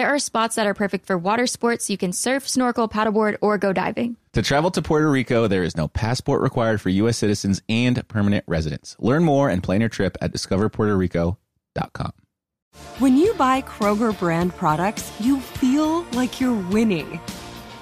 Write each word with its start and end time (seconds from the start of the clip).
There 0.00 0.08
are 0.08 0.18
spots 0.18 0.56
that 0.56 0.66
are 0.66 0.72
perfect 0.72 1.04
for 1.04 1.18
water 1.18 1.46
sports. 1.46 1.90
You 1.90 1.98
can 1.98 2.14
surf, 2.14 2.48
snorkel, 2.48 2.88
paddleboard, 2.88 3.36
or 3.42 3.58
go 3.58 3.74
diving. 3.74 4.16
To 4.32 4.40
travel 4.40 4.70
to 4.70 4.80
Puerto 4.80 5.10
Rico, 5.10 5.46
there 5.46 5.62
is 5.62 5.76
no 5.76 5.88
passport 5.88 6.40
required 6.40 6.80
for 6.80 6.88
U.S. 6.88 7.18
citizens 7.18 7.60
and 7.68 8.08
permanent 8.08 8.42
residents. 8.48 8.96
Learn 8.98 9.24
more 9.24 9.50
and 9.50 9.62
plan 9.62 9.80
your 9.80 9.90
trip 9.90 10.16
at 10.22 10.32
discoverpuertorico.com. 10.32 12.12
When 12.98 13.18
you 13.18 13.34
buy 13.34 13.60
Kroger 13.60 14.18
brand 14.18 14.56
products, 14.56 15.12
you 15.20 15.38
feel 15.38 16.04
like 16.12 16.40
you're 16.40 16.58
winning. 16.70 17.20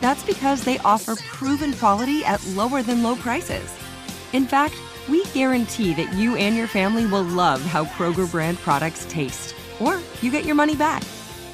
That's 0.01 0.25
because 0.25 0.65
they 0.65 0.79
offer 0.79 1.15
proven 1.15 1.73
quality 1.73 2.25
at 2.25 2.45
lower 2.49 2.83
than 2.83 3.05
low 3.05 3.15
prices. 3.15 3.73
In 4.33 4.45
fact, 4.45 4.75
we 5.09 5.25
guarantee 5.27 5.95
that 5.95 6.13
you 6.15 6.35
and 6.35 6.57
your 6.57 6.67
family 6.67 7.07
will 7.07 7.23
love 7.23 7.63
how 7.63 7.85
Kroger 7.85 8.29
brand 8.29 8.59
products 8.59 9.07
taste, 9.09 9.55
or 9.79 10.01
you 10.21 10.33
get 10.33 10.45
your 10.45 10.57
money 10.57 10.75
back. 10.75 11.05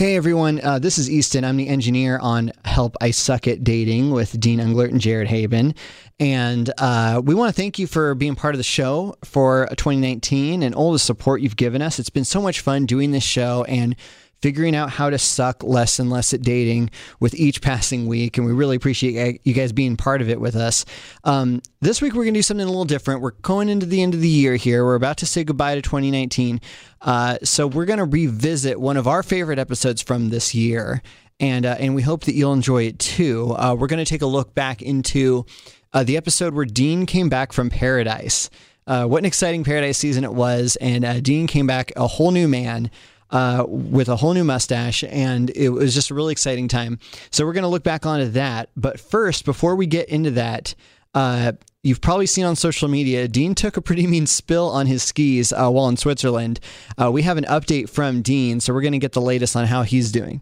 Hey 0.00 0.16
everyone, 0.16 0.62
uh, 0.64 0.78
this 0.78 0.96
is 0.96 1.10
Easton. 1.10 1.44
I'm 1.44 1.58
the 1.58 1.68
engineer 1.68 2.18
on 2.22 2.52
Help 2.64 2.96
I 3.02 3.10
Suck 3.10 3.46
at 3.46 3.62
Dating 3.62 4.12
with 4.12 4.40
Dean 4.40 4.58
Unglert 4.58 4.92
and 4.92 4.98
Jared 4.98 5.28
Haibon. 5.28 5.76
And 6.18 6.72
uh, 6.78 7.20
we 7.22 7.34
want 7.34 7.54
to 7.54 7.60
thank 7.60 7.78
you 7.78 7.86
for 7.86 8.14
being 8.14 8.34
part 8.34 8.54
of 8.54 8.58
the 8.58 8.64
show 8.64 9.14
for 9.24 9.66
2019 9.76 10.62
and 10.62 10.74
all 10.74 10.92
the 10.92 10.98
support 10.98 11.42
you've 11.42 11.54
given 11.54 11.82
us. 11.82 11.98
It's 11.98 12.08
been 12.08 12.24
so 12.24 12.40
much 12.40 12.60
fun 12.60 12.86
doing 12.86 13.10
this 13.10 13.24
show 13.24 13.64
and 13.64 13.94
figuring 14.42 14.74
out 14.74 14.90
how 14.90 15.10
to 15.10 15.18
suck 15.18 15.62
less 15.62 15.98
and 15.98 16.10
less 16.10 16.32
at 16.32 16.42
dating 16.42 16.90
with 17.20 17.34
each 17.34 17.60
passing 17.60 18.06
week. 18.06 18.38
And 18.38 18.46
we 18.46 18.52
really 18.52 18.76
appreciate 18.76 19.40
you 19.44 19.52
guys 19.52 19.72
being 19.72 19.96
part 19.96 20.22
of 20.22 20.28
it 20.28 20.40
with 20.40 20.56
us. 20.56 20.84
Um, 21.24 21.62
this 21.80 22.00
week, 22.00 22.14
we're 22.14 22.24
going 22.24 22.34
to 22.34 22.38
do 22.38 22.42
something 22.42 22.64
a 22.64 22.70
little 22.70 22.84
different. 22.84 23.20
We're 23.20 23.32
going 23.42 23.68
into 23.68 23.86
the 23.86 24.02
end 24.02 24.14
of 24.14 24.20
the 24.20 24.28
year 24.28 24.56
here. 24.56 24.84
We're 24.84 24.94
about 24.94 25.18
to 25.18 25.26
say 25.26 25.44
goodbye 25.44 25.74
to 25.74 25.82
2019. 25.82 26.60
Uh, 27.02 27.38
so 27.42 27.66
we're 27.66 27.84
going 27.84 27.98
to 27.98 28.04
revisit 28.04 28.80
one 28.80 28.96
of 28.96 29.06
our 29.06 29.22
favorite 29.22 29.58
episodes 29.58 30.02
from 30.02 30.30
this 30.30 30.54
year. 30.54 31.02
And, 31.38 31.64
uh, 31.64 31.76
and 31.78 31.94
we 31.94 32.02
hope 32.02 32.24
that 32.24 32.34
you'll 32.34 32.52
enjoy 32.52 32.84
it 32.84 32.98
too. 32.98 33.54
Uh, 33.56 33.74
we're 33.78 33.86
going 33.86 34.04
to 34.04 34.08
take 34.08 34.22
a 34.22 34.26
look 34.26 34.54
back 34.54 34.82
into 34.82 35.46
uh, 35.92 36.04
the 36.04 36.16
episode 36.16 36.54
where 36.54 36.66
Dean 36.66 37.06
came 37.06 37.28
back 37.28 37.52
from 37.52 37.70
paradise. 37.70 38.50
Uh, 38.86 39.06
what 39.06 39.18
an 39.18 39.24
exciting 39.24 39.64
paradise 39.64 39.98
season 39.98 40.24
it 40.24 40.34
was. 40.34 40.76
And 40.80 41.04
uh, 41.04 41.20
Dean 41.20 41.46
came 41.46 41.66
back 41.66 41.92
a 41.96 42.06
whole 42.06 42.30
new 42.30 42.48
man 42.48 42.90
uh, 43.30 43.64
with 43.68 44.08
a 44.08 44.16
whole 44.16 44.34
new 44.34 44.44
mustache, 44.44 45.04
and 45.04 45.50
it 45.50 45.70
was 45.70 45.94
just 45.94 46.10
a 46.10 46.14
really 46.14 46.32
exciting 46.32 46.68
time. 46.68 46.98
So 47.30 47.44
we're 47.44 47.52
going 47.52 47.62
to 47.62 47.68
look 47.68 47.84
back 47.84 48.06
onto 48.06 48.28
that. 48.30 48.70
But 48.76 49.00
first, 49.00 49.44
before 49.44 49.76
we 49.76 49.86
get 49.86 50.08
into 50.08 50.30
that, 50.32 50.74
uh, 51.14 51.52
you've 51.82 52.00
probably 52.00 52.26
seen 52.26 52.44
on 52.44 52.56
social 52.56 52.88
media, 52.88 53.28
Dean 53.28 53.54
took 53.54 53.76
a 53.76 53.82
pretty 53.82 54.06
mean 54.06 54.26
spill 54.26 54.68
on 54.68 54.86
his 54.86 55.02
skis 55.02 55.52
uh, 55.52 55.70
while 55.70 55.88
in 55.88 55.96
Switzerland. 55.96 56.60
Uh, 57.00 57.10
we 57.10 57.22
have 57.22 57.36
an 57.36 57.44
update 57.44 57.88
from 57.88 58.22
Dean, 58.22 58.60
so 58.60 58.72
we're 58.72 58.82
going 58.82 58.92
to 58.92 58.98
get 58.98 59.12
the 59.12 59.20
latest 59.20 59.56
on 59.56 59.66
how 59.66 59.82
he's 59.82 60.12
doing. 60.12 60.40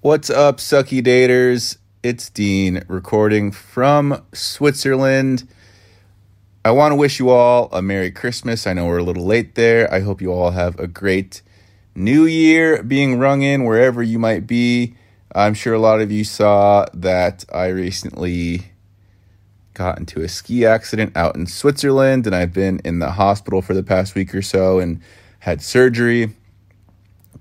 What's 0.00 0.30
up, 0.30 0.58
sucky 0.58 1.02
daters? 1.02 1.78
It's 2.02 2.28
Dean 2.28 2.82
recording 2.88 3.52
from 3.52 4.24
Switzerland. 4.32 5.48
I 6.64 6.72
want 6.72 6.92
to 6.92 6.96
wish 6.96 7.20
you 7.20 7.30
all 7.30 7.68
a 7.72 7.80
Merry 7.80 8.10
Christmas. 8.10 8.66
I 8.66 8.72
know 8.72 8.86
we're 8.86 8.98
a 8.98 9.04
little 9.04 9.24
late 9.24 9.54
there. 9.54 9.92
I 9.92 10.00
hope 10.00 10.20
you 10.20 10.32
all 10.32 10.50
have 10.50 10.78
a 10.78 10.86
great 10.86 11.42
New 11.94 12.24
Year 12.24 12.82
being 12.82 13.18
rung 13.18 13.42
in 13.42 13.64
wherever 13.64 14.02
you 14.02 14.18
might 14.18 14.46
be. 14.46 14.94
I'm 15.34 15.54
sure 15.54 15.74
a 15.74 15.78
lot 15.78 16.00
of 16.00 16.10
you 16.10 16.24
saw 16.24 16.86
that 16.94 17.44
I 17.52 17.68
recently 17.68 18.72
got 19.74 19.98
into 19.98 20.22
a 20.22 20.28
ski 20.28 20.66
accident 20.66 21.16
out 21.16 21.36
in 21.36 21.46
Switzerland, 21.46 22.26
and 22.26 22.34
I've 22.34 22.52
been 22.52 22.80
in 22.84 22.98
the 22.98 23.12
hospital 23.12 23.62
for 23.62 23.74
the 23.74 23.82
past 23.82 24.14
week 24.14 24.34
or 24.34 24.42
so 24.42 24.78
and 24.78 25.00
had 25.40 25.62
surgery. 25.62 26.34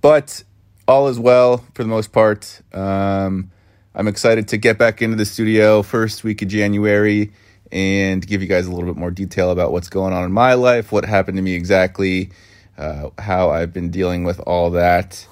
But 0.01 0.43
all 0.87 1.07
is 1.07 1.19
well 1.19 1.65
for 1.73 1.83
the 1.83 1.89
most 1.89 2.11
part. 2.11 2.61
Um, 2.73 3.51
I'm 3.95 4.07
excited 4.07 4.47
to 4.49 4.57
get 4.57 4.77
back 4.77 5.01
into 5.01 5.15
the 5.15 5.25
studio 5.25 5.81
first 5.81 6.23
week 6.23 6.41
of 6.41 6.47
January 6.47 7.31
and 7.71 8.25
give 8.25 8.41
you 8.41 8.47
guys 8.47 8.67
a 8.67 8.71
little 8.71 8.85
bit 8.85 8.99
more 8.99 9.11
detail 9.11 9.51
about 9.51 9.71
what's 9.71 9.89
going 9.89 10.13
on 10.13 10.25
in 10.25 10.31
my 10.31 10.55
life, 10.55 10.91
what 10.91 11.05
happened 11.05 11.37
to 11.37 11.41
me 11.41 11.53
exactly 11.53 12.31
uh, 12.81 13.09
how 13.19 13.51
I've 13.51 13.71
been 13.71 13.91
dealing 13.91 14.23
with 14.23 14.39
all 14.41 14.71
that, 14.71 15.25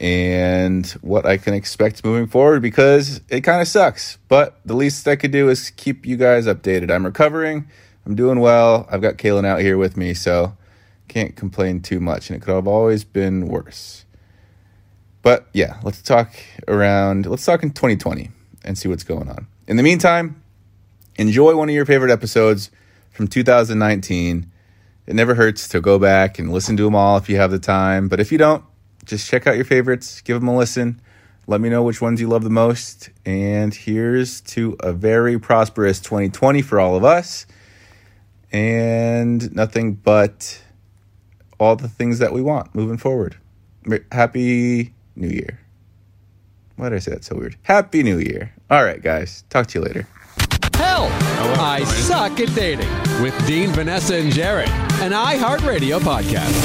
and 0.00 0.86
what 1.02 1.26
I 1.26 1.36
can 1.36 1.52
expect 1.52 2.02
moving 2.04 2.26
forward 2.26 2.62
because 2.62 3.20
it 3.28 3.42
kind 3.42 3.60
of 3.60 3.68
sucks. 3.68 4.16
But 4.28 4.58
the 4.64 4.74
least 4.74 5.06
I 5.06 5.16
could 5.16 5.30
do 5.30 5.50
is 5.50 5.70
keep 5.70 6.06
you 6.06 6.16
guys 6.16 6.46
updated. 6.46 6.90
I'm 6.90 7.04
recovering, 7.04 7.68
I'm 8.06 8.14
doing 8.14 8.40
well. 8.40 8.88
I've 8.90 9.02
got 9.02 9.18
Kaylin 9.18 9.44
out 9.44 9.60
here 9.60 9.76
with 9.76 9.96
me, 9.96 10.14
so 10.14 10.56
can't 11.06 11.36
complain 11.36 11.82
too 11.82 12.00
much, 12.00 12.30
and 12.30 12.36
it 12.36 12.40
could 12.40 12.54
have 12.54 12.66
always 12.66 13.04
been 13.04 13.46
worse. 13.46 14.06
But 15.22 15.48
yeah, 15.52 15.78
let's 15.82 16.00
talk 16.00 16.32
around, 16.66 17.26
let's 17.26 17.44
talk 17.44 17.62
in 17.62 17.70
2020 17.70 18.30
and 18.64 18.78
see 18.78 18.88
what's 18.88 19.04
going 19.04 19.28
on. 19.28 19.46
In 19.66 19.76
the 19.76 19.82
meantime, 19.82 20.42
enjoy 21.16 21.54
one 21.54 21.68
of 21.68 21.74
your 21.74 21.84
favorite 21.84 22.10
episodes 22.10 22.70
from 23.10 23.28
2019 23.28 24.50
it 25.06 25.14
never 25.14 25.34
hurts 25.34 25.68
to 25.68 25.80
go 25.80 25.98
back 25.98 26.38
and 26.38 26.52
listen 26.52 26.76
to 26.76 26.84
them 26.84 26.94
all 26.94 27.16
if 27.16 27.28
you 27.28 27.36
have 27.36 27.50
the 27.50 27.58
time. 27.58 28.08
But 28.08 28.20
if 28.20 28.30
you 28.30 28.38
don't, 28.38 28.64
just 29.04 29.28
check 29.28 29.46
out 29.46 29.56
your 29.56 29.64
favorites, 29.64 30.20
give 30.20 30.40
them 30.40 30.48
a 30.48 30.56
listen. 30.56 31.00
Let 31.46 31.60
me 31.60 31.68
know 31.68 31.82
which 31.82 32.00
ones 32.00 32.20
you 32.20 32.28
love 32.28 32.44
the 32.44 32.50
most. 32.50 33.10
And 33.26 33.74
here's 33.74 34.40
to 34.42 34.76
a 34.80 34.92
very 34.92 35.38
prosperous 35.38 36.00
2020 36.00 36.62
for 36.62 36.78
all 36.78 36.94
of 36.94 37.04
us. 37.04 37.46
And 38.52 39.54
nothing 39.54 39.94
but 39.94 40.62
all 41.58 41.76
the 41.76 41.88
things 41.88 42.18
that 42.20 42.32
we 42.32 42.42
want 42.42 42.74
moving 42.74 42.98
forward. 42.98 43.36
Happy 44.12 44.94
New 45.16 45.28
Year. 45.28 45.60
Why 46.76 46.88
did 46.88 46.96
I 46.96 46.98
say 47.00 47.10
that 47.12 47.24
so 47.24 47.36
weird? 47.36 47.56
Happy 47.62 48.02
New 48.02 48.18
Year. 48.18 48.54
All 48.70 48.84
right, 48.84 49.02
guys. 49.02 49.44
Talk 49.50 49.66
to 49.68 49.78
you 49.78 49.84
later. 49.84 50.06
Help! 50.80 51.10
Oh, 51.12 51.56
I 51.60 51.84
suck 51.84 52.40
at 52.40 52.54
dating 52.54 52.88
with 53.22 53.36
Dean, 53.46 53.70
Vanessa, 53.70 54.16
and 54.16 54.32
Jared, 54.32 54.70
an 55.02 55.12
iHeartRadio 55.12 56.00
podcast. 56.00 56.56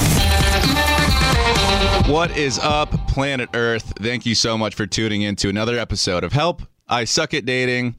What 2.09 2.37
is 2.37 2.57
up, 2.59 2.91
planet 3.09 3.49
Earth? 3.53 3.91
Thank 3.99 4.25
you 4.25 4.33
so 4.33 4.57
much 4.57 4.73
for 4.73 4.85
tuning 4.85 5.23
in 5.23 5.35
to 5.37 5.49
another 5.49 5.77
episode 5.77 6.23
of 6.23 6.31
Help. 6.31 6.61
I 6.87 7.03
suck 7.03 7.33
at 7.33 7.43
dating. 7.43 7.95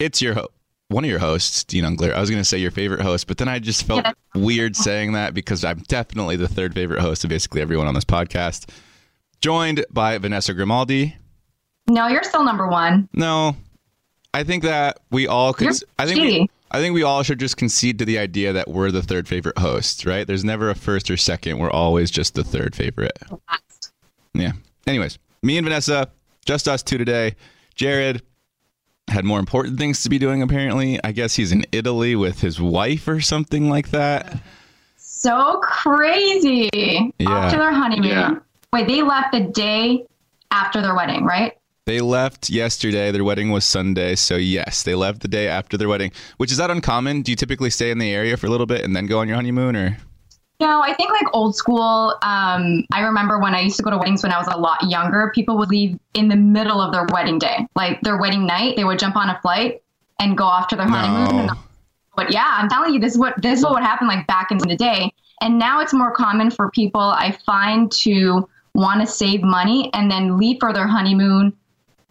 It's 0.00 0.20
your 0.20 0.34
ho- 0.34 0.48
one 0.88 1.04
of 1.04 1.10
your 1.10 1.20
hosts, 1.20 1.62
Dean 1.62 1.84
Unglert. 1.84 2.12
I 2.12 2.20
was 2.20 2.28
going 2.28 2.40
to 2.40 2.44
say 2.44 2.58
your 2.58 2.72
favorite 2.72 3.00
host, 3.00 3.28
but 3.28 3.38
then 3.38 3.48
I 3.48 3.60
just 3.60 3.84
felt 3.86 4.04
weird 4.34 4.74
saying 4.74 5.12
that 5.12 5.32
because 5.32 5.64
I'm 5.64 5.78
definitely 5.86 6.34
the 6.34 6.48
third 6.48 6.74
favorite 6.74 7.00
host 7.00 7.22
of 7.22 7.30
basically 7.30 7.62
everyone 7.62 7.86
on 7.86 7.94
this 7.94 8.04
podcast. 8.04 8.68
Joined 9.40 9.84
by 9.90 10.18
Vanessa 10.18 10.54
Grimaldi. 10.54 11.16
No, 11.88 12.08
you're 12.08 12.24
still 12.24 12.42
number 12.42 12.66
one. 12.66 13.08
No, 13.12 13.54
I 14.34 14.44
think 14.44 14.64
that 14.64 14.98
we 15.10 15.26
all 15.26 15.54
could. 15.54 15.66
You're 15.66 15.88
I 15.98 16.06
think. 16.06 16.20
We, 16.20 16.50
I 16.70 16.80
think 16.80 16.92
we 16.92 17.04
all 17.04 17.22
should 17.22 17.38
just 17.38 17.56
concede 17.56 18.00
to 18.00 18.04
the 18.04 18.18
idea 18.18 18.52
that 18.52 18.68
we're 18.68 18.90
the 18.90 19.02
third 19.02 19.28
favorite 19.28 19.56
host, 19.58 20.04
right? 20.04 20.26
There's 20.26 20.44
never 20.44 20.70
a 20.70 20.74
first 20.74 21.08
or 21.08 21.16
second. 21.16 21.58
We're 21.58 21.70
always 21.70 22.10
just 22.10 22.34
the 22.34 22.42
third 22.42 22.74
favorite. 22.74 23.16
Last. 23.30 23.92
Yeah. 24.34 24.52
Anyways, 24.86 25.18
me 25.42 25.56
and 25.56 25.64
Vanessa, 25.64 26.10
just 26.44 26.66
us 26.66 26.82
two 26.82 26.98
today. 26.98 27.36
Jared 27.76 28.22
had 29.06 29.24
more 29.24 29.38
important 29.38 29.78
things 29.78 30.02
to 30.02 30.08
be 30.08 30.18
doing, 30.18 30.42
apparently. 30.42 30.98
I 31.04 31.12
guess 31.12 31.36
he's 31.36 31.52
in 31.52 31.64
Italy 31.70 32.16
with 32.16 32.40
his 32.40 32.60
wife 32.60 33.06
or 33.06 33.20
something 33.20 33.70
like 33.70 33.90
that. 33.90 34.40
So 34.96 35.60
crazy. 35.62 36.68
Yeah. 36.72 37.30
After 37.30 37.58
their 37.58 37.72
honeymoon. 37.72 38.10
Yeah. 38.10 38.38
Wait, 38.72 38.88
they 38.88 39.02
left 39.02 39.32
the 39.32 39.40
day 39.40 40.06
after 40.50 40.82
their 40.82 40.96
wedding, 40.96 41.24
right? 41.24 41.56
They 41.86 42.00
left 42.00 42.48
yesterday. 42.48 43.10
Their 43.10 43.24
wedding 43.24 43.50
was 43.50 43.62
Sunday. 43.62 44.14
So, 44.14 44.36
yes, 44.36 44.84
they 44.84 44.94
left 44.94 45.20
the 45.20 45.28
day 45.28 45.48
after 45.48 45.76
their 45.76 45.86
wedding, 45.86 46.12
which 46.38 46.50
is 46.50 46.56
that 46.56 46.70
uncommon? 46.70 47.20
Do 47.20 47.30
you 47.30 47.36
typically 47.36 47.68
stay 47.68 47.90
in 47.90 47.98
the 47.98 48.10
area 48.10 48.38
for 48.38 48.46
a 48.46 48.50
little 48.50 48.64
bit 48.64 48.82
and 48.86 48.96
then 48.96 49.04
go 49.04 49.18
on 49.18 49.28
your 49.28 49.36
honeymoon 49.36 49.76
or? 49.76 49.98
No, 50.60 50.80
I 50.80 50.94
think 50.94 51.10
like 51.10 51.26
old 51.34 51.54
school. 51.54 52.16
Um, 52.22 52.86
I 52.90 53.00
remember 53.00 53.38
when 53.38 53.54
I 53.54 53.60
used 53.60 53.76
to 53.76 53.82
go 53.82 53.90
to 53.90 53.98
weddings 53.98 54.22
when 54.22 54.32
I 54.32 54.38
was 54.38 54.48
a 54.48 54.56
lot 54.56 54.88
younger, 54.88 55.30
people 55.34 55.58
would 55.58 55.68
leave 55.68 55.98
in 56.14 56.28
the 56.28 56.36
middle 56.36 56.80
of 56.80 56.90
their 56.90 57.04
wedding 57.12 57.38
day, 57.38 57.66
like 57.76 58.00
their 58.00 58.16
wedding 58.16 58.46
night. 58.46 58.76
They 58.76 58.84
would 58.84 58.98
jump 58.98 59.16
on 59.16 59.28
a 59.28 59.38
flight 59.42 59.82
and 60.18 60.38
go 60.38 60.44
off 60.44 60.68
to 60.68 60.76
their 60.76 60.88
honeymoon. 60.88 61.48
No. 61.48 61.54
But 62.16 62.32
yeah, 62.32 62.48
I'm 62.48 62.70
telling 62.70 62.94
you, 62.94 63.00
this 63.00 63.12
is 63.12 63.18
what 63.18 63.34
this 63.42 63.58
is 63.58 63.64
what 63.64 63.74
would 63.74 63.82
happen 63.82 64.08
like 64.08 64.26
back 64.26 64.50
in 64.50 64.56
the 64.56 64.74
day. 64.74 65.12
And 65.42 65.58
now 65.58 65.80
it's 65.80 65.92
more 65.92 66.12
common 66.12 66.50
for 66.50 66.70
people 66.70 67.00
I 67.02 67.32
find 67.44 67.92
to 67.92 68.48
want 68.74 69.02
to 69.02 69.06
save 69.06 69.42
money 69.42 69.90
and 69.92 70.10
then 70.10 70.38
leave 70.38 70.56
for 70.60 70.72
their 70.72 70.86
honeymoon 70.86 71.52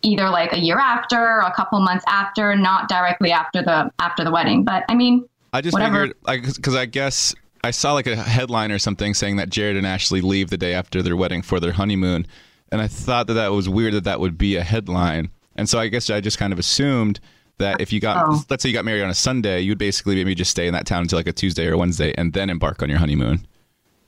either 0.03 0.29
like 0.29 0.53
a 0.53 0.59
year 0.59 0.77
after, 0.79 1.17
or 1.17 1.39
a 1.39 1.51
couple 1.53 1.79
months 1.79 2.03
after, 2.07 2.55
not 2.55 2.87
directly 2.89 3.31
after 3.31 3.61
the 3.61 3.91
after 3.99 4.23
the 4.23 4.31
wedding. 4.31 4.63
But 4.63 4.83
I 4.89 4.95
mean, 4.95 5.27
I 5.51 5.61
just 5.61 5.73
Whatever. 5.73 6.13
figured, 6.25 6.55
because 6.55 6.75
I 6.75 6.85
guess 6.85 7.33
I 7.63 7.71
saw 7.71 7.93
like 7.93 8.07
a 8.07 8.15
headline 8.15 8.71
or 8.71 8.79
something 8.79 9.13
saying 9.13 9.37
that 9.37 9.49
Jared 9.49 9.77
and 9.77 9.87
Ashley 9.87 10.21
leave 10.21 10.49
the 10.49 10.57
day 10.57 10.73
after 10.73 11.01
their 11.01 11.15
wedding 11.15 11.41
for 11.41 11.59
their 11.59 11.71
honeymoon, 11.73 12.27
and 12.71 12.81
I 12.81 12.87
thought 12.87 13.27
that 13.27 13.33
that 13.35 13.51
was 13.51 13.69
weird 13.69 13.93
that 13.93 14.03
that 14.03 14.19
would 14.19 14.37
be 14.37 14.55
a 14.57 14.63
headline, 14.63 15.29
and 15.55 15.67
so 15.69 15.79
I 15.79 15.87
guess 15.87 16.09
I 16.09 16.21
just 16.21 16.37
kind 16.37 16.51
of 16.53 16.59
assumed 16.59 17.19
that 17.59 17.79
if 17.79 17.93
you 17.93 17.99
got, 17.99 18.25
Oh. 18.27 18.43
let's 18.49 18.63
say 18.63 18.69
you 18.69 18.73
got 18.73 18.83
married 18.83 19.03
on 19.03 19.11
a 19.11 19.13
Sunday, 19.15 19.61
you'd 19.61 19.77
basically 19.77 20.15
maybe 20.15 20.33
just 20.33 20.49
stay 20.49 20.65
in 20.67 20.73
that 20.73 20.87
town 20.87 21.03
until 21.03 21.19
like 21.19 21.27
a 21.27 21.31
Tuesday 21.31 21.67
or 21.67 21.77
Wednesday, 21.77 22.13
and 22.17 22.33
then 22.33 22.49
embark 22.49 22.81
on 22.81 22.89
your 22.89 22.97
honeymoon. 22.97 23.45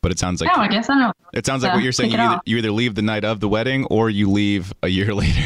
But 0.01 0.11
it 0.11 0.19
sounds 0.19 0.41
like 0.41 0.55
no, 0.55 0.61
I 0.61 0.67
guess 0.67 0.89
I 0.89 0.99
don't 0.99 1.15
it 1.33 1.45
sounds 1.45 1.63
like 1.63 1.73
what 1.73 1.81
you're 1.83 1.91
saying. 1.91 2.11
You 2.11 2.17
either, 2.17 2.41
you 2.45 2.57
either 2.57 2.71
leave 2.71 2.93
the 2.95 3.01
night 3.01 3.23
of 3.23 3.39
the 3.39 3.47
wedding 3.49 3.85
or 3.85 4.09
you 4.09 4.29
leave 4.29 4.71
a 4.83 4.87
year 4.87 5.13
later. 5.15 5.41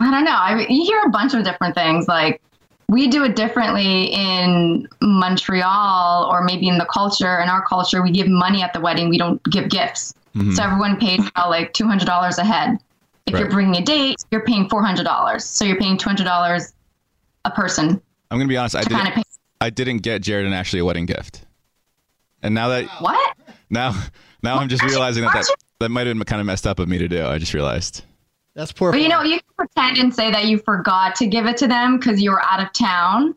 I 0.00 0.10
don't 0.10 0.24
know. 0.24 0.32
I 0.32 0.66
you 0.68 0.84
hear 0.84 1.02
a 1.06 1.10
bunch 1.10 1.34
of 1.34 1.44
different 1.44 1.74
things. 1.74 2.08
Like 2.08 2.40
we 2.88 3.08
do 3.08 3.24
it 3.24 3.34
differently 3.34 4.06
in 4.12 4.88
Montreal, 5.00 6.28
or 6.30 6.44
maybe 6.44 6.68
in 6.68 6.78
the 6.78 6.86
culture. 6.86 7.40
In 7.40 7.48
our 7.48 7.64
culture, 7.66 8.02
we 8.02 8.10
give 8.10 8.28
money 8.28 8.62
at 8.62 8.72
the 8.72 8.80
wedding. 8.80 9.08
We 9.08 9.18
don't 9.18 9.42
give 9.44 9.68
gifts. 9.68 10.14
Mm-hmm. 10.34 10.52
So 10.52 10.62
everyone 10.62 10.98
pays 10.98 11.26
about 11.28 11.50
like 11.50 11.72
two 11.72 11.86
hundred 11.86 12.06
dollars 12.06 12.38
a 12.38 12.44
head. 12.44 12.78
If 13.26 13.36
you're 13.38 13.50
bringing 13.50 13.82
a 13.82 13.84
date, 13.84 14.16
you're 14.30 14.44
paying 14.44 14.68
four 14.68 14.84
hundred 14.84 15.04
dollars. 15.04 15.44
So 15.44 15.64
you're 15.64 15.78
paying 15.78 15.96
two 15.96 16.08
hundred 16.08 16.24
dollars 16.24 16.72
a 17.44 17.50
person 17.50 18.00
I'm 18.30 18.38
gonna 18.38 18.48
be 18.48 18.56
honest. 18.56 18.76
I 18.76 18.82
didn't. 18.82 19.12
pay. 19.12 19.22
I 19.60 19.70
didn't 19.70 19.98
get 19.98 20.22
Jared 20.22 20.46
and 20.46 20.54
Ashley 20.54 20.80
a 20.80 20.84
wedding 20.84 21.06
gift, 21.06 21.42
and 22.42 22.54
now 22.54 22.68
that 22.68 22.86
What? 23.00 23.36
Now, 23.70 24.00
now 24.42 24.56
I'm 24.58 24.68
just 24.68 24.82
realizing 24.82 25.24
that 25.24 25.32
that, 25.32 25.56
that 25.80 25.88
might 25.88 26.06
have 26.06 26.16
been 26.16 26.24
kind 26.24 26.40
of 26.40 26.46
messed 26.46 26.66
up 26.66 26.78
of 26.78 26.88
me 26.88 26.98
to 26.98 27.08
do. 27.08 27.24
I 27.24 27.38
just 27.38 27.54
realized. 27.54 28.02
That's 28.56 28.72
poor. 28.72 28.90
But 28.90 29.02
you 29.02 29.08
know, 29.08 29.22
you 29.22 29.38
can 29.38 29.48
pretend 29.56 29.98
and 29.98 30.12
say 30.12 30.32
that 30.32 30.46
you 30.46 30.58
forgot 30.58 31.14
to 31.16 31.26
give 31.26 31.46
it 31.46 31.56
to 31.58 31.68
them 31.68 31.98
because 31.98 32.20
you 32.20 32.30
were 32.32 32.42
out 32.42 32.58
of 32.60 32.72
town. 32.72 33.34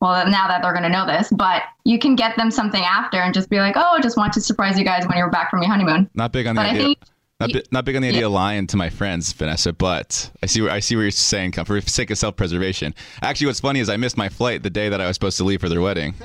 Well, 0.00 0.26
now 0.28 0.48
that 0.48 0.62
they're 0.62 0.72
going 0.72 0.82
to 0.82 0.88
know 0.88 1.06
this, 1.06 1.28
but 1.30 1.62
you 1.84 1.98
can 1.98 2.16
get 2.16 2.36
them 2.36 2.50
something 2.50 2.82
after 2.82 3.18
and 3.18 3.32
just 3.32 3.48
be 3.48 3.58
like, 3.58 3.76
"Oh, 3.76 3.96
I 3.96 4.00
just 4.00 4.16
want 4.16 4.32
to 4.32 4.40
surprise 4.40 4.78
you 4.78 4.84
guys 4.84 5.06
when 5.06 5.16
you're 5.16 5.30
back 5.30 5.50
from 5.50 5.62
your 5.62 5.70
honeymoon." 5.70 6.10
Not 6.14 6.32
big 6.32 6.46
on 6.46 6.56
the 6.56 6.60
But 6.62 6.66
I 6.66 6.70
idea. 6.70 6.82
think 6.82 6.98
not, 7.38 7.52
bi- 7.52 7.62
not 7.70 7.84
big 7.84 7.96
on 7.96 8.02
the 8.02 8.08
idea 8.08 8.26
of 8.26 8.32
lying 8.32 8.66
to 8.68 8.76
my 8.76 8.88
friends, 8.90 9.32
Vanessa. 9.32 9.72
But 9.72 10.30
I 10.42 10.46
see 10.46 10.62
where 10.62 10.70
I 10.72 10.80
see 10.80 10.96
where 10.96 11.04
you're 11.04 11.10
saying 11.12 11.52
come 11.52 11.64
for 11.66 11.80
sake 11.82 12.10
of 12.10 12.18
self 12.18 12.34
preservation. 12.34 12.94
Actually, 13.22 13.48
what's 13.48 13.60
funny 13.60 13.78
is 13.80 13.88
I 13.88 13.98
missed 13.98 14.16
my 14.16 14.28
flight 14.30 14.62
the 14.62 14.70
day 14.70 14.88
that 14.88 15.00
I 15.00 15.06
was 15.06 15.14
supposed 15.16 15.36
to 15.36 15.44
leave 15.44 15.60
for 15.60 15.68
their 15.68 15.80
wedding. 15.80 16.14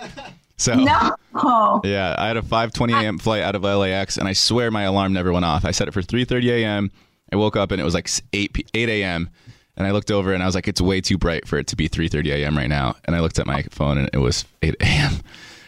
So 0.58 0.74
No. 0.74 1.82
yeah, 1.84 2.16
I 2.18 2.28
had 2.28 2.38
a 2.38 2.42
5:20 2.42 2.94
a.m. 3.04 3.18
flight 3.20 3.44
out 3.44 3.56
of 3.56 3.64
LAX, 3.64 4.18
and 4.18 4.26
I 4.26 4.32
swear 4.32 4.72
my 4.72 4.84
alarm 4.84 5.12
never 5.12 5.34
went 5.34 5.44
off. 5.44 5.66
I 5.66 5.72
set 5.72 5.90
it 5.90 5.92
for 5.94 6.02
3:30 6.02 6.50
a.m. 6.64 6.92
I 7.32 7.36
woke 7.36 7.56
up 7.56 7.72
and 7.72 7.82
it 7.82 7.84
was 7.84 7.94
like 7.94 8.10
8 8.34 8.54
p- 8.54 8.66
8 8.74 8.90
a.m. 8.90 9.30
And 9.78 9.86
I 9.86 9.92
looked 9.92 10.12
over 10.12 10.34
and 10.34 10.42
I 10.42 10.46
was 10.46 10.56
like, 10.56 10.68
it's 10.68 10.80
way 10.80 11.02
too 11.02 11.18
bright 11.18 11.48
for 11.48 11.58
it 11.58 11.68
to 11.68 11.76
be 11.76 11.90
3:30 11.90 12.32
a.m. 12.32 12.58
right 12.58 12.70
now. 12.70 12.96
And 13.06 13.16
I 13.16 13.20
looked 13.20 13.40
at 13.40 13.46
my 13.46 13.64
phone 13.72 13.98
and 13.98 14.10
it 14.14 14.20
was 14.20 14.46
8 14.62 14.76
a.m. 14.80 15.14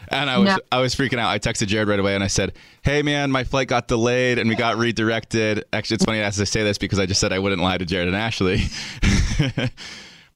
And 0.10 0.30
I 0.30 0.38
was 0.38 0.48
No. 0.48 0.58
I 0.72 0.80
was 0.80 0.96
freaking 0.96 1.20
out. 1.20 1.30
I 1.30 1.38
texted 1.38 1.68
Jared 1.68 1.90
right 1.90 2.00
away 2.00 2.16
and 2.16 2.24
I 2.24 2.28
said, 2.28 2.54
"Hey 2.82 3.02
man, 3.02 3.30
my 3.30 3.44
flight 3.44 3.68
got 3.68 3.90
delayed 3.90 4.40
and 4.40 4.48
we 4.48 4.56
got 4.56 4.78
redirected." 4.78 5.66
Actually, 5.74 5.96
it's 5.96 6.06
funny 6.06 6.22
as 6.22 6.40
I 6.40 6.46
say 6.46 6.64
this 6.64 6.78
because 6.78 6.98
I 6.98 7.06
just 7.06 7.20
said 7.20 7.34
I 7.34 7.40
wouldn't 7.40 7.62
lie 7.62 7.78
to 7.78 7.86
Jared 7.86 8.08
and 8.08 8.16
Ashley. 8.16 8.62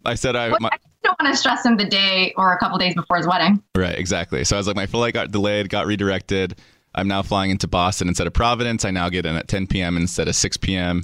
I 0.05 0.15
said 0.15 0.35
I 0.35 0.49
my, 0.59 0.67
I 0.69 0.77
don't 1.03 1.17
want 1.21 1.33
to 1.33 1.37
stress 1.37 1.65
him 1.65 1.77
the 1.77 1.85
day 1.85 2.33
or 2.35 2.53
a 2.53 2.57
couple 2.57 2.77
days 2.79 2.95
before 2.95 3.15
his 3.15 3.27
wedding. 3.27 3.63
Right, 3.73 3.97
exactly. 3.97 4.43
So 4.43 4.57
I 4.57 4.59
was 4.59 4.67
like, 4.67 4.75
my 4.75 4.87
flight 4.87 5.13
got 5.13 5.31
delayed, 5.31 5.69
got 5.69 5.85
redirected. 5.85 6.59
I'm 6.93 7.07
now 7.07 7.21
flying 7.21 7.51
into 7.51 7.67
Boston 7.67 8.07
instead 8.07 8.27
of 8.27 8.33
Providence. 8.33 8.83
I 8.85 8.91
now 8.91 9.09
get 9.09 9.25
in 9.25 9.35
at 9.35 9.47
10 9.47 9.67
p.m. 9.67 9.95
instead 9.97 10.27
of 10.27 10.35
6 10.35 10.57
p.m. 10.57 11.03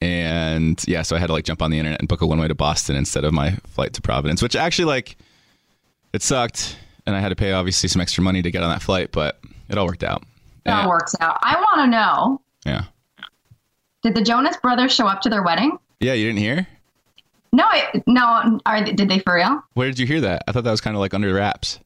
And 0.00 0.82
yeah, 0.86 1.02
so 1.02 1.16
I 1.16 1.18
had 1.18 1.26
to 1.26 1.32
like 1.32 1.44
jump 1.44 1.60
on 1.60 1.70
the 1.70 1.78
internet 1.78 2.00
and 2.00 2.08
book 2.08 2.20
a 2.22 2.26
one 2.26 2.38
way 2.38 2.48
to 2.48 2.54
Boston 2.54 2.96
instead 2.96 3.24
of 3.24 3.32
my 3.34 3.52
flight 3.68 3.92
to 3.94 4.00
Providence, 4.02 4.40
which 4.42 4.56
actually 4.56 4.84
like 4.86 5.16
it 6.12 6.22
sucked. 6.22 6.76
And 7.06 7.16
I 7.16 7.20
had 7.20 7.30
to 7.30 7.36
pay 7.36 7.52
obviously 7.52 7.88
some 7.88 8.00
extra 8.00 8.22
money 8.22 8.42
to 8.42 8.50
get 8.50 8.62
on 8.62 8.70
that 8.70 8.82
flight, 8.82 9.10
but 9.12 9.38
it 9.68 9.76
all 9.78 9.86
worked 9.86 10.04
out. 10.04 10.22
That 10.64 10.80
And- 10.80 10.88
works 10.88 11.14
out. 11.20 11.38
I 11.42 11.56
want 11.56 11.80
to 11.80 11.86
know: 11.88 12.40
yeah. 12.66 12.84
Did 14.02 14.14
the 14.14 14.22
Jonas 14.22 14.56
Brothers 14.58 14.94
show 14.94 15.06
up 15.06 15.22
to 15.22 15.28
their 15.28 15.42
wedding? 15.42 15.76
Yeah, 16.00 16.12
you 16.12 16.26
didn't 16.26 16.38
hear? 16.38 16.66
No, 17.52 17.64
I, 17.64 18.02
no. 18.06 18.60
Are 18.66 18.84
did 18.84 19.08
they 19.08 19.18
for 19.20 19.34
real? 19.34 19.62
Where 19.74 19.88
did 19.88 19.98
you 19.98 20.06
hear 20.06 20.20
that? 20.20 20.44
I 20.46 20.52
thought 20.52 20.64
that 20.64 20.70
was 20.70 20.80
kind 20.82 20.94
of 20.94 21.00
like 21.00 21.14
under 21.14 21.32
wraps. 21.34 21.80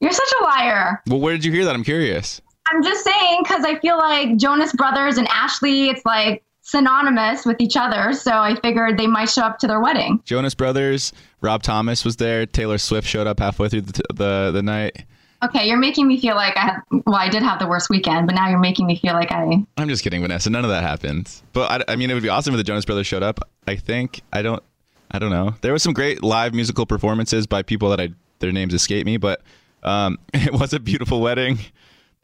You're 0.00 0.12
such 0.12 0.32
a 0.40 0.44
liar. 0.44 1.02
Well, 1.08 1.18
where 1.20 1.32
did 1.32 1.44
you 1.44 1.50
hear 1.52 1.64
that? 1.64 1.74
I'm 1.74 1.82
curious. 1.84 2.40
I'm 2.74 2.82
just 2.82 3.04
saying 3.04 3.40
because 3.42 3.64
I 3.64 3.78
feel 3.78 3.96
like 3.96 4.36
Jonas 4.36 4.72
Brothers 4.72 5.16
and 5.16 5.28
Ashley, 5.28 5.88
it's 5.90 6.04
like 6.04 6.42
synonymous 6.62 7.46
with 7.46 7.60
each 7.60 7.76
other. 7.76 8.12
So 8.12 8.32
I 8.32 8.56
figured 8.60 8.98
they 8.98 9.06
might 9.06 9.30
show 9.30 9.42
up 9.42 9.58
to 9.60 9.66
their 9.66 9.80
wedding. 9.80 10.20
Jonas 10.24 10.54
Brothers, 10.54 11.12
Rob 11.40 11.62
Thomas 11.62 12.04
was 12.04 12.16
there. 12.16 12.46
Taylor 12.46 12.78
Swift 12.78 13.06
showed 13.06 13.26
up 13.26 13.38
halfway 13.38 13.68
through 13.68 13.82
the, 13.82 14.02
the, 14.12 14.50
the 14.52 14.62
night. 14.62 15.04
Okay, 15.44 15.68
you're 15.68 15.78
making 15.78 16.08
me 16.08 16.18
feel 16.18 16.36
like 16.36 16.56
I 16.56 16.60
had. 16.60 16.80
Well, 16.90 17.16
I 17.16 17.28
did 17.28 17.42
have 17.42 17.58
the 17.58 17.66
worst 17.66 17.90
weekend, 17.90 18.26
but 18.26 18.34
now 18.34 18.48
you're 18.48 18.58
making 18.58 18.86
me 18.86 18.96
feel 18.96 19.12
like 19.12 19.30
I. 19.30 19.62
I'm 19.76 19.88
just 19.88 20.02
kidding, 20.02 20.22
Vanessa. 20.22 20.48
None 20.48 20.64
of 20.64 20.70
that 20.70 20.82
happened. 20.82 21.30
But 21.52 21.70
I, 21.88 21.92
I 21.92 21.96
mean, 21.96 22.10
it 22.10 22.14
would 22.14 22.22
be 22.22 22.30
awesome 22.30 22.54
if 22.54 22.58
the 22.58 22.64
Jonas 22.64 22.86
Brothers 22.86 23.06
showed 23.06 23.22
up. 23.22 23.40
I 23.66 23.76
think 23.76 24.22
I 24.32 24.40
don't. 24.42 24.62
I 25.10 25.18
don't 25.18 25.30
know. 25.30 25.54
There 25.60 25.72
was 25.72 25.82
some 25.82 25.92
great 25.92 26.22
live 26.22 26.54
musical 26.54 26.86
performances 26.86 27.46
by 27.46 27.62
people 27.62 27.90
that 27.90 28.00
I 28.00 28.08
their 28.38 28.52
names 28.52 28.72
escape 28.72 29.04
me, 29.04 29.18
but 29.18 29.42
um, 29.82 30.18
it 30.34 30.52
was 30.52 30.72
a 30.72 30.80
beautiful 30.80 31.20
wedding. 31.20 31.58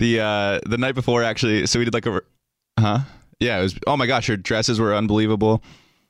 The 0.01 0.21
uh, 0.21 0.61
the 0.67 0.79
night 0.79 0.95
before, 0.97 1.23
actually, 1.23 1.67
so 1.67 1.79
we 1.79 1.85
did 1.85 1.95
like 1.95 2.07
a, 2.07 2.21
huh? 2.79 3.01
Yeah, 3.39 3.59
it 3.59 3.63
was. 3.63 3.79
Oh 3.87 3.97
my 3.97 4.07
gosh, 4.07 4.27
her 4.29 4.37
dresses 4.37 4.81
were 4.81 4.95
unbelievable. 4.95 5.63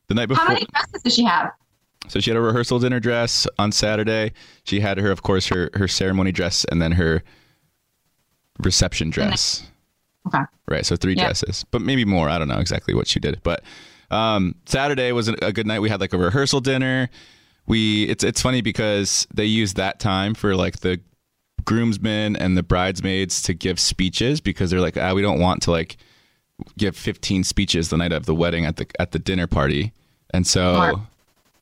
The 0.09 0.14
night 0.14 0.26
before, 0.26 0.44
How 0.47 0.52
many 0.54 0.66
dresses 0.66 1.02
does 1.02 1.14
she 1.14 1.25
have? 1.25 1.50
so 2.09 2.18
she 2.20 2.30
had 2.30 2.37
a 2.37 2.40
rehearsal 2.40 2.78
dinner 2.78 2.99
dress 3.00 3.47
on 3.59 3.73
Saturday. 3.73 4.32
She 4.64 4.80
had 4.80 4.97
her, 4.99 5.11
of 5.11 5.23
course, 5.23 5.49
her 5.49 5.70
her 5.75 5.87
ceremony 5.88 6.32
dress, 6.32 6.64
and 6.70 6.80
then 6.80 6.92
her 6.92 7.23
reception 8.61 9.11
dress. 9.11 9.68
Okay. 10.28 10.44
Right. 10.68 10.87
So 10.87 10.97
three 10.97 11.14
Yeah. 11.14 11.25
dresses, 11.26 11.64
but 11.70 11.82
maybe 11.82 12.04
more. 12.04 12.28
I 12.28 12.38
don't 12.38 12.49
know 12.49 12.59
exactly 12.61 12.94
what 12.94 13.06
she 13.09 13.20
did. 13.20 13.40
But 13.42 13.62
um, 14.11 14.54
Saturday 14.66 15.12
was 15.12 15.28
a 15.28 15.35
a 15.42 15.52
good 15.52 15.66
night. 15.66 15.80
We 15.80 15.88
had 15.88 16.00
like 16.00 16.12
a 16.12 16.18
rehearsal 16.18 16.61
dinner. 16.61 17.09
We 17.66 18.04
it's 18.04 18.23
it's 18.25 18.40
funny 18.40 18.61
because 18.61 19.26
they 19.35 19.47
used 19.47 19.76
that 19.76 19.99
time 20.00 20.35
for 20.35 20.54
like 20.56 20.80
the 20.80 21.00
groomsmen 21.64 22.36
and 22.36 22.56
the 22.56 22.62
bridesmaids 22.62 23.42
to 23.42 23.54
give 23.54 23.78
speeches 23.80 24.40
because 24.40 24.70
they're 24.70 24.80
like, 24.80 24.96
ah, 24.96 25.12
we 25.14 25.22
don't 25.22 25.40
want 25.40 25.62
to 25.62 25.70
like 25.70 25.96
give 26.78 26.96
15 26.96 27.44
speeches 27.44 27.88
the 27.88 27.96
night 27.96 28.12
of 28.12 28.26
the 28.26 28.34
wedding 28.34 28.64
at 28.66 28.76
the 28.76 28.86
at 28.98 29.12
the 29.12 29.18
dinner 29.18 29.46
party. 29.46 29.92
And 30.32 30.46
so 30.46 30.74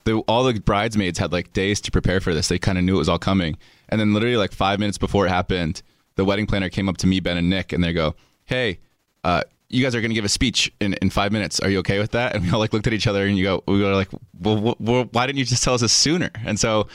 the, 0.05 0.19
all 0.29 0.45
the 0.45 0.59
bridesmaids 0.61 1.19
had 1.19 1.33
like 1.33 1.53
days 1.53 1.81
to 1.83 1.91
prepare 1.91 2.21
for 2.21 2.35
this. 2.35 2.49
They 2.49 2.59
kind 2.59 2.79
of 2.79 2.85
knew 2.85 2.97
it 2.97 2.99
was 2.99 3.09
all 3.09 3.19
coming. 3.19 3.57
And 3.89 4.01
then 4.01 4.13
literally 4.13 4.37
like 4.37 4.53
five 4.53 4.79
minutes 4.79 4.99
before 4.99 5.27
it 5.27 5.31
happened, 5.31 5.83
the 6.17 6.25
wedding 6.25 6.47
planner 6.47 6.69
came 6.69 6.89
up 6.89 6.97
to 6.99 7.07
me, 7.07 7.21
Ben 7.21 7.37
and 7.37 7.49
Nick, 7.49 7.73
and 7.73 7.83
they 7.83 7.93
go, 7.93 8.15
"Hey, 8.45 8.79
uh, 9.25 9.43
you 9.69 9.83
guys 9.83 9.95
are 9.95 10.01
going 10.01 10.11
to 10.11 10.15
give 10.15 10.25
a 10.25 10.29
speech 10.29 10.73
in, 10.81 10.95
in 10.95 11.11
five 11.11 11.31
minutes. 11.33 11.61
Are 11.61 11.71
you 11.71 11.79
okay 11.79 11.99
with 11.99 12.11
that?" 12.13 12.35
And 12.35 12.45
we 12.45 12.51
all 12.51 12.59
like 12.59 12.73
looked 12.73 12.87
at 12.87 12.93
each 12.93 13.07
other 13.07 13.25
and 13.25 13.39
you 13.39 13.45
go, 13.45 13.63
we 13.67 13.83
were 13.83 13.95
like, 13.95 14.09
well, 14.41 14.57
wh- 14.57 14.83
wh- 14.83 15.15
why 15.15 15.27
didn't 15.27 15.39
you 15.39 15.45
just 15.45 15.63
tell 15.63 15.75
us 15.75 15.81
this 15.81 15.93
sooner? 15.93 16.31
And 16.45 16.59
so 16.59 16.89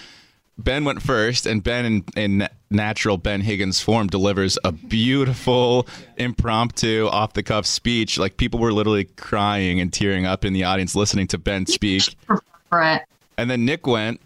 Ben 0.57 0.85
went 0.85 1.01
first, 1.01 1.45
and 1.45 1.63
Ben, 1.63 1.85
in, 1.85 2.05
in 2.15 2.47
natural 2.69 3.17
Ben 3.17 3.41
Higgins 3.41 3.81
form, 3.81 4.07
delivers 4.07 4.57
a 4.63 4.71
beautiful, 4.71 5.87
impromptu, 6.17 7.07
off 7.07 7.33
the 7.33 7.41
cuff 7.43 7.65
speech. 7.65 8.19
Like 8.19 8.37
people 8.37 8.59
were 8.59 8.71
literally 8.71 9.05
crying 9.05 9.79
and 9.79 9.91
tearing 9.91 10.25
up 10.25 10.45
in 10.45 10.53
the 10.53 10.63
audience 10.63 10.95
listening 10.95 11.27
to 11.27 11.37
Ben 11.37 11.65
speak. 11.65 12.15
And 13.37 13.49
then 13.49 13.65
Nick 13.65 13.87
went, 13.87 14.21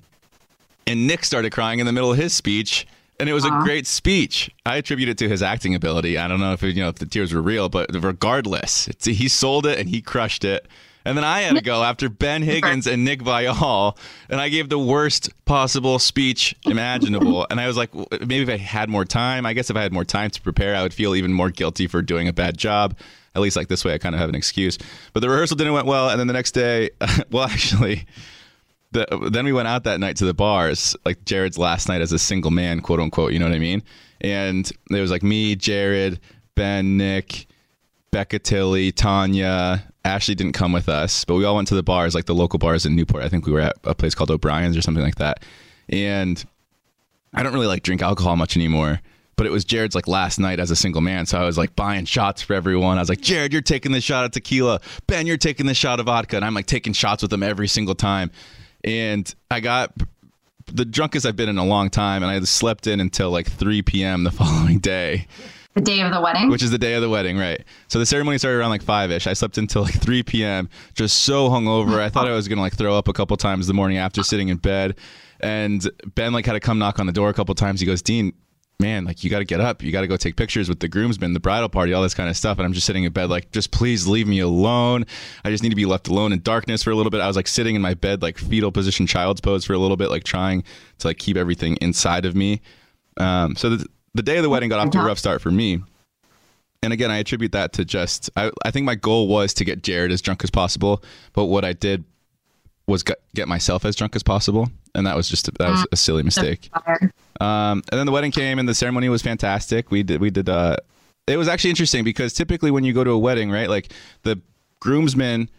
and 0.86 1.07
Nick 1.07 1.24
started 1.24 1.51
crying 1.53 1.79
in 1.79 1.86
the 1.86 1.93
middle 1.93 2.12
of 2.12 2.17
his 2.17 2.34
speech. 2.34 2.86
And 3.19 3.27
it 3.27 3.34
was 3.34 3.46
a 3.46 3.50
great 3.63 3.88
speech. 3.88 4.51
I 4.63 4.77
attribute 4.77 5.10
it 5.10 5.17
to 5.17 5.29
his 5.29 5.41
acting 5.41 5.74
ability. 5.74 6.19
I 6.19 6.27
don't 6.27 6.39
know 6.39 6.53
if 6.53 6.62
you 6.62 6.74
know 6.75 6.89
if 6.89 6.98
the 6.98 7.07
tears 7.07 7.34
were 7.34 7.41
real, 7.41 7.67
but 7.67 7.89
regardless, 7.91 8.88
it's, 8.88 9.05
he 9.05 9.27
sold 9.27 9.65
it 9.65 9.79
and 9.79 9.89
he 9.89 10.01
crushed 10.01 10.46
it. 10.46 10.67
And 11.08 11.18
then 11.18 11.24
I 11.24 11.40
had 11.40 11.56
to 11.56 11.62
go 11.62 11.84
after 11.84 12.10
Ben 12.10 12.42
Higgins 12.44 12.86
and 12.86 13.06
Nick 13.06 13.22
Viall, 13.22 13.98
and 14.30 14.42
I 14.42 14.50
gave 14.50 14.68
the 14.68 14.78
worst 14.78 15.30
possible 15.46 16.00
speech 16.00 16.54
imaginable. 16.66 17.48
And 17.50 17.62
I 17.62 17.68
was 17.68 17.78
like, 17.78 17.96
maybe 18.12 18.42
if 18.42 18.50
I 18.50 18.58
had 18.58 18.90
more 18.90 19.06
time, 19.06 19.46
I 19.46 19.54
guess 19.54 19.70
if 19.70 19.78
I 19.78 19.82
had 19.82 19.94
more 19.94 20.04
time 20.04 20.32
to 20.32 20.42
prepare, 20.42 20.76
I 20.76 20.84
would 20.84 20.94
feel 20.94 21.16
even 21.16 21.32
more 21.32 21.50
guilty 21.50 21.88
for 21.88 22.02
doing 22.02 22.28
a 22.28 22.34
bad 22.34 22.58
job. 22.58 22.98
At 23.36 23.42
least 23.42 23.56
like 23.56 23.70
this 23.70 23.86
way, 23.86 23.94
I 23.94 24.00
kind 24.00 24.16
of 24.16 24.20
have 24.20 24.28
an 24.28 24.36
excuse. 24.36 24.78
But 25.14 25.22
the 25.22 25.30
rehearsal 25.30 25.56
didn't 25.56 25.72
went 25.72 25.88
well, 25.88 26.10
and 26.10 26.20
then 26.20 26.28
the 26.28 26.34
next 26.34 26.52
day, 26.52 26.90
well, 27.32 27.46
actually, 27.46 28.06
the, 28.92 29.30
then 29.32 29.46
we 29.46 29.54
went 29.54 29.70
out 29.70 29.86
that 29.86 30.02
night 30.02 30.18
to 30.18 30.26
the 30.26 30.34
bars, 30.34 30.94
like 31.06 31.24
Jared's 31.24 31.58
last 31.58 31.88
night 31.88 32.02
as 32.02 32.12
a 32.12 32.20
single 32.20 32.52
man, 32.52 32.82
quote 32.82 33.00
unquote. 33.00 33.32
You 33.32 33.40
know 33.40 33.46
what 33.46 33.56
I 33.56 33.60
mean? 33.60 33.82
And 34.20 34.70
it 34.92 35.00
was 35.00 35.12
like 35.12 35.24
me, 35.24 35.56
Jared, 35.56 36.20
Ben, 36.56 36.98
Nick, 36.98 37.48
Becca 38.12 38.40
Tilley, 38.40 38.92
Tanya. 38.92 39.84
Ashley 40.06 40.36
didn't 40.36 40.54
come 40.54 40.72
with 40.72 40.88
us, 40.88 41.26
but 41.26 41.36
we 41.36 41.44
all 41.46 41.56
went 41.56 41.68
to 41.68 41.76
the 41.76 41.84
bars, 41.84 42.16
like 42.16 42.26
the 42.26 42.36
local 42.36 42.60
bars 42.60 42.86
in 42.86 42.96
Newport. 42.96 43.24
I 43.24 43.30
think 43.30 43.46
we 43.46 43.52
were 43.52 43.60
at 43.60 43.76
a 43.84 43.94
place 43.94 44.16
called 44.16 44.32
O'Brien's 44.32 44.78
or 44.78 44.82
something 44.82 45.04
like 45.04 45.16
that. 45.16 45.44
And 45.90 46.44
I 47.34 47.44
don't 47.44 47.54
really 47.54 47.68
like 47.68 47.84
drink 47.84 48.02
alcohol 48.02 48.36
much 48.38 48.56
anymore, 48.56 49.02
but 49.36 49.46
it 49.46 49.52
was 49.52 49.66
Jared's 49.66 49.96
like 49.96 50.08
last 50.08 50.40
night 50.40 50.60
as 50.60 50.72
a 50.72 50.76
single 50.76 51.02
man. 51.02 51.26
So 51.26 51.38
I 51.38 51.44
was 51.44 51.58
like 51.58 51.76
buying 51.76 52.06
shots 52.06 52.42
for 52.42 52.54
everyone. 52.54 52.98
I 52.98 53.02
was 53.02 53.10
like, 53.10 53.22
Jared, 53.22 53.52
you're 53.52 53.62
taking 53.62 53.92
the 53.92 54.02
shot 54.02 54.26
of 54.26 54.32
tequila. 54.32 54.80
Ben, 55.08 55.28
you're 55.28 55.38
taking 55.38 55.66
the 55.66 55.74
shot 55.74 56.00
of 56.00 56.06
vodka. 56.06 56.38
And 56.38 56.46
I'm 56.46 56.54
like 56.54 56.68
taking 56.68 56.94
shots 56.94 57.22
with 57.22 57.32
them 57.32 57.44
every 57.44 57.68
single 57.68 57.96
time. 57.96 58.32
And 58.84 59.34
I 59.52 59.60
got 59.60 59.94
the 60.68 60.86
drunkest 60.86 61.26
I've 61.26 61.36
been 61.36 61.50
in 61.50 61.58
a 61.58 61.66
long 61.66 61.90
time. 61.90 62.24
And 62.24 62.32
I 62.32 62.40
slept 62.42 62.88
in 62.88 63.00
until 63.00 63.30
like 63.30 63.52
3 63.52 63.82
p.m. 63.82 64.24
the 64.24 64.32
following 64.32 64.80
day. 64.80 65.28
The 65.77 65.84
day 65.84 66.01
of 66.01 66.12
the 66.12 66.19
wedding. 66.19 66.50
Which 66.50 66.63
is 66.63 66.72
the 66.72 66.79
day 66.79 66.96
of 66.96 67.03
the 67.03 67.10
wedding, 67.10 67.38
right? 67.38 67.63
So 67.88 68.00
the 68.00 68.05
ceremony 68.07 68.39
started 68.39 68.57
around 68.57 68.72
like 68.72 68.81
five 68.81 69.12
ish. 69.12 69.27
I 69.27 69.34
slept 69.34 69.60
until 69.60 69.84
like 69.84 69.93
three 69.93 70.24
p.m. 70.24 70.69
Just 70.96 71.24
so 71.24 71.50
hungover. 71.50 72.00
I 72.00 72.10
thought 72.10 72.27
I 72.27 72.31
was 72.31 72.48
gonna 72.48 72.62
like 72.62 72.74
throw 72.74 72.98
up 72.98 73.07
a 73.07 73.13
couple 73.13 73.38
times 73.38 73.67
the 73.67 73.75
morning 73.75 74.00
after 74.00 74.24
sitting 74.24 74.48
in 74.48 74.57
bed. 74.57 74.98
And 75.39 75.88
Ben 76.15 76.34
like 76.34 76.48
had 76.48 76.53
to 76.53 76.60
come 76.60 76.79
knock 76.79 76.98
on 76.98 77.05
the 77.05 77.13
door 77.13 77.29
a 77.29 77.34
couple 77.34 77.53
times. 77.53 77.79
He 77.79 77.86
goes, 77.86 78.01
Dean, 78.01 78.34
man, 78.79 79.05
like 79.05 79.24
you 79.24 79.29
got 79.29 79.38
to 79.38 79.46
get 79.46 79.62
up. 79.62 79.84
You 79.84 79.91
got 79.91 80.01
to 80.01 80.07
go 80.07 80.17
take 80.17 80.36
pictures 80.36 80.67
with 80.67 80.79
the 80.79 80.88
groomsmen, 80.88 81.34
the 81.34 81.39
bridal 81.39 81.69
party, 81.69 81.93
all 81.93 82.01
this 82.01 82.15
kind 82.15 82.27
of 82.27 82.36
stuff. 82.36 82.57
And 82.57 82.65
I'm 82.65 82.74
just 82.74 82.88
sitting 82.88 83.03
in 83.03 83.13
bed, 83.13 83.29
like, 83.29 83.51
just 83.51 83.69
please 83.69 84.07
leave 84.07 84.27
me 84.27 84.39
alone. 84.39 85.05
I 85.46 85.51
just 85.51 85.62
need 85.62 85.69
to 85.69 85.75
be 85.75 85.86
left 85.86 86.07
alone 86.07 86.34
in 86.34 86.41
darkness 86.41 86.81
for 86.81 86.89
a 86.89 86.96
little 86.96 87.12
bit. 87.12 87.22
I 87.22 87.27
was 87.27 87.36
like 87.36 87.48
sitting 87.48 87.75
in 87.75 87.84
my 87.84 87.93
bed, 87.93 88.24
like 88.24 88.39
fetal 88.39 88.72
position, 88.72 89.05
child's 89.05 89.41
pose 89.41 89.63
for 89.63 89.74
a 89.74 89.77
little 89.77 89.96
bit, 89.96 90.10
like 90.10 90.24
trying 90.24 90.63
to 90.98 91.07
like 91.07 91.19
keep 91.19 91.38
everything 91.38 91.75
inside 91.81 92.25
of 92.25 92.36
me. 92.36 92.62
Um, 93.17 93.55
so 93.55 93.75
the, 93.75 93.88
the 94.18 94.24
day 94.24 94.38
of 94.38 94.44
the 94.44 94.50
wedding 94.50 94.70
got 94.70 94.86
off 94.86 94.92
to 94.92 95.00
a 95.00 95.06
rough 95.06 95.20
start 95.20 95.42
for 95.42 95.52
me. 95.52 95.82
And 96.84 96.92
again, 96.94 97.10
I 97.10 97.18
attribute 97.18 97.54
that 97.54 97.74
to 97.74 97.86
just, 97.86 98.30
I, 98.36 98.52
I 98.64 98.72
think 98.72 98.86
my 98.86 98.96
goal 98.96 99.28
was 99.28 99.54
to 99.56 99.66
get 99.66 99.82
Jared 99.82 100.12
as 100.12 100.22
drunk 100.22 100.44
as 100.44 100.50
possible. 100.50 101.04
But 101.34 101.46
what 101.46 101.66
I 101.66 101.74
did 101.74 102.04
was 102.88 103.04
get, 103.04 103.48
myself 103.48 103.86
as 103.86 103.96
drunk 103.96 104.16
as 104.16 104.24
possible. 104.24 104.70
And 104.94 105.06
that 105.08 105.16
was 105.16 105.30
just, 105.30 105.48
a, 105.48 105.52
that 105.60 105.70
was 105.70 105.88
a 105.92 105.96
silly 105.96 106.24
mistake. 106.24 106.70
Um, 107.40 107.84
and 107.92 108.00
then 108.00 108.06
the 108.06 108.12
wedding 108.12 108.32
came 108.32 108.60
and 108.60 108.68
the 108.68 108.74
ceremony 108.74 109.10
was 109.10 109.22
fantastic. 109.22 109.92
We 109.92 110.04
did, 110.04 110.22
we 110.22 110.30
did, 110.30 110.50
uh, 110.50 110.78
it 111.28 111.38
was 111.38 111.48
actually 111.48 111.72
interesting 111.72 112.04
because 112.04 112.34
typically 112.34 112.72
when 112.72 112.84
you 112.84 112.94
go 112.94 113.04
to 113.04 113.12
a 113.12 113.18
wedding, 113.20 113.52
right, 113.52 113.70
like 113.70 113.92
the 114.24 114.40
groomsmen 114.80 115.50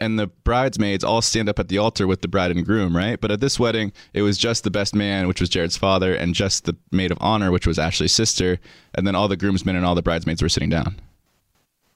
and 0.00 0.18
the 0.18 0.26
bridesmaids 0.26 1.04
all 1.04 1.22
stand 1.22 1.48
up 1.48 1.58
at 1.58 1.68
the 1.68 1.78
altar 1.78 2.06
with 2.06 2.20
the 2.20 2.28
bride 2.28 2.50
and 2.50 2.64
groom, 2.64 2.96
right? 2.96 3.20
But 3.20 3.30
at 3.30 3.40
this 3.40 3.58
wedding, 3.58 3.92
it 4.12 4.22
was 4.22 4.36
just 4.36 4.64
the 4.64 4.70
best 4.70 4.94
man, 4.94 5.26
which 5.26 5.40
was 5.40 5.48
Jared's 5.48 5.76
father, 5.76 6.14
and 6.14 6.34
just 6.34 6.64
the 6.64 6.76
maid 6.92 7.10
of 7.10 7.18
honor, 7.20 7.50
which 7.50 7.66
was 7.66 7.78
Ashley's 7.78 8.12
sister, 8.12 8.58
and 8.94 9.06
then 9.06 9.14
all 9.14 9.28
the 9.28 9.36
groomsmen 9.36 9.76
and 9.76 9.86
all 9.86 9.94
the 9.94 10.02
bridesmaids 10.02 10.42
were 10.42 10.48
sitting 10.48 10.68
down. 10.68 10.96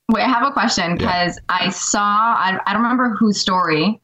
Wait, 0.08 0.22
I 0.22 0.28
have 0.28 0.46
a 0.46 0.52
question 0.52 0.96
because 0.96 1.36
yeah. 1.36 1.56
I 1.60 1.70
saw, 1.70 2.00
I, 2.00 2.58
I 2.66 2.72
don't 2.72 2.82
remember 2.82 3.10
whose 3.10 3.38
story. 3.38 4.00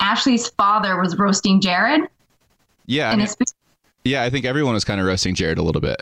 Ashley's 0.00 0.48
father 0.48 1.00
was 1.00 1.16
roasting 1.18 1.60
Jared. 1.60 2.02
Yeah. 2.86 3.10
I 3.10 3.16
mean, 3.16 3.28
yeah, 4.04 4.22
I 4.22 4.30
think 4.30 4.46
everyone 4.46 4.74
was 4.74 4.84
kind 4.84 5.00
of 5.00 5.06
roasting 5.06 5.34
Jared 5.34 5.58
a 5.58 5.62
little 5.62 5.80
bit. 5.80 6.00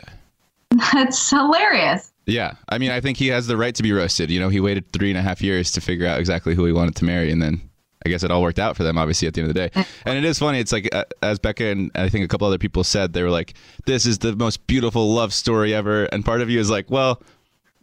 That's 0.93 1.29
hilarious. 1.29 2.11
Yeah, 2.27 2.55
I 2.67 2.77
mean, 2.77 2.91
I 2.91 2.99
think 2.99 3.17
he 3.17 3.29
has 3.29 3.47
the 3.47 3.55
right 3.55 3.73
to 3.73 3.81
be 3.81 3.93
roasted. 3.93 4.29
You 4.29 4.41
know, 4.41 4.49
he 4.49 4.59
waited 4.59 4.91
three 4.91 5.09
and 5.09 5.17
a 5.17 5.21
half 5.21 5.41
years 5.41 5.71
to 5.71 5.81
figure 5.81 6.05
out 6.05 6.19
exactly 6.19 6.55
who 6.55 6.65
he 6.65 6.73
wanted 6.73 6.97
to 6.97 7.05
marry, 7.05 7.31
and 7.31 7.41
then 7.41 7.61
I 8.05 8.09
guess 8.09 8.21
it 8.21 8.31
all 8.31 8.41
worked 8.41 8.59
out 8.59 8.75
for 8.75 8.83
them. 8.83 8.97
Obviously, 8.97 9.29
at 9.29 9.33
the 9.33 9.41
end 9.41 9.49
of 9.49 9.55
the 9.55 9.69
day, 9.69 9.85
and 10.05 10.17
it 10.17 10.25
is 10.25 10.37
funny. 10.37 10.59
It's 10.59 10.73
like 10.73 10.93
uh, 10.93 11.05
as 11.23 11.39
Becca 11.39 11.65
and 11.65 11.89
I 11.95 12.09
think 12.09 12.25
a 12.25 12.27
couple 12.27 12.45
other 12.45 12.57
people 12.57 12.83
said, 12.83 13.13
they 13.13 13.23
were 13.23 13.29
like, 13.29 13.53
"This 13.85 14.05
is 14.05 14.19
the 14.19 14.35
most 14.35 14.67
beautiful 14.67 15.13
love 15.13 15.33
story 15.33 15.73
ever," 15.73 16.03
and 16.05 16.25
part 16.25 16.41
of 16.41 16.49
you 16.49 16.59
is 16.59 16.69
like, 16.69 16.91
"Well, 16.91 17.23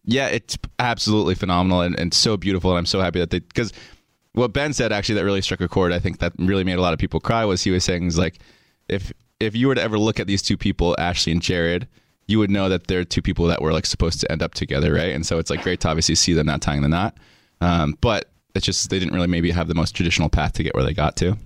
yeah, 0.05 0.29
it's 0.29 0.59
absolutely 0.79 1.35
phenomenal 1.35 1.81
and, 1.81 1.99
and 1.99 2.13
so 2.13 2.37
beautiful, 2.37 2.71
and 2.71 2.79
I'm 2.79 2.87
so 2.87 3.01
happy 3.01 3.21
that 3.21 3.31
they 3.31 3.41
because." 3.41 3.73
What 4.33 4.53
Ben 4.53 4.73
said 4.73 4.91
actually 4.91 5.15
that 5.15 5.25
really 5.25 5.43
struck 5.43 5.61
a 5.61 5.69
chord. 5.69 5.93
I 5.93 6.01
think 6.01 6.19
that 6.19 6.33
really 6.41 6.65
made 6.65 6.77
a 6.77 6.81
lot 6.81 6.93
of 6.93 6.99
people 6.99 7.21
cry. 7.21 7.45
Was 7.45 7.63
he 7.63 7.71
was 7.71 7.85
saying 7.85 8.05
is 8.05 8.19
like, 8.19 8.41
if 8.89 9.13
if 9.39 9.55
you 9.55 9.69
were 9.69 9.77
to 9.77 9.81
ever 9.81 9.97
look 9.97 10.19
at 10.19 10.27
these 10.27 10.43
two 10.43 10.57
people, 10.57 10.97
Ashley 10.99 11.31
and 11.31 11.41
Jared, 11.41 11.87
you 12.26 12.38
would 12.38 12.50
know 12.50 12.69
that 12.69 12.87
they're 12.87 13.04
two 13.04 13.23
people 13.23 13.47
that 13.47 13.61
were 13.61 13.73
like 13.73 13.87
supposed 13.87 14.21
to 14.21 14.33
end 14.33 14.43
up 14.43 14.54
together, 14.54 14.95
right? 14.95 15.14
And 15.14 15.26
so 15.26 15.38
it's 15.38 15.50
like 15.50 15.62
great 15.62 15.81
to 15.81 15.88
obviously 15.88 16.14
see 16.14 16.33
them 16.33 16.47
not 16.47 16.62
tying 16.62 16.83
the 16.83 16.88
knot. 16.88 17.16
Um, 17.61 17.97
but 18.00 18.31
it's 18.54 18.64
just 18.64 18.90
they 18.90 18.99
didn't 18.99 19.14
really 19.14 19.26
maybe 19.26 19.50
have 19.50 19.69
the 19.69 19.75
most 19.75 19.93
traditional 19.95 20.28
path 20.28 20.52
to 20.54 20.62
get 20.62 20.75
where 20.75 20.85
they 20.85 20.95
got 20.95 21.16
to. 21.16 21.37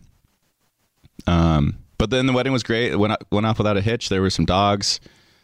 Um, 1.27 1.79
but 1.99 2.11
then 2.11 2.27
the 2.27 2.33
wedding 2.33 2.53
was 2.53 2.63
great. 2.63 2.93
It 2.93 2.99
went 2.99 3.17
went 3.31 3.47
off 3.47 3.59
without 3.59 3.77
a 3.77 3.81
hitch. 3.81 4.09
There 4.09 4.23
were 4.23 4.31
some 4.31 4.45
dogs 4.45 5.01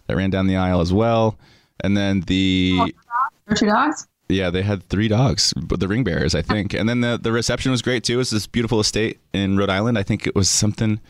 that 0.07 0.17
ran 0.17 0.31
down 0.31 0.47
the 0.47 0.57
aisle 0.57 0.81
as 0.81 0.93
well, 0.93 1.39
and 1.81 1.97
then 1.97 2.21
the 2.23 2.79
oh, 2.81 3.55
two 3.55 3.67
dogs. 3.67 4.07
Yeah, 4.29 4.51
they 4.51 4.63
had 4.63 4.83
three 4.89 5.09
dogs, 5.09 5.53
but 5.55 5.81
the 5.81 5.89
ring 5.89 6.03
bearers, 6.03 6.35
I 6.35 6.43
think. 6.43 6.73
And 6.73 6.89
then 6.89 7.01
the 7.01 7.19
the 7.21 7.33
reception 7.33 7.73
was 7.73 7.83
great 7.83 8.05
too. 8.05 8.15
It 8.15 8.17
was 8.19 8.31
this 8.31 8.47
beautiful 8.47 8.81
estate 8.81 9.19
in 9.33 9.57
Rhode 9.57 9.71
Island. 9.71 9.99
I 9.99 10.03
think 10.03 10.27
it 10.27 10.35
was 10.35 10.49
something 10.49 11.01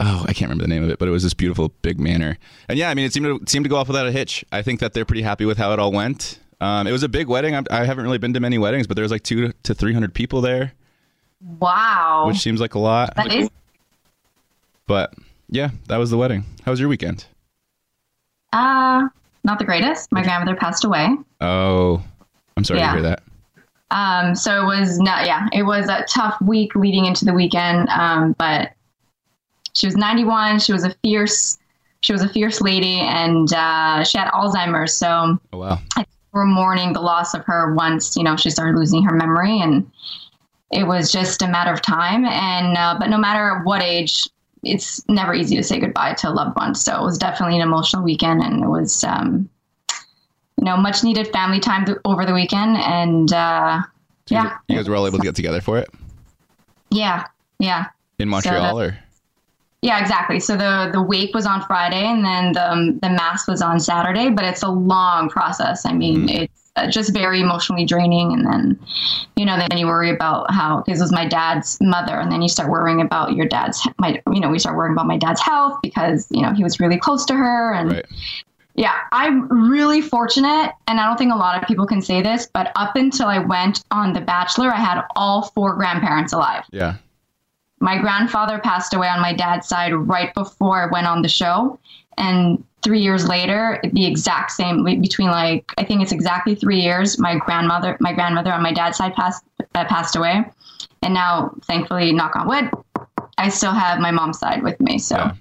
oh, 0.00 0.24
I 0.26 0.32
can't 0.32 0.50
remember 0.50 0.64
the 0.64 0.68
name 0.68 0.82
of 0.82 0.90
it, 0.90 0.98
but 0.98 1.08
it 1.08 1.10
was 1.10 1.22
this 1.22 1.34
beautiful 1.34 1.72
big 1.82 2.00
manor. 2.00 2.38
And 2.68 2.78
yeah, 2.78 2.90
I 2.90 2.94
mean, 2.94 3.06
it 3.06 3.12
seemed 3.12 3.26
to 3.26 3.50
seemed 3.50 3.64
to 3.64 3.68
go 3.68 3.76
off 3.76 3.88
without 3.88 4.06
a 4.06 4.12
hitch. 4.12 4.44
I 4.52 4.62
think 4.62 4.80
that 4.80 4.92
they're 4.92 5.04
pretty 5.04 5.22
happy 5.22 5.44
with 5.44 5.58
how 5.58 5.72
it 5.72 5.78
all 5.78 5.92
went. 5.92 6.38
Um, 6.60 6.86
it 6.86 6.92
was 6.92 7.02
a 7.02 7.08
big 7.08 7.28
wedding. 7.28 7.54
I, 7.54 7.62
I, 7.70 7.84
haven't 7.84 8.04
really 8.04 8.18
been 8.18 8.32
to 8.32 8.40
many 8.40 8.58
weddings, 8.58 8.86
but 8.86 8.94
there 8.94 9.02
was 9.02 9.10
like 9.10 9.22
two 9.22 9.52
to 9.64 9.74
three 9.74 9.92
hundred 9.92 10.14
people 10.14 10.40
there. 10.40 10.72
Wow, 11.40 12.24
which 12.26 12.38
seems 12.38 12.60
like 12.60 12.74
a 12.74 12.78
lot. 12.78 13.14
That 13.16 13.32
is. 13.32 13.50
But 14.86 15.14
yeah, 15.48 15.70
that 15.88 15.96
was 15.96 16.10
the 16.10 16.16
wedding. 16.16 16.44
How 16.64 16.70
was 16.70 16.80
your 16.80 16.88
weekend? 16.88 17.26
Uh, 18.52 19.08
not 19.42 19.58
the 19.58 19.64
greatest. 19.64 20.10
My 20.12 20.22
grandmother 20.22 20.56
passed 20.56 20.84
away. 20.84 21.08
Oh, 21.40 22.02
I'm 22.56 22.64
sorry 22.64 22.80
yeah. 22.80 22.94
to 22.94 23.00
hear 23.00 23.02
that. 23.02 23.22
Um, 23.90 24.34
so 24.34 24.62
it 24.62 24.64
was 24.64 24.98
not, 24.98 25.26
yeah, 25.26 25.48
it 25.52 25.62
was 25.62 25.88
a 25.88 26.04
tough 26.08 26.40
week 26.40 26.74
leading 26.74 27.06
into 27.06 27.24
the 27.24 27.32
weekend. 27.32 27.88
Um, 27.90 28.34
but 28.38 28.72
she 29.74 29.86
was 29.86 29.96
91. 29.96 30.60
She 30.60 30.72
was 30.72 30.84
a 30.84 30.94
fierce, 31.02 31.58
she 32.00 32.12
was 32.12 32.22
a 32.22 32.28
fierce 32.28 32.60
lady, 32.60 33.00
and 33.00 33.52
uh, 33.52 34.04
she 34.04 34.18
had 34.18 34.30
Alzheimer's. 34.30 34.94
So 34.94 35.38
oh, 35.52 35.58
wow. 35.58 35.78
we're 36.32 36.44
mourning 36.46 36.92
the 36.92 37.00
loss 37.00 37.34
of 37.34 37.44
her 37.44 37.74
once 37.74 38.16
you 38.16 38.22
know 38.22 38.36
she 38.36 38.50
started 38.50 38.78
losing 38.78 39.02
her 39.02 39.14
memory, 39.14 39.60
and 39.60 39.90
it 40.70 40.86
was 40.86 41.10
just 41.10 41.42
a 41.42 41.48
matter 41.48 41.72
of 41.72 41.82
time. 41.82 42.24
And 42.24 42.76
uh, 42.76 42.96
but 42.98 43.08
no 43.08 43.18
matter 43.18 43.60
what 43.64 43.82
age, 43.82 44.28
it's 44.62 45.06
never 45.08 45.34
easy 45.34 45.56
to 45.56 45.62
say 45.62 45.80
goodbye 45.80 46.14
to 46.14 46.28
a 46.28 46.32
loved 46.32 46.56
one. 46.56 46.74
So 46.74 47.00
it 47.00 47.04
was 47.04 47.18
definitely 47.18 47.56
an 47.56 47.62
emotional 47.62 48.02
weekend, 48.02 48.42
and 48.42 48.62
it 48.62 48.68
was. 48.68 49.04
Um, 49.04 49.48
you 50.56 50.66
know, 50.66 50.76
much 50.76 51.02
needed 51.02 51.26
family 51.28 51.58
time 51.58 51.84
th- 51.84 51.98
over 52.04 52.24
the 52.24 52.32
weekend, 52.32 52.76
and 52.76 53.32
uh, 53.32 53.82
so 54.26 54.34
yeah, 54.36 54.56
you 54.68 54.76
guys 54.76 54.88
were 54.88 54.94
all 54.94 55.06
able 55.06 55.18
to 55.18 55.24
get 55.24 55.34
together 55.34 55.60
for 55.60 55.78
it. 55.78 55.90
Yeah, 56.90 57.26
yeah. 57.58 57.86
In 58.20 58.28
Montreal, 58.28 58.78
so 58.78 58.84
or 58.84 58.98
yeah, 59.84 60.00
exactly. 60.00 60.40
So 60.40 60.56
the 60.56 60.88
the 60.90 61.02
wake 61.02 61.34
was 61.34 61.44
on 61.44 61.62
Friday, 61.66 62.06
and 62.06 62.24
then 62.24 62.52
the 62.52 62.72
um, 62.72 62.98
the 63.00 63.10
mass 63.10 63.46
was 63.46 63.60
on 63.60 63.78
Saturday. 63.78 64.30
But 64.30 64.46
it's 64.46 64.62
a 64.62 64.68
long 64.70 65.28
process. 65.28 65.84
I 65.84 65.92
mean, 65.92 66.20
mm-hmm. 66.26 66.44
it's 66.44 66.70
uh, 66.74 66.90
just 66.90 67.12
very 67.12 67.42
emotionally 67.42 67.84
draining. 67.84 68.32
And 68.32 68.46
then, 68.46 68.80
you 69.36 69.44
know, 69.44 69.58
then 69.58 69.76
you 69.76 69.86
worry 69.86 70.08
about 70.08 70.50
how 70.50 70.80
because 70.80 71.00
it 71.00 71.02
was 71.02 71.12
my 71.12 71.28
dad's 71.28 71.76
mother, 71.82 72.18
and 72.18 72.32
then 72.32 72.40
you 72.40 72.48
start 72.48 72.70
worrying 72.70 73.02
about 73.02 73.34
your 73.34 73.44
dad's 73.44 73.86
my 73.98 74.22
you 74.32 74.40
know 74.40 74.48
we 74.48 74.58
start 74.58 74.74
worrying 74.74 74.94
about 74.94 75.06
my 75.06 75.18
dad's 75.18 75.42
health 75.42 75.78
because 75.82 76.26
you 76.30 76.40
know 76.40 76.54
he 76.54 76.64
was 76.64 76.80
really 76.80 76.98
close 76.98 77.26
to 77.26 77.34
her 77.34 77.74
and. 77.74 77.92
Right. 77.92 78.06
Yeah, 78.76 78.92
I'm 79.12 79.70
really 79.70 80.00
fortunate, 80.00 80.72
and 80.88 80.98
I 80.98 81.06
don't 81.06 81.16
think 81.16 81.32
a 81.32 81.36
lot 81.36 81.62
of 81.62 81.68
people 81.68 81.86
can 81.86 82.02
say 82.02 82.22
this, 82.22 82.48
but 82.52 82.72
up 82.74 82.96
until 82.96 83.28
I 83.28 83.38
went 83.38 83.84
on 83.92 84.14
The 84.14 84.20
Bachelor, 84.20 84.68
I 84.68 84.80
had 84.80 85.00
all 85.14 85.42
four 85.42 85.76
grandparents 85.76 86.32
alive. 86.32 86.64
Yeah. 86.72 86.96
My 87.84 87.98
grandfather 87.98 88.58
passed 88.58 88.94
away 88.94 89.08
on 89.08 89.20
my 89.20 89.34
dad's 89.34 89.68
side 89.68 89.92
right 89.92 90.32
before 90.32 90.88
I 90.88 90.90
went 90.90 91.06
on 91.06 91.20
the 91.20 91.28
show. 91.28 91.78
And 92.16 92.64
three 92.82 93.00
years 93.00 93.28
later, 93.28 93.78
the 93.92 94.06
exact 94.06 94.52
same 94.52 94.84
between 95.02 95.28
like 95.28 95.70
I 95.76 95.84
think 95.84 96.00
it's 96.00 96.10
exactly 96.10 96.54
three 96.54 96.80
years. 96.80 97.18
My 97.18 97.36
grandmother, 97.36 97.98
my 98.00 98.14
grandmother 98.14 98.50
on 98.52 98.62
my 98.62 98.72
dad's 98.72 98.96
side 98.96 99.14
passed 99.14 99.44
uh, 99.74 99.84
passed 99.84 100.16
away, 100.16 100.44
and 101.02 101.12
now 101.12 101.50
thankfully, 101.64 102.10
knock 102.12 102.34
on 102.36 102.48
wood, 102.48 102.70
I 103.36 103.50
still 103.50 103.72
have 103.72 104.00
my 104.00 104.10
mom's 104.10 104.38
side 104.38 104.62
with 104.62 104.80
me. 104.80 104.98
So 104.98 105.16
Yeah. 105.16 105.32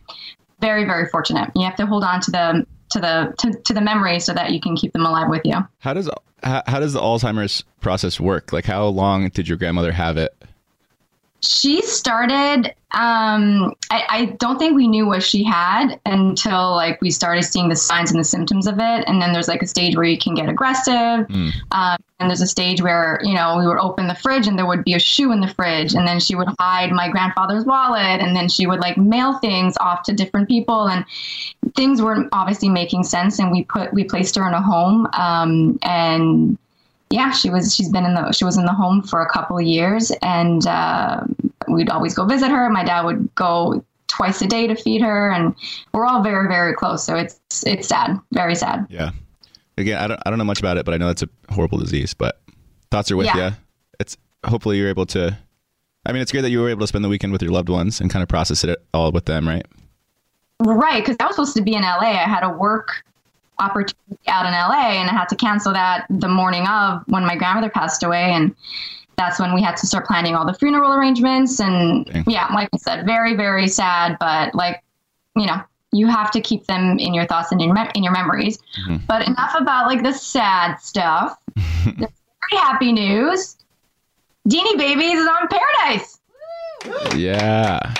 very, 0.59 0.83
very 0.83 1.07
fortunate. 1.07 1.49
You 1.55 1.63
have 1.63 1.77
to 1.77 1.85
hold 1.85 2.03
on 2.03 2.19
to 2.21 2.31
the 2.31 2.67
to 2.89 2.99
the 2.99 3.33
to, 3.37 3.53
to 3.67 3.73
the 3.73 3.81
memory 3.81 4.19
so 4.19 4.33
that 4.33 4.51
you 4.51 4.59
can 4.59 4.75
keep 4.75 4.91
them 4.91 5.05
alive 5.05 5.29
with 5.29 5.43
you. 5.45 5.65
How 5.79 5.93
does 5.93 6.09
how, 6.43 6.61
how 6.67 6.81
does 6.81 6.91
the 6.91 6.99
Alzheimer's 6.99 7.63
process 7.79 8.19
work? 8.19 8.51
Like, 8.51 8.65
how 8.65 8.85
long 8.87 9.29
did 9.29 9.47
your 9.47 9.57
grandmother 9.57 9.93
have 9.93 10.17
it? 10.17 10.35
She 11.43 11.81
started. 11.81 12.73
Um, 12.91 13.73
I, 13.89 14.03
I 14.07 14.25
don't 14.39 14.57
think 14.57 14.75
we 14.75 14.87
knew 14.87 15.05
what 15.05 15.21
she 15.23 15.43
had 15.43 15.99
until 16.05 16.71
like 16.71 17.01
we 17.01 17.11
started 17.11 17.43
seeing 17.43 17.67
the 17.67 17.75
signs 17.75 18.11
and 18.11 18.19
the 18.19 18.23
symptoms 18.23 18.65
of 18.65 18.75
it. 18.75 19.03
And 19.07 19.21
then 19.21 19.33
there's 19.33 19.49
like 19.49 19.61
a 19.61 19.67
stage 19.67 19.95
where 19.97 20.05
you 20.05 20.17
can 20.17 20.35
get 20.35 20.47
aggressive, 20.47 21.25
um, 21.71 21.97
and 22.19 22.29
there's 22.29 22.39
a 22.41 22.47
stage 22.47 22.81
where 22.81 23.19
you 23.23 23.33
know 23.33 23.57
we 23.57 23.67
would 23.67 23.79
open 23.79 24.07
the 24.07 24.15
fridge 24.15 24.47
and 24.47 24.57
there 24.57 24.65
would 24.65 24.85
be 24.85 24.93
a 24.93 24.99
shoe 24.99 25.33
in 25.33 25.41
the 25.41 25.49
fridge, 25.49 25.95
and 25.95 26.07
then 26.07 26.19
she 26.19 26.33
would 26.33 26.47
hide 26.59 26.91
my 26.91 27.09
grandfather's 27.09 27.65
wallet, 27.65 28.21
and 28.21 28.35
then 28.35 28.47
she 28.47 28.65
would 28.65 28.79
like 28.79 28.97
mail 28.97 29.37
things 29.39 29.75
off 29.81 30.03
to 30.03 30.13
different 30.13 30.47
people, 30.47 30.87
and 30.87 31.03
things 31.75 32.01
weren't 32.01 32.29
obviously 32.31 32.69
making 32.69 33.03
sense. 33.03 33.39
And 33.39 33.51
we 33.51 33.65
put 33.65 33.93
we 33.93 34.05
placed 34.05 34.35
her 34.35 34.47
in 34.47 34.53
a 34.53 34.61
home, 34.61 35.09
um, 35.13 35.77
and 35.81 36.57
yeah, 37.13 37.29
she 37.29 37.51
was 37.51 37.75
she's 37.75 37.89
been 37.89 38.05
in 38.05 38.15
the 38.15 38.31
she 38.31 38.43
was 38.43 38.57
in 38.57 38.65
the 38.65 38.73
home 38.73 39.03
for 39.03 39.21
a 39.21 39.29
couple 39.29 39.55
of 39.55 39.63
years, 39.63 40.11
and 40.23 40.65
uh, 40.65 41.23
we'd 41.67 41.89
always 41.91 42.15
go 42.15 42.25
visit 42.25 42.49
her. 42.49 42.67
My 42.71 42.83
dad 42.83 43.05
would 43.05 43.33
go 43.35 43.85
twice 44.07 44.41
a 44.41 44.47
day 44.47 44.65
to 44.65 44.75
feed 44.75 44.99
her, 45.01 45.29
and 45.31 45.53
we're 45.93 46.07
all 46.07 46.23
very 46.23 46.47
very 46.47 46.73
close. 46.73 47.03
So 47.05 47.15
it's 47.15 47.39
it's 47.67 47.87
sad, 47.87 48.19
very 48.31 48.55
sad. 48.55 48.87
Yeah. 48.89 49.11
Again, 49.77 49.99
I 49.99 50.07
don't 50.07 50.19
I 50.25 50.29
don't 50.31 50.39
know 50.39 50.43
much 50.45 50.59
about 50.59 50.77
it, 50.77 50.85
but 50.85 50.95
I 50.95 50.97
know 50.97 51.09
it's 51.09 51.21
a 51.21 51.29
horrible 51.51 51.77
disease. 51.77 52.15
But 52.15 52.41
thoughts 52.89 53.11
are 53.11 53.15
with 53.15 53.27
Yeah. 53.27 53.49
you. 53.49 53.55
It's 53.99 54.17
hopefully 54.43 54.77
you're 54.79 54.89
able 54.89 55.05
to. 55.07 55.37
I 56.07 56.11
mean, 56.13 56.23
it's 56.23 56.31
great 56.31 56.41
that 56.41 56.49
you 56.49 56.61
were 56.61 56.69
able 56.69 56.81
to 56.81 56.87
spend 56.87 57.05
the 57.05 57.09
weekend 57.09 57.31
with 57.31 57.43
your 57.43 57.51
loved 57.51 57.69
ones 57.69 58.01
and 58.01 58.09
kind 58.09 58.23
of 58.23 58.27
process 58.27 58.63
it 58.63 58.83
all 58.91 59.11
with 59.11 59.25
them, 59.25 59.47
right? 59.47 59.65
Right, 60.59 61.01
because 61.03 61.15
I 61.19 61.27
was 61.27 61.35
supposed 61.35 61.55
to 61.57 61.61
be 61.61 61.75
in 61.75 61.83
LA. 61.83 62.09
I 62.11 62.27
had 62.27 62.43
a 62.43 62.49
work 62.49 63.03
opportunity 63.59 64.19
out 64.27 64.45
in 64.45 64.51
LA, 64.51 64.99
and 64.99 65.09
I 65.09 65.13
had 65.13 65.29
to 65.29 65.35
cancel 65.35 65.73
that 65.73 66.05
the 66.09 66.27
morning 66.27 66.67
of 66.67 67.03
when 67.07 67.25
my 67.25 67.35
grandmother 67.35 67.69
passed 67.69 68.03
away, 68.03 68.31
and 68.31 68.55
that's 69.17 69.39
when 69.39 69.53
we 69.53 69.61
had 69.61 69.77
to 69.77 69.87
start 69.87 70.05
planning 70.05 70.35
all 70.35 70.45
the 70.45 70.53
funeral 70.53 70.93
arrangements. 70.93 71.59
And 71.59 72.23
yeah, 72.27 72.47
like 72.53 72.69
I 72.73 72.77
said, 72.77 73.05
very 73.05 73.35
very 73.35 73.67
sad, 73.67 74.17
but 74.19 74.55
like 74.55 74.83
you 75.35 75.45
know. 75.45 75.61
You 75.95 76.07
have 76.07 76.31
to 76.31 76.41
keep 76.41 76.65
them 76.65 76.97
in 76.97 77.13
your 77.13 77.27
thoughts 77.27 77.51
and 77.51 77.61
in, 77.61 77.71
mem- 77.71 77.91
in 77.93 78.01
your 78.01 78.13
memories. 78.13 78.57
Mm-hmm. 78.81 79.05
But 79.07 79.27
enough 79.27 79.53
about 79.55 79.85
like 79.85 80.01
the 80.01 80.11
sad 80.11 80.77
stuff. 80.77 81.37
the 81.55 81.93
very 81.93 82.61
happy 82.61 82.91
news. 82.91 83.57
Deanie 84.49 84.75
Babies 84.75 85.19
is 85.19 85.27
on 85.27 85.47
Paradise. 85.47 86.19
Yeah. 87.15 87.93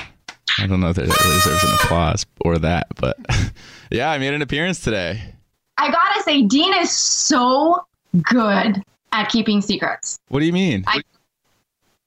I 0.59 0.67
don't 0.67 0.79
know 0.79 0.89
if 0.89 0.97
really 0.97 1.09
deserves 1.09 1.63
an 1.63 1.73
applause 1.75 2.25
or 2.41 2.57
that, 2.59 2.87
but 2.95 3.17
yeah, 3.91 4.11
I 4.11 4.17
made 4.17 4.33
an 4.33 4.41
appearance 4.41 4.79
today. 4.79 5.33
I 5.77 5.91
gotta 5.91 6.23
say, 6.23 6.43
Dean 6.43 6.73
is 6.75 6.91
so 6.91 7.85
good 8.23 8.83
at 9.11 9.29
keeping 9.29 9.61
secrets. 9.61 10.19
What 10.29 10.39
do 10.39 10.45
you 10.45 10.53
mean? 10.53 10.83
I- 10.87 11.01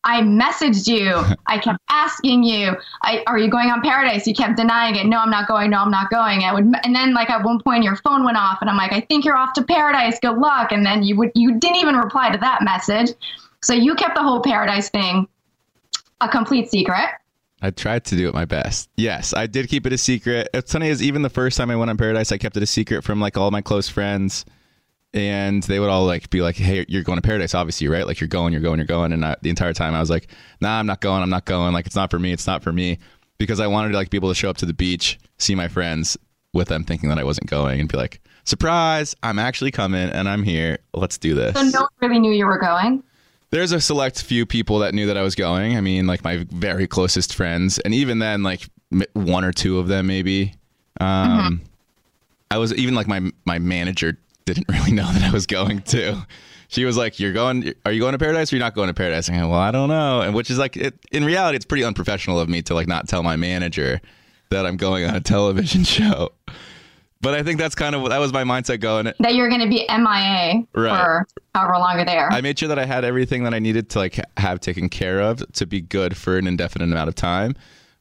I 0.08 0.20
messaged 0.22 0.86
you. 0.86 1.24
I 1.48 1.58
kept 1.58 1.80
asking 1.90 2.44
you, 2.44 2.76
I, 3.02 3.24
"Are 3.26 3.38
you 3.38 3.50
going 3.50 3.70
on 3.70 3.82
Paradise?" 3.82 4.24
You 4.24 4.34
kept 4.34 4.56
denying 4.56 4.94
it. 4.94 5.04
No, 5.06 5.18
I'm 5.18 5.30
not 5.30 5.48
going. 5.48 5.70
No, 5.70 5.78
I'm 5.78 5.90
not 5.90 6.10
going. 6.10 6.44
I 6.44 6.54
would, 6.54 6.72
and 6.84 6.94
then 6.94 7.12
like 7.12 7.28
at 7.28 7.42
one 7.44 7.60
point 7.60 7.82
your 7.82 7.96
phone 7.96 8.24
went 8.24 8.36
off, 8.36 8.58
and 8.60 8.70
I'm 8.70 8.76
like, 8.76 8.92
"I 8.92 9.00
think 9.00 9.24
you're 9.24 9.36
off 9.36 9.52
to 9.54 9.64
Paradise. 9.64 10.20
Good 10.20 10.38
luck." 10.38 10.70
And 10.70 10.86
then 10.86 11.02
you 11.02 11.16
would, 11.16 11.32
you 11.34 11.58
didn't 11.58 11.78
even 11.78 11.96
reply 11.96 12.30
to 12.30 12.38
that 12.38 12.62
message. 12.62 13.14
So 13.62 13.74
you 13.74 13.96
kept 13.96 14.14
the 14.14 14.22
whole 14.22 14.40
Paradise 14.40 14.90
thing 14.90 15.26
a 16.20 16.28
complete 16.28 16.70
secret. 16.70 17.08
I 17.62 17.70
tried 17.70 18.04
to 18.06 18.16
do 18.16 18.28
it 18.28 18.34
my 18.34 18.44
best. 18.44 18.90
Yes, 18.96 19.32
I 19.34 19.46
did 19.46 19.68
keep 19.68 19.86
it 19.86 19.92
a 19.92 19.98
secret. 19.98 20.48
It's 20.52 20.72
funny 20.72 20.88
is 20.88 21.02
even 21.02 21.22
the 21.22 21.30
first 21.30 21.56
time 21.56 21.70
I 21.70 21.76
went 21.76 21.90
on 21.90 21.96
Paradise, 21.96 22.30
I 22.30 22.38
kept 22.38 22.56
it 22.56 22.62
a 22.62 22.66
secret 22.66 23.02
from 23.02 23.20
like 23.20 23.36
all 23.38 23.50
my 23.50 23.62
close 23.62 23.88
friends, 23.88 24.44
and 25.14 25.62
they 25.62 25.80
would 25.80 25.88
all 25.88 26.04
like 26.04 26.28
be 26.28 26.42
like, 26.42 26.56
"Hey, 26.56 26.84
you're 26.88 27.02
going 27.02 27.16
to 27.16 27.22
Paradise, 27.22 27.54
obviously, 27.54 27.88
right? 27.88 28.06
Like 28.06 28.20
you're 28.20 28.28
going, 28.28 28.52
you're 28.52 28.62
going, 28.62 28.78
you're 28.78 28.86
going." 28.86 29.12
And 29.12 29.24
I, 29.24 29.36
the 29.40 29.50
entire 29.50 29.72
time 29.72 29.94
I 29.94 30.00
was 30.00 30.10
like, 30.10 30.28
"Nah, 30.60 30.78
I'm 30.78 30.86
not 30.86 31.00
going. 31.00 31.22
I'm 31.22 31.30
not 31.30 31.46
going. 31.46 31.72
Like 31.72 31.86
it's 31.86 31.96
not 31.96 32.10
for 32.10 32.18
me. 32.18 32.32
It's 32.32 32.46
not 32.46 32.62
for 32.62 32.72
me," 32.72 32.98
because 33.38 33.58
I 33.58 33.66
wanted 33.66 33.92
to 33.92 33.96
like 33.96 34.10
be 34.10 34.18
able 34.18 34.28
to 34.28 34.34
show 34.34 34.50
up 34.50 34.58
to 34.58 34.66
the 34.66 34.74
beach, 34.74 35.18
see 35.38 35.54
my 35.54 35.68
friends 35.68 36.18
with 36.52 36.68
them, 36.68 36.84
thinking 36.84 37.08
that 37.08 37.18
I 37.18 37.24
wasn't 37.24 37.48
going, 37.48 37.80
and 37.80 37.88
be 37.88 37.96
like, 37.96 38.20
"Surprise! 38.44 39.16
I'm 39.22 39.38
actually 39.38 39.70
coming, 39.70 40.10
and 40.10 40.28
I'm 40.28 40.42
here. 40.42 40.78
Let's 40.92 41.16
do 41.16 41.34
this." 41.34 41.54
So 41.56 41.62
no 41.62 41.80
one 41.80 41.88
really 42.02 42.18
knew 42.18 42.32
you 42.32 42.44
were 42.44 42.58
going. 42.58 43.02
There's 43.50 43.72
a 43.72 43.80
select 43.80 44.22
few 44.22 44.44
people 44.44 44.80
that 44.80 44.94
knew 44.94 45.06
that 45.06 45.16
I 45.16 45.22
was 45.22 45.34
going. 45.34 45.76
I 45.76 45.80
mean, 45.80 46.06
like 46.06 46.24
my 46.24 46.46
very 46.50 46.86
closest 46.86 47.34
friends, 47.34 47.78
and 47.78 47.94
even 47.94 48.18
then, 48.18 48.42
like 48.42 48.68
one 49.12 49.44
or 49.44 49.52
two 49.52 49.78
of 49.78 49.88
them, 49.88 50.06
maybe. 50.06 50.54
Um, 51.00 51.62
I 52.50 52.58
was 52.58 52.74
even 52.74 52.94
like 52.94 53.06
my 53.06 53.30
my 53.44 53.58
manager 53.58 54.18
didn't 54.44 54.68
really 54.70 54.92
know 54.92 55.10
that 55.12 55.22
I 55.22 55.30
was 55.30 55.46
going 55.46 55.82
to. 55.82 56.26
She 56.68 56.84
was 56.84 56.96
like, 56.96 57.20
"You're 57.20 57.32
going? 57.32 57.72
Are 57.84 57.92
you 57.92 58.00
going 58.00 58.12
to 58.12 58.18
Paradise? 58.18 58.52
or 58.52 58.56
You're 58.56 58.64
not 58.64 58.74
going 58.74 58.88
to 58.88 58.94
Paradise?" 58.94 59.28
And 59.28 59.36
I 59.36 59.40
go, 59.40 59.50
"Well, 59.50 59.60
I 59.60 59.70
don't 59.70 59.88
know." 59.88 60.22
And 60.22 60.34
which 60.34 60.50
is 60.50 60.58
like, 60.58 60.76
it, 60.76 60.94
in 61.12 61.24
reality, 61.24 61.56
it's 61.56 61.64
pretty 61.64 61.84
unprofessional 61.84 62.40
of 62.40 62.48
me 62.48 62.62
to 62.62 62.74
like 62.74 62.88
not 62.88 63.08
tell 63.08 63.22
my 63.22 63.36
manager 63.36 64.00
that 64.50 64.66
I'm 64.66 64.76
going 64.76 65.04
on 65.04 65.14
a 65.14 65.20
television 65.20 65.84
show. 65.84 66.30
But 67.26 67.34
I 67.34 67.42
think 67.42 67.58
that's 67.58 67.74
kind 67.74 67.96
of 67.96 68.02
what 68.02 68.10
that 68.10 68.18
was 68.20 68.32
my 68.32 68.44
mindset 68.44 68.78
going. 68.78 69.12
That 69.18 69.34
you're 69.34 69.48
going 69.48 69.60
to 69.62 69.68
be 69.68 69.84
MIA 69.88 70.62
Right. 70.74 70.96
for 70.96 71.26
however 71.56 71.72
long 71.78 71.96
you're 71.96 72.04
there. 72.04 72.30
I 72.32 72.40
made 72.40 72.56
sure 72.56 72.68
that 72.68 72.78
I 72.78 72.84
had 72.86 73.04
everything 73.04 73.42
that 73.42 73.52
I 73.52 73.58
needed 73.58 73.90
to 73.90 73.98
like 73.98 74.20
have 74.36 74.60
taken 74.60 74.88
care 74.88 75.20
of 75.20 75.42
to 75.54 75.66
be 75.66 75.80
good 75.80 76.16
for 76.16 76.38
an 76.38 76.46
indefinite 76.46 76.84
amount 76.84 77.08
of 77.08 77.16
time. 77.16 77.56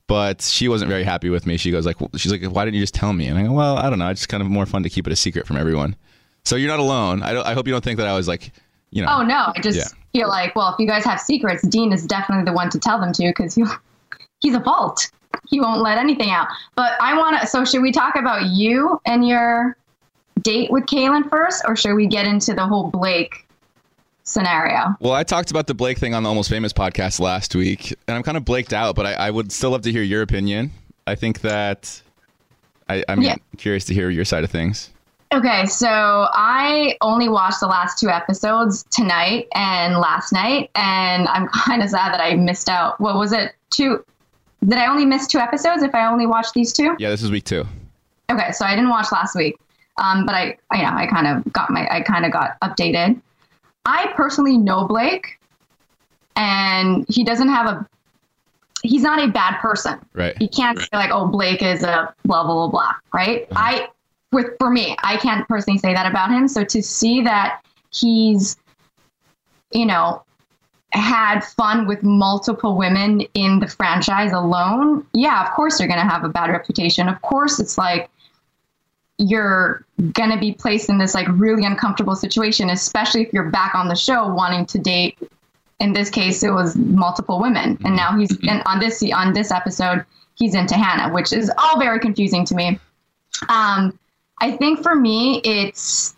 But 0.06 0.44
she 0.44 0.68
wasn't 0.68 0.90
very 0.90 1.04
happy 1.04 1.32
with 1.32 1.48
me. 1.48 1.58
She 1.58 1.72
goes 1.72 1.88
like, 1.88 1.96
she's 2.18 2.32
like, 2.32 2.44
why 2.44 2.66
didn't 2.66 2.76
you 2.76 2.82
just 2.84 2.94
tell 2.94 3.14
me? 3.14 3.26
And 3.26 3.40
I 3.40 3.44
go, 3.44 3.54
well, 3.54 3.78
I 3.78 3.90
don't 3.90 3.98
know. 3.98 4.10
It's 4.10 4.20
just 4.22 4.30
kind 4.30 4.44
of 4.44 4.50
more 4.50 4.68
fun 4.68 4.84
to 4.84 4.90
keep 4.92 5.08
it 5.08 5.12
a 5.14 5.16
secret 5.16 5.48
from 5.48 5.58
everyone. 5.58 5.96
So 6.44 6.56
you're 6.56 6.70
not 6.70 6.78
alone. 6.80 7.24
I, 7.24 7.34
don't, 7.34 7.48
I 7.48 7.56
hope 7.56 7.66
you 7.66 7.74
don't 7.74 7.84
think 7.84 7.98
that 7.98 8.08
I 8.08 8.16
was 8.16 8.28
like, 8.28 8.52
you 8.92 9.02
know. 9.02 9.08
Oh 9.10 9.24
no, 9.24 9.52
I 9.56 9.60
just 9.60 9.80
Yeah. 9.80 9.88
feel 10.14 10.28
like, 10.30 10.56
well, 10.56 10.72
if 10.72 10.76
you 10.78 10.86
guys 10.86 11.04
have 11.06 11.20
secrets, 11.20 11.68
Dean 11.68 11.92
is 11.92 12.06
definitely 12.06 12.46
the 12.46 12.54
one 12.54 12.70
to 12.70 12.78
tell 12.80 13.00
them 13.00 13.12
to 13.14 13.24
because 13.28 13.58
he's 14.42 14.54
a 14.54 14.60
vault. 14.60 15.10
He 15.50 15.60
won't 15.60 15.82
let 15.82 15.98
anything 15.98 16.30
out. 16.32 16.48
But 16.76 16.94
I 17.02 17.18
want 17.18 17.40
to. 17.42 17.48
So 17.48 17.66
should 17.66 17.82
we 17.82 17.92
talk 17.92 18.16
about 18.16 18.48
you 18.50 19.00
and 19.06 19.28
your 19.28 19.78
date 20.42 20.72
with 20.72 20.86
Kaylin 20.86 21.30
first, 21.30 21.64
or 21.68 21.76
should 21.76 21.96
we 21.96 22.08
get 22.08 22.26
into 22.28 22.54
the 22.54 22.66
whole 22.66 22.90
Blake 22.90 23.48
scenario? 24.24 24.96
Well, 25.00 25.14
I 25.14 25.24
talked 25.24 25.52
about 25.52 25.68
the 25.68 25.74
Blake 25.74 25.98
thing 25.98 26.14
on 26.14 26.24
the 26.24 26.30
Almost 26.30 26.50
Famous 26.50 26.74
podcast 26.74 27.20
last 27.20 27.56
week, 27.56 27.94
and 28.08 28.16
I'm 28.16 28.24
kind 28.24 28.38
of 28.38 28.46
blaked 28.46 28.74
out, 28.74 28.96
but 28.96 29.06
I, 29.06 29.14
I 29.14 29.32
would 29.32 29.52
still 29.52 29.72
love 29.72 29.82
to 29.84 29.92
hear 29.92 30.04
your 30.04 30.22
opinion. 30.22 30.72
I 31.08 31.16
think 31.16 31.42
that 31.42 32.02
I, 32.90 33.04
I'm 33.08 33.22
Yeah. 33.22 33.36
curious 33.58 33.86
to 33.86 33.94
hear 33.94 34.10
your 34.10 34.26
side 34.26 34.44
of 34.44 34.52
things. 34.52 34.92
Okay, 35.34 35.66
so 35.66 35.88
I 36.34 36.96
only 37.02 37.30
watched 37.30 37.60
the 37.60 37.68
last 37.68 38.00
two 38.00 38.10
episodes 38.10 38.84
tonight 38.92 39.48
and 39.54 39.98
last 39.98 40.32
night, 40.32 40.70
and 40.76 41.28
I'm 41.28 41.48
kind 41.54 41.84
of 41.84 41.90
sad 41.90 42.14
that 42.14 42.22
I 42.22 42.36
missed 42.36 42.70
out. 42.70 43.00
What 43.02 43.18
was 43.18 43.34
it? 43.34 43.54
Two? 43.70 44.04
Did 44.68 44.80
I 44.80 44.88
only 44.88 45.06
miss 45.06 45.28
two 45.28 45.38
episodes 45.38 45.84
if 45.84 45.94
I 45.94 46.08
only 46.08 46.26
watched 46.26 46.54
these 46.54 46.74
two? 46.74 46.96
Yeah, 46.98 47.10
this 47.10 47.22
is 47.22 47.30
week 47.30 47.44
two. 47.44 47.66
Okay, 48.32 48.52
so 48.52 48.66
I 48.66 48.76
didn't 48.76 48.90
watch 48.90 49.12
last 49.12 49.36
week, 49.36 49.58
um, 49.98 50.26
but 50.26 50.34
I, 50.34 50.58
I, 50.72 50.78
you 50.78 50.84
know, 50.84 50.94
I 50.94 51.06
kind 51.06 51.28
of 51.28 51.54
got 51.54 51.70
my, 51.70 51.88
I 51.90 52.02
kind 52.02 52.26
of 52.26 52.32
got 52.32 52.60
updated. 52.62 53.22
I 53.86 54.12
personally 54.16 54.58
know 54.58 54.88
Blake, 54.88 55.40
and 56.36 57.06
he 57.08 57.24
doesn't 57.24 57.50
have 57.50 57.68
a, 57.68 57.88
he's 58.82 59.04
not 59.04 59.24
a 59.24 59.28
bad 59.32 59.60
person. 59.60 60.00
Right. 60.14 60.36
You 60.42 60.50
can't 60.50 60.80
say 60.80 60.88
like, 60.94 61.12
oh, 61.12 61.28
Blake 61.28 61.62
is 61.62 61.84
a 61.84 62.14
blah 62.24 62.44
blah 62.44 62.54
blah 62.54 62.68
blah, 62.70 62.94
right? 63.14 63.48
I, 63.56 63.90
with 64.32 64.48
for 64.58 64.72
me, 64.72 64.98
I 65.04 65.18
can't 65.18 65.48
personally 65.48 65.78
say 65.78 65.94
that 65.94 66.10
about 66.10 66.32
him. 66.32 66.48
So 66.48 66.64
to 66.64 66.82
see 66.82 67.22
that 67.22 67.64
he's, 67.92 68.58
you 69.72 69.86
know, 69.86 70.25
had 70.96 71.42
fun 71.42 71.88
with 71.88 72.04
multiple 72.04 72.78
women 72.78 73.22
in 73.34 73.60
the 73.60 73.68
franchise 73.68 74.32
alone, 74.32 75.06
yeah, 75.14 75.46
of 75.46 75.52
course 75.54 75.80
you're 75.80 75.88
going 75.88 76.00
to 76.00 76.08
have 76.08 76.24
a 76.24 76.30
bad 76.30 76.50
reputation. 76.50 77.08
Of 77.08 77.22
course, 77.22 77.60
it's 77.60 77.78
like 77.78 78.10
you're 79.18 79.86
going 80.12 80.32
to 80.32 80.38
be 80.38 80.52
placed 80.54 80.90
in 80.90 80.98
this 80.98 81.14
like 81.14 81.28
really 81.30 81.66
uncomfortable 81.66 82.16
situation, 82.16 82.70
especially 82.70 83.22
if 83.24 83.34
you're 83.34 83.50
back 83.50 83.76
on 83.76 83.88
the 83.88 83.96
show 83.96 84.28
wanting 84.34 84.66
to 84.68 84.80
date. 84.80 85.18
In 85.82 85.92
this 85.92 86.10
case, 86.10 86.42
it 86.42 86.52
was 86.52 86.78
multiple 86.78 87.42
women, 87.42 87.78
and 87.84 87.98
now 87.98 88.18
he's 88.18 88.32
and 88.48 88.64
on 88.66 88.80
this 88.80 89.04
on 89.14 89.34
this 89.34 89.52
episode 89.52 90.06
he's 90.36 90.56
into 90.56 90.76
Hannah, 90.76 91.14
which 91.14 91.34
is 91.34 91.52
all 91.58 91.78
very 91.78 92.00
confusing 92.00 92.46
to 92.46 92.56
me. 92.56 92.80
Um, 93.50 94.00
I 94.40 94.52
think 94.52 94.82
for 94.82 94.96
me, 94.96 95.42
it's 95.44 96.16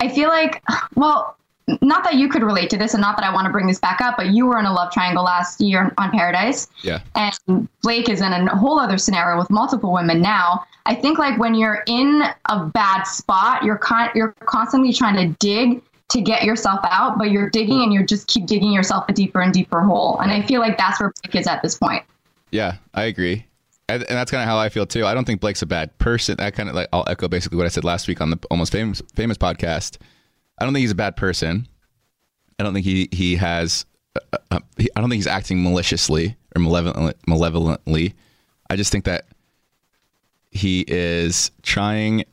I 0.00 0.08
feel 0.08 0.28
like, 0.28 0.62
well, 0.94 1.36
not 1.82 2.04
that 2.04 2.14
you 2.14 2.28
could 2.28 2.42
relate 2.42 2.70
to 2.70 2.76
this 2.76 2.94
and 2.94 3.00
not 3.00 3.16
that 3.16 3.24
I 3.24 3.32
want 3.32 3.46
to 3.46 3.52
bring 3.52 3.66
this 3.66 3.78
back 3.78 4.00
up, 4.00 4.16
but 4.16 4.28
you 4.28 4.46
were 4.46 4.58
in 4.58 4.64
a 4.64 4.72
love 4.72 4.92
triangle 4.92 5.24
last 5.24 5.60
year 5.60 5.92
on 5.98 6.10
Paradise. 6.10 6.68
Yeah. 6.82 7.00
And 7.14 7.68
Blake 7.82 8.08
is 8.08 8.20
in 8.20 8.32
a 8.32 8.56
whole 8.56 8.78
other 8.80 8.98
scenario 8.98 9.38
with 9.38 9.50
multiple 9.50 9.92
women 9.92 10.20
now. 10.20 10.64
I 10.86 10.94
think 10.94 11.18
like 11.18 11.38
when 11.38 11.54
you're 11.54 11.82
in 11.86 12.22
a 12.46 12.64
bad 12.66 13.02
spot, 13.04 13.62
you're 13.64 13.76
con- 13.76 14.10
you're 14.14 14.32
constantly 14.46 14.92
trying 14.92 15.16
to 15.16 15.36
dig 15.38 15.82
to 16.08 16.22
get 16.22 16.44
yourself 16.44 16.80
out, 16.84 17.18
but 17.18 17.30
you're 17.30 17.50
digging 17.50 17.82
and 17.82 17.92
you 17.92 18.04
just 18.04 18.28
keep 18.28 18.46
digging 18.46 18.72
yourself 18.72 19.04
a 19.08 19.12
deeper 19.12 19.42
and 19.42 19.52
deeper 19.52 19.82
hole. 19.82 20.18
And 20.20 20.32
I 20.32 20.40
feel 20.42 20.60
like 20.60 20.78
that's 20.78 20.98
where 20.98 21.12
Blake 21.22 21.34
is 21.34 21.46
at 21.46 21.62
this 21.62 21.76
point. 21.76 22.02
Yeah, 22.50 22.76
I 22.94 23.04
agree. 23.04 23.44
And, 23.90 24.02
and 24.04 24.16
that's 24.16 24.30
kind 24.30 24.42
of 24.42 24.48
how 24.48 24.58
I 24.58 24.68
feel 24.68 24.86
too. 24.86 25.06
I 25.06 25.14
don't 25.14 25.24
think 25.24 25.40
Blake's 25.40 25.62
a 25.62 25.66
bad 25.66 25.96
person. 25.98 26.36
I 26.40 26.50
kind 26.50 26.68
of 26.68 26.74
like 26.74 26.88
I'll 26.92 27.04
echo 27.06 27.28
basically 27.28 27.56
what 27.56 27.66
I 27.66 27.70
said 27.70 27.84
last 27.84 28.08
week 28.08 28.20
on 28.20 28.30
the 28.30 28.38
almost 28.50 28.72
famous 28.72 29.02
famous 29.14 29.36
podcast. 29.36 29.98
I 30.58 30.64
don't 30.64 30.72
think 30.72 30.82
he's 30.82 30.90
a 30.90 30.96
bad 30.96 31.16
person. 31.16 31.68
I 32.58 32.64
don't 32.64 32.74
think 32.74 32.84
he 32.84 33.08
he 33.12 33.36
has. 33.36 33.86
Uh, 34.32 34.38
uh, 34.50 34.60
he, 34.76 34.88
I 34.96 35.00
don't 35.00 35.08
think 35.08 35.18
he's 35.18 35.26
acting 35.26 35.62
maliciously 35.62 36.36
or 36.56 36.60
malevolent, 36.60 37.16
malevolently. 37.26 38.14
I 38.68 38.76
just 38.76 38.90
think 38.90 39.04
that 39.04 39.26
he 40.50 40.84
is 40.88 41.50
trying. 41.62 42.24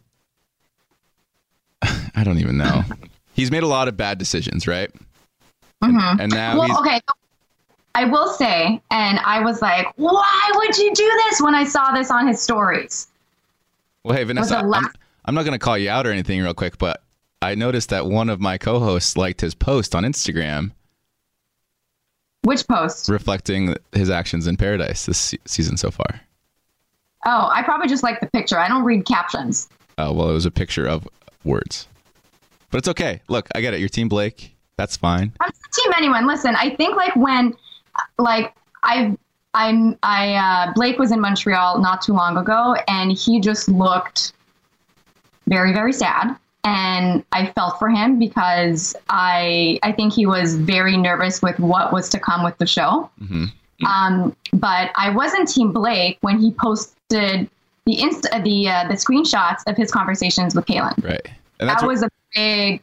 I 1.82 2.24
don't 2.24 2.40
even 2.40 2.58
know. 2.58 2.84
he's 3.34 3.52
made 3.52 3.64
a 3.64 3.68
lot 3.68 3.88
of 3.88 3.96
bad 3.98 4.18
decisions, 4.18 4.68
right? 4.68 4.90
Mhm. 5.84 6.20
And 6.20 6.34
now 6.34 6.58
well, 6.58 6.80
okay. 6.80 7.00
I 7.94 8.06
will 8.06 8.28
say, 8.28 8.82
and 8.92 9.20
I 9.20 9.40
was 9.40 9.62
like, 9.62 9.88
why 9.96 10.52
would 10.56 10.78
you 10.78 10.94
do 10.94 11.22
this 11.30 11.42
when 11.42 11.56
I 11.56 11.64
saw 11.64 11.92
this 11.94 12.12
on 12.12 12.28
his 12.28 12.42
stories? 12.42 13.08
Well, 14.04 14.18
hey 14.18 14.24
Vanessa, 14.24 14.56
the 14.56 14.76
I'm, 14.76 14.92
I'm 15.26 15.36
not 15.36 15.44
going 15.44 15.58
to 15.58 15.64
call 15.64 15.78
you 15.78 15.90
out 15.90 16.06
or 16.06 16.12
anything, 16.12 16.42
real 16.42 16.54
quick, 16.54 16.78
but 16.78 17.02
I 17.42 17.56
noticed 17.56 17.90
that 17.90 18.06
one 18.08 18.30
of 18.30 18.40
my 18.40 18.58
co-hosts 18.58 19.18
liked 19.18 19.42
his 19.42 19.54
post 19.54 19.94
on 19.94 20.04
Instagram 20.04 20.72
Which 22.44 22.68
post? 22.68 23.10
reflecting 23.10 23.76
his 23.92 24.10
actions 24.10 24.48
in 24.48 24.58
Paradise 24.58 25.06
this 25.06 25.36
season 25.46 25.78
so 25.78 25.92
far. 25.92 26.22
Oh, 27.26 27.50
I 27.52 27.64
probably 27.64 27.88
just 27.88 28.04
like 28.04 28.20
the 28.20 28.28
picture. 28.28 28.60
I 28.60 28.68
don't 28.68 28.84
read 28.84 29.06
captions. 29.06 29.68
Uh, 29.98 30.12
well, 30.14 30.30
it 30.30 30.34
was 30.34 30.46
a 30.46 30.52
picture 30.52 30.88
of 30.88 31.08
words, 31.44 31.88
but 32.70 32.78
it's 32.80 32.88
okay. 32.88 33.22
Look, 33.30 33.48
I 33.56 33.62
get 33.62 33.74
it. 33.74 33.80
You're 33.80 33.90
Team 33.90 34.10
Blake. 34.10 34.56
That's 34.78 34.98
fine. 34.98 35.32
I'm 35.40 35.48
not 35.48 35.72
team 35.72 35.94
anyone. 35.98 36.28
Listen, 36.28 36.56
I 36.56 36.76
think 36.76 36.96
like 36.96 37.16
when, 37.16 37.56
like 38.20 38.54
I, 38.84 39.16
I'm, 39.54 39.98
I 40.04 40.34
uh, 40.34 40.74
Blake 40.74 41.00
was 41.00 41.12
in 41.12 41.20
Montreal 41.22 41.80
not 41.80 42.02
too 42.02 42.14
long 42.14 42.38
ago, 42.38 42.76
and 42.88 43.12
he 43.12 43.40
just 43.40 43.70
looked 43.70 44.34
very, 45.48 45.72
very 45.74 45.94
sad, 45.94 46.36
and 46.66 47.24
I 47.32 47.46
felt 47.52 47.80
for 47.80 47.90
him 47.90 48.20
because 48.20 48.96
I, 49.10 49.80
I 49.84 49.92
think 49.94 50.12
he 50.14 50.26
was 50.26 50.56
very 50.56 50.98
nervous 50.98 51.42
with 51.42 51.58
what 51.60 51.94
was 51.94 52.10
to 52.10 52.20
come 52.20 52.44
with 52.44 52.58
the 52.58 52.66
show. 52.68 53.10
hmm 53.20 53.46
Um, 53.86 54.36
but 54.54 54.92
I 54.96 55.10
wasn't 55.12 55.48
Team 55.50 55.72
Blake 55.72 56.18
when 56.22 56.40
he 56.40 56.52
posted 56.52 57.50
the 57.86 58.02
inst- 58.02 58.28
uh, 58.32 58.40
the 58.40 58.68
uh, 58.68 58.88
the 58.88 58.96
screenshots 58.96 59.62
of 59.68 59.78
his 59.78 59.92
conversations 59.92 60.56
with 60.56 60.66
Kaylin. 60.66 61.02
Right. 61.04 61.28
And 61.60 61.70
That 61.70 61.82
where, 61.82 61.90
was 61.92 62.02
a 62.04 62.10
big 62.34 62.82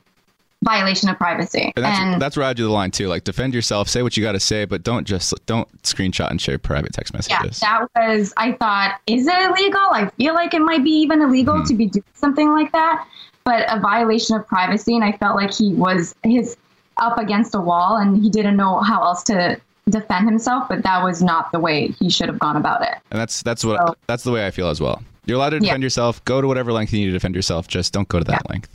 violation 0.65 1.09
of 1.09 1.19
privacy. 1.19 1.73
and 1.75 1.85
that's, 1.85 1.99
and 1.99 2.23
that's 2.23 2.37
where 2.37 2.47
I 2.47 2.53
do 2.53 2.63
the 2.65 2.71
line 2.71 2.93
too. 2.93 3.09
Like 3.09 3.25
defend 3.25 3.53
yourself, 3.53 3.89
say 3.89 4.03
what 4.03 4.17
you 4.17 4.23
got 4.23 4.33
to 4.33 4.41
say, 4.41 4.65
but 4.65 4.85
don't 4.85 5.05
just 5.05 5.35
don't 5.47 5.67
screenshot 5.83 6.31
and 6.31 6.41
share 6.41 6.57
private 6.59 6.93
text 6.93 7.13
messages. 7.15 7.61
yeah, 7.63 7.81
that 7.97 8.09
was. 8.09 8.33
I 8.37 8.53
thought, 8.53 9.01
is 9.09 9.27
it 9.27 9.35
illegal? 9.51 9.81
I 9.93 10.09
feel 10.19 10.35
like 10.35 10.55
it 10.55 10.61
might 10.61 10.85
be 10.85 10.91
even 10.93 11.21
illegal 11.23 11.57
Hmm. 11.59 11.65
to 11.65 11.75
be 11.75 11.87
doing 11.87 12.05
something 12.15 12.49
like 12.51 12.71
that, 12.73 13.05
but 13.45 13.65
a 13.69 13.81
violation 13.81 14.37
of 14.37 14.47
privacy. 14.47 14.95
And 14.95 15.05
I 15.05 15.13
felt 15.13 15.37
like 15.37 15.53
he 15.53 15.75
was 15.75 16.15
his 16.23 16.57
up 16.97 17.19
against 17.19 17.55
a 17.55 17.61
wall, 17.61 17.97
and 17.97 18.23
he 18.23 18.31
didn't 18.31 18.57
know 18.57 18.81
how 18.81 19.03
else 19.03 19.23
to 19.25 19.61
defend 19.89 20.29
himself. 20.29 20.69
But 20.69 20.83
that 20.85 21.03
was 21.03 21.23
not 21.23 21.51
the 21.53 21.59
way 21.61 21.89
he 21.99 22.09
should 22.11 22.29
have 22.29 22.39
gone 22.39 22.57
about 22.57 22.83
it. 22.83 22.95
And 23.11 23.21
that's 23.21 23.43
that's 23.43 23.65
what 23.65 23.87
So- 23.87 23.95
that's 24.07 24.23
the 24.25 24.31
way 24.33 24.47
I 24.47 24.51
feel 24.51 24.69
as 24.69 24.81
well. 24.81 25.03
You're 25.27 25.37
allowed 25.37 25.51
to 25.51 25.57
Yeah. 25.57 25.61
defend 25.61 25.83
yourself. 25.83 26.25
Go 26.25 26.41
to 26.41 26.47
whatever 26.49 26.73
length 26.73 26.93
you 26.93 26.99
need 27.01 27.07
to 27.07 27.13
defend 27.13 27.35
yourself. 27.35 27.69
Just 27.69 27.93
don't 27.93 28.09
go 28.09 28.19
to 28.19 28.25
that 28.25 28.49
length. 28.51 28.69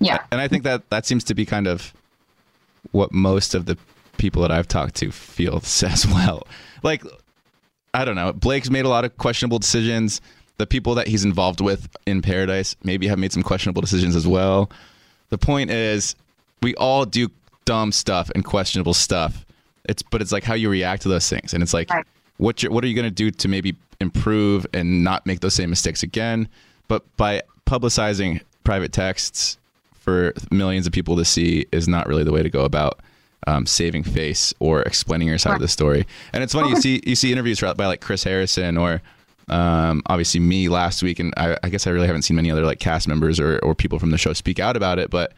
Yeah. 0.00 0.18
And 0.30 0.40
I 0.40 0.48
think 0.48 0.64
that 0.64 0.88
that 0.90 1.06
seems 1.06 1.24
to 1.24 1.34
be 1.34 1.46
kind 1.46 1.66
of 1.66 1.92
what 2.92 3.12
most 3.12 3.54
of 3.54 3.64
the 3.66 3.78
people 4.18 4.42
that 4.42 4.50
I've 4.50 4.68
talked 4.68 4.94
to 4.96 5.10
feel 5.10 5.56
as 5.82 6.06
well. 6.06 6.46
Like, 6.82 7.02
I 7.94 8.04
don't 8.04 8.16
know. 8.16 8.32
Blake's 8.32 8.68
made 8.70 8.84
a 8.84 8.88
lot 8.88 9.04
of 9.04 9.16
questionable 9.16 9.58
decisions. 9.58 10.20
The 10.58 10.66
people 10.66 10.94
that 10.94 11.08
he's 11.08 11.24
involved 11.24 11.60
with 11.60 11.88
in 12.06 12.22
Paradise 12.22 12.76
maybe 12.84 13.06
have 13.08 13.18
made 13.18 13.32
some 13.32 13.42
questionable 13.42 13.80
decisions 13.80 14.14
as 14.14 14.26
well. 14.26 14.70
The 15.30 15.38
point 15.38 15.70
is, 15.70 16.14
we 16.62 16.74
all 16.76 17.04
do 17.04 17.30
dumb 17.64 17.90
stuff 17.92 18.30
and 18.34 18.44
questionable 18.44 18.94
stuff. 18.94 19.44
It's 19.86 20.02
but 20.02 20.22
it's 20.22 20.32
like 20.32 20.44
how 20.44 20.54
you 20.54 20.68
react 20.70 21.02
to 21.02 21.08
those 21.08 21.28
things, 21.28 21.54
and 21.54 21.62
it's 21.62 21.74
like 21.74 21.90
Right. 21.90 22.06
what 22.36 22.62
you 22.62 22.70
what 22.70 22.84
are 22.84 22.86
you 22.86 22.94
going 22.94 23.04
to 23.04 23.10
do 23.10 23.30
to 23.30 23.48
maybe 23.48 23.74
improve 24.00 24.66
and 24.72 25.02
not 25.02 25.26
make 25.26 25.40
those 25.40 25.54
same 25.54 25.70
mistakes 25.70 26.02
again? 26.02 26.48
But 26.88 27.02
by 27.16 27.42
publicizing 27.66 28.40
private 28.62 28.92
texts 28.92 29.58
for 29.94 30.32
millions 30.50 30.86
of 30.86 30.92
people 30.92 31.16
to 31.16 31.24
see 31.24 31.66
is 31.72 31.88
not 31.88 32.06
really 32.06 32.24
the 32.24 32.32
way 32.32 32.42
to 32.42 32.50
go 32.50 32.64
about 32.64 33.00
um, 33.46 33.66
saving 33.66 34.04
face 34.04 34.54
or 34.58 34.82
explaining 34.82 35.28
your 35.28 35.38
side 35.38 35.54
of 35.54 35.60
the 35.60 35.68
story. 35.68 36.06
And 36.32 36.42
it's 36.42 36.52
funny 36.54 36.70
you 36.70 36.76
see 36.80 37.02
you 37.04 37.16
see 37.16 37.32
interviews 37.32 37.60
by 37.60 37.72
like 37.86 38.00
Chris 38.00 38.22
Harrison 38.24 38.76
or 38.78 39.02
um, 39.48 40.02
obviously 40.06 40.40
me 40.40 40.68
last 40.68 41.02
week, 41.02 41.18
and 41.18 41.34
I, 41.36 41.58
I 41.62 41.68
guess 41.68 41.86
I 41.86 41.90
really 41.90 42.06
haven't 42.06 42.22
seen 42.22 42.36
many 42.36 42.50
other 42.50 42.64
like 42.64 42.78
cast 42.78 43.08
members 43.08 43.38
or, 43.38 43.58
or 43.58 43.74
people 43.74 43.98
from 43.98 44.10
the 44.10 44.18
show 44.18 44.32
speak 44.32 44.58
out 44.58 44.76
about 44.76 44.98
it. 44.98 45.10
But 45.10 45.32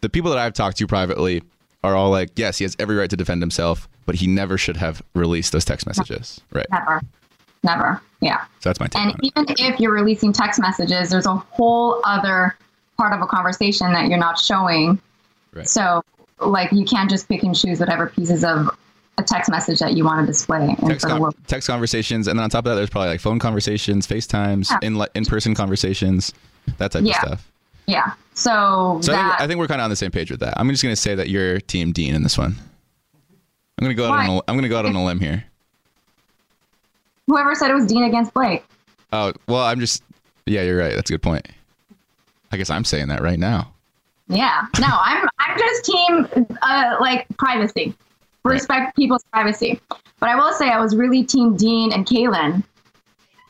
the 0.00 0.08
people 0.08 0.30
that 0.30 0.38
I've 0.38 0.54
talked 0.54 0.78
to 0.78 0.86
privately 0.86 1.42
are 1.84 1.94
all 1.94 2.10
like, 2.10 2.30
yes, 2.36 2.58
he 2.58 2.64
has 2.64 2.76
every 2.78 2.96
right 2.96 3.10
to 3.10 3.16
defend 3.16 3.42
himself, 3.42 3.88
but 4.06 4.16
he 4.16 4.26
never 4.26 4.58
should 4.58 4.76
have 4.76 5.02
released 5.14 5.52
those 5.52 5.64
text 5.64 5.86
messages. 5.86 6.40
Right. 6.52 6.66
Never. 6.70 7.00
Never. 7.62 8.00
Yeah. 8.20 8.44
So 8.60 8.68
that's 8.68 8.80
my 8.80 8.86
take. 8.86 9.02
And 9.02 9.12
on 9.36 9.44
it. 9.48 9.60
even 9.60 9.72
if 9.72 9.80
you're 9.80 9.92
releasing 9.92 10.32
text 10.32 10.60
messages, 10.60 11.10
there's 11.10 11.26
a 11.26 11.34
whole 11.34 12.00
other 12.04 12.56
part 12.96 13.12
of 13.12 13.20
a 13.22 13.26
conversation 13.26 13.92
that 13.92 14.08
you're 14.08 14.18
not 14.18 14.38
showing. 14.38 15.00
Right. 15.52 15.68
So, 15.68 16.02
like, 16.38 16.72
you 16.72 16.84
can't 16.84 17.10
just 17.10 17.28
pick 17.28 17.42
and 17.42 17.54
choose 17.54 17.80
whatever 17.80 18.08
pieces 18.08 18.44
of 18.44 18.68
a 19.18 19.22
text 19.22 19.50
message 19.50 19.78
that 19.80 19.94
you 19.94 20.04
want 20.04 20.20
to 20.20 20.26
display 20.32 20.66
Text, 20.68 20.82
for 20.82 20.88
the 20.88 21.12
con- 21.12 21.20
world. 21.20 21.34
text 21.46 21.68
conversations, 21.68 22.26
and 22.28 22.38
then 22.38 22.44
on 22.44 22.50
top 22.50 22.64
of 22.66 22.70
that, 22.70 22.76
there's 22.76 22.90
probably 22.90 23.10
like 23.10 23.20
phone 23.20 23.38
conversations, 23.38 24.06
FaceTimes, 24.06 24.70
Yeah. 24.70 24.78
in 24.82 25.02
in 25.14 25.24
person 25.26 25.54
conversations, 25.54 26.32
that 26.78 26.92
type 26.92 27.02
Yeah. 27.04 27.18
of 27.20 27.26
stuff. 27.28 27.46
Yeah. 27.86 28.12
So, 28.34 28.98
So 29.02 29.12
I 29.12 29.16
think, 29.16 29.40
I 29.40 29.46
think 29.46 29.58
we're 29.58 29.66
kind 29.66 29.80
of 29.80 29.84
on 29.84 29.90
the 29.90 29.96
same 29.96 30.10
page 30.10 30.30
with 30.30 30.40
that. 30.40 30.54
I'm 30.56 30.68
just 30.70 30.82
going 30.82 30.92
to 30.94 31.00
say 31.00 31.14
that 31.14 31.28
you're 31.28 31.60
Team 31.60 31.92
Dean 31.92 32.14
in 32.14 32.22
this 32.22 32.38
one. 32.38 32.54
I'm 33.78 33.84
going 33.84 33.94
to 33.94 34.00
go 34.00 34.06
out 34.06 34.10
Why? 34.10 34.26
on 34.28 34.30
a, 34.36 34.40
I'm 34.48 34.54
going 34.54 34.62
to 34.62 34.68
go 34.68 34.78
out 34.78 34.86
on 34.86 34.94
a 34.94 35.04
limb 35.04 35.18
here. 35.20 35.44
whoever 37.26 37.54
said 37.54 37.70
it 37.70 37.74
was 37.74 37.86
Dean 37.86 38.04
against 38.04 38.32
Blake. 38.34 38.64
Oh 39.12 39.32
well, 39.48 39.64
I'm 39.64 39.80
just 39.80 40.02
yeah, 40.46 40.62
you're 40.62 40.78
right. 40.78 40.94
That's 40.94 41.10
a 41.10 41.14
good 41.14 41.22
point. 41.22 41.46
I 42.52 42.56
guess 42.56 42.70
I'm 42.70 42.84
saying 42.84 43.08
that 43.08 43.22
right 43.22 43.38
now. 43.38 43.72
Yeah. 44.28 44.66
No, 44.80 44.86
I'm 44.88 45.28
I'm 45.40 45.58
just 45.58 45.84
team 45.84 46.48
uh, 46.62 46.96
like 47.00 47.26
privacy. 47.36 47.94
Respect 48.44 48.96
people's 48.96 49.24
privacy. 49.32 49.80
But 50.18 50.28
I 50.30 50.34
will 50.34 50.52
say 50.52 50.70
I 50.70 50.80
was 50.80 50.96
really 50.96 51.22
team 51.24 51.56
Dean 51.56 51.92
and 51.92 52.06
Kaylin. 52.06 52.64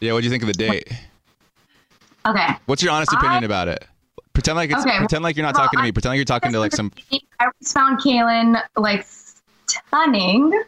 Yeah, 0.00 0.12
what 0.12 0.20
do 0.20 0.24
you 0.24 0.30
think 0.30 0.42
of 0.42 0.48
the 0.48 0.54
date? 0.54 0.92
Okay. 2.26 2.48
What's 2.66 2.82
your 2.82 2.92
honest 2.92 3.12
opinion 3.12 3.42
I- 3.44 3.46
about 3.46 3.68
it? 3.68 3.84
Pretend 4.32 4.56
like 4.56 4.70
it's 4.70 4.86
Okay, 4.86 4.96
pretend 4.96 5.24
like 5.24 5.36
you're 5.36 5.44
not 5.44 5.54
well, 5.54 5.64
talking 5.64 5.78
to 5.78 5.82
me. 5.82 5.92
Pretend 5.92 6.12
like 6.12 6.16
you're 6.16 6.24
talking 6.24 6.52
to 6.52 6.60
like 6.60 6.72
some. 6.72 6.92
I 7.12 7.18
always 7.40 7.72
found 7.72 8.00
Kaylin 8.00 8.62
like 8.76 9.04
stunning, 9.66 10.62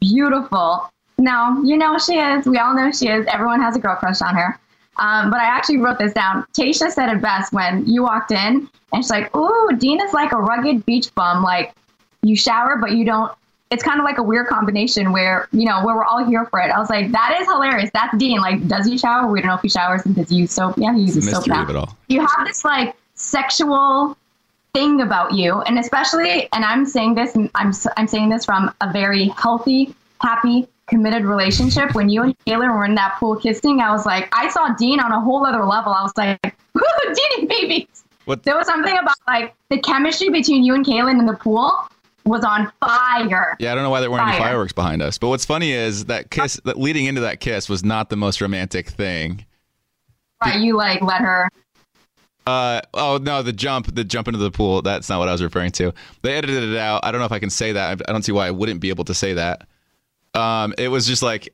beautiful. 0.00 0.88
No, 1.18 1.60
you 1.64 1.76
know 1.76 1.98
she 1.98 2.14
is. 2.18 2.46
We 2.46 2.58
all 2.58 2.74
know 2.74 2.92
she 2.92 3.08
is. 3.08 3.26
Everyone 3.26 3.60
has 3.60 3.76
a 3.76 3.80
girl 3.80 3.96
crush 3.96 4.22
on 4.22 4.36
her. 4.36 4.58
Um, 4.98 5.30
but 5.30 5.40
I 5.40 5.44
actually 5.44 5.78
wrote 5.78 5.98
this 5.98 6.12
down. 6.12 6.44
Tayshia 6.52 6.90
said 6.90 7.08
it 7.10 7.20
best 7.20 7.52
when 7.52 7.86
you 7.86 8.04
walked 8.04 8.30
in, 8.30 8.68
and 8.92 9.04
she's 9.04 9.10
like, 9.10 9.34
"Ooh, 9.36 9.70
Dean 9.76 10.00
is 10.00 10.12
like 10.12 10.32
a 10.32 10.38
rugged 10.38 10.86
beach 10.86 11.12
bum. 11.14 11.42
Like 11.42 11.74
you 12.22 12.36
shower, 12.36 12.76
but 12.76 12.92
you 12.92 13.04
don't." 13.04 13.32
It's 13.70 13.82
kind 13.82 14.00
of 14.00 14.04
like 14.04 14.18
a 14.18 14.22
weird 14.22 14.46
combination 14.46 15.12
where 15.12 15.48
you 15.52 15.66
know 15.66 15.84
where 15.84 15.94
we're 15.96 16.04
all 16.04 16.24
here 16.24 16.46
for 16.46 16.60
it. 16.60 16.70
I 16.70 16.78
was 16.78 16.88
like, 16.90 17.12
"That 17.12 17.36
is 17.40 17.46
hilarious. 17.46 17.90
That's 17.92 18.16
Dean. 18.16 18.40
Like, 18.40 18.66
does 18.66 18.86
he 18.86 18.96
shower? 18.96 19.30
We 19.30 19.40
don't 19.40 19.48
know 19.48 19.54
if 19.56 19.62
he 19.62 19.68
showers 19.68 20.02
and 20.06 20.14
does 20.14 20.30
he 20.30 20.36
use 20.36 20.52
soap. 20.52 20.76
Yeah, 20.78 20.94
he 20.94 21.02
uses 21.02 21.30
soap 21.30 21.46
now 21.46 21.62
of 21.64 21.70
it 21.70 21.76
all. 21.76 21.96
you 22.08 22.20
have 22.20 22.46
this 22.46 22.64
like 22.64 22.94
sexual 23.14 24.16
thing 24.74 25.00
about 25.00 25.32
you 25.32 25.60
and 25.62 25.78
especially 25.78 26.46
and 26.52 26.62
i'm 26.64 26.84
saying 26.84 27.14
this 27.14 27.34
and 27.34 27.50
i'm 27.54 27.72
i'm 27.96 28.06
saying 28.06 28.28
this 28.28 28.44
from 28.44 28.70
a 28.82 28.92
very 28.92 29.28
healthy 29.28 29.94
happy 30.20 30.68
committed 30.88 31.24
relationship 31.24 31.94
when 31.94 32.08
you 32.10 32.22
and 32.22 32.36
taylor 32.46 32.70
were 32.72 32.84
in 32.84 32.94
that 32.94 33.16
pool 33.18 33.34
kissing 33.34 33.80
i 33.80 33.90
was 33.90 34.04
like 34.04 34.28
i 34.32 34.48
saw 34.50 34.68
dean 34.76 35.00
on 35.00 35.10
a 35.10 35.20
whole 35.20 35.44
other 35.46 35.64
level 35.64 35.92
i 35.92 36.02
was 36.02 36.12
like 36.18 36.38
dean 37.16 37.48
babies 37.48 38.04
What- 38.26 38.42
there 38.42 38.56
was 38.56 38.66
something 38.66 38.96
about 38.96 39.16
like 39.26 39.54
the 39.70 39.78
chemistry 39.80 40.28
between 40.28 40.62
you 40.62 40.74
and 40.74 40.84
kaylin 40.84 41.18
in 41.18 41.24
the 41.26 41.34
pool 41.34 41.72
was 42.28 42.44
on 42.44 42.70
fire 42.80 43.56
Yeah, 43.58 43.72
I 43.72 43.74
don't 43.74 43.84
know 43.84 43.90
why 43.90 44.00
there 44.00 44.10
weren't 44.10 44.28
any 44.28 44.38
fireworks 44.38 44.72
behind 44.72 45.02
us. 45.02 45.18
But 45.18 45.28
what's 45.28 45.44
funny 45.44 45.72
is 45.72 46.06
that 46.06 46.30
kiss, 46.30 46.60
that 46.64 46.78
leading 46.78 47.06
into 47.06 47.20
that 47.22 47.40
kiss, 47.40 47.68
was 47.68 47.84
not 47.84 48.10
the 48.10 48.16
most 48.16 48.40
romantic 48.40 48.88
thing. 48.88 49.44
right 50.44 50.60
you 50.60 50.76
like 50.76 51.02
let 51.02 51.20
her 51.20 51.48
Uh 52.46 52.80
oh 52.94 53.18
no, 53.20 53.42
the 53.42 53.52
jump, 53.52 53.94
the 53.94 54.04
jump 54.04 54.28
into 54.28 54.38
the 54.38 54.50
pool. 54.50 54.82
That's 54.82 55.08
not 55.08 55.18
what 55.18 55.28
I 55.28 55.32
was 55.32 55.42
referring 55.42 55.72
to. 55.72 55.92
They 56.22 56.34
edited 56.34 56.62
it 56.62 56.76
out. 56.76 57.04
I 57.04 57.10
don't 57.10 57.20
know 57.20 57.26
if 57.26 57.32
I 57.32 57.38
can 57.38 57.50
say 57.50 57.72
that. 57.72 58.02
I 58.08 58.12
don't 58.12 58.22
see 58.22 58.32
why 58.32 58.46
I 58.46 58.50
wouldn't 58.50 58.80
be 58.80 58.88
able 58.88 59.04
to 59.04 59.14
say 59.14 59.34
that. 59.34 59.66
Um, 60.34 60.74
it 60.78 60.88
was 60.88 61.06
just 61.06 61.22
like 61.22 61.52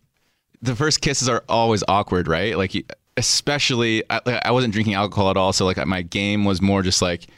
the 0.62 0.76
first 0.76 1.00
kisses 1.00 1.28
are 1.28 1.44
always 1.48 1.82
awkward, 1.88 2.28
right? 2.28 2.56
Like 2.56 2.72
especially 3.16 4.02
I, 4.10 4.40
I 4.44 4.50
wasn't 4.50 4.72
drinking 4.72 4.94
alcohol 4.94 5.30
at 5.30 5.36
all, 5.36 5.52
so 5.52 5.64
like 5.64 5.84
my 5.86 6.02
game 6.02 6.44
was 6.44 6.60
more 6.60 6.82
just 6.82 7.00
like 7.02 7.28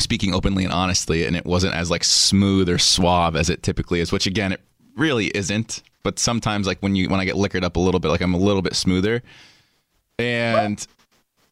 speaking 0.00 0.34
openly 0.34 0.64
and 0.64 0.72
honestly, 0.72 1.24
and 1.24 1.36
it 1.36 1.44
wasn't 1.44 1.74
as 1.74 1.90
like 1.90 2.04
smooth 2.04 2.68
or 2.68 2.78
suave 2.78 3.36
as 3.36 3.50
it 3.50 3.62
typically 3.62 4.00
is, 4.00 4.12
which 4.12 4.26
again, 4.26 4.52
it 4.52 4.60
really 4.96 5.26
isn't. 5.26 5.82
But 6.02 6.18
sometimes, 6.18 6.66
like 6.66 6.80
when 6.80 6.96
you 6.96 7.08
when 7.08 7.20
I 7.20 7.24
get 7.24 7.36
liquored 7.36 7.64
up 7.64 7.76
a 7.76 7.80
little 7.80 8.00
bit, 8.00 8.08
like 8.08 8.20
I'm 8.22 8.34
a 8.34 8.38
little 8.38 8.62
bit 8.62 8.74
smoother. 8.74 9.22
And 10.18 10.84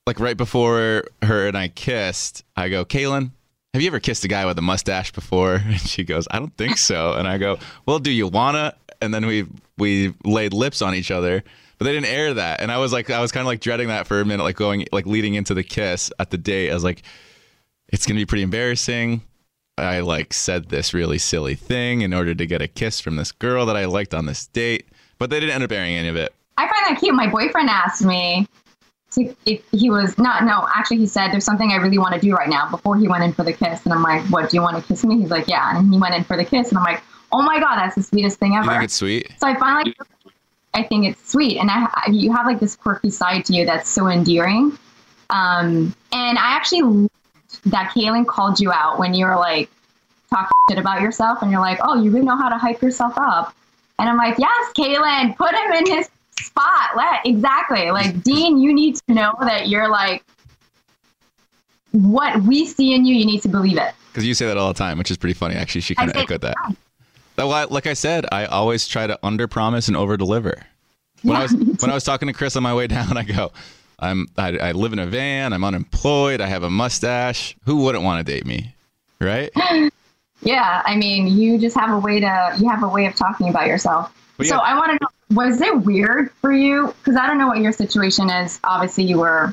like 0.07 0.21
right 0.21 0.37
before 0.37 1.05
her 1.23 1.47
and 1.47 1.57
I 1.57 1.69
kissed, 1.69 2.45
I 2.57 2.69
go, 2.69 2.85
Kaylin, 2.85 3.31
have 3.75 3.83
you 3.83 3.89
ever 3.89 4.01
kissed 4.01 4.25
a 4.25 4.29
guy 4.29 4.47
with 4.47 4.59
a 4.59 4.63
mustache 4.63 5.13
before? 5.13 5.55
And 5.65 5.81
she 5.81 6.05
goes, 6.05 6.27
I 6.31 6.39
don't 6.39 6.57
think 6.57 6.79
so. 6.79 7.13
And 7.13 7.29
I 7.29 7.39
go, 7.39 7.59
Well, 7.87 7.99
do 7.99 8.11
you 8.11 8.27
wanna? 8.27 8.75
And 9.01 9.13
then 9.15 9.27
we 9.27 9.47
we 9.77 10.15
laid 10.25 10.53
lips 10.53 10.83
on 10.83 10.95
each 10.95 11.11
other, 11.11 11.45
but 11.79 11.85
they 11.85 11.93
didn't 11.93 12.09
air 12.09 12.35
that. 12.35 12.61
And 12.61 12.73
I 12.73 12.79
was 12.79 12.93
like, 12.93 13.11
I 13.11 13.21
was 13.21 13.33
kind 13.33 13.43
of 13.43 13.47
like 13.47 13.61
dreading 13.61 13.89
that 13.89 14.07
for 14.07 14.21
a 14.21 14.25
minute, 14.25 14.43
like 14.43 14.57
going 14.57 14.87
like 14.93 15.07
leading 15.07 15.35
into 15.35 15.55
the 15.55 15.63
kiss 15.63 16.11
at 16.19 16.31
the 16.31 16.39
date. 16.39 16.71
I 16.71 16.75
was 16.75 16.85
like, 16.85 17.03
it's 17.88 18.07
gonna 18.07 18.18
be 18.18 18.27
pretty 18.27 18.42
embarrassing. 18.42 19.22
I 19.79 20.01
like 20.01 20.33
said 20.35 20.68
this 20.68 20.92
really 20.92 21.18
silly 21.18 21.55
thing 21.55 22.01
in 22.01 22.12
order 22.12 22.35
to 22.35 22.46
get 22.46 22.61
a 22.61 22.68
kiss 22.68 23.01
from 23.01 23.16
this 23.16 23.33
girl 23.33 23.66
that 23.66 23.77
I 23.77 23.85
liked 23.85 24.12
on 24.12 24.27
this 24.27 24.46
date, 24.48 24.88
but 25.18 25.31
they 25.31 25.38
didn't 25.40 25.55
end 25.55 25.64
up 25.64 25.72
airing 25.72 25.94
any 25.94 26.09
of 26.09 26.16
it. 26.16 26.35
I 26.57 26.62
find 26.62 26.87
that 26.88 27.01
cute. 27.01 27.14
My 27.14 27.29
boyfriend 27.29 27.70
asked 27.70 28.05
me 28.05 28.48
to, 29.12 29.35
if 29.46 29.62
he 29.70 29.90
was 29.90 30.18
not, 30.18 30.42
no, 30.44 30.66
actually, 30.74 30.98
he 30.98 31.07
said, 31.07 31.31
There's 31.31 31.44
something 31.44 31.70
I 31.70 31.77
really 31.77 31.98
want 31.98 32.14
to 32.14 32.20
do 32.20 32.35
right 32.35 32.48
now 32.48 32.68
before 32.68 32.96
he 32.96 33.07
went 33.07 33.22
in 33.22 33.33
for 33.33 33.44
the 33.44 33.53
kiss. 33.53 33.85
And 33.85 33.92
I'm 33.92 34.03
like, 34.03 34.22
What, 34.27 34.51
do 34.51 34.57
you 34.57 34.62
want 34.62 34.77
to 34.77 34.83
kiss 34.83 35.05
me? 35.05 35.20
He's 35.20 35.31
like, 35.31 35.46
Yeah. 35.46 35.79
And 35.79 35.92
he 35.92 35.98
went 35.98 36.14
in 36.14 36.24
for 36.24 36.37
the 36.37 36.44
kiss. 36.44 36.70
And 36.70 36.79
I'm 36.79 36.85
like, 36.85 37.03
Oh 37.33 37.42
my 37.42 37.61
God, 37.61 37.77
that's 37.77 37.94
the 37.94 38.03
sweetest 38.03 38.38
thing 38.38 38.57
ever. 38.57 38.64
You 38.64 38.70
think 38.72 38.85
it's 38.85 38.94
sweet? 38.94 39.33
So 39.38 39.46
I 39.46 39.55
finally, 39.57 39.94
I 40.74 40.83
think 40.83 41.07
it's 41.07 41.31
sweet. 41.31 41.59
And 41.59 41.70
I, 41.70 41.88
you 42.11 42.33
have 42.33 42.46
like 42.46 42.59
this 42.59 42.74
quirky 42.74 43.11
side 43.11 43.44
to 43.46 43.53
you 43.53 43.64
that's 43.64 43.88
so 43.88 44.09
endearing. 44.09 44.77
Um, 45.31 45.94
and 46.12 46.38
I 46.38 46.53
actually 46.57 47.09
that 47.66 47.92
Kaylin 47.94 48.27
called 48.27 48.61
you 48.61 48.73
out 48.73 48.99
when 48.99 49.14
you 49.14 49.27
were 49.27 49.37
like 49.37 49.71
talking 50.31 50.51
shit 50.68 50.79
about 50.79 51.01
yourself 51.01 51.42
and 51.42 51.51
you're 51.51 51.61
like, 51.61 51.79
oh, 51.83 52.01
you 52.03 52.11
really 52.11 52.25
know 52.25 52.37
how 52.37 52.49
to 52.49 52.59
hype 52.59 52.83
yourself 52.83 53.14
up. 53.16 53.55
And 53.99 54.09
I'm 54.09 54.16
like, 54.16 54.38
yes, 54.38 54.73
Kaylin, 54.77 55.37
put 55.37 55.55
him 55.55 55.73
in 55.73 55.87
his 55.87 56.09
spot. 56.40 56.90
Let 56.97 57.27
exactly 57.27 57.90
like 57.90 58.23
Dean, 58.25 58.59
you 58.59 58.73
need 58.73 58.97
to 58.97 59.14
know 59.14 59.35
that 59.40 59.68
you're 59.68 59.88
like 59.88 60.23
what 61.92 62.42
we 62.42 62.66
see 62.66 62.94
in 62.94 63.05
you. 63.05 63.14
You 63.14 63.27
need 63.27 63.42
to 63.42 63.49
believe 63.49 63.79
it. 63.79 63.94
Because 64.12 64.27
you 64.27 64.35
say 64.35 64.47
that 64.47 64.57
all 64.57 64.68
the 64.73 64.79
time, 64.79 64.99
which 64.99 65.11
is 65.11 65.16
pretty 65.16 65.35
funny. 65.35 65.55
Actually, 65.55 65.83
she 65.83 65.94
kind 65.94 66.11
of 66.11 66.16
echoed 66.16 66.40
that. 66.42 66.57
that. 67.37 67.71
Like 67.71 67.87
I 67.87 67.94
said, 67.94 68.27
I 68.33 68.47
always 68.47 68.87
try 68.88 69.07
to 69.07 69.18
under 69.23 69.47
promise 69.47 69.88
and 69.88 69.97
over 69.97 70.16
deliver. 70.16 70.62
When 71.23 71.35
yeah, 71.35 71.40
I 71.40 71.42
was 71.42 71.53
when 71.53 71.90
I 71.90 71.94
was 71.94 72.05
talking 72.05 72.29
to 72.29 72.35
Chris 72.35 72.57
on 72.57 72.62
my 72.62 72.75
way 72.75 72.87
down, 72.87 73.16
I 73.16 73.23
go, 73.23 73.53
I'm 73.99 74.29
I, 74.37 74.57
I, 74.59 74.73
live 74.73 74.93
in 74.93 74.99
a 74.99 75.07
van. 75.07 75.53
I'm 75.53 75.65
unemployed. 75.65 76.41
I 76.41 76.47
have 76.47 76.63
a 76.63 76.71
mustache. 76.71 77.57
Who 77.65 77.79
wouldn't 77.79 78.05
want 78.05 78.25
to 78.25 78.33
date 78.33 78.47
me, 78.47 78.75
right? 79.21 79.51
yeah, 80.43 80.83
I 80.85 80.97
mean, 80.97 81.27
you 81.27 81.59
just 81.59 81.77
have 81.77 81.91
a 81.91 81.99
way 81.99 82.21
to 82.21 82.55
you 82.59 82.69
have 82.69 82.83
a 82.83 82.89
way 82.89 83.07
of 83.07 83.17
talking 83.17 83.49
about 83.49 83.67
yourself. 83.67 84.15
so 84.43 84.59
I 84.59 84.77
want 84.77 84.93
to 84.93 84.99
know, 85.05 85.37
was 85.37 85.61
it 85.61 85.77
weird 85.83 86.31
for 86.41 86.53
you? 86.53 86.95
Because 86.99 87.17
I 87.17 87.27
don't 87.27 87.39
know 87.39 87.49
what 87.49 87.59
your 87.59 87.73
situation 87.73 88.31
is. 88.31 88.61
Obviously, 88.63 89.05
you 89.05 89.19
were 89.19 89.53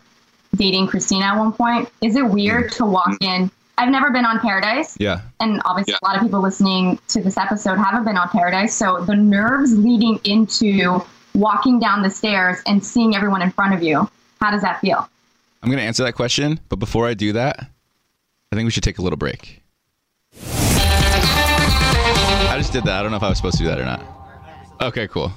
dating 0.56 0.88
Kristina 0.88 1.24
at 1.24 1.38
one 1.38 1.52
point. 1.52 1.90
Is 2.02 2.16
it 2.16 2.26
weird 2.26 2.66
mm. 2.66 2.78
to 2.78 2.86
walk 2.86 3.10
mm. 3.20 3.26
in? 3.26 3.52
I've 3.78 3.90
never 3.90 4.10
been 4.12 4.26
on 4.26 4.40
Paradise. 4.40 4.96
Yeah. 5.00 5.22
And 5.40 5.62
obviously, 5.66 5.94
yeah. 5.94 6.00
a 6.02 6.06
lot 6.06 6.16
of 6.16 6.22
people 6.22 6.40
listening 6.40 6.98
to 7.10 7.22
this 7.22 7.38
episode 7.38 7.78
haven't 7.78 8.06
been 8.06 8.16
on 8.16 8.30
Paradise. 8.30 8.74
So 8.74 9.02
the 9.02 9.16
nerves 9.16 9.78
leading 9.78 10.20
into 10.24 11.04
walking 11.34 11.80
down 11.80 12.02
the 12.02 12.10
stairs 12.10 12.60
and 12.68 12.86
seeing 12.86 13.16
everyone 13.16 13.42
in 13.42 13.52
front 13.52 13.74
of 13.74 13.84
you 13.84 14.10
how 14.40 14.52
does 14.52 14.62
that 14.62 14.80
feel? 14.82 15.10
I'm 15.62 15.70
going 15.70 15.80
to 15.80 15.86
answer 15.86 16.04
that 16.04 16.14
question, 16.14 16.60
but 16.70 16.78
before 16.78 17.08
I 17.08 17.14
do 17.14 17.34
that, 17.34 17.60
I 18.52 18.56
think 18.56 18.66
we 18.66 18.72
should 18.72 18.84
take 18.84 19.00
a 19.00 19.02
little 19.02 19.18
break. 19.18 19.62
I 20.42 22.56
just 22.58 22.72
did 22.72 22.84
that. 22.86 23.00
I 23.00 23.02
don't 23.02 23.12
know 23.12 23.18
if 23.18 23.24
I 23.24 23.30
was 23.30 23.38
supposed 23.38 23.58
to 23.58 23.64
do 23.64 23.70
that 23.70 23.80
or 23.80 23.86
not. 23.86 24.06
Okay, 24.82 25.08
cool. 25.08 25.32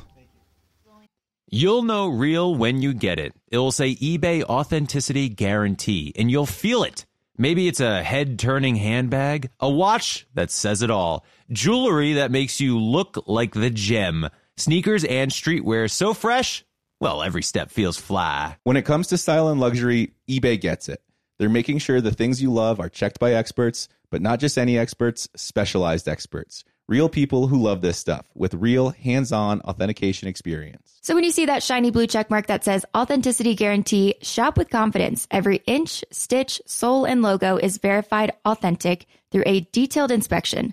You'll 1.51 1.83
know 1.83 2.09
real 2.09 2.55
when 2.55 2.83
you 2.83 2.93
get 2.93 3.19
it. 3.19 3.33
It'll 3.51 3.73
say 3.73 3.95
eBay 3.95 4.43
Authenticity 4.43 5.31
Guarantee, 5.31 6.13
and 6.17 6.31
you'll 6.31 6.45
feel 6.45 6.83
it. 6.83 7.07
Maybe 7.39 7.69
it's 7.69 7.81
a 7.81 8.03
head 8.03 8.39
turning 8.39 8.77
handbag, 8.77 9.49
a 9.59 9.71
watch 9.71 10.27
that 10.35 10.51
says 10.51 10.83
it 10.83 10.91
all, 10.91 11.25
jewelry 11.51 12.15
that 12.15 12.31
makes 12.31 12.61
you 12.61 12.79
look 12.79 13.25
like 13.27 13.55
the 13.55 13.71
gem, 13.71 14.29
sneakers 14.57 15.05
and 15.05 15.31
streetwear 15.31 15.91
so 15.91 16.13
fresh 16.13 16.65
well, 17.01 17.23
every 17.23 17.43
step 17.43 17.71
feels 17.71 17.97
fly. 17.97 18.57
When 18.65 18.77
it 18.77 18.85
comes 18.85 19.09
to 19.09 19.19
style 19.19 19.49
and 19.49 19.61
luxury, 19.61 20.15
eBay 20.29 20.61
gets 20.61 20.89
it. 20.89 21.03
They're 21.39 21.49
making 21.49 21.79
sure 21.79 22.01
the 22.01 22.11
things 22.11 22.43
you 22.43 22.53
love 22.53 22.81
are 22.81 22.89
checked 22.89 23.21
by 23.21 23.33
experts, 23.33 23.89
but 24.11 24.23
not 24.23 24.41
just 24.41 24.59
any 24.59 24.77
experts, 24.77 25.29
specialized 25.37 26.09
experts. 26.09 26.65
Real 26.89 27.09
people 27.11 27.49
who 27.49 27.63
love 27.63 27.83
this 27.83 27.99
stuff 27.99 28.27
with 28.35 28.55
real 28.55 28.91
hands 28.91 29.31
on 29.31 29.61
authentication 29.61 30.27
experience. 30.27 30.99
So 31.03 31.15
when 31.15 31.23
you 31.23 31.31
see 31.31 31.45
that 31.47 31.63
shiny 31.63 31.91
blue 31.91 32.07
check 32.07 32.31
mark 32.31 32.47
that 32.47 32.65
says 32.65 32.87
authenticity 32.97 33.55
guarantee, 33.55 34.15
shop 34.23 34.57
with 34.57 34.71
confidence. 34.71 35.29
Every 35.31 35.59
inch, 35.67 36.03
stitch, 36.11 36.63
sole, 36.65 37.05
and 37.05 37.21
logo 37.21 37.59
is 37.59 37.77
verified 37.77 38.33
authentic 38.47 39.07
through 39.31 39.45
a 39.45 39.61
detailed 39.71 40.11
inspection. 40.11 40.73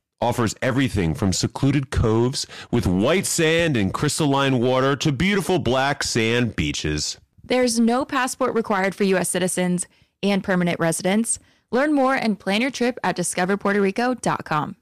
offers 0.21 0.55
everything 0.61 1.13
from 1.13 1.33
secluded 1.33 1.89
coves 1.89 2.45
with 2.69 2.85
white 2.85 3.25
sand 3.25 3.75
and 3.75 3.93
crystalline 3.93 4.59
water 4.59 4.95
to 4.95 5.11
beautiful 5.11 5.59
black 5.59 6.03
sand 6.03 6.55
beaches. 6.55 7.17
There's 7.43 7.79
no 7.79 8.05
passport 8.05 8.53
required 8.53 8.95
for 8.95 9.03
U.S. 9.05 9.29
citizens 9.29 9.87
and 10.23 10.43
permanent 10.43 10.79
residents. 10.79 11.39
Learn 11.71 11.93
more 11.93 12.15
and 12.15 12.39
plan 12.39 12.61
your 12.61 12.71
trip 12.71 12.99
at 13.03 13.17
discoverpuertorico.com. 13.17 14.75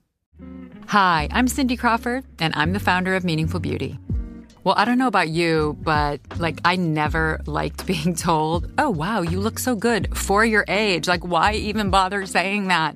Hi, 0.88 1.28
I'm 1.32 1.47
Cindy 1.47 1.78
Crawford, 1.78 2.25
and 2.39 2.54
I'm 2.56 2.73
the 2.73 2.80
founder 2.80 3.15
of 3.15 3.23
Meaningful 3.23 3.60
Beauty. 3.60 3.99
Well, 4.63 4.75
I 4.78 4.86
don't 4.86 4.97
know 4.97 5.08
about 5.08 5.30
you, 5.30 5.78
but 5.82 6.19
like, 6.38 6.60
I 6.65 6.75
never 6.75 7.41
liked 7.45 7.86
being 7.88 8.15
told, 8.15 8.71
oh, 8.78 8.89
wow, 8.89 9.21
you 9.21 9.39
look 9.39 9.60
so 9.60 9.75
good 9.75 10.15
for 10.17 10.43
your 10.43 10.65
age. 10.67 11.08
Like, 11.08 11.23
why 11.23 11.54
even 11.54 11.89
bother 11.89 12.25
saying 12.25 12.67
that? 12.67 12.95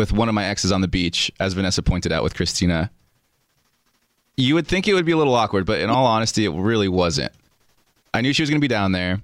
with 0.00 0.12
one 0.14 0.30
of 0.30 0.34
my 0.34 0.46
exes 0.46 0.72
on 0.72 0.80
the 0.80 0.88
beach, 0.88 1.30
as 1.38 1.52
Vanessa 1.52 1.82
pointed 1.82 2.10
out 2.10 2.22
with 2.22 2.32
Kristina. 2.32 2.88
You 4.38 4.54
would 4.54 4.66
think 4.66 4.88
it 4.88 4.94
would 4.94 5.04
be 5.04 5.12
a 5.12 5.16
little 5.18 5.34
awkward, 5.34 5.66
but 5.66 5.78
in 5.78 5.90
all 5.90 6.06
honesty, 6.06 6.46
it 6.46 6.52
really 6.52 6.88
wasn't. 6.88 7.32
I 8.14 8.22
knew 8.22 8.32
she 8.32 8.40
was 8.40 8.48
going 8.48 8.62
to 8.62 8.64
be 8.64 8.66
down 8.66 8.92
there. 8.92 9.20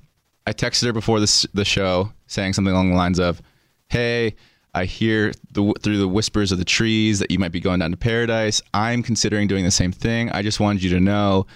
I 0.46 0.52
texted 0.52 0.84
her 0.84 0.92
before 0.92 1.18
this, 1.18 1.46
the 1.54 1.64
show 1.64 2.12
saying 2.26 2.52
something 2.52 2.74
along 2.74 2.90
the 2.90 2.94
lines 2.94 3.18
of, 3.18 3.40
Hey, 3.88 4.34
I 4.74 4.84
hear 4.84 5.32
the, 5.52 5.72
through 5.82 5.96
the 5.96 6.06
whispers 6.06 6.52
of 6.52 6.58
the 6.58 6.64
trees 6.66 7.20
that 7.20 7.30
you 7.30 7.38
might 7.38 7.52
be 7.52 7.60
going 7.60 7.80
down 7.80 7.92
to 7.92 7.96
paradise. 7.96 8.60
I'm 8.74 9.02
considering 9.02 9.48
doing 9.48 9.64
the 9.64 9.70
same 9.70 9.92
thing. 9.92 10.30
I 10.32 10.42
just 10.42 10.60
wanted 10.60 10.82
you 10.82 10.90
to 10.90 11.00
know 11.00 11.46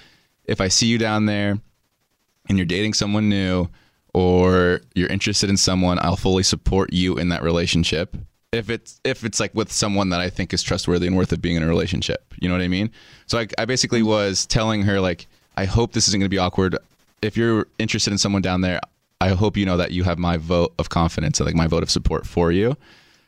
if 0.46 0.62
I 0.62 0.68
see 0.68 0.86
you 0.86 0.96
down 0.96 1.26
there 1.26 1.58
and 2.48 2.56
you're 2.56 2.64
dating 2.64 2.94
someone 2.94 3.28
new 3.28 3.68
or 4.14 4.80
you're 4.94 5.10
interested 5.10 5.50
in 5.50 5.58
someone, 5.58 5.98
I'll 6.00 6.16
fully 6.16 6.42
support 6.42 6.94
you 6.94 7.18
in 7.18 7.28
that 7.28 7.42
relationship. 7.42 8.16
If 8.52 8.68
it's 8.68 9.00
if 9.04 9.24
it's 9.24 9.38
like 9.38 9.54
with 9.54 9.70
someone 9.70 10.10
that 10.10 10.20
I 10.20 10.28
think 10.28 10.52
is 10.52 10.60
trustworthy 10.60 11.06
and 11.06 11.16
worth 11.16 11.30
of 11.30 11.40
being 11.40 11.54
in 11.54 11.62
a 11.62 11.68
relationship, 11.68 12.34
you 12.40 12.48
know 12.48 12.54
what 12.54 12.62
I 12.62 12.68
mean. 12.68 12.90
So 13.26 13.38
I, 13.38 13.46
I 13.58 13.64
basically 13.64 14.00
mm-hmm. 14.00 14.08
was 14.08 14.44
telling 14.44 14.82
her 14.82 15.00
like, 15.00 15.28
I 15.56 15.66
hope 15.66 15.92
this 15.92 16.08
isn't 16.08 16.18
going 16.18 16.26
to 16.26 16.34
be 16.34 16.38
awkward. 16.38 16.76
If 17.22 17.36
you're 17.36 17.68
interested 17.78 18.12
in 18.12 18.18
someone 18.18 18.42
down 18.42 18.62
there, 18.62 18.80
I 19.20 19.28
hope 19.28 19.56
you 19.56 19.66
know 19.66 19.76
that 19.76 19.92
you 19.92 20.02
have 20.02 20.18
my 20.18 20.36
vote 20.36 20.72
of 20.80 20.88
confidence 20.88 21.38
and 21.38 21.46
like 21.46 21.54
my 21.54 21.68
vote 21.68 21.84
of 21.84 21.90
support 21.90 22.26
for 22.26 22.50
you. 22.50 22.76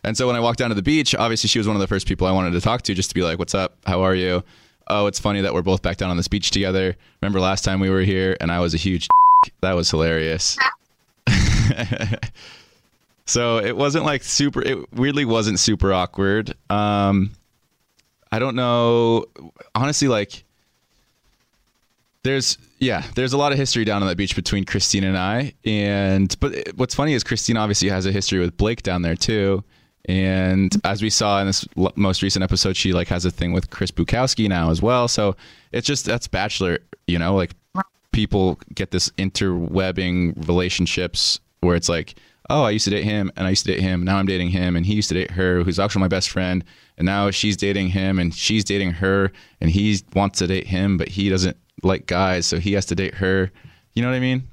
And 0.03 0.17
so 0.17 0.27
when 0.27 0.35
I 0.35 0.41
walked 0.41 0.59
down 0.59 0.71
to 0.71 0.75
the 0.75 0.83
beach, 0.83 1.15
obviously 1.15 1.47
she 1.47 1.61
was 1.61 1.69
one 1.69 1.77
of 1.77 1.81
the 1.81 1.87
first 1.87 2.09
people 2.09 2.27
I 2.27 2.33
wanted 2.33 2.53
to 2.55 2.61
talk 2.61 2.83
to, 2.83 2.95
just 2.95 3.11
to 3.11 3.15
be 3.15 3.23
like, 3.23 3.39
"What's 3.39 3.55
up? 3.55 3.77
How 3.87 4.03
are 4.03 4.17
you?" 4.17 4.43
Oh, 4.89 5.07
it's 5.07 5.21
funny 5.21 5.41
that 5.43 5.55
we're 5.55 5.63
both 5.63 5.83
back 5.83 5.99
down 5.99 6.11
on 6.11 6.17
this 6.17 6.27
beach 6.27 6.51
together. 6.51 6.97
Remember 7.21 7.39
last 7.39 7.65
time 7.65 7.79
we 7.79 7.91
were 7.91 8.01
here, 8.01 8.37
and 8.41 8.51
I 8.51 8.59
was 8.59 8.75
a 8.75 8.79
huge. 8.79 9.07
that 9.61 9.75
was 9.75 9.89
hilarious. 9.89 10.59
so 13.27 13.59
it 13.59 13.77
wasn't 13.77 14.05
like 14.05 14.23
super. 14.23 14.63
It 14.63 14.93
weirdly 14.93 15.25
wasn't 15.25 15.59
super 15.59 15.93
awkward. 15.93 16.55
Um, 16.71 17.31
I 18.31 18.39
don't 18.39 18.57
know. 18.57 19.27
Honestly, 19.75 20.09
like 20.09 20.45
there's 22.23 22.59
yeah, 22.79 23.05
there's 23.15 23.33
a 23.33 23.39
lot 23.39 23.53
of 23.53 23.59
history 23.59 23.85
down 23.85 24.03
on 24.03 24.09
that 24.09 24.17
beach 24.17 24.35
between 24.35 24.65
Kristina 24.65 25.05
and 25.05 25.19
I. 25.19 25.53
And 25.65 26.35
but 26.41 26.69
what's 26.77 26.95
funny 26.95 27.15
is 27.15 27.25
Kristina 27.25 27.61
obviously 27.61 27.89
has 27.89 28.07
a 28.07 28.13
history 28.13 28.39
with 28.39 28.57
Blake 28.57 28.83
down 28.83 29.03
there 29.03 29.17
too. 29.17 29.63
And 30.07 30.75
as 30.85 31.01
we 31.01 31.11
saw 31.11 31.41
in 31.41 31.47
this 31.47 31.67
most 31.95 32.23
recent 32.23 32.43
episode, 32.43 32.77
she 32.77 32.93
like 32.93 33.09
has 33.09 33.25
a 33.25 33.31
thing 33.31 33.53
with 33.53 33.71
Chris 33.71 33.93
Bukowski 33.93 34.49
now 34.49 34.71
as 34.71 34.83
well. 34.83 35.07
So 35.07 35.37
it's 35.71 35.87
just 35.87 36.05
that's 36.05 36.27
Bachelor, 36.27 36.81
you 37.07 37.19
know, 37.19 37.37
like 37.37 37.53
people 38.11 38.59
get 38.75 38.91
this 38.91 39.11
interwebbing 39.11 40.47
relationships 40.49 41.39
where 41.61 41.77
it's 41.77 41.89
like, 41.89 42.17
oh, 42.51 42.63
I 42.65 42.71
used 42.71 42.85
to 42.85 42.91
date 42.91 43.05
him 43.05 43.31
and 43.37 43.47
I 43.47 43.51
used 43.51 43.65
to 43.67 43.73
date 43.73 43.81
him. 43.81 44.05
Now 44.05 44.17
I'm 44.19 44.27
dating 44.27 44.51
him 44.51 44.77
and 44.77 44.85
he 44.85 44.95
used 44.95 45.09
to 45.09 45.15
date 45.15 45.31
her, 45.33 45.63
who's 45.63 45.79
actually 45.79 46.01
my 46.01 46.09
best 46.09 46.31
friend. 46.31 46.65
And 46.99 47.07
now 47.07 47.31
she's 47.31 47.57
dating 47.57 47.89
him 47.89 48.19
and 48.19 48.35
she's 48.35 48.65
dating 48.65 48.93
her 48.93 49.33
and 49.61 49.71
he 49.71 49.99
wants 50.15 50.39
to 50.41 50.47
date 50.47 50.67
him, 50.67 50.99
but 50.99 51.09
he 51.09 51.29
doesn't 51.29 51.57
like 51.83 52.07
guys, 52.07 52.47
so 52.47 52.59
he 52.59 52.73
has 52.75 52.87
to 52.87 52.95
date 52.95 53.15
her. 53.15 53.51
You 53.95 54.03
know 54.03 54.09
what 54.09 54.17
I 54.17 54.21
mean? 54.21 54.49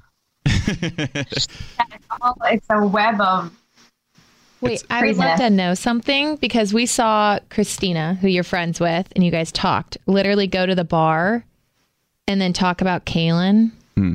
all- 2.20 2.36
it's 2.44 2.66
a 2.70 2.86
web 2.86 3.20
of 3.20 3.52
Wait, 4.60 4.84
I 4.90 5.06
would 5.06 5.16
love 5.16 5.38
to 5.38 5.48
know 5.48 5.72
something 5.72 6.36
because 6.36 6.74
we 6.74 6.84
saw 6.84 7.38
Kristina, 7.48 8.18
who 8.18 8.28
you're 8.28 8.44
friends 8.44 8.78
with, 8.78 9.10
and 9.16 9.24
you 9.24 9.30
guys 9.30 9.50
talked, 9.50 9.96
literally 10.06 10.46
go 10.46 10.66
to 10.66 10.74
the 10.74 10.84
bar 10.84 11.46
and 12.28 12.40
then 12.40 12.52
talk 12.52 12.80
about 12.82 13.06
Caelynn 13.06 13.72
Hmm. 13.96 14.14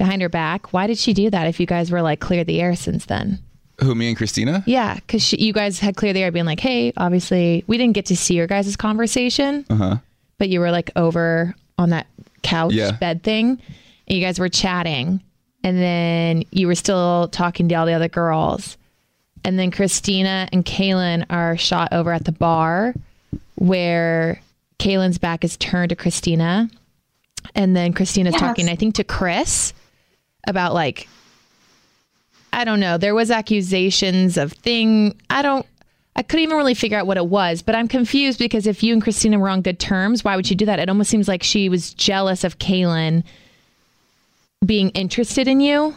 Behind 0.00 0.22
her 0.22 0.28
back. 0.30 0.72
Why 0.72 0.86
did 0.86 0.96
she 0.98 1.12
do 1.12 1.28
that 1.30 1.46
if 1.46 1.60
you 1.60 1.66
guys 1.66 1.90
were 1.90 2.00
like 2.02 2.20
clear 2.20 2.42
the 2.42 2.60
air 2.60 2.74
since 2.74 3.04
then? 3.04 3.38
Who, 3.82 3.94
me 3.94 4.08
and 4.08 4.16
Kristina? 4.16 4.62
Yeah, 4.66 4.94
because 4.94 5.32
you 5.34 5.52
guys 5.52 5.78
had 5.78 5.94
clear 5.96 6.12
the 6.12 6.22
air 6.22 6.32
being 6.32 6.46
like, 6.46 6.60
hey, 6.60 6.92
obviously, 6.96 7.64
we 7.66 7.76
didn't 7.78 7.92
get 7.94 8.06
to 8.06 8.16
see 8.16 8.34
your 8.34 8.46
guys' 8.46 8.76
conversation, 8.76 9.64
Uh 9.70 9.74
huh. 9.76 9.96
but 10.38 10.48
you 10.48 10.60
were 10.60 10.70
like 10.70 10.90
over 10.96 11.54
on 11.78 11.90
that 11.90 12.06
couch 12.42 12.72
Yeah. 12.72 12.92
bed 12.92 13.22
thing 13.22 13.60
and 14.08 14.18
you 14.18 14.24
guys 14.24 14.38
were 14.38 14.48
chatting 14.48 15.22
and 15.62 15.76
then 15.78 16.44
you 16.50 16.66
were 16.66 16.74
still 16.74 17.28
talking 17.28 17.68
to 17.68 17.74
all 17.74 17.84
the 17.86 17.92
other 17.92 18.08
girls 18.08 18.78
and 19.44 19.58
then 19.58 19.70
kristina 19.70 20.48
and 20.52 20.64
caelynn 20.64 21.24
are 21.30 21.56
shot 21.58 21.92
over 21.92 22.10
at 22.12 22.24
the 22.24 22.32
bar 22.32 22.94
where 23.56 24.40
caelynn's 24.78 25.18
back 25.18 25.44
is 25.44 25.56
turned 25.58 25.90
to 25.90 25.96
kristina 25.96 26.70
and 27.54 27.76
then 27.76 27.92
kristina's 27.92 28.32
Yes. 28.32 28.40
talking 28.40 28.68
i 28.70 28.74
think 28.76 28.94
to 28.96 29.04
chris 29.04 29.72
about 30.46 30.72
like 30.74 31.08
i 32.52 32.64
don't 32.64 32.80
know 32.80 32.96
there 32.98 33.14
was 33.14 33.30
accusations 33.30 34.36
of 34.36 34.52
thing 34.52 35.14
i 35.30 35.42
don't 35.42 35.66
I 36.16 36.22
couldn't 36.22 36.42
even 36.42 36.56
really 36.56 36.74
figure 36.74 36.98
out 36.98 37.06
what 37.06 37.16
it 37.16 37.26
was, 37.26 37.62
but 37.62 37.76
I'm 37.76 37.86
confused 37.86 38.40
because 38.40 38.66
if 38.66 38.82
you 38.82 38.92
and 38.92 39.02
Kristina 39.02 39.38
were 39.38 39.48
on 39.48 39.62
good 39.62 39.78
terms, 39.78 40.24
why 40.24 40.34
would 40.34 40.44
she 40.44 40.56
do 40.56 40.66
that? 40.66 40.80
It 40.80 40.88
almost 40.88 41.08
seems 41.08 41.28
like 41.28 41.42
she 41.42 41.68
was 41.68 41.94
jealous 41.94 42.42
of 42.42 42.58
Caelynn 42.58 43.22
being 44.66 44.90
interested 44.90 45.46
in 45.48 45.60
you 45.60 45.94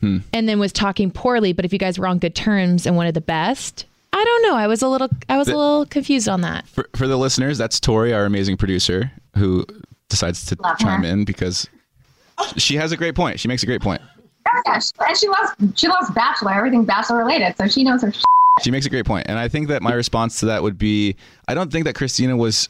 Hmm. 0.00 0.18
and 0.32 0.48
then 0.48 0.58
was 0.58 0.72
talking 0.72 1.10
poorly. 1.10 1.52
But 1.52 1.66
if 1.66 1.74
you 1.74 1.78
guys 1.78 1.98
were 1.98 2.06
on 2.06 2.18
good 2.18 2.34
terms 2.34 2.86
and 2.86 2.96
wanted 2.96 3.14
the 3.14 3.20
best, 3.20 3.84
I 4.14 4.24
don't 4.24 4.42
know. 4.44 4.56
I 4.56 4.66
was 4.66 4.80
a 4.80 4.88
little, 4.88 5.10
I 5.28 5.36
was 5.36 5.46
a 5.48 5.54
little 5.56 5.84
confused 5.84 6.26
on 6.28 6.40
that. 6.40 6.66
For, 6.66 6.88
for 6.96 7.06
the 7.06 7.18
listeners, 7.18 7.58
that's 7.58 7.78
Tori, 7.78 8.14
our 8.14 8.24
amazing 8.24 8.56
producer, 8.56 9.12
who 9.36 9.66
decides 10.08 10.46
to 10.46 10.56
Love 10.62 10.78
chime 10.78 11.02
her. 11.02 11.08
in 11.10 11.26
because 11.26 11.68
she 12.56 12.76
has 12.76 12.92
a 12.92 12.96
great 12.96 13.14
point. 13.14 13.40
She 13.40 13.48
makes 13.48 13.62
a 13.62 13.66
great 13.66 13.80
point. 13.80 14.00
yeah, 14.66 14.80
and 15.06 15.16
she 15.16 15.28
loves 15.28 15.52
she 15.74 15.88
loves 15.88 16.10
Bachelor, 16.10 16.52
everything 16.52 16.84
Bachelor 16.84 17.18
related, 17.18 17.56
so 17.56 17.68
she 17.68 17.84
knows 17.84 18.02
her. 18.02 18.12
Shit. 18.12 18.24
She 18.62 18.70
makes 18.70 18.86
a 18.86 18.90
great. 18.90 19.06
And 19.08 19.38
I 19.38 19.48
think 19.48 19.68
that 19.68 19.82
my 19.82 19.92
response 19.92 20.40
to 20.40 20.46
that 20.46 20.62
would 20.62 20.78
be 20.78 21.16
I 21.48 21.54
don't 21.54 21.72
think 21.72 21.84
that 21.84 21.94
Kristina 21.94 22.36
was 22.36 22.68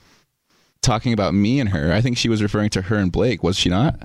talking 0.83 1.13
about 1.13 1.35
me 1.35 1.61
and 1.61 1.69
her. 1.71 1.93
I 1.93 2.01
think 2.01 2.17
she 2.17 2.29
was 2.29 2.43
referring 2.43 2.71
to 2.71 2.83
her 2.83 2.97
and 2.97 3.11
Blake, 3.13 3.43
was 3.43 3.57
she 3.57 3.69
not? 3.69 3.99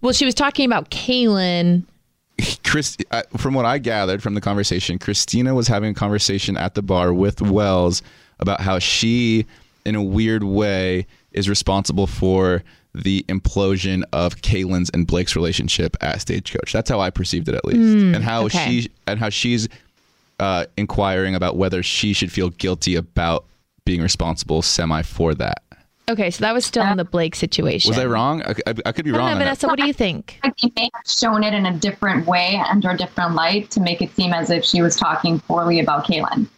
Well, 0.00 0.12
she 0.12 0.24
was 0.24 0.34
talking 0.34 0.66
about 0.66 0.90
Caelynn. 0.90 1.84
Chris, 2.64 2.96
uh, 3.10 3.22
from 3.36 3.54
what 3.54 3.64
I 3.64 3.78
gathered 3.78 4.22
from 4.22 4.34
the 4.34 4.40
conversation, 4.40 4.98
Kristina 4.98 5.54
was 5.54 5.68
having 5.68 5.90
a 5.90 5.94
conversation 5.94 6.56
at 6.56 6.74
the 6.74 6.82
bar 6.82 7.12
with 7.12 7.40
Wells 7.40 8.02
about 8.40 8.60
how 8.60 8.78
she, 8.78 9.46
in 9.84 9.94
a 9.94 10.02
weird 10.02 10.42
way, 10.42 11.06
is 11.32 11.48
responsible 11.48 12.06
for 12.06 12.64
the 12.94 13.24
implosion 13.28 14.02
of 14.12 14.36
Caelynn's 14.36 14.90
and 14.90 15.06
Blake's 15.06 15.34
relationship 15.34 15.96
at 16.02 16.20
Stagecoach. 16.20 16.72
That's 16.72 16.90
how 16.90 17.00
I 17.00 17.10
perceived 17.10 17.48
it, 17.48 17.54
at 17.54 17.64
least, 17.64 17.78
Mm, 17.80 18.14
and 18.16 18.24
how 18.24 18.44
okay. 18.44 18.82
she 18.82 18.90
and 19.06 19.18
how 19.18 19.28
she's 19.30 19.68
uh, 20.40 20.66
inquiring 20.76 21.34
about 21.34 21.56
whether 21.56 21.82
she 21.82 22.12
should 22.12 22.30
feel 22.32 22.50
guilty 22.50 22.94
about 22.96 23.44
being 23.84 24.02
responsible 24.02 24.60
semi 24.62 25.02
for 25.02 25.34
that. 25.34 25.62
Okay, 26.10 26.30
so 26.30 26.40
that 26.42 26.52
was 26.52 26.66
still 26.66 26.84
in 26.86 26.96
the 26.96 27.04
Blake 27.04 27.34
situation. 27.36 27.88
Was 27.88 27.98
I 27.98 28.06
wrong? 28.06 28.42
I, 28.42 28.50
I, 28.66 28.74
I 28.86 28.92
could 28.92 29.04
be 29.04 29.12
I 29.12 29.16
wrong. 29.16 29.26
know, 29.26 29.32
on 29.32 29.38
that. 29.38 29.44
Vanessa, 29.44 29.66
what 29.68 29.78
do 29.78 29.86
you 29.86 29.92
think? 29.92 30.38
Like 30.42 30.56
they 30.58 30.70
may 30.76 30.90
have 30.92 31.06
shown 31.10 31.44
it 31.44 31.54
in 31.54 31.64
a 31.64 31.72
different 31.78 32.26
way 32.26 32.60
under 32.68 32.90
a 32.90 32.96
different 32.96 33.34
light 33.34 33.70
to 33.70 33.80
make 33.80 34.02
it 34.02 34.14
seem 34.16 34.32
as 34.34 34.50
if 34.50 34.64
she 34.64 34.82
was 34.82 34.96
talking 34.96 35.38
poorly 35.40 35.78
about 35.80 36.04
Caelynn. 36.04 36.48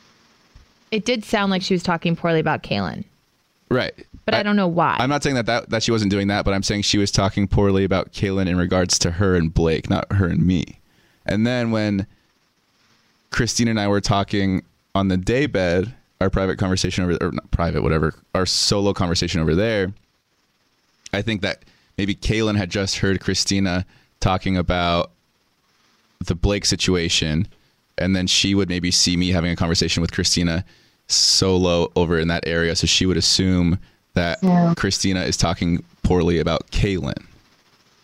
It 0.90 1.05
did 1.05 1.25
sound 1.25 1.51
like 1.51 1.61
she 1.62 1.75
was 1.75 1.83
talking 1.83 2.16
poorly 2.16 2.40
about 2.40 2.62
Caelynn, 2.62 3.05
Right. 3.68 3.94
But 4.24 4.34
I, 4.34 4.42
don't 4.42 4.56
know 4.56 4.68
why. 4.68 4.96
I'm 4.98 5.10
not 5.10 5.22
saying 5.22 5.37
that, 5.37 5.46
that 5.46 5.70
that 5.70 5.82
she 5.82 5.90
wasn't 5.90 6.10
doing 6.10 6.28
that, 6.28 6.44
but 6.44 6.54
I'm 6.54 6.62
saying 6.62 6.82
she 6.82 6.98
was 6.98 7.10
talking 7.10 7.46
poorly 7.46 7.84
about 7.84 8.12
Caelynn 8.12 8.48
in 8.48 8.56
regards 8.56 8.98
to 9.00 9.12
her 9.12 9.34
and 9.34 9.52
Blake, 9.52 9.90
not 9.90 10.10
her 10.12 10.26
and 10.26 10.46
me. 10.46 10.80
And 11.26 11.46
then 11.46 11.70
when 11.70 12.06
Christine 13.30 13.68
and 13.68 13.78
I 13.78 13.88
were 13.88 14.00
talking 14.00 14.62
on 14.94 15.08
the 15.08 15.16
day 15.16 15.46
bed, 15.46 15.94
our 16.20 16.30
private 16.30 16.58
conversation 16.58 17.04
over 17.04 17.18
or 17.20 17.32
not 17.32 17.50
private, 17.50 17.82
whatever, 17.82 18.14
our 18.34 18.46
solo 18.46 18.92
conversation 18.92 19.40
over 19.40 19.54
there, 19.54 19.92
I 21.12 21.22
think 21.22 21.42
that 21.42 21.64
maybe 21.98 22.14
Caelynn 22.14 22.56
had 22.56 22.70
just 22.70 22.98
heard 22.98 23.20
Kristina 23.20 23.84
talking 24.20 24.56
about 24.56 25.10
the 26.24 26.34
Blake 26.34 26.64
situation, 26.64 27.46
and 27.98 28.16
then 28.16 28.26
she 28.26 28.54
would 28.54 28.68
maybe 28.68 28.90
see 28.90 29.16
me 29.16 29.30
having 29.30 29.50
a 29.50 29.56
conversation 29.56 30.00
with 30.00 30.12
Kristina 30.12 30.64
solo 31.08 31.92
over 31.96 32.18
in 32.18 32.28
that 32.28 32.46
area, 32.46 32.74
so 32.74 32.87
she 32.87 33.04
would 33.04 33.16
assume 33.16 33.78
that 34.14 34.38
Yeah. 34.42 34.74
Kristina 34.77 35.27
is 35.27 35.37
talking 35.37 35.85
poorly 36.03 36.38
about 36.38 36.70
Caelynn 36.70 37.24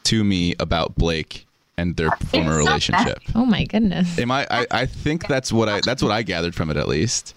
to 0.04 0.24
me 0.24 0.54
about 0.58 0.94
Blake 0.96 1.46
and 1.76 1.96
their 1.96 2.10
former 2.10 2.56
relationship. 2.56 3.18
oh 3.34 3.46
my 3.46 3.64
goodness. 3.64 4.18
Am 4.18 4.30
I, 4.30 4.46
I? 4.50 4.66
I 4.70 4.86
think 4.86 5.26
that's 5.28 5.52
what 5.52 5.68
I. 5.68 5.80
That's 5.84 6.02
what 6.02 6.12
I 6.12 6.22
gathered 6.22 6.54
from 6.54 6.70
it, 6.70 6.76
at 6.76 6.88
least. 6.88 7.34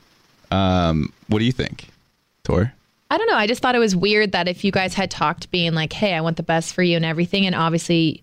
Um, 0.51 1.13
what 1.27 1.39
do 1.39 1.45
you 1.45 1.51
think, 1.51 1.87
Tor? 2.43 2.73
I 3.11 3.17
don't 3.17 3.27
know. 3.29 3.35
I 3.37 3.45
just 3.47 3.61
thought 3.61 3.75
it 3.75 3.79
was 3.79 3.95
weird 3.95 4.31
that 4.31 4.47
if 4.47 4.63
you 4.63 4.71
guys 4.71 4.95
had 4.95 5.11
talked, 5.11 5.51
being 5.51 5.73
like, 5.73 5.93
"Hey, 5.93 6.13
I 6.15 6.21
want 6.21 6.37
the 6.37 6.43
best 6.43 6.73
for 6.73 6.81
you" 6.81 6.95
and 6.95 7.05
everything, 7.05 7.45
and 7.45 7.53
obviously, 7.55 8.22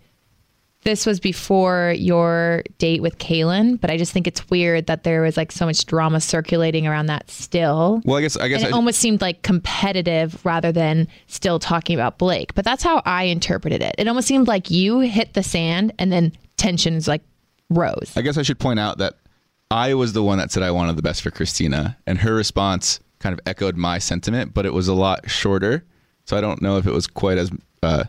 this 0.82 1.04
was 1.04 1.20
before 1.20 1.94
your 1.96 2.62
date 2.78 3.02
with 3.02 3.18
Caelynn. 3.18 3.80
But 3.80 3.90
I 3.90 3.96
just 3.96 4.12
think 4.12 4.26
it's 4.26 4.48
weird 4.48 4.86
that 4.86 5.04
there 5.04 5.22
was 5.22 5.36
like 5.36 5.52
so 5.52 5.66
much 5.66 5.84
drama 5.86 6.20
circulating 6.20 6.86
around 6.86 7.06
that 7.06 7.30
still. 7.30 8.00
Well, 8.04 8.16
I 8.16 8.22
guess 8.22 8.36
I 8.36 8.48
guess 8.48 8.62
and 8.62 8.70
it 8.70 8.74
I, 8.74 8.76
almost 8.76 8.98
seemed 8.98 9.20
like 9.20 9.42
competitive 9.42 10.44
rather 10.44 10.72
than 10.72 11.08
still 11.26 11.58
talking 11.58 11.94
about 11.94 12.18
Blake. 12.18 12.54
But 12.54 12.64
that's 12.64 12.82
how 12.82 13.02
I 13.04 13.24
interpreted 13.24 13.82
it. 13.82 13.94
It 13.98 14.08
almost 14.08 14.26
seemed 14.26 14.48
like 14.48 14.70
you 14.70 15.00
hit 15.00 15.34
the 15.34 15.42
sand 15.42 15.92
and 15.98 16.10
then 16.10 16.32
tensions 16.56 17.06
like 17.06 17.22
rose. 17.68 18.12
I 18.16 18.22
guess 18.22 18.38
I 18.38 18.42
should 18.42 18.58
point 18.58 18.80
out 18.80 18.98
that 18.98 19.14
I 19.70 19.94
was 19.94 20.12
the 20.12 20.22
one 20.22 20.38
that 20.38 20.50
said 20.50 20.62
I 20.62 20.70
wanted 20.70 20.96
the 20.96 21.02
best 21.02 21.22
for 21.22 21.30
Kristina, 21.30 21.96
and 22.06 22.18
her 22.18 22.34
response 22.34 23.00
kind 23.20 23.32
of 23.32 23.40
echoed 23.46 23.76
my 23.76 23.98
sentiment, 23.98 24.54
but 24.54 24.66
it 24.66 24.72
was 24.72 24.88
a 24.88 24.94
lot 24.94 25.30
shorter. 25.30 25.84
So 26.24 26.36
I 26.36 26.40
don't 26.40 26.62
know 26.62 26.78
if 26.78 26.86
it 26.86 26.92
was 26.92 27.06
quite 27.06 27.38
as 27.38 27.50
uh, 27.82 28.04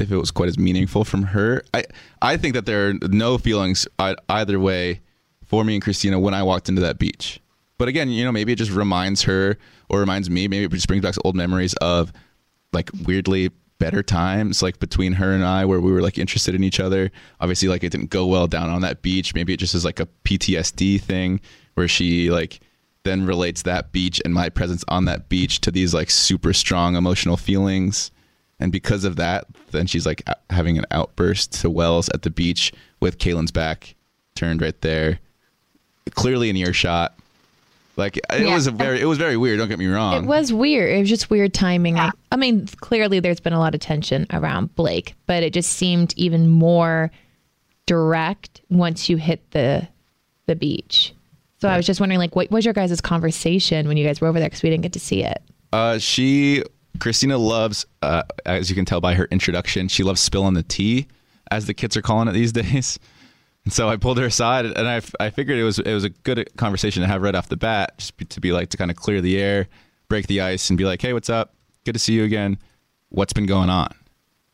if 0.00 0.10
it 0.10 0.16
was 0.16 0.30
quite 0.30 0.48
as 0.48 0.58
meaningful 0.58 1.04
from 1.04 1.22
her. 1.24 1.62
I 1.74 1.84
I 2.22 2.36
think 2.36 2.54
that 2.54 2.66
there 2.66 2.88
are 2.88 2.94
no 3.08 3.38
feelings 3.38 3.86
either 3.98 4.58
way 4.58 5.00
for 5.44 5.64
me 5.64 5.74
and 5.74 5.84
Kristina 5.84 6.20
when 6.20 6.34
I 6.34 6.42
walked 6.42 6.68
into 6.68 6.80
that 6.82 6.98
beach. 6.98 7.40
But 7.78 7.88
again, 7.88 8.10
you 8.10 8.24
know, 8.24 8.32
maybe 8.32 8.52
it 8.52 8.56
just 8.56 8.70
reminds 8.70 9.22
her 9.22 9.56
or 9.88 10.00
reminds 10.00 10.28
me. 10.28 10.48
Maybe 10.48 10.64
it 10.64 10.70
just 10.70 10.86
brings 10.86 11.02
back 11.02 11.14
old 11.24 11.34
memories 11.34 11.74
of 11.74 12.12
like 12.72 12.90
weirdly 13.06 13.50
better 13.80 14.02
times 14.02 14.62
like 14.62 14.78
between 14.78 15.14
her 15.14 15.32
and 15.32 15.42
I 15.42 15.64
where 15.64 15.80
we 15.80 15.90
were 15.90 16.02
like 16.02 16.18
interested 16.18 16.54
in 16.54 16.62
each 16.62 16.78
other. 16.78 17.10
Obviously 17.40 17.68
like 17.68 17.82
it 17.82 17.90
didn't 17.90 18.10
go 18.10 18.26
well 18.26 18.46
down 18.46 18.68
on 18.68 18.82
that 18.82 19.02
beach. 19.02 19.34
Maybe 19.34 19.52
it 19.54 19.56
just 19.56 19.74
is 19.74 19.84
like 19.84 19.98
a 19.98 20.08
PTSD 20.24 21.00
thing 21.00 21.40
where 21.74 21.88
she 21.88 22.30
like 22.30 22.60
then 23.02 23.24
relates 23.24 23.62
that 23.62 23.92
beach 23.92 24.20
and 24.24 24.34
my 24.34 24.50
presence 24.50 24.84
on 24.88 25.06
that 25.06 25.28
beach 25.28 25.60
to 25.62 25.70
these 25.70 25.94
like 25.94 26.10
super 26.10 26.52
strong 26.52 26.94
emotional 26.94 27.36
feelings. 27.36 28.10
And 28.60 28.70
because 28.70 29.04
of 29.04 29.16
that, 29.16 29.46
then 29.70 29.86
she's 29.86 30.04
like 30.06 30.22
having 30.50 30.76
an 30.78 30.84
outburst 30.90 31.52
to 31.62 31.70
Wells 31.70 32.08
at 32.10 32.22
the 32.22 32.30
beach 32.30 32.72
with 33.00 33.18
Caelynn's 33.18 33.50
back 33.50 33.94
turned 34.34 34.60
right 34.62 34.78
there. 34.82 35.18
Clearly 36.14 36.50
an 36.50 36.56
earshot. 36.56 37.14
Like 37.96 38.16
it 38.18 38.24
Yeah. 38.30 38.54
was 38.54 38.66
a 38.66 38.70
very 38.70 39.00
it 39.00 39.06
was 39.06 39.18
very 39.18 39.36
weird, 39.36 39.58
don't 39.58 39.68
get 39.68 39.78
me 39.78 39.86
wrong. 39.86 40.22
It 40.24 40.26
was 40.26 40.52
weird. 40.52 40.94
It 40.94 41.00
was 41.00 41.08
just 41.08 41.30
weird 41.30 41.52
timing. 41.54 41.98
I, 41.98 42.10
I 42.30 42.36
mean, 42.36 42.66
clearly 42.80 43.18
there's 43.20 43.40
been 43.40 43.52
a 43.52 43.58
lot 43.58 43.74
of 43.74 43.80
tension 43.80 44.26
around 44.32 44.74
Blake, 44.74 45.14
but 45.26 45.42
it 45.42 45.52
just 45.52 45.70
seemed 45.72 46.14
even 46.16 46.48
more 46.48 47.10
direct 47.86 48.60
once 48.70 49.08
you 49.08 49.16
hit 49.16 49.50
the 49.52 49.86
the 50.46 50.56
beach. 50.56 51.14
So 51.60 51.68
I 51.68 51.76
was 51.76 51.84
just 51.86 52.00
wondering, 52.00 52.18
like, 52.18 52.34
what 52.34 52.50
was 52.50 52.64
your 52.64 52.72
guys' 52.72 53.00
conversation 53.02 53.86
when 53.86 53.98
you 53.98 54.06
guys 54.06 54.20
were 54.20 54.28
over 54.28 54.38
there? 54.40 54.48
Because 54.48 54.62
we 54.62 54.70
didn't 54.70 54.82
get 54.82 54.94
to 54.94 55.00
see 55.00 55.22
it. 55.22 55.42
Uh, 55.74 55.98
she 55.98 56.64
Kristina 57.00 57.38
loves, 57.38 57.86
uh, 58.02 58.22
as 58.46 58.70
you 58.70 58.76
can 58.76 58.84
tell 58.84 59.00
by 59.00 59.14
her 59.14 59.26
introduction, 59.30 59.88
she 59.88 60.02
loves 60.02 60.20
spilling 60.20 60.54
the 60.54 60.62
tea, 60.62 61.08
as 61.50 61.66
the 61.66 61.74
kids 61.74 61.96
are 61.96 62.02
calling 62.02 62.28
it 62.28 62.32
these 62.32 62.52
days. 62.62 62.98
And 63.64 63.72
so 63.72 63.88
I 63.88 63.96
pulled 63.96 64.18
her 64.18 64.26
aside, 64.26 64.66
and 64.66 64.88
I, 64.88 65.02
I 65.18 65.30
figured 65.30 65.58
it 65.58 65.64
was 65.64 65.78
it 65.78 65.92
was 65.92 66.04
a 66.04 66.10
good 66.10 66.48
conversation 66.56 67.02
to 67.02 67.08
have 67.08 67.22
right 67.22 67.34
off 67.34 67.48
the 67.48 67.56
bat, 67.56 67.98
just 67.98 68.16
be, 68.16 68.24
to 68.26 68.40
be 68.40 68.52
like 68.52 68.70
to 68.70 68.76
kind 68.76 68.90
of 68.90 68.96
clear 68.96 69.20
the 69.20 69.38
air, 69.38 69.68
break 70.08 70.26
the 70.28 70.40
ice, 70.40 70.70
and 70.70 70.78
be 70.78 70.84
like, 70.84 71.02
"Hey, 71.02 71.12
what's 71.12 71.28
up? 71.28 71.54
Good 71.84 71.92
to 71.92 71.98
see 71.98 72.14
you 72.14 72.24
again. 72.24 72.58
What's 73.10 73.32
been 73.32 73.46
going 73.46 73.68
on?" 73.68 73.92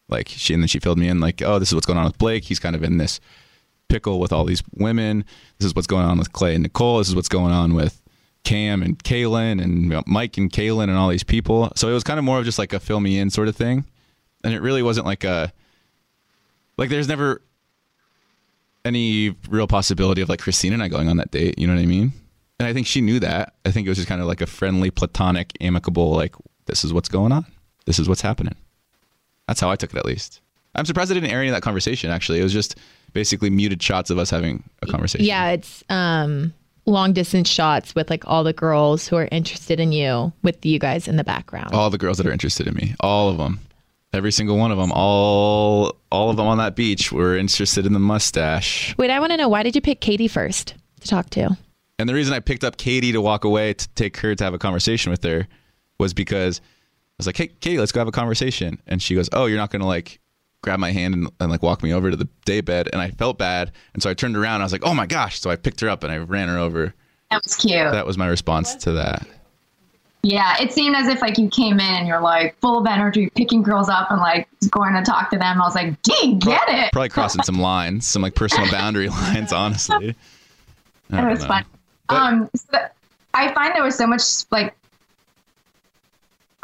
Like 0.08 0.28
she 0.28 0.54
and 0.54 0.62
then 0.62 0.68
she 0.68 0.80
filled 0.80 0.98
me 0.98 1.08
in, 1.08 1.20
like, 1.20 1.40
"Oh, 1.42 1.58
this 1.60 1.68
is 1.68 1.74
what's 1.74 1.86
going 1.86 1.98
on 1.98 2.06
with 2.06 2.18
Blake. 2.18 2.44
He's 2.44 2.58
kind 2.58 2.74
of 2.74 2.82
in 2.82 2.98
this 2.98 3.20
pickle 3.88 4.18
with 4.18 4.32
all 4.32 4.44
these 4.44 4.62
women. 4.74 5.24
This 5.58 5.66
is 5.66 5.74
what's 5.74 5.86
going 5.86 6.04
on 6.04 6.18
with 6.18 6.32
Clay 6.32 6.54
and 6.54 6.62
Nicole. 6.62 6.98
This 6.98 7.08
is 7.08 7.14
what's 7.14 7.28
going 7.28 7.52
on 7.52 7.74
with 7.74 8.02
Cam 8.46 8.82
and 8.82 9.02
Caelynn 9.02 9.60
and 9.60 10.02
Mike 10.06 10.38
and 10.38 10.50
Caelynn 10.50 10.84
and 10.84 10.96
all 10.96 11.08
these 11.08 11.24
people. 11.24 11.72
So 11.74 11.88
it 11.88 11.92
was 11.92 12.04
kind 12.04 12.18
of 12.18 12.24
more 12.24 12.38
of 12.38 12.44
just 12.44 12.58
like 12.58 12.72
a 12.72 12.78
fill 12.80 13.00
me 13.00 13.18
in 13.18 13.28
sort 13.28 13.48
of 13.48 13.56
thing. 13.56 13.84
And 14.44 14.54
it 14.54 14.62
really 14.62 14.82
wasn't 14.82 15.04
like 15.04 15.24
a, 15.24 15.52
like 16.78 16.88
there's 16.88 17.08
never 17.08 17.42
any 18.84 19.34
real 19.48 19.66
possibility 19.66 20.22
of 20.22 20.28
like 20.28 20.40
Kristina 20.40 20.74
and 20.74 20.82
I 20.82 20.86
going 20.86 21.08
on 21.08 21.16
that 21.16 21.32
date. 21.32 21.58
You 21.58 21.66
know 21.66 21.74
what 21.74 21.82
I 21.82 21.86
mean? 21.86 22.12
And 22.60 22.68
I 22.68 22.72
think 22.72 22.86
she 22.86 23.00
knew 23.00 23.18
that. 23.18 23.54
I 23.64 23.72
think 23.72 23.86
it 23.86 23.90
was 23.90 23.98
just 23.98 24.08
kind 24.08 24.20
of 24.20 24.28
like 24.28 24.40
a 24.40 24.46
friendly, 24.46 24.90
platonic, 24.90 25.52
amicable, 25.60 26.12
like, 26.12 26.34
this 26.66 26.84
is 26.84 26.92
what's 26.92 27.08
going 27.08 27.32
on. 27.32 27.46
This 27.84 27.98
is 27.98 28.08
what's 28.08 28.22
happening. 28.22 28.54
That's 29.48 29.60
how 29.60 29.70
I 29.70 29.76
took 29.76 29.92
it, 29.92 29.98
at 29.98 30.06
least. 30.06 30.40
I'm 30.74 30.84
surprised 30.84 31.10
I 31.10 31.14
didn't 31.14 31.30
air 31.30 31.40
any 31.40 31.48
of 31.48 31.54
that 31.54 31.62
conversation, 31.62 32.10
actually. 32.10 32.40
It 32.40 32.44
was 32.44 32.52
just 32.52 32.76
basically 33.12 33.50
muted 33.50 33.82
shots 33.82 34.10
of 34.10 34.18
us 34.18 34.30
having 34.30 34.62
a 34.82 34.86
conversation. 34.86 35.26
Yeah, 35.26 35.50
it's 35.50 35.82
um 35.88 36.54
long 36.86 37.12
distance 37.12 37.48
shots 37.48 37.94
with 37.94 38.08
like 38.08 38.26
all 38.26 38.44
the 38.44 38.52
girls 38.52 39.08
who 39.08 39.16
are 39.16 39.28
interested 39.30 39.80
in 39.80 39.92
you 39.92 40.32
with 40.42 40.64
you 40.64 40.78
guys 40.78 41.08
in 41.08 41.16
the 41.16 41.24
background. 41.24 41.74
All 41.74 41.90
the 41.90 41.98
girls 41.98 42.18
that 42.18 42.26
are 42.26 42.32
interested 42.32 42.66
in 42.66 42.74
me, 42.74 42.94
all 43.00 43.28
of 43.28 43.38
them, 43.38 43.60
every 44.12 44.32
single 44.32 44.56
one 44.56 44.70
of 44.70 44.78
them, 44.78 44.92
all 44.92 45.96
all 46.10 46.30
of 46.30 46.36
them 46.36 46.46
on 46.46 46.58
that 46.58 46.76
beach 46.76 47.12
were 47.12 47.36
interested 47.36 47.86
in 47.86 47.92
the 47.92 47.98
mustache. 47.98 48.94
Wait, 48.96 49.10
I 49.10 49.20
want 49.20 49.32
to 49.32 49.36
know 49.36 49.48
why 49.48 49.62
did 49.62 49.74
you 49.74 49.80
pick 49.80 50.00
Katie 50.00 50.28
first 50.28 50.74
to 51.00 51.08
talk 51.08 51.30
to? 51.30 51.56
And 51.98 52.08
the 52.08 52.14
reason 52.14 52.34
I 52.34 52.40
picked 52.40 52.64
up 52.64 52.76
Katie 52.76 53.12
to 53.12 53.20
walk 53.20 53.44
away 53.44 53.74
to 53.74 53.88
take 53.90 54.18
her 54.18 54.34
to 54.34 54.44
have 54.44 54.54
a 54.54 54.58
conversation 54.58 55.10
with 55.10 55.24
her 55.24 55.48
was 55.98 56.12
because 56.14 56.60
I 56.60 57.14
was 57.18 57.26
like, 57.26 57.36
"Hey, 57.36 57.48
Katie, 57.48 57.78
let's 57.78 57.92
go 57.92 58.00
have 58.00 58.08
a 58.08 58.12
conversation." 58.12 58.78
And 58.86 59.02
she 59.02 59.14
goes, 59.14 59.28
"Oh, 59.32 59.46
you're 59.46 59.56
not 59.56 59.70
gonna 59.70 59.86
like 59.86 60.20
grab 60.66 60.78
my 60.78 60.90
hand 60.90 61.14
and, 61.14 61.30
and 61.40 61.50
like 61.50 61.62
walk 61.62 61.82
me 61.82 61.94
over 61.94 62.10
to 62.10 62.16
the 62.16 62.28
day 62.44 62.60
bed?" 62.60 62.88
And 62.92 63.00
I 63.00 63.10
felt 63.10 63.38
bad, 63.38 63.72
and 63.94 64.02
so 64.02 64.10
I 64.10 64.14
turned 64.14 64.36
around. 64.36 64.56
And 64.56 64.62
I 64.62 64.66
was 64.66 64.72
like, 64.72 64.84
"Oh 64.84 64.94
my 64.94 65.06
gosh!" 65.06 65.40
So 65.40 65.50
I 65.50 65.56
picked 65.56 65.80
her 65.80 65.88
up 65.88 66.04
and 66.04 66.12
I 66.12 66.18
ran 66.18 66.48
her 66.48 66.58
over. 66.58 66.94
That 67.30 67.42
was 67.42 67.56
cute. 67.56 67.90
That 67.90 68.06
was 68.06 68.18
my 68.18 68.28
response 68.28 68.74
to 68.76 68.92
that. 68.92 69.26
Yeah, 70.22 70.60
it 70.60 70.72
seemed 70.72 70.96
as 70.96 71.06
if 71.06 71.22
like 71.22 71.38
you 71.38 71.48
came 71.48 71.78
in 71.78 71.94
and 71.94 72.08
you're 72.08 72.20
like 72.20 72.58
full 72.58 72.78
of 72.80 72.86
energy, 72.86 73.30
picking 73.30 73.62
girls 73.62 73.88
up 73.88 74.10
and 74.10 74.20
like 74.20 74.48
going 74.70 74.92
to 74.94 75.02
talk 75.02 75.30
to 75.30 75.38
them. 75.38 75.62
I 75.62 75.64
was 75.64 75.76
like, 75.76 76.02
dang, 76.02 76.40
get 76.40 76.68
it. 76.68 76.92
Probably 76.92 77.10
crossing 77.10 77.44
some 77.44 77.60
lines, 77.60 78.08
some 78.08 78.22
like 78.22 78.34
personal 78.34 78.68
boundary 78.70 79.08
lines, 79.08 79.52
honestly. 79.52 80.08
It 80.08 80.16
was 81.10 81.42
know. 81.42 81.46
fun. 81.46 81.64
um, 82.08 82.50
so 82.56 82.78
I 83.34 83.52
find 83.54 83.74
there 83.76 83.84
was 83.84 83.96
so 83.96 84.08
much 84.08 84.22
like, 84.50 84.74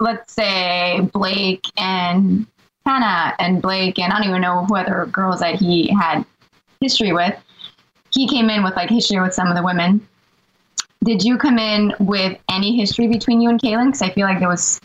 let's 0.01 0.33
say 0.33 1.09
Blake 1.13 1.67
and 1.77 2.47
Hannah 2.87 3.35
and 3.39 3.63
Blake 3.63 3.99
and 3.99 4.13
I 4.13 4.19
don't 4.19 4.29
even 4.29 4.43
know 4.43 4.65
who 4.67 4.77
other 4.77 5.07
girls 5.07 5.41
that 5.41 5.57
he 5.57 5.89
had 5.89 6.25
history 6.81 7.13
with. 7.13 7.35
He 8.13 8.29
came 8.29 8.51
in 8.51 8.63
with 8.63 8.75
like 8.77 8.91
history 8.91 9.21
with 9.21 9.35
some 9.35 9.49
of 9.49 9.57
the 9.57 9.63
women. 9.63 10.07
Did 11.05 11.23
you 11.23 11.37
come 11.37 11.59
in 11.59 11.95
with 11.99 12.39
any 12.51 12.77
history 12.77 13.09
between 13.09 13.41
you 13.41 13.51
and 13.51 13.61
Caelynn? 13.61 13.87
Because 13.87 14.03
I 14.03 14.11
feel 14.11 14.27
like 14.27 14.39
there 14.39 14.49
was 14.49 14.81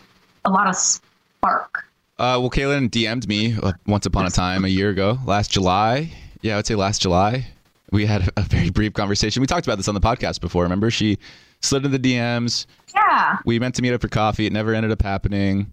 a 0.46 0.50
lot 0.50 0.68
of 0.68 0.76
spark. 0.76 1.86
Uh, 2.18 2.38
well, 2.40 2.50
Caelynn 2.50 2.90
DM'd 2.90 3.28
me 3.28 3.56
uh, 3.62 3.74
once 3.86 4.08
upon 4.08 4.26
a 4.26 4.32
time 4.32 4.66
a 4.66 4.68
year 4.68 4.90
ago, 4.90 5.20
last 5.26 5.52
July. 5.52 6.12
Yeah, 6.42 6.54
I 6.54 6.56
would 6.58 6.66
say 6.66 6.74
last 6.74 7.02
July. 7.02 7.46
We 7.92 8.06
had 8.06 8.32
a 8.38 8.42
very 8.42 8.70
brief 8.72 8.94
conversation. 8.94 9.42
We 9.42 9.48
talked 9.48 9.68
about 9.68 9.78
this 9.78 9.88
on 9.88 9.94
the 9.94 10.02
podcast 10.02 10.42
before. 10.42 10.64
Remember, 10.64 10.90
she 10.90 11.20
slid 11.62 11.86
into 11.86 11.98
the 11.98 12.16
DMs. 12.16 12.66
Yeah. 12.96 13.38
We 13.46 13.60
meant 13.60 13.76
to 13.76 13.82
meet 13.82 13.94
up 13.94 14.02
for 14.02 14.08
coffee. 14.08 14.48
It 14.48 14.54
never 14.54 14.74
ended 14.74 14.92
up 14.92 15.02
happening. 15.02 15.72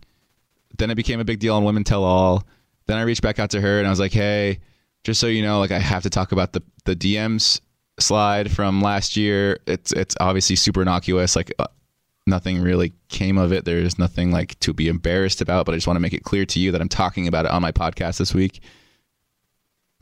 Then 0.78 0.90
it 0.90 0.94
became 0.94 1.20
a 1.20 1.24
big 1.24 1.38
deal 1.38 1.54
on 1.54 1.64
Women 1.64 1.84
Tell 1.84 2.04
All. 2.04 2.44
Then 2.86 2.98
I 2.98 3.02
reached 3.02 3.22
back 3.22 3.38
out 3.38 3.50
to 3.50 3.60
her 3.60 3.78
and 3.78 3.86
I 3.86 3.90
was 3.90 4.00
like, 4.00 4.12
"Hey, 4.12 4.60
just 5.04 5.20
so 5.20 5.26
you 5.26 5.42
know, 5.42 5.58
like 5.58 5.70
I 5.70 5.78
have 5.78 6.02
to 6.02 6.10
talk 6.10 6.32
about 6.32 6.52
the 6.52 6.62
the 6.84 6.96
DMs 6.96 7.60
slide 7.98 8.50
from 8.50 8.80
last 8.80 9.16
year. 9.16 9.58
It's 9.66 9.92
it's 9.92 10.16
obviously 10.20 10.56
super 10.56 10.82
innocuous. 10.82 11.36
Like 11.36 11.52
uh, 11.58 11.66
nothing 12.26 12.60
really 12.60 12.92
came 13.08 13.38
of 13.38 13.52
it. 13.52 13.64
There's 13.64 13.98
nothing 13.98 14.32
like 14.32 14.58
to 14.60 14.72
be 14.72 14.88
embarrassed 14.88 15.40
about. 15.40 15.66
But 15.66 15.72
I 15.72 15.76
just 15.76 15.86
want 15.86 15.96
to 15.96 16.00
make 16.02 16.14
it 16.14 16.24
clear 16.24 16.44
to 16.46 16.60
you 16.60 16.72
that 16.72 16.80
I'm 16.80 16.88
talking 16.88 17.28
about 17.28 17.44
it 17.44 17.50
on 17.50 17.62
my 17.62 17.72
podcast 17.72 18.18
this 18.18 18.34
week." 18.34 18.60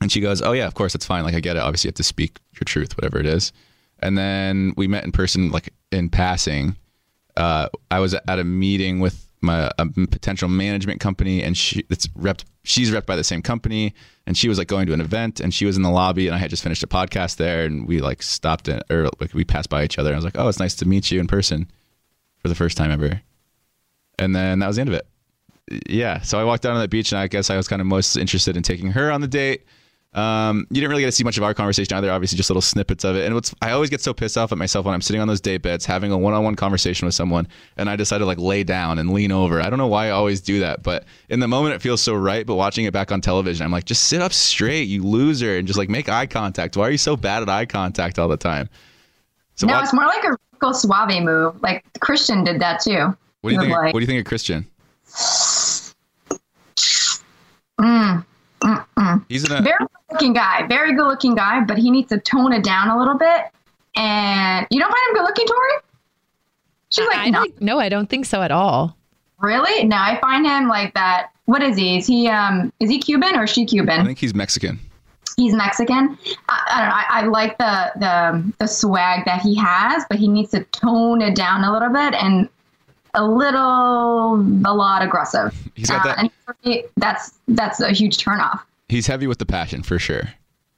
And 0.01 0.11
she 0.11 0.21
goes, 0.21 0.43
"Oh 0.43 0.53
yeah, 0.53 0.67
of 0.67 0.75
course, 0.75 0.95
it's 0.95 1.07
fine. 1.07 1.25
Like 1.25 1.35
I 1.35 1.41
get 1.41 1.57
it. 1.57 1.61
Obviously, 1.61 1.89
you 1.89 1.91
have 1.91 1.97
to 1.97 2.03
speak 2.03 2.39
your 2.55 2.65
truth, 2.65 2.97
whatever 2.97 3.19
it 3.19 3.27
is." 3.27 3.53
And 4.01 4.19
then 4.19 4.75
we 4.77 4.89
met 4.89 5.05
in 5.05 5.13
person, 5.13 5.51
like 5.51 5.73
in 5.93 6.09
passing. 6.09 6.77
Uh, 7.37 7.69
I 7.91 8.01
was 8.01 8.15
at 8.15 8.39
a 8.39 8.45
meeting 8.45 8.99
with 8.99 9.27
my 9.43 9.71
a 9.79 9.87
potential 9.87 10.49
management 10.49 11.01
company, 11.01 11.43
and 11.43 11.57
she 11.57 11.85
it's 11.91 12.07
repped. 12.09 12.45
She's 12.65 12.91
repped 12.91 13.07
by 13.07 13.17
the 13.17 13.25
same 13.25 13.43
company, 13.43 13.95
and 14.27 14.37
she 14.37 14.49
was 14.49 14.59
like 14.59 14.69
going 14.69 14.87
to 14.87 14.93
an 14.93 15.01
event, 15.01 15.41
and 15.41 15.53
she 15.53 15.67
was 15.67 15.77
in 15.77 15.83
the 15.83 15.91
lobby, 15.91 16.27
and 16.27 16.35
I 16.35 16.39
had 16.39 16.51
just 16.51 16.63
finished 16.63 16.83
a 16.83 16.87
podcast 16.87 17.37
there, 17.37 17.65
and 17.65 17.87
we 17.87 18.01
like 18.01 18.23
stopped 18.23 18.69
in, 18.69 18.81
or 18.91 19.09
like 19.21 19.35
we 19.35 19.45
passed 19.45 19.69
by 19.69 19.85
each 19.85 19.99
other. 19.99 20.11
And 20.11 20.17
I 20.17 20.19
was 20.19 20.25
like, 20.25 20.39
"Oh, 20.39 20.49
it's 20.49 20.61
nice 20.61 20.75
to 20.77 20.89
meet 20.89 21.11
you 21.11 21.21
in 21.21 21.27
person 21.27 21.71
for 22.39 22.49
the 22.49 22.55
first 22.55 22.77
time 22.77 22.91
ever." 22.91 23.21
And 24.19 24.37
then 24.37 24.61
that 24.61 24.67
was 24.67 24.77
the 24.77 24.83
end 24.83 24.91
of 24.91 24.95
it 24.95 25.07
yeah, 25.89 26.21
so 26.21 26.39
I 26.39 26.45
walked 26.45 26.63
down 26.63 26.75
to 26.75 26.81
that 26.81 26.91
beach, 26.91 27.13
and 27.13 27.19
I 27.19 27.29
guess 27.29 27.51
I 27.51 27.57
was 27.57 27.69
kind 27.69 27.81
of 27.81 27.87
most 27.87 28.17
interested 28.17 28.57
in 28.57 28.63
taking 28.63 28.91
her 28.93 29.11
on 29.11 29.21
the 29.21 29.29
date. 29.29 29.65
Um, 30.15 30.67
you 30.69 30.75
didn't 30.75 30.91
really 30.91 31.03
get 31.03 31.07
to 31.07 31.13
see 31.13 31.25
much 31.25 31.39
of 31.39 31.43
our 31.43 31.55
conversation 31.55 31.97
either. 31.97 32.11
Obviously, 32.11 32.37
just 32.37 32.51
little 32.51 32.61
snippets 32.61 33.03
of 33.03 33.17
it. 33.17 33.25
And 33.25 33.35
what's 33.35 33.55
I 33.63 33.71
always 33.71 33.89
get 33.89 34.03
so 34.03 34.13
pissed 34.13 34.37
off 34.37 34.53
at 34.53 34.59
myself 34.59 34.85
when 34.85 34.95
I'm 34.95 35.01
sitting 35.01 35.23
on 35.23 35.29
those 35.29 35.41
date 35.41 35.63
beds, 35.63 35.87
having 35.87 36.13
a 36.13 36.19
one-on-one 36.19 36.55
conversation 36.55 37.07
with 37.07 37.15
someone, 37.15 37.49
and 37.79 37.89
I 37.89 37.97
decide 37.97 38.19
to 38.19 38.27
like 38.27 38.39
lay 38.39 38.63
down 38.63 38.99
and 38.99 39.13
lean 39.13 39.33
over. 39.33 39.63
I 39.63 39.71
don't 39.71 39.79
know 39.79 39.87
why 39.87 40.09
I 40.09 40.11
always 40.11 40.43
do 40.43 40.61
that, 40.61 40.83
but 40.83 41.05
in 41.31 41.41
the 41.41 41.49
moment 41.49 41.75
it 41.75 41.81
feels 41.81 42.03
so 42.03 42.15
right. 42.15 42.47
But 42.47 42.57
watching 42.57 42.85
it 42.85 42.93
back 42.93 43.11
on 43.11 43.23
television, 43.23 43.65
I'm 43.65 43.73
like, 43.73 43.85
just 43.85 44.05
sit 44.05 44.21
up 44.21 44.35
straight, 44.35 44.83
you 44.85 45.03
loser, 45.03 45.57
and 45.57 45.67
just 45.67 45.79
like 45.79 45.89
make 45.89 46.11
eye 46.11 46.27
contact. 46.27 46.77
Why 46.77 46.89
are 46.89 46.91
you 46.91 46.99
so 46.99 47.17
bad 47.17 47.43
at 47.43 47.49
eye 47.49 47.65
contact 47.65 48.19
all 48.19 48.29
the 48.29 48.37
time? 48.37 48.69
So 49.55 49.67
no, 49.67 49.73
watch- 49.75 49.85
it's 49.85 49.95
more 49.95 50.05
like 50.07 50.25
a 50.25 50.37
Rico 50.53 50.73
Suave 50.73 51.23
move. 51.23 51.63
Like 51.63 51.85
Christian 52.01 52.45
did 52.45 52.61
that 52.61 52.81
too. 52.81 53.17
what 53.41 53.51
do 53.51 53.55
you 53.55 53.61
think? 53.61 53.73
like, 53.73 53.95
what 53.95 54.01
do 54.01 54.01
you 54.01 54.07
think 54.07 54.21
of 54.21 54.27
Christian? 54.29 54.67
mm, 57.81 58.25
mm, 58.63 58.87
mm. 58.97 59.25
He's 59.29 59.45
in 59.45 59.53
a 59.53 59.61
very 59.63 59.79
good 59.79 59.89
looking 60.13 60.33
guy, 60.33 60.67
very 60.67 60.95
good 60.95 61.07
looking 61.07 61.35
guy, 61.35 61.61
but 61.65 61.79
he 61.79 61.91
needs 61.91 62.09
to 62.11 62.19
tone 62.19 62.53
it 62.53 62.65
down 62.65 62.89
a 62.89 62.99
little 62.99 63.19
bit. 63.19 63.47
And 63.97 64.67
you 64.71 64.81
don't 64.81 64.91
find 64.91 65.09
him 65.09 65.15
good 65.15 65.25
looking, 65.25 65.47
Tori? 65.47 65.73
She's 66.91 67.07
like, 67.07 67.19
I 67.19 67.31
no, 67.31 67.39
don't, 67.41 67.61
no, 67.61 67.79
I 67.79 67.89
don't 67.89 68.09
think 68.09 68.27
so 68.27 68.43
at 68.43 68.51
all. 68.53 68.97
really? 69.41 69.85
No, 69.85 69.97
I 69.97 70.19
find 70.21 70.47
him 70.47 70.69
like 70.69 70.95
that. 70.95 71.31
What 71.47 71.63
is 71.63 71.77
he? 71.77 71.99
Is 71.99 72.07
he 72.07 72.29
um 72.29 72.73
is 72.81 72.89
he 72.89 72.99
Cuban 72.99 73.37
or 73.37 73.45
is 73.45 73.51
she 73.51 73.65
Cuban? 73.67 74.01
I 74.01 74.05
think 74.05 74.19
he's 74.19 74.35
Mexican. 74.35 74.79
He's 75.37 75.55
Mexican. 75.55 76.19
I, 76.49 76.63
I 76.71 76.81
don't 76.81 76.89
know. 76.89 76.95
I, 76.95 77.07
I 77.09 77.27
like 77.27 77.59
the 77.59 77.93
the 77.99 78.53
the 78.59 78.67
swag 78.69 79.25
that 79.25 79.41
he 79.41 79.55
has, 79.57 80.05
but 80.09 80.19
he 80.19 80.29
needs 80.29 80.51
to 80.53 80.63
tone 80.65 81.21
it 81.23 81.35
down 81.35 81.65
a 81.65 81.73
little 81.73 81.89
bit 81.89 82.15
and 82.15 82.49
a 83.15 83.25
little 83.25 84.35
a 84.67 84.75
lot 84.75 85.03
aggressive. 85.03 85.55
He's 85.75 85.91
got 85.91 86.01
uh, 86.01 86.09
that- 86.09 86.19
and 86.19 86.31
for 86.45 86.57
me, 86.65 86.85
that's 86.97 87.35
that's 87.49 87.81
a 87.81 87.93
huge 87.93 88.19
turnoff. 88.19 88.61
He's 88.89 89.07
heavy 89.07 89.27
with 89.27 89.39
the 89.39 89.47
passion 89.47 89.83
for 89.83 89.99
sure. 89.99 90.29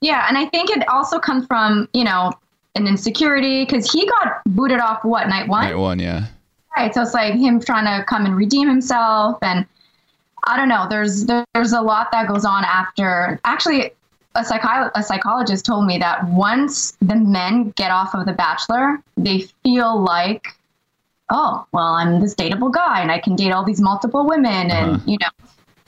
Yeah, 0.00 0.26
and 0.28 0.36
I 0.38 0.46
think 0.46 0.70
it 0.70 0.86
also 0.88 1.18
comes 1.18 1.46
from 1.46 1.88
you 1.94 2.04
know 2.04 2.32
an 2.76 2.86
insecurity 2.86 3.64
because 3.64 3.90
he 3.90 4.06
got 4.06 4.42
booted 4.46 4.80
off 4.80 5.04
what 5.04 5.28
night 5.28 5.48
one, 5.48 5.64
Night 5.64 5.78
one, 5.78 5.98
yeah. 6.00 6.26
right? 6.76 6.92
So 6.92 7.02
it's 7.02 7.14
like 7.14 7.34
him 7.34 7.60
trying 7.60 7.84
to 7.84 8.04
come 8.04 8.26
and 8.26 8.36
redeem 8.36 8.68
himself, 8.68 9.38
and 9.42 9.64
I 10.46 10.56
don't 10.56 10.68
know. 10.68 10.86
There's 10.90 11.26
there's 11.54 11.72
a 11.72 11.80
lot 11.80 12.10
that 12.12 12.28
goes 12.28 12.44
on 12.44 12.64
after. 12.64 13.40
Actually, 13.44 13.92
a 14.34 14.42
psychi- 14.42 14.90
a 14.94 15.02
psychologist 15.02 15.64
told 15.64 15.86
me 15.86 15.98
that 15.98 16.26
once 16.28 16.96
the 17.00 17.14
men 17.14 17.70
get 17.76 17.90
off 17.92 18.14
of 18.14 18.26
The 18.26 18.32
Bachelor, 18.32 18.98
they 19.16 19.42
feel 19.62 20.02
like, 20.02 20.48
oh, 21.30 21.66
well, 21.72 21.94
I'm 21.94 22.20
this 22.20 22.34
dateable 22.34 22.72
guy 22.72 23.00
and 23.00 23.10
I 23.10 23.18
can 23.18 23.36
date 23.36 23.52
all 23.52 23.64
these 23.64 23.80
multiple 23.80 24.26
women, 24.26 24.70
and 24.70 25.02
you 25.06 25.18
know, 25.20 25.28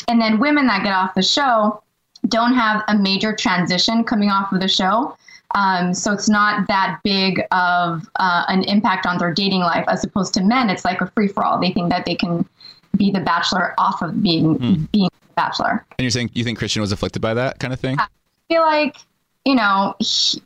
and 0.09 0.21
then 0.21 0.39
women 0.39 0.67
that 0.67 0.83
get 0.83 0.93
off 0.93 1.15
the 1.15 1.23
show 1.23 1.83
don't 2.29 2.55
have 2.55 2.83
a 2.89 2.97
major 2.97 3.35
transition 3.35 4.05
coming 4.05 4.31
off 4.31 4.53
of 4.53 4.61
the 4.61 4.69
show. 4.69 5.17
Um, 5.55 5.95
so 5.95 6.13
it's 6.13 6.29
not 6.29 6.67
that 6.69 6.99
big 7.05 7.41
of 7.53 8.09
uh, 8.17 8.45
an 8.49 8.65
impact 8.65 9.07
on 9.07 9.19
their 9.19 9.33
dating 9.33 9.61
life 9.61 9.85
as 9.89 10.03
opposed 10.05 10.35
to 10.35 10.43
men. 10.43 10.71
It's 10.71 10.85
like 10.85 11.01
a 11.01 11.07
free 11.13 11.29
for 11.29 11.45
all. 11.45 11.61
They 11.61 11.71
think 11.71 11.91
that 11.91 12.05
they 12.05 12.17
can 12.17 12.47
be 12.97 13.11
the 13.11 13.21
bachelor 13.21 13.75
off 13.79 14.03
of 14.03 14.23
being 14.23 14.89
being 14.93 15.09
the 15.13 15.35
bachelor. 15.37 15.85
And 15.99 16.05
you're 16.05 16.11
saying 16.11 16.31
you 16.35 16.45
think 16.45 16.59
Christian 16.59 16.81
was 16.81 16.93
afflicted 16.93 17.23
by 17.23 17.35
that 17.35 17.59
kind 17.59 17.73
of 17.73 17.81
thing? 17.81 17.99
I 17.99 18.07
feel 18.49 18.63
like 18.63 18.97
you 19.45 19.55
know 19.55 19.95
he, 20.01 20.43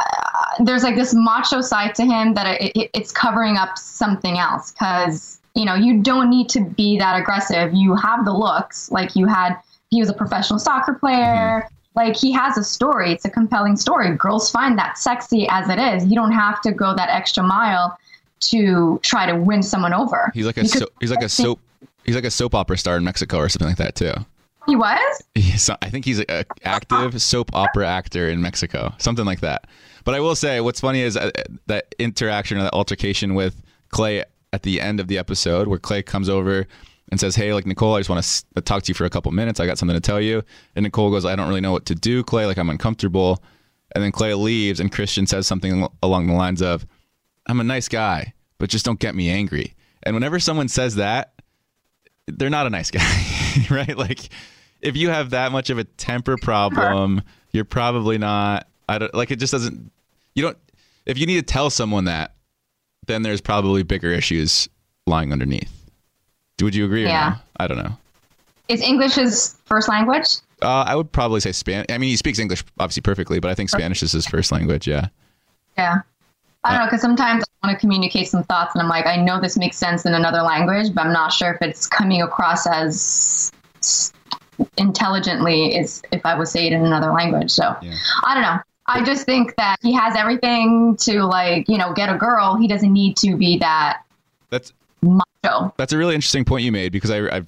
uh, 0.00 0.64
there's 0.64 0.82
like 0.82 0.96
this 0.96 1.14
macho 1.14 1.60
side 1.60 1.94
to 1.94 2.04
him 2.04 2.34
that 2.34 2.60
it, 2.60 2.72
it, 2.74 2.90
it's 2.94 3.12
covering 3.12 3.56
up 3.56 3.78
something 3.78 4.38
else 4.38 4.72
because 4.72 5.40
you 5.54 5.64
know 5.64 5.74
you 5.74 6.02
don't 6.02 6.30
need 6.30 6.48
to 6.50 6.60
be 6.60 6.98
that 6.98 7.18
aggressive. 7.20 7.72
You 7.74 7.94
have 7.96 8.24
the 8.24 8.32
looks 8.32 8.90
like 8.90 9.16
you 9.16 9.26
had. 9.26 9.56
He 9.90 10.00
was 10.00 10.08
a 10.08 10.14
professional 10.14 10.58
soccer 10.58 10.94
player. 10.94 11.68
Like 11.96 12.16
he 12.16 12.30
has 12.32 12.56
a 12.56 12.62
story. 12.62 13.12
It's 13.12 13.24
a 13.24 13.30
compelling 13.30 13.76
story. 13.76 14.14
Girls 14.16 14.50
find 14.50 14.78
that 14.78 14.96
sexy 14.96 15.48
as 15.50 15.68
it 15.68 15.78
is. 15.78 16.06
You 16.06 16.14
don't 16.14 16.30
have 16.30 16.60
to 16.62 16.72
go 16.72 16.94
that 16.94 17.08
extra 17.08 17.42
mile 17.42 17.98
to 18.40 19.00
try 19.02 19.26
to 19.26 19.36
win 19.36 19.62
someone 19.62 19.92
over. 19.92 20.30
He's 20.32 20.46
like 20.46 20.56
a 20.56 20.66
so, 20.66 20.86
he's 21.00 21.10
like 21.10 21.22
a 21.22 21.28
soap 21.28 21.58
he's 22.04 22.14
like 22.14 22.24
a 22.24 22.30
soap 22.30 22.54
opera 22.54 22.78
star 22.78 22.96
in 22.96 23.04
Mexico 23.04 23.38
or 23.38 23.48
something 23.48 23.68
like 23.68 23.76
that 23.78 23.94
too. 23.94 24.12
He 24.66 24.76
was. 24.76 25.22
He's, 25.34 25.70
I 25.70 25.88
think 25.88 26.04
he's 26.04 26.20
a 26.20 26.44
active 26.64 27.20
soap 27.20 27.50
opera 27.54 27.88
actor 27.88 28.28
in 28.28 28.42
Mexico, 28.42 28.94
something 28.98 29.24
like 29.24 29.40
that. 29.40 29.66
But 30.04 30.14
I 30.14 30.20
will 30.20 30.34
say, 30.34 30.60
what's 30.60 30.80
funny 30.80 31.00
is 31.00 31.16
uh, 31.16 31.30
that 31.66 31.94
interaction 31.98 32.58
or 32.58 32.62
that 32.62 32.74
altercation 32.74 33.34
with 33.34 33.62
Clay 33.90 34.24
at 34.52 34.62
the 34.62 34.80
end 34.80 35.00
of 35.00 35.08
the 35.08 35.18
episode, 35.18 35.68
where 35.68 35.78
Clay 35.78 36.02
comes 36.02 36.28
over 36.28 36.66
and 37.10 37.20
says, 37.20 37.36
"Hey, 37.36 37.52
like 37.52 37.66
Nicole, 37.66 37.94
I 37.94 38.00
just 38.00 38.10
want 38.10 38.24
to 38.54 38.60
talk 38.62 38.82
to 38.84 38.88
you 38.90 38.94
for 38.94 39.04
a 39.04 39.10
couple 39.10 39.30
minutes. 39.32 39.60
I 39.60 39.66
got 39.66 39.78
something 39.78 39.96
to 39.96 40.00
tell 40.00 40.20
you." 40.20 40.42
And 40.74 40.84
Nicole 40.84 41.10
goes, 41.10 41.24
"I 41.24 41.36
don't 41.36 41.48
really 41.48 41.60
know 41.60 41.72
what 41.72 41.86
to 41.86 41.94
do, 41.94 42.22
Clay. 42.22 42.46
Like 42.46 42.58
I'm 42.58 42.70
uncomfortable." 42.70 43.42
And 43.94 44.04
then 44.04 44.12
Clay 44.12 44.34
leaves, 44.34 44.78
and 44.78 44.92
Christian 44.92 45.26
says 45.26 45.46
something 45.46 45.86
along 46.02 46.26
the 46.28 46.34
lines 46.34 46.62
of, 46.62 46.86
"I'm 47.46 47.60
a 47.60 47.64
nice 47.64 47.88
guy, 47.88 48.34
but 48.58 48.70
just 48.70 48.84
don't 48.84 49.00
get 49.00 49.14
me 49.14 49.28
angry." 49.28 49.74
And 50.02 50.14
whenever 50.14 50.40
someone 50.40 50.68
says 50.68 50.96
that, 50.96 51.34
they're 52.26 52.50
not 52.50 52.66
a 52.66 52.70
nice 52.70 52.90
guy, 52.92 53.24
right? 53.70 53.96
Like 53.96 54.28
if 54.80 54.96
you 54.96 55.10
have 55.10 55.30
that 55.30 55.52
much 55.52 55.70
of 55.70 55.78
a 55.78 55.84
temper 55.84 56.36
problem, 56.36 57.22
you're 57.52 57.64
probably 57.64 58.18
not 58.18 58.68
I 58.90 58.98
don't 58.98 59.14
like 59.14 59.30
it 59.30 59.36
just 59.36 59.52
doesn't 59.52 59.90
you 60.34 60.42
don't 60.42 60.58
if 61.06 61.16
you 61.16 61.26
need 61.26 61.36
to 61.36 61.42
tell 61.42 61.70
someone 61.70 62.04
that, 62.04 62.34
then 63.06 63.22
there's 63.22 63.40
probably 63.40 63.82
bigger 63.82 64.10
issues 64.12 64.68
lying 65.06 65.32
underneath. 65.32 65.72
Would 66.60 66.74
you 66.74 66.84
agree 66.84 67.04
or 67.04 67.08
Yeah. 67.08 67.28
no? 67.30 67.36
I 67.58 67.66
don't 67.66 67.78
know. 67.78 67.96
Is 68.68 68.82
English 68.82 69.14
his 69.14 69.56
first 69.64 69.88
language? 69.88 70.26
Uh, 70.62 70.84
I 70.86 70.94
would 70.94 71.10
probably 71.10 71.40
say 71.40 71.52
Spanish. 71.52 71.86
I 71.88 71.96
mean, 71.98 72.10
he 72.10 72.16
speaks 72.16 72.38
English 72.38 72.62
obviously 72.78 73.00
perfectly, 73.00 73.40
but 73.40 73.50
I 73.50 73.54
think 73.54 73.70
Spanish 73.70 74.02
is 74.02 74.12
his 74.12 74.26
first 74.26 74.52
language. 74.52 74.86
Yeah. 74.86 75.08
Yeah. 75.78 76.02
I 76.62 76.72
don't 76.72 76.80
know, 76.80 76.86
because 76.86 77.00
sometimes 77.00 77.42
I 77.62 77.66
want 77.68 77.78
to 77.78 77.80
communicate 77.80 78.28
some 78.28 78.44
thoughts, 78.44 78.74
and 78.74 78.82
I'm 78.82 78.88
like, 78.88 79.06
I 79.06 79.16
know 79.16 79.40
this 79.40 79.56
makes 79.56 79.78
sense 79.78 80.04
in 80.04 80.12
another 80.12 80.42
language, 80.42 80.94
but 80.94 81.06
I'm 81.06 81.12
not 81.12 81.32
sure 81.32 81.54
if 81.54 81.62
it's 81.62 81.86
coming 81.86 82.20
across 82.20 82.66
as 82.66 83.50
intelligently 84.76 85.76
as 85.78 86.02
if 86.12 86.24
I 86.26 86.38
would 86.38 86.48
say 86.48 86.66
it 86.66 86.74
in 86.74 86.84
another 86.84 87.12
language. 87.12 87.50
So 87.50 87.64
I 88.24 88.34
don't 88.34 88.42
know. 88.42 88.58
I 88.90 89.04
just 89.04 89.24
think 89.24 89.54
that 89.56 89.76
he 89.82 89.92
has 89.92 90.16
everything 90.16 90.96
to 91.02 91.22
like, 91.24 91.68
you 91.68 91.78
know, 91.78 91.92
get 91.92 92.12
a 92.12 92.18
girl. 92.18 92.56
He 92.56 92.66
doesn't 92.66 92.92
need 92.92 93.16
to 93.18 93.36
be 93.36 93.58
that 93.58 94.02
That's 94.50 94.72
macho. 95.02 95.72
That's 95.76 95.92
a 95.92 95.98
really 95.98 96.14
interesting 96.14 96.44
point 96.44 96.64
you 96.64 96.72
made 96.72 96.92
because 96.92 97.10
I, 97.10 97.38
I 97.38 97.42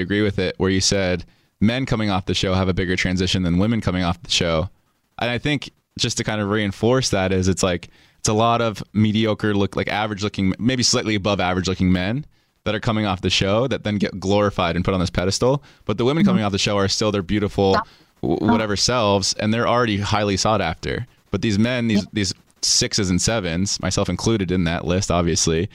agree 0.00 0.22
with 0.22 0.38
it. 0.38 0.54
Where 0.58 0.70
you 0.70 0.80
said 0.80 1.24
men 1.60 1.86
coming 1.86 2.10
off 2.10 2.26
the 2.26 2.34
show 2.34 2.54
have 2.54 2.68
a 2.68 2.74
bigger 2.74 2.96
transition 2.96 3.42
than 3.42 3.58
women 3.58 3.80
coming 3.80 4.02
off 4.02 4.22
the 4.22 4.30
show, 4.30 4.70
and 5.18 5.30
I 5.30 5.38
think 5.38 5.70
just 5.98 6.16
to 6.18 6.24
kind 6.24 6.40
of 6.40 6.48
reinforce 6.48 7.10
that 7.10 7.32
is 7.32 7.48
it's 7.48 7.62
like 7.62 7.88
it's 8.18 8.28
a 8.28 8.32
lot 8.32 8.60
of 8.60 8.82
mediocre 8.92 9.54
look 9.54 9.76
like 9.76 9.88
average 9.88 10.22
looking 10.22 10.54
maybe 10.58 10.82
slightly 10.82 11.14
above 11.14 11.40
average 11.40 11.68
looking 11.68 11.92
men 11.92 12.24
that 12.64 12.74
are 12.74 12.80
coming 12.80 13.06
off 13.06 13.22
the 13.22 13.30
show 13.30 13.66
that 13.66 13.84
then 13.84 13.96
get 13.96 14.18
glorified 14.20 14.76
and 14.76 14.84
put 14.84 14.94
on 14.94 15.00
this 15.00 15.10
pedestal 15.10 15.62
but 15.84 15.98
the 15.98 16.04
women 16.04 16.22
mm-hmm. 16.22 16.30
coming 16.30 16.44
off 16.44 16.52
the 16.52 16.58
show 16.58 16.76
are 16.76 16.88
still 16.88 17.10
their 17.10 17.22
beautiful 17.22 17.76
w- 18.22 18.38
oh. 18.40 18.46
whatever 18.52 18.76
selves 18.76 19.34
and 19.34 19.52
they're 19.52 19.68
already 19.68 19.98
highly 19.98 20.36
sought 20.36 20.60
after 20.60 21.06
but 21.30 21.42
these 21.42 21.58
men 21.58 21.88
these 21.88 22.06
these 22.12 22.32
sixes 22.62 23.10
and 23.10 23.20
sevens 23.22 23.80
myself 23.80 24.08
included 24.08 24.50
in 24.50 24.64
that 24.64 24.84
list 24.84 25.10
obviously 25.10 25.68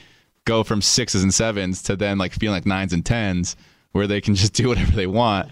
go 0.44 0.62
from 0.62 0.80
sixes 0.80 1.22
and 1.22 1.34
sevens 1.34 1.82
to 1.82 1.96
then 1.96 2.18
like 2.18 2.32
feeling 2.32 2.54
like 2.56 2.66
nines 2.66 2.92
and 2.92 3.04
tens 3.04 3.56
where 3.92 4.06
they 4.06 4.20
can 4.20 4.34
just 4.34 4.52
do 4.52 4.68
whatever 4.68 4.92
they 4.92 5.06
want 5.06 5.48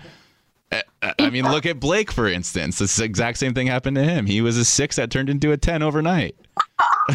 I- 1.03 1.15
I 1.19 1.31
mean, 1.31 1.45
look 1.45 1.67
at 1.67 1.79
Blake, 1.79 2.11
for 2.11 2.27
instance. 2.27 2.79
This 2.79 2.99
exact 2.99 3.39
same 3.39 3.55
thing 3.55 3.67
happened 3.69 3.97
to 3.97 4.03
him. 4.03 4.27
He 4.27 4.41
was 4.41 4.57
a 4.57 4.65
six 4.65 4.97
that 4.97 5.11
turned 5.11 5.29
into 5.29 5.53
a 5.53 5.57
10 5.57 5.83
overnight. 5.83 6.35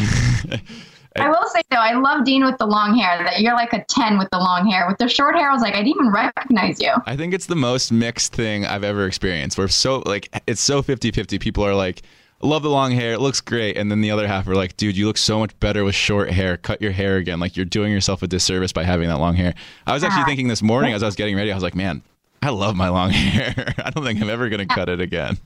I 1.16 1.28
will 1.28 1.48
say 1.48 1.62
though, 1.70 1.76
I 1.76 1.94
love 1.94 2.24
Dean 2.24 2.44
with 2.44 2.58
the 2.58 2.66
long 2.66 2.96
hair. 2.96 3.24
That 3.24 3.40
you're 3.40 3.54
like 3.54 3.72
a 3.72 3.84
ten 3.84 4.18
with 4.18 4.28
the 4.30 4.38
long 4.38 4.70
hair. 4.70 4.86
With 4.88 4.98
the 4.98 5.08
short 5.08 5.34
hair, 5.34 5.50
I 5.50 5.52
was 5.52 5.62
like, 5.62 5.74
I 5.74 5.78
didn't 5.78 5.96
even 5.96 6.12
recognize 6.12 6.80
you. 6.80 6.92
I 7.06 7.16
think 7.16 7.34
it's 7.34 7.46
the 7.46 7.56
most 7.56 7.90
mixed 7.90 8.32
thing 8.32 8.64
I've 8.64 8.84
ever 8.84 9.06
experienced. 9.06 9.58
We're 9.58 9.68
so, 9.68 10.02
like, 10.06 10.28
it's 10.46 10.60
so 10.60 10.82
50 10.82 11.10
50. 11.10 11.38
People 11.38 11.64
are 11.64 11.74
like, 11.74 12.02
love 12.42 12.62
the 12.62 12.70
long 12.70 12.92
hair. 12.92 13.12
It 13.14 13.20
looks 13.20 13.40
great. 13.40 13.76
And 13.76 13.90
then 13.90 14.00
the 14.00 14.10
other 14.12 14.28
half 14.28 14.46
are 14.46 14.54
like, 14.54 14.76
dude, 14.76 14.96
you 14.96 15.06
look 15.06 15.18
so 15.18 15.40
much 15.40 15.58
better 15.58 15.84
with 15.84 15.94
short 15.94 16.30
hair. 16.30 16.56
Cut 16.56 16.80
your 16.80 16.92
hair 16.92 17.16
again. 17.16 17.40
Like, 17.40 17.56
you're 17.56 17.66
doing 17.66 17.92
yourself 17.92 18.22
a 18.22 18.28
disservice 18.28 18.72
by 18.72 18.84
having 18.84 19.08
that 19.08 19.18
long 19.18 19.34
hair. 19.34 19.54
I 19.86 19.94
was 19.94 20.04
actually 20.04 20.24
thinking 20.24 20.48
this 20.48 20.62
morning 20.62 20.92
as 20.92 21.02
I 21.02 21.06
was 21.06 21.16
getting 21.16 21.36
ready, 21.36 21.50
I 21.50 21.54
was 21.54 21.64
like, 21.64 21.74
man, 21.74 22.02
I 22.42 22.50
love 22.50 22.76
my 22.76 22.88
long 22.88 23.10
hair. 23.10 23.74
I 23.78 23.90
don't 23.90 24.04
think 24.04 24.20
I'm 24.22 24.30
ever 24.30 24.48
going 24.48 24.66
to 24.66 24.74
cut 24.74 24.88
it 24.88 25.00
again. 25.00 25.38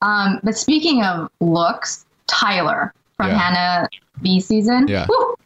Um, 0.00 0.40
but 0.42 0.56
speaking 0.56 1.04
of 1.04 1.30
looks, 1.40 2.06
Tyler 2.26 2.92
from 3.22 3.30
Yeah. 3.30 3.38
Hannah 3.38 3.88
B 4.20 4.40
season. 4.40 4.88
Yeah. 4.88 5.06
whew, 5.06 5.36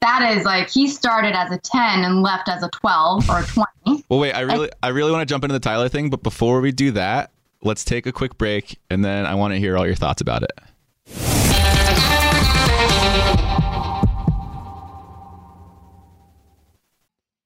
that 0.00 0.36
is 0.36 0.44
like 0.44 0.68
he 0.68 0.88
started 0.88 1.34
as 1.34 1.50
a 1.52 1.58
10 1.58 2.04
and 2.04 2.22
left 2.22 2.48
as 2.48 2.62
a 2.62 2.68
12 2.68 3.28
or 3.30 3.40
a 3.40 3.44
20. 3.44 4.04
Well, 4.08 4.20
wait, 4.20 4.32
I 4.32 4.40
really, 4.40 4.70
I 4.82 4.88
really 4.88 5.12
want 5.12 5.26
to 5.26 5.32
jump 5.32 5.44
into 5.44 5.52
the 5.52 5.60
Tyler 5.60 5.88
thing, 5.88 6.10
but 6.10 6.22
before 6.22 6.60
we 6.60 6.72
do 6.72 6.90
that, 6.92 7.30
let's 7.62 7.84
take 7.84 8.06
a 8.06 8.12
quick 8.12 8.38
break, 8.38 8.78
and 8.88 9.04
then 9.04 9.26
I 9.26 9.34
want 9.34 9.52
to 9.54 9.58
hear 9.58 9.76
all 9.76 9.86
your 9.86 9.94
thoughts 9.94 10.20
about 10.22 10.42
it. 10.42 10.52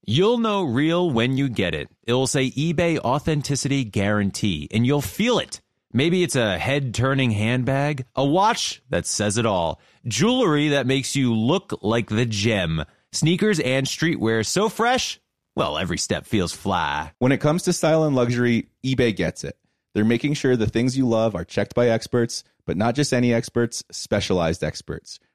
You'll 0.07 0.39
know 0.39 0.63
real 0.65 1.11
when 1.11 1.37
you 1.39 1.49
get 1.49 1.75
it. 1.75 1.89
It'll 2.07 2.27
say 2.27 2.51
eBay 2.51 2.99
Authenticity 2.99 3.85
Guarantee, 3.85 4.69
and 4.71 4.87
you'll 4.87 5.01
feel 5.01 5.39
it. 5.39 5.61
Maybe 5.97 6.25
it's 6.25 6.35
a 6.35 6.59
head 6.59 6.93
turning 6.93 7.31
handbag, 7.31 8.05
a 8.17 8.25
watch 8.25 8.83
that 8.91 9.07
says 9.07 9.39
it 9.39 9.47
all, 9.47 9.81
jewelry 10.05 10.71
that 10.71 10.89
makes 10.89 11.15
you 11.15 11.33
look 11.33 11.79
like 11.83 12.09
the 12.09 12.27
gem, 12.27 12.85
sneakers 13.13 13.61
and 13.61 13.87
streetwear 13.87 14.45
so 14.45 14.69
fresh, 14.69 15.21
well, 15.55 15.79
every 15.79 15.99
step 15.99 16.27
feels 16.27 16.53
fly. 16.53 17.13
When 17.21 17.31
it 17.31 17.41
comes 17.41 17.63
to 17.63 17.73
style 17.73 18.03
and 18.03 18.17
luxury, 18.17 18.71
eBay 18.85 19.15
gets 19.15 19.45
it. 19.45 19.57
They're 19.95 20.05
making 20.05 20.35
sure 20.35 20.57
the 20.57 20.67
things 20.67 20.99
you 20.99 21.09
love 21.09 21.37
are 21.37 21.45
checked 21.45 21.77
by 21.77 21.91
experts, 21.91 22.43
but 22.67 22.77
not 22.77 22.97
just 22.97 23.13
any 23.13 23.33
experts, 23.33 23.85
specialized 23.93 24.65
experts. 24.65 25.21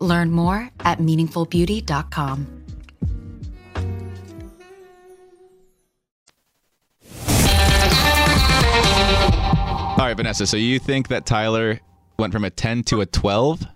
Learn 0.00 0.30
more 0.30 0.70
at 0.80 0.98
meaningfulbeauty.com. 0.98 2.46
All 9.98 10.04
right, 10.04 10.14
Vanessa. 10.14 10.46
So 10.46 10.58
you 10.58 10.78
think 10.78 11.08
that 11.08 11.24
Tyler 11.24 11.80
went 12.18 12.32
from 12.32 12.44
a 12.44 12.50
10 12.50 12.82
to 12.84 13.00
a 13.00 13.06
12? 13.06 13.66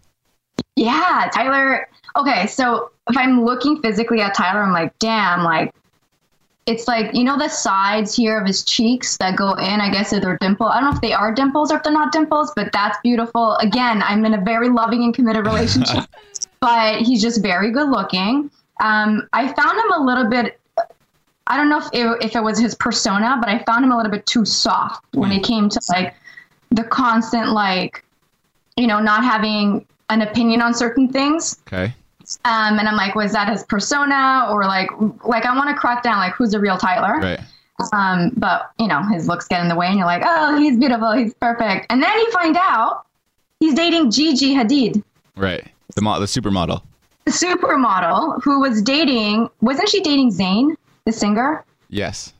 Yeah, 0.77 1.31
Tyler. 1.33 1.89
Okay, 2.15 2.47
so 2.47 2.91
if 3.09 3.17
I'm 3.17 3.45
looking 3.45 3.81
physically 3.81 4.21
at 4.21 4.35
Tyler, 4.35 4.63
I'm 4.63 4.73
like, 4.73 4.99
damn, 4.99 5.43
like 5.45 5.75
it's 6.67 6.87
like 6.87 7.15
you 7.15 7.25
know 7.25 7.39
the 7.39 7.49
sides 7.49 8.15
here 8.15 8.39
of 8.39 8.47
his 8.47 8.65
cheeks 8.65 9.17
that 9.19 9.37
go 9.37 9.55
in. 9.55 9.81
I 9.81 9.91
guess 9.91 10.13
if 10.13 10.23
they're 10.23 10.39
dimple. 10.39 10.67
I 10.67 10.81
don't 10.81 10.91
know 10.91 10.95
if 10.95 11.01
they 11.01 11.13
are 11.13 11.35
dimples 11.35 11.73
or 11.73 11.77
if 11.77 11.83
they're 11.83 11.93
not 11.93 12.13
dimples, 12.13 12.53
but 12.55 12.71
that's 12.73 12.99
beautiful. 13.03 13.57
Again, 13.57 14.03
I'm 14.03 14.25
in 14.25 14.35
a 14.35 14.41
very 14.41 14.69
loving 14.69 15.05
and 15.05 15.15
committed 15.15 15.47
relationship, 15.47 16.05
but 16.61 17.01
he's 17.03 17.23
just 17.23 17.43
very 17.43 17.71
good 17.71 17.89
looking. 17.89 18.51
Um, 18.83 19.29
I 19.33 19.53
found 19.53 19.79
him 19.79 19.93
a 19.93 20.05
little 20.05 20.29
bit. 20.29 20.59
I 21.47 21.57
don't 21.57 21.69
know 21.69 21.79
if 21.79 21.89
it, 21.93 22.25
if 22.25 22.37
it 22.37 22.43
was 22.43 22.59
his 22.59 22.75
persona, 22.77 23.37
but 23.41 23.49
I 23.49 23.59
found 23.65 23.85
him 23.85 23.91
a 23.91 23.97
little 23.97 24.13
bit 24.13 24.25
too 24.27 24.45
soft 24.45 25.05
when 25.15 25.33
it 25.33 25.43
came 25.43 25.69
to 25.69 25.81
like 25.89 26.15
the 26.71 26.85
constant 26.85 27.51
like, 27.51 28.05
you 28.77 28.87
know, 28.87 29.01
not 29.01 29.25
having 29.25 29.85
an 30.11 30.23
opinion 30.23 30.63
on 30.63 30.75
certain 30.75 31.09
things. 31.09 31.61
Okay. 31.67 31.93
Um, 32.45 32.79
and 32.79 32.89
I'm 32.89 32.97
like, 32.97 33.15
was 33.15 33.33
that 33.33 33.49
his 33.49 33.65
persona 33.65 34.47
or 34.51 34.65
like, 34.65 34.89
like 35.25 35.45
I 35.47 35.57
want 35.57 35.69
to 35.71 35.75
crack 35.77 36.03
down 36.03 36.19
like 36.19 36.33
who's 36.35 36.51
the 36.53 36.61
real 36.61 36.77
Tyler? 36.79 37.19
Right. 37.21 37.41
Um, 37.93 38.33
but 38.37 38.71
you 38.79 38.87
know, 38.87 39.03
his 39.03 39.27
looks 39.27 39.49
get 39.49 39.63
in 39.63 39.69
the 39.69 39.75
way, 39.75 39.87
and 39.87 39.97
you're 39.97 40.07
like, 40.07 40.23
oh, 40.25 40.59
he's 40.59 40.79
beautiful, 40.79 41.13
he's 41.13 41.33
perfect, 41.35 41.87
and 41.91 42.03
then 42.03 42.13
you 42.19 42.31
find 42.31 42.57
out 42.59 43.07
he's 43.59 43.75
dating 43.75 44.11
Gigi 44.11 44.55
Hadid, 44.55 45.03
Right. 45.37 45.67
The 45.97 46.03
mo- 46.03 46.21
the 46.21 46.27
supermodel. 46.27 46.83
the 47.25 47.31
supermodel 47.31 48.43
who 48.43 48.61
was 48.61 48.83
dating. 48.83 49.49
Wasn't 49.63 49.89
she 49.89 50.01
dating 50.03 50.31
Zayn, 50.33 50.77
the 51.07 51.13
singer? 51.13 51.65
Yes. 51.89 52.33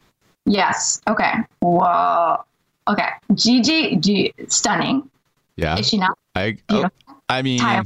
Yes. 0.47 1.01
Okay. 1.09 1.33
Whoa. 1.61 2.45
Okay. 2.89 3.09
Gigi, 3.35 3.97
G, 3.97 4.33
stunning. 4.49 5.09
Yeah. 5.57 5.79
Is 5.79 5.89
she 5.89 5.99
not? 5.99 6.17
I 6.35 6.59
oh, 6.69 6.89
I 7.29 7.43
mean, 7.43 7.61
Tyler. 7.61 7.85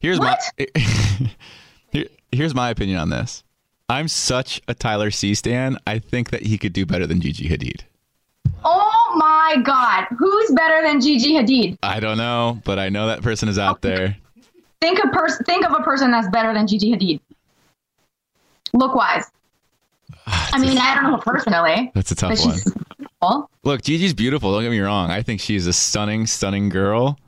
Here's 0.00 0.18
my 0.18 0.36
here, 1.90 2.06
here's 2.32 2.54
my 2.54 2.70
opinion 2.70 2.98
on 2.98 3.10
this. 3.10 3.44
I'm 3.88 4.08
such 4.08 4.60
a 4.68 4.74
Tyler 4.74 5.10
C 5.10 5.34
stan. 5.34 5.76
I 5.86 5.98
think 5.98 6.30
that 6.30 6.42
he 6.42 6.58
could 6.58 6.72
do 6.72 6.86
better 6.86 7.06
than 7.06 7.20
Gigi 7.20 7.48
Hadid. 7.48 7.82
Oh 8.64 9.14
my 9.16 9.60
God. 9.62 10.06
Who's 10.16 10.52
better 10.52 10.86
than 10.86 11.00
Gigi 11.00 11.32
Hadid? 11.32 11.78
I 11.82 11.98
don't 12.00 12.18
know, 12.18 12.60
but 12.64 12.78
I 12.78 12.88
know 12.88 13.08
that 13.08 13.22
person 13.22 13.48
is 13.48 13.58
out 13.58 13.82
there. 13.82 14.16
Think 14.80 15.02
of 15.02 15.12
person. 15.12 15.44
Think 15.44 15.64
of 15.64 15.72
a 15.72 15.82
person 15.82 16.10
that's 16.10 16.28
better 16.28 16.54
than 16.54 16.66
Gigi 16.66 16.92
Hadid. 16.92 17.20
Look 18.72 18.94
wise. 18.94 19.24
I 20.26 20.58
mean, 20.58 20.78
I 20.78 20.94
don't 20.94 21.10
know 21.10 21.18
personally. 21.18 21.90
That's 21.94 22.10
a 22.12 22.14
tough 22.14 22.38
one. 22.40 22.58
beautiful. 22.96 23.50
Look, 23.64 23.82
Gigi's 23.82 24.14
beautiful. 24.14 24.52
Don't 24.52 24.62
get 24.62 24.70
me 24.70 24.80
wrong. 24.80 25.10
I 25.10 25.22
think 25.22 25.40
she's 25.40 25.66
a 25.66 25.72
stunning, 25.72 26.26
stunning 26.26 26.68
girl, 26.68 27.18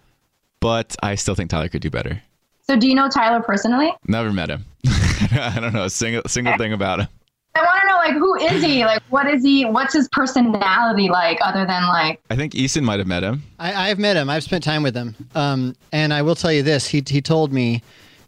but 0.61 0.95
I 1.03 1.17
still 1.17 1.35
think 1.35 1.51
Tyler 1.51 1.69
could 1.69 1.83
do 1.83 1.91
better. 1.91 2.23
So, 2.63 2.77
do 2.77 2.89
you 2.89 2.95
know 2.95 3.09
Tyler 3.09 3.43
personally? 3.43 3.93
Never 4.07 4.33
met 4.33 4.49
him. 4.51 4.65
I 4.87 5.59
don't 5.61 5.73
know 5.73 5.85
a 5.85 5.91
single 5.91 6.23
single 6.27 6.57
thing 6.57 6.73
about 6.73 7.01
him. 7.01 7.09
I 7.55 7.61
want 7.63 7.81
to 7.83 7.87
know, 7.89 7.97
like, 7.97 8.15
who 8.15 8.35
is 8.57 8.63
he? 8.65 8.85
Like, 8.87 9.03
what 9.11 9.27
is 9.29 9.43
he? 9.45 9.67
What's 9.67 9.93
his 9.93 10.09
personality 10.09 11.11
like, 11.11 11.39
other 11.45 11.67
than 11.67 11.87
like? 11.89 12.19
I 12.31 12.37
think 12.37 12.55
Easton 12.55 12.83
might 12.85 12.99
have 12.99 13.07
met 13.07 13.23
him. 13.23 13.43
I, 13.59 13.91
I've 13.91 13.99
met 13.99 14.17
him. 14.17 14.31
I've 14.31 14.43
spent 14.43 14.65
time 14.65 14.83
with 14.83 14.95
him. 14.95 15.15
Um, 15.35 15.77
and 15.93 16.15
I 16.15 16.23
will 16.23 16.35
tell 16.35 16.53
you 16.53 16.63
this: 16.63 16.87
he 16.87 17.03
he 17.07 17.21
told 17.21 17.53
me, 17.53 17.83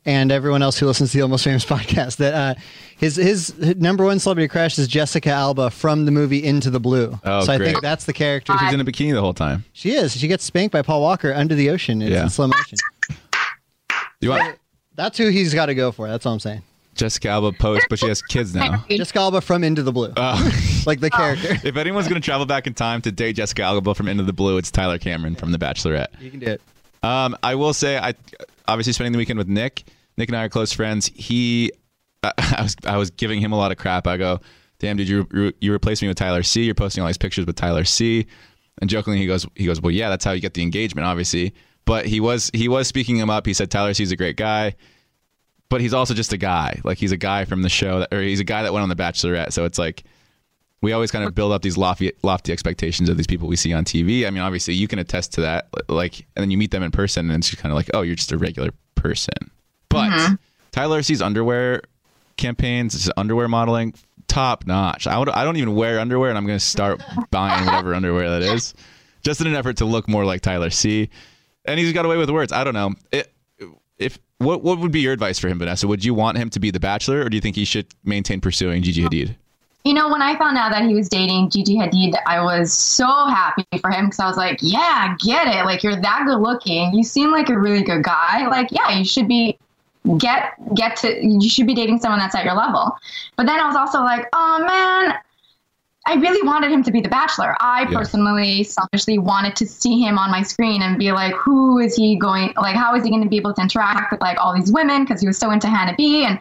and 0.04 0.30
everyone 0.30 0.62
else 0.62 0.78
who 0.78 0.86
listens 0.86 1.12
to 1.12 1.18
the 1.18 1.22
Almost 1.22 1.44
Famous 1.44 1.64
podcast, 1.74 2.16
that 2.16 2.34
uh, 2.34 2.54
his 2.98 3.16
his 3.16 3.56
number 3.76 4.04
one 4.04 4.18
celebrity 4.18 4.48
crush 4.48 4.78
is 4.78 4.88
Jessica 4.88 5.30
Alba 5.30 5.70
from 5.70 6.04
the 6.04 6.10
movie 6.10 6.44
Into 6.44 6.68
the 6.70 6.80
Blue. 6.80 7.18
Oh, 7.24 7.44
so 7.44 7.52
I 7.52 7.56
great. 7.56 7.70
think 7.70 7.82
that's 7.82 8.04
the 8.04 8.12
character. 8.12 8.52
She's 8.60 8.74
in 8.74 8.80
a 8.80 8.84
bikini 8.84 9.14
the 9.14 9.22
whole 9.22 9.32
time. 9.34 9.64
She 9.72 9.92
is. 9.92 10.14
She 10.14 10.28
gets 10.28 10.44
spanked 10.44 10.72
by 10.72 10.82
Paul 10.82 11.00
Walker 11.00 11.32
under 11.32 11.54
the 11.54 11.70
ocean. 11.70 12.02
It's 12.02 12.10
Yeah. 12.10 12.24
in 12.24 12.30
slow 12.30 12.48
motion. 12.48 12.76
You 14.24 14.30
want 14.30 14.58
That's 14.94 15.18
who 15.18 15.28
he's 15.28 15.54
got 15.54 15.66
to 15.66 15.74
go 15.74 15.92
for. 15.92 16.08
That's 16.08 16.24
all 16.26 16.32
I'm 16.32 16.40
saying. 16.40 16.62
Jessica 16.94 17.28
Alba 17.28 17.52
post, 17.52 17.86
but 17.90 17.98
she 17.98 18.06
has 18.06 18.22
kids 18.22 18.54
now. 18.54 18.84
Jessica 18.90 19.18
Alba 19.18 19.40
from 19.40 19.64
Into 19.64 19.82
the 19.82 19.92
Blue, 19.92 20.12
Oh. 20.16 20.82
like 20.86 21.00
the 21.00 21.10
character. 21.10 21.56
if 21.64 21.76
anyone's 21.76 22.06
gonna 22.06 22.20
travel 22.20 22.46
back 22.46 22.66
in 22.66 22.74
time 22.74 23.02
to 23.02 23.10
date 23.12 23.34
Jessica 23.34 23.62
Alba 23.62 23.94
from 23.94 24.08
Into 24.08 24.22
the 24.22 24.32
Blue, 24.32 24.56
it's 24.58 24.70
Tyler 24.70 24.98
Cameron 24.98 25.34
from 25.34 25.50
The 25.52 25.58
Bachelorette. 25.58 26.20
You 26.20 26.30
can 26.30 26.40
do 26.40 26.46
it. 26.46 26.62
Um, 27.02 27.36
I 27.42 27.56
will 27.56 27.74
say, 27.74 27.98
I 27.98 28.14
obviously 28.68 28.92
spending 28.92 29.12
the 29.12 29.18
weekend 29.18 29.38
with 29.38 29.48
Nick. 29.48 29.84
Nick 30.16 30.28
and 30.28 30.36
I 30.36 30.44
are 30.44 30.48
close 30.48 30.72
friends. 30.72 31.10
He, 31.14 31.72
I, 32.22 32.32
I 32.38 32.62
was, 32.62 32.76
I 32.86 32.96
was 32.96 33.10
giving 33.10 33.40
him 33.40 33.52
a 33.52 33.56
lot 33.56 33.72
of 33.72 33.76
crap. 33.78 34.06
I 34.06 34.16
go, 34.16 34.40
"Damn, 34.78 34.96
did 34.96 35.08
you 35.08 35.26
you, 35.34 35.52
you 35.60 35.74
replace 35.74 36.00
me 36.00 36.08
with 36.08 36.16
Tyler 36.16 36.44
C? 36.44 36.62
You're 36.62 36.74
posting 36.74 37.02
all 37.02 37.08
these 37.08 37.18
pictures 37.18 37.44
with 37.44 37.56
Tyler 37.56 37.84
C." 37.84 38.26
And 38.80 38.88
jokingly, 38.88 39.18
he 39.18 39.26
goes, 39.26 39.46
he 39.56 39.66
goes, 39.66 39.80
"Well, 39.80 39.90
yeah, 39.90 40.08
that's 40.08 40.24
how 40.24 40.30
you 40.32 40.40
get 40.40 40.54
the 40.54 40.62
engagement, 40.62 41.06
obviously." 41.06 41.52
But 41.84 42.06
he 42.06 42.20
was 42.20 42.50
he 42.54 42.68
was 42.68 42.88
speaking 42.88 43.16
him 43.16 43.30
up. 43.30 43.46
He 43.46 43.52
said 43.52 43.70
Tyler 43.70 43.94
C's 43.94 44.10
a 44.10 44.16
great 44.16 44.36
guy, 44.36 44.74
but 45.68 45.80
he's 45.80 45.92
also 45.92 46.14
just 46.14 46.32
a 46.32 46.38
guy. 46.38 46.80
Like 46.84 46.98
he's 46.98 47.12
a 47.12 47.16
guy 47.16 47.44
from 47.44 47.62
the 47.62 47.68
show, 47.68 48.00
that, 48.00 48.14
or 48.14 48.20
he's 48.20 48.40
a 48.40 48.44
guy 48.44 48.62
that 48.62 48.72
went 48.72 48.82
on 48.82 48.88
The 48.88 48.96
Bachelorette. 48.96 49.52
So 49.52 49.64
it's 49.64 49.78
like 49.78 50.04
we 50.84 50.92
always 50.92 51.10
kind 51.10 51.24
of 51.24 51.34
build 51.34 51.52
up 51.52 51.62
these 51.62 51.76
lofty 51.76 52.12
lofty 52.22 52.52
expectations 52.52 53.08
of 53.08 53.16
these 53.16 53.26
people 53.26 53.48
we 53.48 53.56
see 53.56 53.72
on 53.72 53.84
TV. 53.84 54.26
I 54.26 54.30
mean, 54.30 54.42
obviously 54.42 54.74
you 54.74 54.86
can 54.86 54.98
attest 54.98 55.32
to 55.34 55.40
that. 55.40 55.68
Like, 55.88 56.26
and 56.36 56.42
then 56.42 56.50
you 56.50 56.58
meet 56.58 56.70
them 56.70 56.82
in 56.82 56.90
person, 56.90 57.30
and 57.30 57.38
it's 57.38 57.50
just 57.50 57.62
kind 57.62 57.72
of 57.72 57.76
like, 57.76 57.90
oh, 57.94 58.02
you're 58.02 58.14
just 58.14 58.32
a 58.32 58.38
regular 58.38 58.70
person. 58.94 59.50
But 59.88 60.10
mm-hmm. 60.10 60.34
Tyler 60.72 61.02
C's 61.02 61.22
underwear 61.22 61.82
campaigns, 62.36 62.94
his 62.94 63.10
underwear 63.16 63.48
modeling, 63.48 63.94
top 64.28 64.66
notch. 64.66 65.06
I 65.06 65.18
would, 65.18 65.28
I 65.30 65.44
don't 65.44 65.56
even 65.56 65.74
wear 65.74 66.00
underwear, 66.00 66.28
and 66.28 66.38
I'm 66.38 66.46
going 66.46 66.58
to 66.58 66.64
start 66.64 67.02
buying 67.30 67.64
whatever 67.64 67.94
underwear 67.96 68.28
that 68.30 68.42
is, 68.42 68.74
just 69.22 69.40
in 69.40 69.46
an 69.46 69.54
effort 69.54 69.78
to 69.78 69.84
look 69.84 70.08
more 70.08 70.24
like 70.24 70.40
Tyler 70.42 70.70
C. 70.70 71.10
And 71.64 71.80
he's 71.80 71.92
got 71.92 72.04
away 72.04 72.16
with 72.16 72.30
words. 72.30 72.52
I 72.52 72.64
don't 72.64 72.74
know. 72.74 72.94
It, 73.10 73.32
if 73.98 74.18
what 74.38 74.62
what 74.62 74.78
would 74.78 74.92
be 74.92 75.00
your 75.00 75.12
advice 75.12 75.38
for 75.38 75.48
him, 75.48 75.58
Vanessa? 75.58 75.86
Would 75.86 76.04
you 76.04 76.14
want 76.14 76.36
him 76.36 76.50
to 76.50 76.60
be 76.60 76.70
the 76.70 76.80
Bachelor, 76.80 77.20
or 77.20 77.28
do 77.28 77.36
you 77.36 77.40
think 77.40 77.56
he 77.56 77.64
should 77.64 77.86
maintain 78.04 78.40
pursuing 78.40 78.82
Gigi 78.82 79.02
Hadid? 79.02 79.36
You 79.84 79.92
know, 79.92 80.08
when 80.08 80.22
I 80.22 80.36
found 80.38 80.56
out 80.56 80.72
that 80.72 80.84
he 80.84 80.94
was 80.94 81.10
dating 81.10 81.50
Gigi 81.50 81.76
Hadid, 81.76 82.14
I 82.26 82.42
was 82.42 82.72
so 82.72 83.06
happy 83.06 83.66
for 83.80 83.90
him 83.90 84.06
because 84.06 84.18
I 84.18 84.26
was 84.26 84.38
like, 84.38 84.58
yeah, 84.62 85.14
get 85.20 85.46
it. 85.46 85.66
Like, 85.66 85.82
you're 85.82 86.00
that 86.00 86.24
good 86.26 86.38
looking. 86.38 86.94
You 86.94 87.04
seem 87.04 87.30
like 87.30 87.50
a 87.50 87.58
really 87.58 87.82
good 87.82 88.02
guy. 88.02 88.46
Like, 88.46 88.72
yeah, 88.72 88.96
you 88.96 89.04
should 89.04 89.28
be 89.28 89.58
get 90.18 90.52
get 90.74 90.96
to 90.96 91.24
you 91.24 91.48
should 91.48 91.66
be 91.66 91.74
dating 91.74 91.98
someone 91.98 92.18
that's 92.18 92.34
at 92.34 92.44
your 92.44 92.54
level. 92.54 92.96
But 93.36 93.46
then 93.46 93.60
I 93.60 93.66
was 93.66 93.76
also 93.76 94.00
like, 94.00 94.26
oh 94.32 94.64
man, 94.66 95.18
I 96.06 96.14
really 96.14 96.46
wanted 96.46 96.70
him 96.70 96.82
to 96.82 96.90
be 96.90 97.00
the 97.00 97.08
bachelor. 97.08 97.56
I 97.60 97.82
Yeah. 97.82 97.98
personally 97.98 98.62
selfishly 98.64 99.18
wanted 99.18 99.56
to 99.56 99.66
see 99.66 100.00
him 100.00 100.18
on 100.18 100.30
my 100.30 100.42
screen 100.42 100.82
and 100.82 100.98
be 100.98 101.12
like, 101.12 101.34
who 101.34 101.78
is 101.78 101.96
he 101.96 102.16
going 102.16 102.52
like 102.56 102.76
how 102.76 102.94
is 102.94 103.04
he 103.04 103.10
going 103.10 103.22
to 103.22 103.28
be 103.28 103.36
able 103.38 103.54
to 103.54 103.62
interact 103.62 104.12
with 104.12 104.20
like 104.20 104.38
all 104.38 104.54
these 104.54 104.70
women 104.70 105.04
because 105.04 105.20
he 105.20 105.26
was 105.26 105.38
so 105.38 105.50
into 105.50 105.66
Hannah 105.68 105.94
B 105.96 106.24
and 106.26 106.38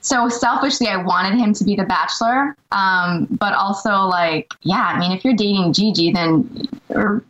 so 0.00 0.28
selfishly 0.28 0.88
I 0.88 0.96
wanted 0.96 1.38
him 1.38 1.52
to 1.54 1.64
be 1.64 1.74
the 1.76 1.84
bachelor. 1.84 2.56
Um, 2.72 3.28
but 3.30 3.54
also 3.54 3.92
like, 4.02 4.52
yeah, 4.62 4.82
I 4.94 4.98
mean 4.98 5.12
if 5.12 5.24
you're 5.24 5.34
dating 5.36 5.72
Gigi 5.72 6.12
then 6.12 6.68
or 6.90 7.24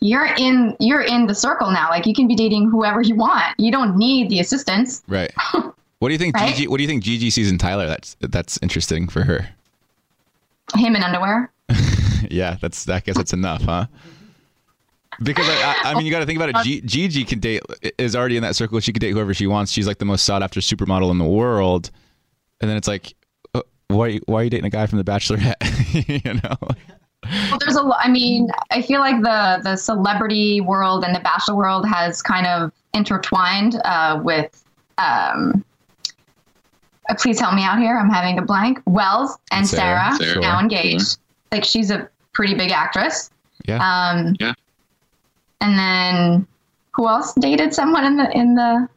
you're 0.00 0.28
in 0.38 0.76
you're 0.78 1.02
in 1.02 1.26
the 1.26 1.34
circle 1.34 1.70
now. 1.72 1.90
Like 1.90 2.06
you 2.06 2.14
can 2.14 2.28
be 2.28 2.36
dating 2.36 2.70
whoever 2.70 3.00
you 3.02 3.16
want. 3.16 3.54
You 3.58 3.72
don't 3.72 3.96
need 3.96 4.30
the 4.30 4.38
assistance. 4.40 5.02
Right. 5.08 5.32
What 5.98 6.08
do 6.08 6.14
you 6.14 6.18
think 6.18 6.34
Right? 6.34 6.52
Gigi 6.52 6.66
what 6.66 6.78
do 6.78 6.82
you 6.82 6.88
think 6.88 7.04
Gigi 7.04 7.30
sees 7.30 7.48
in 7.48 7.58
Tyler 7.58 7.86
that's 7.86 8.16
that's 8.20 8.58
interesting 8.60 9.06
for 9.06 9.22
her? 9.22 9.48
Him 10.74 10.96
in 10.96 11.02
underwear. 11.02 11.52
yeah, 12.30 12.56
that's 12.60 12.88
I 12.88 13.00
guess 13.00 13.16
that's 13.16 13.32
enough, 13.32 13.62
huh? 13.62 13.86
Because 15.22 15.48
I, 15.48 15.52
I, 15.52 15.90
I 15.90 15.94
mean, 15.94 16.06
you 16.06 16.12
got 16.12 16.20
to 16.20 16.26
think 16.26 16.38
about 16.38 16.48
it. 16.48 16.56
G, 16.64 16.80
Gigi 16.80 17.24
can 17.24 17.38
date 17.38 17.62
is 17.98 18.16
already 18.16 18.36
in 18.36 18.42
that 18.42 18.56
circle. 18.56 18.80
She 18.80 18.92
can 18.92 19.00
date 19.00 19.10
whoever 19.10 19.34
she 19.34 19.46
wants. 19.46 19.70
She's 19.70 19.86
like 19.86 19.98
the 19.98 20.04
most 20.04 20.24
sought 20.24 20.42
after 20.42 20.60
supermodel 20.60 21.10
in 21.10 21.18
the 21.18 21.26
world. 21.26 21.90
And 22.60 22.70
then 22.70 22.76
it's 22.76 22.88
like, 22.88 23.14
uh, 23.54 23.62
why 23.88 24.18
why 24.26 24.40
are 24.40 24.44
you 24.44 24.50
dating 24.50 24.66
a 24.66 24.70
guy 24.70 24.86
from 24.86 24.98
The 24.98 25.04
Bachelorette? 25.04 26.24
you 26.24 26.34
know? 26.34 26.56
Well, 27.50 27.58
there's 27.60 27.76
a 27.76 27.82
lot. 27.82 28.00
I 28.02 28.08
mean, 28.08 28.50
I 28.70 28.82
feel 28.82 29.00
like 29.00 29.22
the 29.22 29.60
the 29.62 29.76
celebrity 29.76 30.60
world 30.60 31.04
and 31.04 31.14
the 31.14 31.20
bachelor 31.20 31.54
world 31.54 31.86
has 31.86 32.22
kind 32.22 32.46
of 32.46 32.72
intertwined 32.94 33.80
uh, 33.84 34.20
with. 34.22 34.58
Um, 34.98 35.64
please 37.18 37.40
help 37.40 37.54
me 37.54 37.62
out 37.62 37.78
here. 37.78 37.96
I'm 37.96 38.10
having 38.10 38.38
a 38.38 38.42
blank. 38.42 38.80
Wells 38.86 39.36
and 39.50 39.66
Sarah, 39.66 40.14
Sarah, 40.16 40.30
Sarah, 40.30 40.40
now 40.40 40.54
sure. 40.54 40.62
engaged. 40.62 41.18
Like 41.50 41.64
she's 41.64 41.90
a 41.90 42.08
pretty 42.32 42.54
big 42.54 42.70
actress. 42.70 43.30
Yeah. 43.66 43.76
Um, 43.76 44.36
yeah. 44.40 44.54
And 45.60 45.78
then 45.78 46.46
who 46.94 47.08
else 47.08 47.32
dated 47.34 47.74
someone 47.74 48.04
in 48.04 48.16
the 48.16 48.30
in 48.36 48.54
the? 48.54 48.88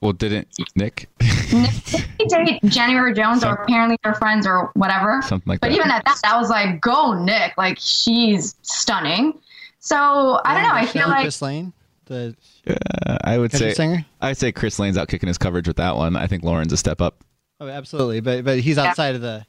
Well, 0.00 0.12
didn't 0.12 0.48
Nick? 0.74 1.08
They 1.52 2.24
date 2.44 2.60
January 2.64 3.12
Jones, 3.12 3.44
or 3.44 3.54
apparently 3.54 3.98
they're 4.02 4.14
friends, 4.14 4.46
or 4.46 4.70
whatever. 4.74 5.20
Something 5.22 5.50
like 5.50 5.60
but 5.60 5.68
that. 5.68 5.76
But 5.76 5.80
even 5.80 5.90
at 5.90 6.04
that, 6.04 6.20
I 6.24 6.38
was 6.40 6.48
like, 6.48 6.80
"Go, 6.80 7.12
Nick!" 7.12 7.52
Like 7.58 7.76
she's 7.78 8.54
stunning. 8.62 9.38
So 9.80 10.40
I 10.44 10.54
don't 10.54 10.62
know. 10.62 10.74
I 10.74 10.86
feel 10.86 11.08
like 11.08 11.22
Chris 11.22 11.42
Lane, 11.42 11.72
the 12.06 12.34
Uh, 12.66 13.18
I 13.24 13.38
would 13.38 13.52
say 13.52 13.74
singer? 13.74 14.04
I'd 14.20 14.38
say 14.38 14.52
Chris 14.52 14.78
Lane's 14.78 14.96
out 14.96 15.08
kicking 15.08 15.26
his 15.26 15.36
coverage 15.36 15.66
with 15.66 15.76
that 15.76 15.96
one. 15.96 16.16
I 16.16 16.26
think 16.26 16.42
Lauren's 16.44 16.72
a 16.72 16.76
step 16.76 17.00
up. 17.00 17.22
Oh, 17.62 17.68
absolutely, 17.68 18.20
but 18.20 18.44
but 18.44 18.60
he's 18.60 18.78
outside 18.78 19.14
of 19.14 19.20
the, 19.20 19.44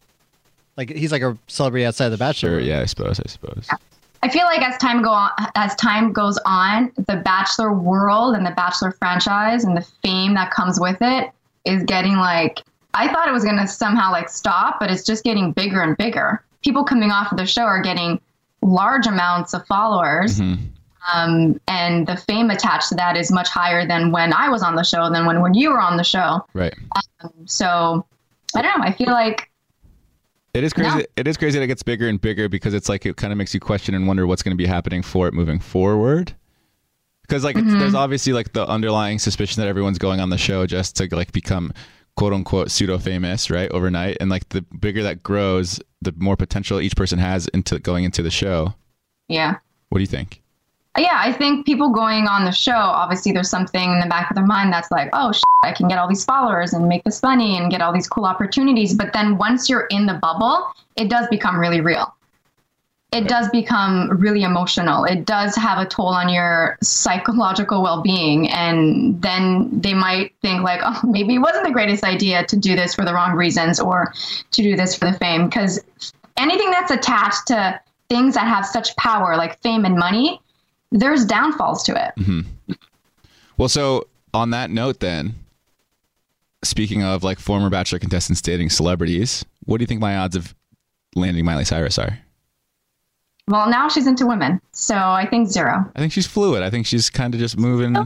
like 0.77 0.89
he's 0.89 1.11
like 1.11 1.21
a 1.21 1.37
celebrity 1.47 1.85
outside 1.85 2.05
of 2.05 2.11
the 2.11 2.17
Bachelor. 2.17 2.51
Sure, 2.51 2.59
yeah, 2.59 2.81
I 2.81 2.85
suppose. 2.85 3.19
I 3.19 3.27
suppose. 3.27 3.67
I 4.21 4.29
feel 4.29 4.45
like 4.45 4.61
as 4.61 4.77
time 4.77 5.01
go 5.01 5.11
on, 5.11 5.31
as 5.55 5.75
time 5.75 6.13
goes 6.13 6.39
on, 6.45 6.91
the 6.95 7.21
Bachelor 7.25 7.73
world 7.73 8.35
and 8.35 8.45
the 8.45 8.51
Bachelor 8.51 8.91
franchise 8.91 9.65
and 9.65 9.75
the 9.75 9.85
fame 10.03 10.33
that 10.35 10.51
comes 10.51 10.79
with 10.79 10.97
it 11.01 11.31
is 11.65 11.83
getting 11.83 12.15
like. 12.15 12.59
I 12.95 13.11
thought 13.11 13.27
it 13.27 13.31
was 13.31 13.43
going 13.43 13.57
to 13.57 13.67
somehow 13.67 14.11
like 14.11 14.29
stop, 14.29 14.79
but 14.79 14.91
it's 14.91 15.03
just 15.03 15.23
getting 15.23 15.51
bigger 15.51 15.81
and 15.81 15.97
bigger. 15.97 16.43
People 16.61 16.83
coming 16.83 17.09
off 17.09 17.31
of 17.31 17.39
the 17.39 17.45
show 17.47 17.63
are 17.63 17.81
getting 17.81 18.21
large 18.61 19.07
amounts 19.07 19.55
of 19.55 19.65
followers. 19.65 20.39
Mm-hmm. 20.39 20.63
Um, 21.13 21.59
and 21.67 22.07
the 22.07 22.15
fame 22.15 22.49
attached 22.49 22.89
to 22.89 22.95
that 22.95 23.17
is 23.17 23.31
much 23.31 23.49
higher 23.49 23.85
than 23.87 24.11
when 24.11 24.31
I 24.33 24.49
was 24.49 24.61
on 24.63 24.75
the 24.75 24.83
show 24.83 25.09
than 25.09 25.25
when, 25.25 25.41
when 25.41 25.53
you 25.53 25.71
were 25.71 25.81
on 25.81 25.97
the 25.97 26.03
show. 26.03 26.45
Right. 26.53 26.73
So 27.45 28.05
I 28.55 28.61
don't 28.61 28.79
know. 28.79 28.85
I 28.85 28.91
feel 28.93 29.07
like 29.11 29.49
It 30.53 30.63
is 30.63 30.71
crazy. 30.73 30.99
No. 30.99 31.03
It 31.17 31.27
is 31.27 31.35
crazy 31.37 31.57
that 31.59 31.63
it 31.65 31.67
gets 31.67 31.83
bigger 31.83 32.07
and 32.07 32.21
bigger 32.21 32.47
because 32.47 32.73
it's 32.73 32.87
like 32.89 33.05
it 33.05 33.17
kind 33.17 33.33
of 33.33 33.37
makes 33.37 33.53
you 33.53 33.59
question 33.59 33.95
and 33.95 34.07
wonder 34.07 34.27
what's 34.27 34.43
going 34.43 34.55
to 34.55 34.57
be 34.57 34.65
happening 34.67 35.01
for 35.01 35.27
it 35.27 35.33
moving 35.33 35.59
forward. 35.59 36.33
Because 37.23 37.43
like 37.43 37.55
Mm-hmm. 37.55 37.79
there's 37.79 37.95
obviously 37.95 38.33
like 38.33 38.53
the 38.53 38.67
underlying 38.67 39.17
suspicion 39.19 39.61
that 39.61 39.67
everyone's 39.67 39.97
going 39.97 40.19
on 40.19 40.29
the 40.29 40.37
show 40.37 40.65
just 40.67 40.95
to 40.97 41.07
like 41.15 41.31
become 41.31 41.73
quote 42.15 42.31
unquote 42.33 42.69
pseudo 42.69 42.97
famous 42.99 43.49
right 43.49 43.71
overnight, 43.71 44.17
and 44.21 44.29
like 44.29 44.47
the 44.49 44.61
bigger 44.79 45.01
that 45.03 45.23
grows, 45.23 45.79
the 46.01 46.13
more 46.17 46.35
potential 46.37 46.79
each 46.79 46.95
person 46.95 47.17
has 47.19 47.47
into 47.47 47.79
going 47.79 48.03
into 48.03 48.21
the 48.21 48.29
show. 48.31 48.73
yeah. 49.27 49.55
What 49.89 49.97
do 49.99 50.03
you 50.03 50.07
think? 50.07 50.41
Yeah, 50.97 51.17
I 51.19 51.33
think 51.33 51.65
people 51.65 51.89
going 51.89 52.27
on 52.27 52.45
the 52.45 52.51
show, 52.51 52.71
obviously, 52.71 53.31
there's 53.31 53.49
something 53.49 53.93
in 53.93 53.99
the 53.99 54.05
back 54.05 54.29
of 54.29 54.35
their 54.35 54.45
mind 54.45 54.71
that's 54.71 54.91
like, 54.91 55.09
oh, 55.13 55.31
shit, 55.31 55.43
I 55.63 55.71
can 55.71 55.87
get 55.87 55.97
all 55.97 56.07
these 56.07 56.23
followers 56.23 56.73
and 56.73 56.87
make 56.87 57.03
this 57.03 57.23
money 57.23 57.57
and 57.57 57.71
get 57.71 57.81
all 57.81 57.91
these 57.91 58.07
cool 58.07 58.25
opportunities. 58.25 58.93
But 58.93 59.11
then 59.11 59.37
once 59.37 59.69
you're 59.69 59.87
in 59.87 60.05
the 60.05 60.13
bubble, 60.13 60.71
it 60.95 61.09
does 61.09 61.27
become 61.29 61.59
really 61.59 61.81
real. 61.81 62.13
It 63.11 63.27
does 63.27 63.49
become 63.49 64.09
really 64.19 64.43
emotional. 64.43 65.05
It 65.05 65.25
does 65.25 65.55
have 65.55 65.79
a 65.79 65.85
toll 65.85 66.07
on 66.07 66.29
your 66.29 66.77
psychological 66.83 67.81
well 67.81 68.01
being. 68.01 68.49
And 68.49 69.19
then 69.19 69.69
they 69.81 69.95
might 69.95 70.33
think, 70.43 70.63
like, 70.63 70.81
oh, 70.83 71.01
maybe 71.03 71.35
it 71.35 71.39
wasn't 71.39 71.65
the 71.65 71.73
greatest 71.73 72.03
idea 72.03 72.45
to 72.45 72.55
do 72.55 72.75
this 72.75 72.93
for 72.93 73.03
the 73.03 73.13
wrong 73.13 73.35
reasons 73.35 73.79
or 73.79 74.13
to 74.51 74.61
do 74.61 74.75
this 74.75 74.95
for 74.95 75.05
the 75.05 75.17
fame. 75.17 75.45
Because 75.45 75.79
anything 76.37 76.69
that's 76.69 76.91
attached 76.91 77.47
to 77.47 77.79
things 78.09 78.35
that 78.35 78.45
have 78.45 78.63
such 78.63 78.95
power, 78.95 79.35
like 79.37 79.59
fame 79.61 79.85
and 79.85 79.95
money, 79.95 80.39
there's 80.93 81.25
downfalls 81.25 81.83
to 81.83 82.07
it. 82.07 82.45
Well, 83.57 83.67
so 83.67 84.07
on 84.33 84.51
that 84.51 84.69
note, 84.69 85.01
then, 85.01 85.35
speaking 86.63 87.03
of 87.03 87.23
like 87.23 87.39
former 87.39 87.69
Bachelor 87.69 87.99
contestants 87.99 88.41
dating 88.41 88.69
celebrities, 88.69 89.43
what 89.65 89.77
do 89.77 89.83
you 89.83 89.87
think 89.87 89.99
my 89.99 90.15
odds 90.17 90.35
of 90.35 90.55
landing 91.15 91.43
Miley 91.43 91.65
Cyrus 91.65 91.99
are? 91.99 92.19
Well, 93.49 93.69
now 93.69 93.89
she's 93.89 94.07
into 94.07 94.25
women, 94.25 94.61
so 94.71 94.95
I 94.95 95.27
think 95.29 95.49
zero. 95.49 95.91
I 95.95 95.99
think 95.99 96.13
she's 96.13 96.25
fluid. 96.25 96.63
I 96.63 96.69
think 96.69 96.87
she's 96.87 97.09
kind 97.09 97.33
of 97.33 97.41
just 97.41 97.57
moving, 97.57 97.97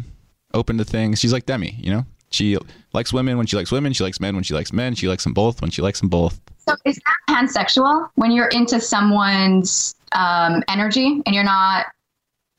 open 0.56 0.80
to 0.80 0.84
things. 0.84 1.20
She's 1.20 1.32
like 1.32 1.46
Demi, 1.46 1.76
you 1.80 1.92
know. 1.92 2.06
She 2.32 2.58
likes 2.92 3.14
women 3.14 3.38
when 3.38 3.46
she 3.46 3.56
likes 3.56 3.72
women. 3.72 3.94
She 3.94 4.04
likes 4.04 4.20
men 4.20 4.34
when 4.34 4.44
she 4.44 4.54
likes 4.54 4.74
men. 4.74 4.96
She 4.96 5.08
likes 5.08 5.24
them 5.24 5.34
both 5.34 5.62
when 5.62 5.70
she 5.70 5.82
likes 5.82 6.00
them 6.00 6.10
both. 6.10 6.42
So 6.68 6.76
is 6.84 6.96
that 6.96 7.16
pansexual 7.30 8.10
when 8.16 8.32
you're 8.32 8.50
into 8.50 8.82
someone's 8.82 9.96
um, 10.12 10.64
energy 10.68 11.22
and 11.26 11.34
you're 11.34 11.44
not, 11.46 11.86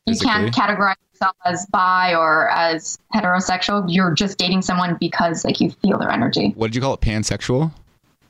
you 0.09 0.17
can't 0.17 0.53
categorize 0.53 0.95
yourself 1.13 1.35
as 1.45 1.65
bi 1.67 2.13
or 2.15 2.49
as 2.49 2.99
heterosexual? 3.13 3.85
You're 3.87 4.13
just 4.13 4.37
dating 4.37 4.61
someone 4.61 4.97
because 4.99 5.45
like 5.45 5.59
you 5.59 5.71
feel 5.71 5.97
their 5.97 6.09
energy. 6.09 6.53
What 6.55 6.67
did 6.67 6.75
you 6.75 6.81
call 6.81 6.93
it? 6.93 7.01
Pansexual? 7.01 7.71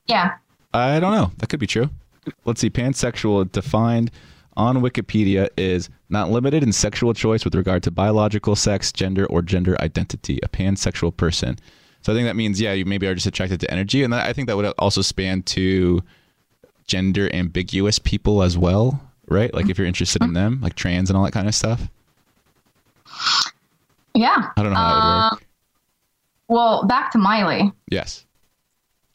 Yeah. 0.08 0.36
I 0.74 1.00
don't 1.00 1.14
know. 1.14 1.32
That 1.38 1.50
could 1.50 1.60
be 1.60 1.68
true. 1.68 1.90
Let's 2.46 2.62
see. 2.62 2.70
Pansexual 2.70 3.52
defined 3.52 4.12
on 4.58 4.78
Wikipedia 4.78 5.50
is 5.58 5.90
not 6.10 6.30
limited 6.30 6.64
in 6.64 6.72
sexual 6.72 7.14
choice 7.14 7.46
with 7.46 7.56
regard 7.56 7.82
to 7.84 7.92
biological 7.92 8.56
sex, 8.56 8.92
gender, 8.92 9.26
or 9.28 9.42
gender 9.42 9.80
identity. 9.82 10.40
A 10.44 10.48
pansexual 10.48 11.16
person. 11.16 11.58
So 12.02 12.14
I 12.14 12.16
think 12.16 12.28
that 12.28 12.36
means, 12.36 12.60
yeah, 12.62 12.74
you 12.74 12.86
maybe 12.86 13.08
are 13.08 13.16
just 13.16 13.28
attracted 13.28 13.60
to 13.62 13.72
energy. 13.72 14.04
And 14.04 14.14
I 14.14 14.34
think 14.34 14.48
that 14.48 14.58
would 14.58 14.66
also 14.78 15.02
span 15.02 15.44
to 15.44 16.02
gender 16.88 17.30
ambiguous 17.34 18.00
people 18.00 18.42
as 18.42 18.58
well, 18.58 19.00
right? 19.30 19.54
Like 19.54 19.70
if 19.70 19.78
you're 19.78 19.88
interested 19.88 20.22
in 20.24 20.34
them, 20.34 20.60
like 20.62 20.76
trans 20.76 21.10
and 21.10 21.18
all 21.18 21.24
that 21.24 21.32
kind 21.32 21.48
of 21.48 21.56
stuff. 21.56 21.88
Yeah. 24.14 24.52
I 24.58 24.64
don't 24.64 24.74
know 24.74 24.78
how 24.80 24.88
that 24.90 24.96
would 24.96 25.12
Uh, 25.12 25.30
work. 25.36 25.44
Well, 26.48 26.86
back 26.88 27.12
to 27.12 27.18
Miley. 27.18 27.72
Yes. 27.90 28.26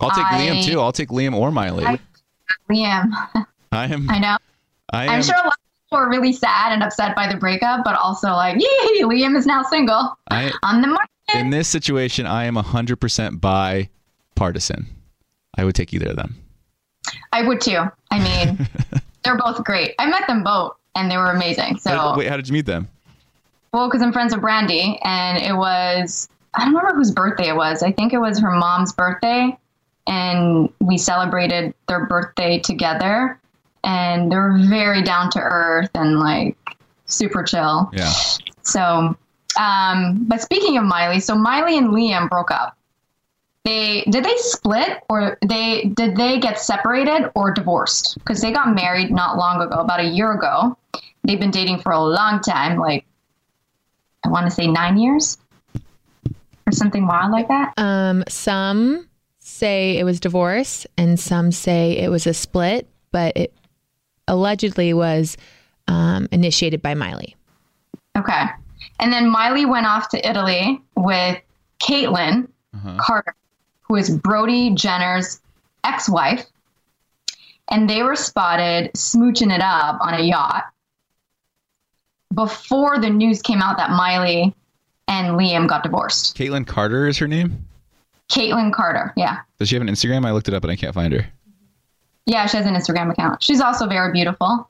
I'll 0.00 0.10
take 0.10 0.24
I- 0.24 0.38
Liam 0.46 0.64
too. 0.64 0.80
I'll 0.80 0.92
take 0.92 1.08
Liam 1.08 1.34
or 1.34 1.50
Miley. 1.50 1.84
I, 1.84 1.98
Liam. 2.70 3.10
I 3.72 3.86
am. 3.86 4.08
I 4.08 4.18
know. 4.18 4.36
I 4.92 5.04
am. 5.04 5.10
I'm 5.10 5.22
sure 5.22 5.34
a 5.34 5.38
lot 5.38 5.46
of 5.48 5.84
people 5.86 5.98
are 5.98 6.08
really 6.08 6.32
sad 6.32 6.72
and 6.72 6.82
upset 6.82 7.16
by 7.16 7.26
the 7.32 7.36
breakup, 7.38 7.84
but 7.84 7.96
also 7.96 8.28
like, 8.28 8.56
yay, 8.60 9.02
Liam 9.02 9.36
is 9.36 9.46
now 9.46 9.62
single 9.62 10.16
I, 10.30 10.52
on 10.62 10.80
the 10.80 10.88
market. 10.88 11.08
in 11.34 11.50
this 11.50 11.66
situation, 11.68 12.26
I 12.26 12.44
am 12.44 12.54
100% 12.54 13.40
bipartisan. 13.40 14.86
I 15.56 15.64
would 15.64 15.74
take 15.74 15.92
either 15.94 16.10
of 16.10 16.16
them. 16.16 16.36
I 17.32 17.42
would 17.46 17.60
too. 17.60 17.80
I 18.10 18.18
mean, 18.20 18.68
they're 19.25 19.37
both 19.37 19.62
great. 19.64 19.95
I 19.99 20.07
met 20.09 20.27
them 20.27 20.43
both 20.45 20.77
and 20.95 21.11
they 21.11 21.16
were 21.16 21.31
amazing. 21.31 21.79
So, 21.79 21.91
How 21.91 22.11
did- 22.12 22.18
wait, 22.18 22.29
how 22.29 22.37
did 22.37 22.47
you 22.49 22.53
meet 22.53 22.66
them? 22.66 22.89
well, 23.72 23.89
because 23.89 24.03
I'm 24.03 24.12
friends 24.12 24.33
with 24.33 24.45
Brandi 24.45 24.99
and 25.05 25.39
it 25.43 25.57
was, 25.57 26.29
I 26.55 26.61
don't 26.64 26.75
remember 26.75 26.95
whose 26.97 27.11
birthday 27.11 27.49
it 27.49 27.57
was. 27.57 27.83
I 27.83 27.91
think 27.91 28.12
it 28.12 28.18
was 28.18 28.39
her 28.39 28.53
mom's 28.53 28.93
birthday. 28.93 29.59
And 30.07 30.68
we 30.81 30.97
celebrated 30.99 31.75
their 31.89 32.07
birthday 32.07 32.61
together. 32.61 33.41
And 33.83 34.31
they 34.31 34.37
were 34.37 34.57
very 34.68 35.03
down 35.03 35.31
to 35.31 35.41
earth 35.41 35.91
and 35.95 36.20
like 36.20 36.57
super 37.07 37.43
chill. 37.43 37.91
Yeah. 37.93 38.12
So, 38.62 39.16
um, 39.59 40.25
but 40.29 40.41
speaking 40.41 40.77
of 40.79 40.85
Miley, 40.85 41.18
so 41.20 41.35
Miley 41.35 41.77
and 41.77 41.89
Liam 41.89 42.29
broke 42.31 42.51
up. 42.53 42.77
They 43.64 44.02
did 44.10 44.24
they 44.24 44.36
split 44.36 45.02
or 45.08 45.38
they 45.46 45.84
did 45.94 46.16
they 46.16 46.38
get 46.38 46.58
separated 46.58 47.30
or 47.34 47.52
divorced? 47.52 48.18
Because 48.18 48.40
they 48.42 48.52
got 48.52 48.74
married 48.74 49.10
not 49.10 49.38
long 49.38 49.62
ago, 49.62 49.76
about 49.76 50.00
a 50.00 50.04
year 50.04 50.32
ago. 50.32 50.76
They've 51.22 51.40
been 51.40 51.50
dating 51.50 51.80
for 51.80 51.92
a 51.92 52.00
long 52.00 52.40
time, 52.40 52.78
like 52.78 53.06
I 54.24 54.28
want 54.28 54.44
to 54.46 54.50
say 54.50 54.66
nine 54.66 54.98
years 54.98 55.38
or 56.66 56.72
something 56.72 57.06
wild 57.06 57.32
like 57.32 57.48
that. 57.48 57.72
Um, 57.78 58.24
some 58.28 59.08
say 59.38 59.98
it 59.98 60.04
was 60.04 60.20
divorce, 60.20 60.86
and 60.98 61.18
some 61.18 61.52
say 61.52 61.98
it 61.98 62.10
was 62.10 62.26
a 62.26 62.34
split, 62.34 62.88
but 63.12 63.36
it 63.36 63.54
allegedly 64.28 64.92
was 64.92 65.36
um, 65.88 66.28
initiated 66.32 66.82
by 66.82 66.94
Miley. 66.94 67.36
Okay. 68.16 68.44
And 69.00 69.12
then 69.12 69.28
Miley 69.28 69.66
went 69.66 69.86
off 69.86 70.08
to 70.10 70.28
Italy 70.28 70.80
with 70.96 71.38
Kaitlynn 71.80 72.48
Carter, 72.98 73.34
who 73.95 74.01
is 74.01 74.11
Brody 74.11 74.74
Jenner's 74.74 75.40
ex 75.84 76.09
wife. 76.09 76.45
And 77.70 77.88
they 77.88 78.03
were 78.03 78.16
spotted 78.16 78.92
smooching 78.95 79.55
it 79.55 79.61
up 79.61 80.01
on 80.01 80.14
a 80.14 80.20
yacht. 80.20 80.64
before 82.34 82.99
the 82.99 83.11
news 83.11 83.42
came 83.42 83.62
out 83.62 83.76
that 83.76 83.90
Miley 83.90 84.55
and 85.09 85.38
Liam 85.38 85.68
got 85.68 85.82
divorced. 85.82 86.36
Kaitlynn 86.36 86.66
Carter 86.66 87.07
is 87.07 87.18
her 87.18 87.28
name. 87.28 87.66
Kaitlynn 88.30 88.72
Carter, 88.72 89.12
yeah. 89.16 89.38
Does 89.59 89.68
she 89.68 89.76
have 89.76 89.82
an 89.82 89.88
Instagram? 89.88 90.26
I 90.26 90.32
looked 90.32 90.49
it 90.49 90.55
up 90.55 90.64
and 90.64 90.70
I 90.72 90.76
can't 90.76 90.95
find 90.95 91.12
her. 91.12 91.26
Yeah, 92.26 92.47
she 92.47 92.57
has 92.57 92.66
an 92.66 92.74
Instagram 92.74 93.12
account. 93.12 93.42
She's 93.42 93.61
also 93.61 93.86
very 93.86 94.11
beautiful. 94.12 94.68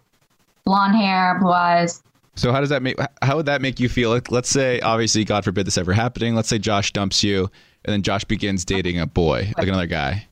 Blonde 0.65 0.97
hair, 0.97 1.39
blue 1.41 1.53
eyes. 1.53 2.03
So 2.35 2.51
how 2.51 2.61
does 2.61 2.71
that 2.71 2.83
make? 2.83 2.97
How 3.23 3.37
would 3.37 3.47
that 3.47 3.63
make 3.63 3.79
you 3.79 3.89
feel? 3.89 4.11
Like, 4.11 4.33
let's 4.33 4.51
say, 4.51 4.81
obviously, 4.81 5.25
God 5.25 5.45
forbid 5.45 5.67
this 5.67 5.79
ever 5.79 5.93
happening. 5.93 6.35
Let's 6.35 6.49
say 6.49 6.59
Josh 6.59 6.93
dumps 6.93 7.23
you, 7.23 7.49
and 7.85 7.93
then 7.93 8.03
Josh 8.03 8.25
begins 8.25 8.65
dating 8.65 8.99
a 9.01 9.07
boy, 9.07 9.53
like 9.57 9.69
another 9.69 9.87
guy. 9.87 10.27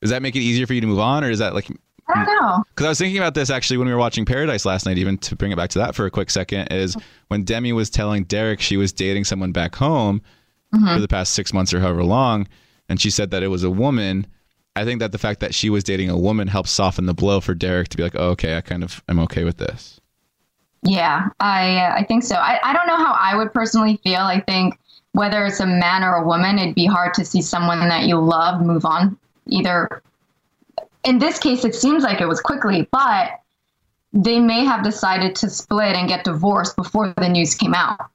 Does 0.00 0.10
that 0.10 0.22
make 0.22 0.36
it 0.36 0.40
easier 0.40 0.66
for 0.66 0.74
you 0.74 0.80
to 0.80 0.86
move 0.86 0.98
on, 0.98 1.24
or 1.24 1.30
is 1.30 1.38
that 1.40 1.54
like? 1.54 1.68
I 2.08 2.24
don't 2.24 2.40
know. 2.40 2.62
Because 2.68 2.86
I 2.86 2.88
was 2.90 2.98
thinking 2.98 3.18
about 3.18 3.34
this 3.34 3.50
actually 3.50 3.78
when 3.78 3.88
we 3.88 3.92
were 3.92 3.98
watching 3.98 4.24
Paradise 4.24 4.64
last 4.64 4.86
night. 4.86 4.98
Even 4.98 5.18
to 5.18 5.34
bring 5.34 5.50
it 5.52 5.56
back 5.56 5.70
to 5.70 5.78
that 5.80 5.94
for 5.94 6.06
a 6.06 6.10
quick 6.10 6.30
second, 6.30 6.68
is 6.70 6.96
when 7.28 7.42
Demi 7.44 7.72
was 7.72 7.90
telling 7.90 8.24
Derek 8.24 8.60
she 8.60 8.76
was 8.76 8.92
dating 8.92 9.24
someone 9.24 9.52
back 9.52 9.74
home 9.74 10.22
Mhm. 10.74 10.94
for 10.94 11.00
the 11.00 11.08
past 11.08 11.32
six 11.32 11.52
months 11.52 11.72
or 11.74 11.80
however 11.80 12.04
long, 12.04 12.46
and 12.88 13.00
she 13.00 13.10
said 13.10 13.30
that 13.32 13.42
it 13.42 13.48
was 13.48 13.64
a 13.64 13.70
woman. 13.70 14.26
I 14.76 14.84
think 14.84 15.00
that 15.00 15.10
the 15.10 15.18
fact 15.18 15.40
that 15.40 15.54
she 15.54 15.70
was 15.70 15.82
dating 15.82 16.10
a 16.10 16.18
woman 16.18 16.48
helps 16.48 16.70
soften 16.70 17.06
the 17.06 17.14
blow 17.14 17.40
for 17.40 17.54
Derek 17.54 17.88
to 17.88 17.96
be 17.96 18.02
like, 18.02 18.14
oh, 18.16 18.30
okay, 18.30 18.56
I 18.56 18.60
kind 18.60 18.84
of 18.84 19.02
I'm 19.08 19.18
okay 19.20 19.42
with 19.44 19.56
this. 19.56 20.00
Yeah, 20.82 21.28
I 21.40 21.76
uh, 21.78 21.94
I 21.96 22.04
think 22.04 22.22
so. 22.22 22.36
I, 22.36 22.60
I 22.62 22.72
don't 22.72 22.86
know 22.86 22.96
how 22.98 23.16
I 23.18 23.34
would 23.36 23.52
personally 23.52 23.98
feel. 24.04 24.20
I 24.20 24.40
think 24.40 24.78
whether 25.16 25.46
it's 25.46 25.60
a 25.60 25.66
man 25.66 26.04
or 26.04 26.16
a 26.16 26.26
woman, 26.26 26.58
it'd 26.58 26.74
be 26.74 26.84
hard 26.84 27.14
to 27.14 27.24
see 27.24 27.40
someone 27.40 27.80
that 27.88 28.04
you 28.04 28.20
love 28.20 28.60
move 28.60 28.84
on. 28.84 29.16
Either 29.46 30.02
in 31.04 31.18
this 31.18 31.38
case, 31.38 31.64
it 31.64 31.74
seems 31.74 32.02
like 32.02 32.20
it 32.20 32.26
was 32.26 32.38
quickly, 32.38 32.86
but 32.92 33.40
they 34.12 34.38
may 34.38 34.62
have 34.62 34.84
decided 34.84 35.34
to 35.36 35.48
split 35.48 35.96
and 35.96 36.06
get 36.06 36.24
divorced 36.24 36.76
before 36.76 37.14
the 37.16 37.28
news 37.30 37.54
came 37.54 37.72
out. 37.72 38.10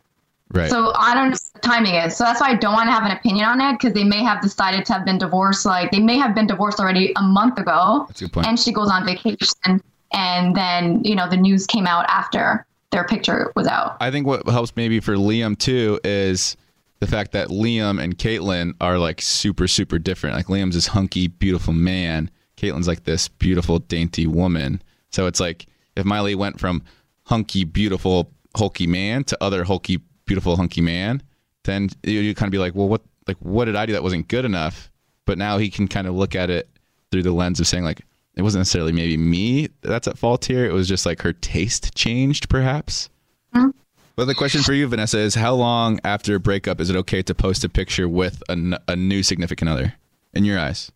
Right. 0.54 0.70
So 0.70 0.92
I 0.96 1.16
don't 1.16 1.30
know 1.30 1.32
what 1.32 1.54
the 1.54 1.60
timing 1.62 1.96
is. 1.96 2.16
So 2.16 2.24
that's 2.24 2.40
why 2.40 2.50
I 2.50 2.56
don't 2.56 2.74
want 2.74 2.88
to 2.88 2.92
have 2.92 3.06
an 3.06 3.18
opinion 3.18 3.46
on 3.46 3.62
it 3.62 3.80
because 3.80 3.94
they 3.94 4.04
may 4.04 4.24
have 4.24 4.40
decided 4.40 4.86
to 4.86 4.94
have 4.94 5.04
been 5.04 5.18
divorced. 5.18 5.66
Like 5.66 5.90
they 5.90 6.00
may 6.00 6.20
have 6.20 6.36
been 6.36 6.46
divorced 6.46 6.80
already 6.80 7.14
a 7.16 7.24
month 7.24 7.58
ago. 7.58 8.06
That's 8.10 8.22
a 8.22 8.26
good 8.26 8.34
point. 8.34 8.48
And 8.48 8.60
she 8.60 8.72
goes 8.72 8.92
on 8.92 9.08
vacation, 9.08 9.82
and 10.14 10.56
then 10.56 11.04
you 11.04 11.16
know 11.16 11.28
the 11.28 11.38
news 11.38 11.66
came 11.66 11.88
out 11.88 12.06
after 12.10 12.66
their 12.92 13.06
picture 13.06 13.52
was 13.56 13.66
out. 13.66 13.98
I 14.02 14.12
think 14.12 14.28
what 14.28 14.48
helps 14.48 14.76
maybe 14.76 15.00
for 15.00 15.16
Liam 15.16 15.58
too 15.58 16.00
is 16.04 16.58
the 17.02 17.08
fact 17.08 17.32
that 17.32 17.50
Liam 17.50 18.02
and 18.02 18.16
Kaitlynn 18.18 18.76
are 18.80 19.00
like 19.00 19.22
super, 19.24 19.68
super 19.68 19.98
different. 19.98 20.36
Like 20.36 20.46
Liam's 20.46 20.76
this 20.76 20.88
hunky, 20.88 21.28
beautiful 21.28 21.74
man. 21.74 22.30
Kaitlynn's 22.58 22.88
like 22.88 23.04
this 23.04 23.28
beautiful, 23.28 23.80
dainty 23.80 24.28
woman. 24.28 24.82
So 25.10 25.26
it's 25.26 25.40
like 25.40 25.66
if 25.98 26.06
Miley 26.06 26.36
went 26.36 26.60
from 26.60 26.84
hunky, 27.24 27.64
beautiful, 27.64 28.32
hulky 28.56 28.86
man 28.86 29.24
to 29.26 29.38
other 29.42 29.64
hulky, 29.64 30.00
beautiful, 30.26 30.56
hunky 30.56 30.80
man, 30.80 31.24
then 31.64 31.90
you, 32.04 32.20
you 32.20 32.36
kind 32.36 32.48
of 32.48 32.52
be 32.52 32.60
like, 32.60 32.76
well, 32.76 32.88
what, 32.88 33.02
like, 33.28 33.38
what 33.40 33.66
did 33.66 33.76
I 33.76 33.88
do 33.88 33.94
that 33.94 34.04
wasn't 34.04 34.28
good 34.28 34.46
enough? 34.46 34.92
But 35.26 35.40
now 35.40 35.58
he 35.58 35.72
can 35.72 35.88
kind 35.88 36.06
of 36.06 36.14
look 36.14 36.36
at 36.36 36.52
it 36.52 36.70
through 37.12 37.24
the 37.24 37.32
lens 37.32 37.60
of 37.60 37.66
saying 37.66 37.84
like, 37.84 38.02
it 38.36 38.44
wasn't 38.44 38.60
necessarily 38.60 38.92
maybe 38.92 39.18
me 39.18 39.70
that's 39.82 40.08
at 40.08 40.20
fault 40.20 40.46
here. 40.46 40.66
It 40.66 40.72
was 40.72 40.88
just 40.88 41.08
like 41.08 41.24
her 41.24 41.34
taste 41.34 41.96
changed, 41.96 42.48
perhaps. 42.48 43.10
Mm-hmm. 43.56 43.72
But 44.16 44.26
the 44.26 44.36
question 44.36 44.62
for 44.62 44.74
you, 44.74 44.88
Vanessa, 44.88 45.20
is 45.20 45.36
how 45.36 45.56
long 45.56 46.00
after 46.04 46.36
a 46.36 46.40
breakup 46.40 46.80
is 46.82 46.90
it 46.90 46.96
okay 46.98 47.22
to 47.24 47.34
post 47.34 47.64
a 47.64 47.70
picture 47.70 48.08
with 48.08 48.44
a, 48.50 48.96
new 48.96 49.24
significant 49.24 49.70
other 49.70 49.96
in 50.34 50.46
your 50.46 50.60
eyes? 50.60 50.92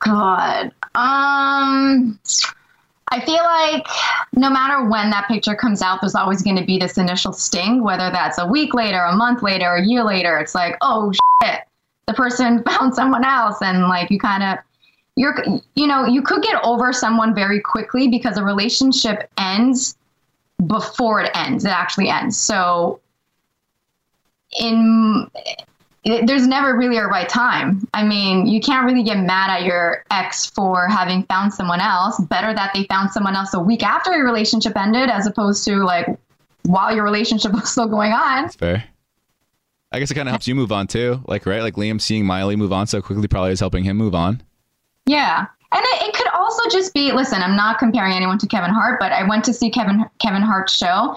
God. 0.00 0.72
Um 0.94 2.18
I 3.12 3.20
feel 3.26 3.44
like 3.44 3.86
no 4.32 4.48
matter 4.48 4.88
when 4.88 5.10
that 5.10 5.28
picture 5.28 5.54
comes 5.54 5.82
out, 5.82 6.00
there's 6.00 6.14
always 6.14 6.40
going 6.40 6.56
to 6.56 6.64
be 6.64 6.78
this 6.78 6.96
initial 6.96 7.34
sting, 7.34 7.82
whether 7.82 8.10
that's 8.10 8.38
a 8.38 8.46
week 8.46 8.72
later, 8.72 9.02
a 9.02 9.14
month 9.14 9.42
later, 9.42 9.74
a 9.74 9.84
year 9.84 10.02
later. 10.02 10.38
It's 10.38 10.54
like, 10.54 10.78
oh 10.80 11.12
shit, 11.42 11.60
the 12.06 12.14
person 12.14 12.62
found 12.66 12.94
someone 12.94 13.22
else, 13.22 13.60
and 13.60 13.82
like 13.82 14.10
you 14.10 14.18
kind 14.18 14.42
of, 14.42 14.58
you're, 15.16 15.44
you 15.74 15.86
know, 15.86 16.06
you 16.06 16.22
could 16.22 16.42
get 16.42 16.56
over 16.64 16.90
someone 16.90 17.34
very 17.34 17.60
quickly 17.60 18.08
because 18.08 18.38
a 18.38 18.42
relationship 18.42 19.30
ends 19.36 19.98
before 20.66 21.20
it 21.20 21.30
ends. 21.34 21.64
It 21.64 21.70
actually 21.70 22.08
ends. 22.08 22.36
So, 22.36 23.00
in 24.58 25.30
it, 26.04 26.26
there's 26.26 26.46
never 26.46 26.76
really 26.76 26.96
a 26.96 27.06
right 27.06 27.28
time. 27.28 27.86
I 27.94 28.04
mean, 28.04 28.46
you 28.46 28.60
can't 28.60 28.84
really 28.84 29.04
get 29.04 29.18
mad 29.18 29.50
at 29.50 29.62
your 29.62 30.04
ex 30.10 30.46
for 30.46 30.88
having 30.88 31.22
found 31.24 31.54
someone 31.54 31.80
else. 31.80 32.20
Better 32.20 32.52
that 32.52 32.72
they 32.74 32.84
found 32.84 33.12
someone 33.12 33.36
else 33.36 33.54
a 33.54 33.60
week 33.60 33.84
after 33.84 34.12
your 34.12 34.24
relationship 34.24 34.76
ended 34.76 35.10
as 35.10 35.26
opposed 35.26 35.64
to 35.66 35.84
like 35.84 36.06
while 36.64 36.94
your 36.94 37.04
relationship 37.04 37.52
was 37.54 37.70
still 37.70 37.86
going 37.86 38.12
on. 38.12 38.48
Fair. 38.50 38.84
I 39.92 39.98
guess 39.98 40.10
it 40.10 40.14
kind 40.14 40.26
of 40.26 40.32
helps 40.32 40.48
you 40.48 40.54
move 40.54 40.72
on 40.72 40.86
too. 40.86 41.22
Like, 41.26 41.46
right? 41.46 41.62
Like 41.62 41.74
Liam 41.74 42.00
seeing 42.00 42.24
Miley 42.24 42.56
move 42.56 42.72
on 42.72 42.86
so 42.86 43.02
quickly 43.02 43.28
probably 43.28 43.52
is 43.52 43.60
helping 43.60 43.84
him 43.84 43.96
move 43.96 44.14
on. 44.14 44.42
Yeah. 45.06 45.46
And 45.70 45.84
it, 45.84 46.08
it 46.08 46.14
could 46.14 46.28
also 46.52 46.76
just 46.76 46.94
be 46.94 47.12
listen, 47.12 47.42
I'm 47.42 47.56
not 47.56 47.78
comparing 47.78 48.12
anyone 48.14 48.38
to 48.38 48.46
Kevin 48.46 48.70
Hart, 48.70 49.00
but 49.00 49.12
I 49.12 49.26
went 49.26 49.44
to 49.44 49.54
see 49.54 49.70
Kevin 49.70 50.04
Kevin 50.18 50.42
Hart's 50.42 50.74
show 50.74 51.16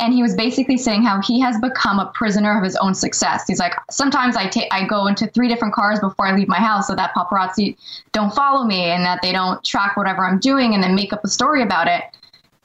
and 0.00 0.12
he 0.12 0.22
was 0.22 0.34
basically 0.34 0.78
saying 0.78 1.02
how 1.02 1.20
he 1.20 1.40
has 1.40 1.60
become 1.60 1.98
a 1.98 2.06
prisoner 2.14 2.56
of 2.56 2.64
his 2.64 2.76
own 2.76 2.94
success. 2.94 3.44
He's 3.46 3.58
like, 3.58 3.74
sometimes 3.90 4.36
I 4.36 4.48
take 4.48 4.68
I 4.72 4.86
go 4.86 5.06
into 5.06 5.26
three 5.28 5.48
different 5.48 5.74
cars 5.74 6.00
before 6.00 6.26
I 6.26 6.34
leave 6.34 6.48
my 6.48 6.58
house 6.58 6.86
so 6.86 6.96
that 6.96 7.14
paparazzi 7.14 7.76
don't 8.12 8.34
follow 8.34 8.64
me 8.64 8.84
and 8.84 9.04
that 9.04 9.20
they 9.22 9.32
don't 9.32 9.62
track 9.64 9.96
whatever 9.96 10.24
I'm 10.26 10.38
doing 10.38 10.74
and 10.74 10.82
then 10.82 10.94
make 10.94 11.12
up 11.12 11.24
a 11.24 11.28
story 11.28 11.62
about 11.62 11.86
it. 11.88 12.04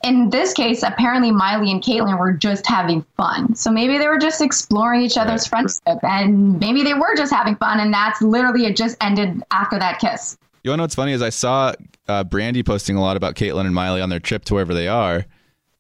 In 0.04 0.30
this 0.30 0.54
case, 0.54 0.84
apparently 0.84 1.32
Miley 1.32 1.72
and 1.72 1.82
Kaitlynn 1.82 2.20
were 2.20 2.32
just 2.32 2.68
having 2.68 3.04
fun. 3.18 3.56
So 3.56 3.72
maybe 3.72 3.98
they 3.98 4.08
were 4.08 4.20
just 4.20 4.42
exploring 4.42 5.02
each 5.02 5.18
other's 5.18 5.48
friendship 5.48 6.00
and 6.04 6.60
maybe 6.60 6.84
they 6.84 6.94
were 6.94 7.16
just 7.16 7.34
having 7.34 7.56
fun 7.56 7.80
and 7.80 7.92
that's 7.94 8.22
literally 8.22 8.66
it 8.66 8.78
just 8.78 8.96
ended 9.02 9.44
after 9.52 9.80
that 9.80 10.00
kiss. 10.00 10.38
You 10.64 10.72
wanna 10.72 10.78
know 10.78 10.84
what's 10.84 10.96
funny 10.96 11.14
is 11.14 11.22
I 11.22 11.30
saw 11.30 11.74
uh, 12.08 12.24
Brandi 12.24 12.66
posting 12.66 12.96
a 12.96 13.02
lot 13.02 13.18
about 13.18 13.36
Kaitlynn 13.36 13.66
and 13.66 13.76
Miley 13.76 14.02
on 14.02 14.10
their 14.10 14.20
trip 14.20 14.46
to 14.46 14.54
wherever 14.54 14.74
they 14.74 14.88
are, 14.88 15.26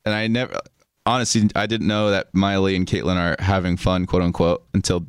and 0.05 0.15
I 0.15 0.27
never, 0.27 0.59
honestly, 1.05 1.49
I 1.55 1.65
didn't 1.65 1.87
know 1.87 2.11
that 2.11 2.33
Miley 2.33 2.75
and 2.75 2.85
Kaitlynn 2.85 3.17
are 3.17 3.41
having 3.43 3.77
fun, 3.77 4.05
quote 4.05 4.21
unquote, 4.21 4.63
until 4.73 5.05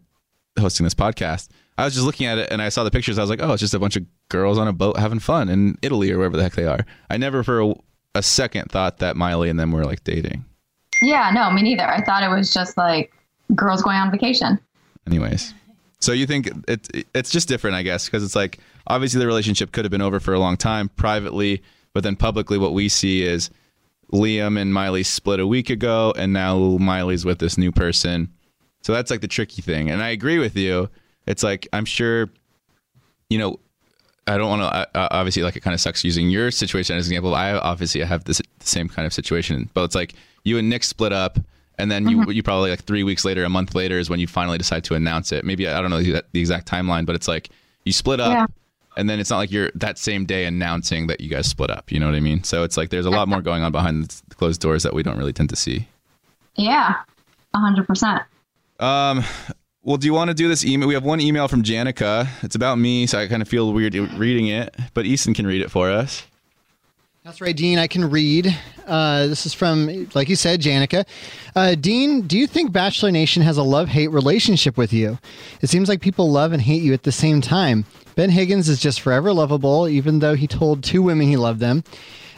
hosting 0.58 0.84
this 0.84 0.94
podcast. 0.94 1.48
I 1.78 1.84
was 1.84 1.94
just 1.94 2.04
looking 2.04 2.26
at 2.26 2.38
it 2.38 2.50
and 2.50 2.60
I 2.60 2.70
saw 2.70 2.82
the 2.82 2.90
pictures. 2.90 3.18
I 3.18 3.20
was 3.20 3.30
like, 3.30 3.40
oh, 3.40 3.52
it's 3.52 3.60
just 3.60 3.74
a 3.74 3.78
bunch 3.78 3.94
of 3.94 4.04
girls 4.28 4.58
on 4.58 4.66
a 4.66 4.72
boat 4.72 4.98
having 4.98 5.20
fun 5.20 5.48
in 5.48 5.78
Italy 5.80 6.10
or 6.10 6.18
wherever 6.18 6.36
the 6.36 6.42
heck 6.42 6.54
they 6.54 6.66
are. 6.66 6.84
I 7.08 7.16
never 7.16 7.44
for 7.44 7.60
a, 7.60 7.74
a 8.16 8.22
second 8.22 8.70
thought 8.72 8.98
that 8.98 9.16
Miley 9.16 9.48
and 9.48 9.60
them 9.60 9.70
were 9.70 9.84
like 9.84 10.02
dating. 10.02 10.44
Yeah, 11.00 11.30
no, 11.32 11.50
me 11.52 11.62
neither. 11.62 11.88
I 11.88 12.02
thought 12.02 12.24
it 12.24 12.28
was 12.28 12.52
just 12.52 12.76
like 12.76 13.12
girls 13.54 13.82
going 13.82 13.96
on 13.96 14.10
vacation. 14.10 14.58
Anyways, 15.06 15.54
so 16.00 16.10
you 16.12 16.26
think 16.26 16.48
it, 16.66 16.88
it 16.92 17.06
it's 17.14 17.30
just 17.30 17.46
different, 17.46 17.76
I 17.76 17.82
guess, 17.82 18.06
because 18.06 18.24
it's 18.24 18.34
like 18.34 18.58
obviously 18.88 19.20
the 19.20 19.26
relationship 19.26 19.72
could 19.72 19.84
have 19.84 19.92
been 19.92 20.02
over 20.02 20.18
for 20.18 20.34
a 20.34 20.40
long 20.40 20.56
time 20.56 20.88
privately, 20.90 21.62
but 21.92 22.02
then 22.02 22.16
publicly, 22.16 22.58
what 22.58 22.74
we 22.74 22.88
see 22.88 23.22
is 23.22 23.50
Liam 24.12 24.60
and 24.60 24.72
Miley 24.72 25.02
split 25.02 25.40
a 25.40 25.46
week 25.46 25.70
ago, 25.70 26.12
and 26.16 26.32
now 26.32 26.58
Miley's 26.78 27.24
with 27.24 27.38
this 27.38 27.58
new 27.58 27.70
person. 27.70 28.28
So 28.82 28.92
that's 28.92 29.10
like 29.10 29.20
the 29.20 29.28
tricky 29.28 29.62
thing, 29.62 29.90
and 29.90 30.02
I 30.02 30.08
agree 30.08 30.38
with 30.38 30.56
you. 30.56 30.88
It's 31.26 31.42
like 31.42 31.68
I'm 31.72 31.84
sure, 31.84 32.30
you 33.28 33.38
know, 33.38 33.60
I 34.26 34.38
don't 34.38 34.48
want 34.48 34.62
to. 34.62 34.98
Uh, 34.98 35.08
obviously, 35.10 35.42
like 35.42 35.56
it 35.56 35.60
kind 35.60 35.74
of 35.74 35.80
sucks 35.80 36.04
using 36.04 36.30
your 36.30 36.50
situation 36.50 36.96
as 36.96 37.06
an 37.06 37.12
example. 37.12 37.34
I 37.34 37.52
obviously 37.52 38.00
have 38.02 38.24
this 38.24 38.40
the 38.58 38.66
same 38.66 38.88
kind 38.88 39.06
of 39.06 39.12
situation, 39.12 39.68
but 39.74 39.84
it's 39.84 39.94
like 39.94 40.14
you 40.44 40.58
and 40.58 40.70
Nick 40.70 40.84
split 40.84 41.12
up, 41.12 41.38
and 41.78 41.90
then 41.90 42.08
you 42.08 42.30
you 42.30 42.42
probably 42.42 42.70
like 42.70 42.84
three 42.84 43.02
weeks 43.04 43.24
later, 43.24 43.44
a 43.44 43.48
month 43.48 43.74
later, 43.74 43.98
is 43.98 44.08
when 44.08 44.20
you 44.20 44.26
finally 44.26 44.58
decide 44.58 44.84
to 44.84 44.94
announce 44.94 45.32
it. 45.32 45.44
Maybe 45.44 45.68
I 45.68 45.80
don't 45.80 45.90
know 45.90 46.00
the, 46.02 46.24
the 46.32 46.40
exact 46.40 46.68
timeline, 46.68 47.04
but 47.04 47.14
it's 47.14 47.28
like 47.28 47.50
you 47.84 47.92
split 47.92 48.20
up. 48.20 48.32
Yeah. 48.32 48.46
And 48.98 49.08
then 49.08 49.20
it's 49.20 49.30
not 49.30 49.38
like 49.38 49.52
you're 49.52 49.70
that 49.76 49.96
same 49.96 50.26
day 50.26 50.44
announcing 50.44 51.06
that 51.06 51.20
you 51.20 51.30
guys 51.30 51.46
split 51.46 51.70
up. 51.70 51.92
You 51.92 52.00
know 52.00 52.06
what 52.06 52.16
I 52.16 52.20
mean? 52.20 52.42
So 52.42 52.64
it's 52.64 52.76
like 52.76 52.90
there's 52.90 53.06
a 53.06 53.10
lot 53.10 53.28
more 53.28 53.40
going 53.40 53.62
on 53.62 53.70
behind 53.70 54.08
the 54.28 54.34
closed 54.34 54.60
doors 54.60 54.82
that 54.82 54.92
we 54.92 55.04
don't 55.04 55.16
really 55.16 55.32
tend 55.32 55.50
to 55.50 55.56
see. 55.56 55.86
Yeah, 56.56 56.96
a 57.54 57.58
hundred 57.58 57.86
percent. 57.86 58.22
Um, 58.80 59.22
well, 59.84 59.96
do 59.98 60.06
you 60.06 60.12
want 60.12 60.28
to 60.28 60.34
do 60.34 60.48
this 60.48 60.64
email? 60.64 60.88
We 60.88 60.94
have 60.94 61.04
one 61.04 61.20
email 61.20 61.46
from 61.46 61.62
Janica. 61.62 62.28
It's 62.42 62.56
about 62.56 62.78
me, 62.78 63.06
so 63.06 63.20
I 63.20 63.28
kind 63.28 63.40
of 63.40 63.48
feel 63.48 63.72
weird 63.72 63.94
reading 63.94 64.48
it, 64.48 64.74
but 64.94 65.06
Easton 65.06 65.32
can 65.32 65.46
read 65.46 65.62
it 65.62 65.70
for 65.70 65.90
us. 65.90 66.24
That's 67.24 67.40
right, 67.40 67.54
Dean. 67.54 67.78
I 67.78 67.86
can 67.86 68.08
read. 68.08 68.56
Uh, 68.86 69.26
this 69.26 69.44
is 69.44 69.52
from, 69.52 70.08
like 70.14 70.28
you 70.28 70.36
said, 70.36 70.60
Janica. 70.60 71.06
Uh, 71.54 71.74
Dean, 71.74 72.22
do 72.22 72.38
you 72.38 72.46
think 72.46 72.72
Bachelor 72.72 73.10
Nation 73.10 73.42
has 73.42 73.58
a 73.58 73.62
love 73.62 73.88
hate 73.88 74.08
relationship 74.08 74.76
with 74.76 74.92
you? 74.92 75.18
It 75.60 75.68
seems 75.68 75.88
like 75.88 76.00
people 76.00 76.30
love 76.30 76.52
and 76.52 76.62
hate 76.62 76.82
you 76.82 76.94
at 76.94 77.02
the 77.02 77.12
same 77.12 77.40
time. 77.40 77.84
Ben 78.18 78.30
Higgins 78.30 78.68
is 78.68 78.80
just 78.80 79.00
forever 79.00 79.32
lovable, 79.32 79.86
even 79.88 80.18
though 80.18 80.34
he 80.34 80.48
told 80.48 80.82
two 80.82 81.02
women 81.02 81.28
he 81.28 81.36
loved 81.36 81.60
them. 81.60 81.84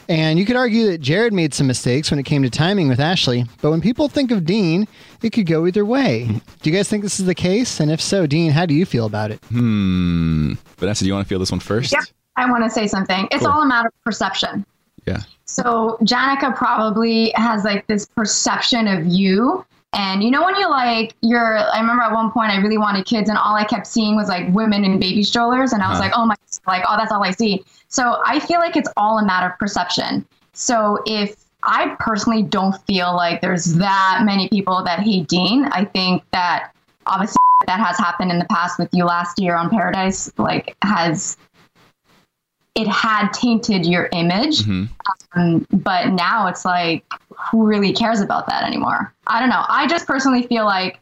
And 0.07 0.37
you 0.37 0.45
could 0.45 0.55
argue 0.55 0.91
that 0.91 0.99
Jared 0.99 1.33
made 1.33 1.55
some 1.55 1.65
mistakes 1.65 2.11
when 2.11 2.19
it 2.19 2.23
came 2.23 2.43
to 2.43 2.51
timing 2.51 2.87
with 2.87 2.99
Ashley, 2.99 3.45
but 3.63 3.71
when 3.71 3.81
people 3.81 4.07
think 4.07 4.29
of 4.29 4.45
Dean, 4.45 4.87
it 5.23 5.31
could 5.31 5.47
go 5.47 5.65
either 5.65 5.83
way. 5.83 6.25
Do 6.61 6.69
you 6.69 6.75
guys 6.75 6.87
think 6.87 7.01
this 7.01 7.19
is 7.19 7.25
the 7.25 7.33
case? 7.33 7.79
And 7.79 7.89
if 7.89 7.99
so, 7.99 8.27
Dean, 8.27 8.51
how 8.51 8.67
do 8.67 8.75
you 8.75 8.85
feel 8.85 9.07
about 9.07 9.31
it? 9.31 9.43
Hmm. 9.45 10.53
Vanessa, 10.77 11.03
do 11.03 11.07
you 11.07 11.15
want 11.15 11.25
to 11.25 11.29
feel 11.29 11.39
this 11.39 11.49
one 11.49 11.59
first? 11.59 11.91
Yeah, 11.91 12.01
I 12.35 12.47
want 12.47 12.63
to 12.63 12.69
say 12.69 12.85
something. 12.85 13.27
It's 13.31 13.43
Cool. 13.43 13.51
all 13.51 13.63
a 13.63 13.67
matter 13.67 13.87
of 13.87 14.03
perception. 14.03 14.63
Yeah. 15.07 15.21
So 15.45 15.97
Janica 16.03 16.55
probably 16.55 17.31
has 17.35 17.63
like 17.63 17.87
this 17.87 18.05
perception 18.05 18.87
of 18.87 19.07
you. 19.07 19.65
And 19.93 20.23
you 20.23 20.31
know 20.31 20.43
when 20.43 20.55
you 20.55 20.69
like 20.69 21.15
you're 21.21 21.57
I 21.57 21.79
remember 21.79 22.03
at 22.03 22.13
one 22.13 22.31
point 22.31 22.51
I 22.51 22.57
really 22.61 22.77
wanted 22.77 23.05
kids 23.05 23.29
and 23.29 23.37
all 23.37 23.55
I 23.55 23.65
kept 23.65 23.85
seeing 23.87 24.15
was 24.15 24.29
like 24.29 24.47
women 24.53 24.85
in 24.85 24.99
baby 24.99 25.21
strollers 25.23 25.73
and 25.73 25.83
I 25.83 25.89
was 25.89 25.97
Huh. 25.97 26.05
like, 26.05 26.13
oh 26.15 26.25
my 26.25 26.35
like 26.67 26.83
oh 26.87 26.95
that's 26.97 27.11
all 27.11 27.23
I 27.23 27.31
see. 27.31 27.63
So 27.89 28.21
I 28.25 28.39
feel 28.39 28.59
like 28.59 28.77
it's 28.77 28.89
all 28.95 29.19
a 29.19 29.25
matter 29.25 29.47
of 29.51 29.59
perception. 29.59 30.25
So 30.53 31.01
if 31.05 31.35
I 31.63 31.95
personally 31.99 32.43
don't 32.43 32.75
feel 32.87 33.15
like 33.15 33.41
there's 33.41 33.75
that 33.75 34.21
many 34.23 34.47
people 34.49 34.83
that 34.83 34.99
hate 34.99 35.27
Dean, 35.27 35.65
I 35.65 35.85
think 35.85 36.23
that 36.31 36.71
obviously 37.05 37.37
that 37.67 37.79
has 37.79 37.97
happened 37.97 38.31
in 38.31 38.39
the 38.39 38.45
past 38.45 38.79
with 38.79 38.89
you 38.93 39.05
last 39.05 39.39
year 39.39 39.55
on 39.55 39.69
Paradise, 39.69 40.31
like 40.37 40.75
has 40.83 41.37
it 42.75 42.87
had 42.87 43.29
tainted 43.33 43.85
your 43.85 44.07
image. 44.13 44.67
Um, 45.35 45.65
but 45.73 46.09
now 46.09 46.47
it's 46.47 46.63
like, 46.65 47.03
who 47.51 47.65
really 47.65 47.91
cares 47.93 48.21
about 48.21 48.47
that 48.47 48.63
anymore? 48.63 49.13
I 49.27 49.39
don't 49.39 49.49
know. 49.49 49.63
I 49.67 49.87
just 49.87 50.07
personally 50.07 50.43
feel 50.43 50.65
like 50.65 50.99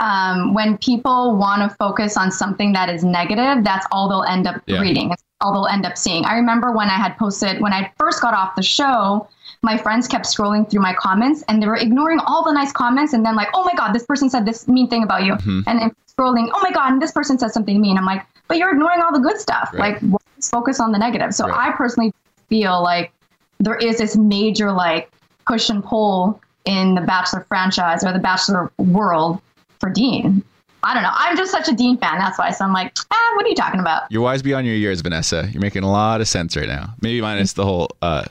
um, 0.00 0.52
when 0.52 0.76
people 0.78 1.36
want 1.36 1.62
to 1.68 1.74
focus 1.76 2.16
on 2.16 2.30
something 2.30 2.72
that 2.72 2.88
is 2.90 3.02
negative, 3.02 3.64
that's 3.64 3.86
all 3.90 4.08
they'll 4.08 4.24
end 4.24 4.46
up 4.46 4.62
Yeah. 4.66 4.80
reading. 4.80 5.10
It's 5.12 5.22
all 5.40 5.52
they'll 5.52 5.66
end 5.66 5.86
up 5.86 5.96
seeing. 5.96 6.24
I 6.26 6.34
remember 6.34 6.72
when 6.72 6.88
I 6.88 6.96
had 6.96 7.16
posted, 7.18 7.60
when 7.60 7.72
I 7.72 7.90
first 7.98 8.20
got 8.20 8.34
off 8.34 8.54
the 8.56 8.62
show, 8.62 9.28
my 9.62 9.76
friends 9.78 10.06
kept 10.06 10.26
scrolling 10.26 10.68
through 10.70 10.82
my 10.82 10.92
comments 10.94 11.42
and 11.48 11.62
they 11.62 11.66
were 11.66 11.76
ignoring 11.76 12.20
all 12.20 12.44
the 12.44 12.52
nice 12.52 12.72
comments 12.72 13.14
and 13.14 13.24
then 13.24 13.34
like, 13.36 13.48
oh 13.54 13.64
my 13.64 13.72
God, 13.74 13.92
this 13.94 14.04
person 14.04 14.28
said 14.28 14.44
this 14.44 14.68
mean 14.68 14.88
thing 14.88 15.02
about 15.02 15.24
you. 15.24 15.32
Mhm. 15.34 15.64
And 15.66 15.78
then 15.80 15.90
scrolling, 16.06 16.50
oh 16.52 16.60
my 16.62 16.70
God, 16.72 16.92
and 16.92 17.02
this 17.02 17.12
person 17.12 17.38
said 17.38 17.50
something 17.52 17.80
mean. 17.80 17.96
I'm 17.96 18.04
like, 18.04 18.26
but 18.48 18.58
you're 18.58 18.70
ignoring 18.72 19.00
all 19.00 19.12
the 19.12 19.20
good 19.20 19.38
stuff. 19.38 19.70
Right. 19.72 20.02
Like, 20.02 20.20
focus 20.40 20.80
on 20.80 20.92
the 20.92 20.98
negative. 20.98 21.34
So 21.34 21.50
I 21.50 21.72
personally 21.72 22.12
feel 22.48 22.82
like 22.82 23.12
there 23.58 23.76
is 23.76 23.98
this 23.98 24.16
major 24.16 24.70
like 24.72 25.10
push 25.46 25.70
and 25.70 25.82
pull 25.82 26.40
in 26.64 26.94
the 26.94 27.00
Bachelor 27.00 27.44
franchise 27.48 28.04
or 28.04 28.12
the 28.12 28.18
Bachelor 28.18 28.70
world 28.78 29.40
for 29.80 29.90
Dean. 29.90 30.42
I 30.82 30.94
don't 30.94 31.02
know. 31.02 31.12
I'm 31.12 31.36
just 31.36 31.50
such 31.50 31.68
a 31.68 31.72
Dean 31.74 31.96
fan. 31.96 32.18
That's 32.18 32.38
why. 32.38 32.50
So 32.50 32.64
I'm 32.64 32.72
like, 32.72 32.96
ah, 33.10 33.32
what 33.34 33.44
are 33.44 33.48
you 33.48 33.54
talking 33.54 33.80
about? 33.80 34.04
You're 34.10 34.22
wise 34.22 34.42
beyond 34.42 34.66
your 34.66 34.76
years, 34.76 35.00
Vanessa. 35.00 35.48
You're 35.50 35.62
making 35.62 35.82
a 35.82 35.90
lot 35.90 36.20
of 36.20 36.28
sense 36.28 36.56
right 36.56 36.68
now. 36.68 36.94
Maybe 37.00 37.20
minus 37.20 37.54
the 37.54 37.64
whole 37.64 37.88
uh, 38.02 38.24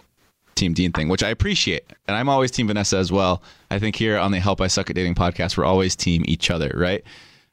Team 0.55 0.73
Dean 0.73 0.91
thing, 0.93 1.09
which 1.09 1.23
I 1.23 1.29
appreciate. 1.29 1.83
And 2.07 2.15
I'm 2.15 2.29
always 2.29 2.51
Team 2.51 2.67
Vanessa 2.67 2.97
as 2.97 3.11
well. 3.11 3.41
I 3.71 3.79
think 3.79 3.95
here 3.95 4.17
on 4.17 4.31
the 4.31 4.39
Help 4.39 4.61
I 4.61 4.67
Suck 4.67 4.89
at 4.89 4.95
Dating 4.95 5.15
podcast, 5.15 5.57
we're 5.57 5.65
always 5.65 5.95
Team 5.95 6.23
each 6.27 6.49
other, 6.49 6.71
right? 6.75 7.03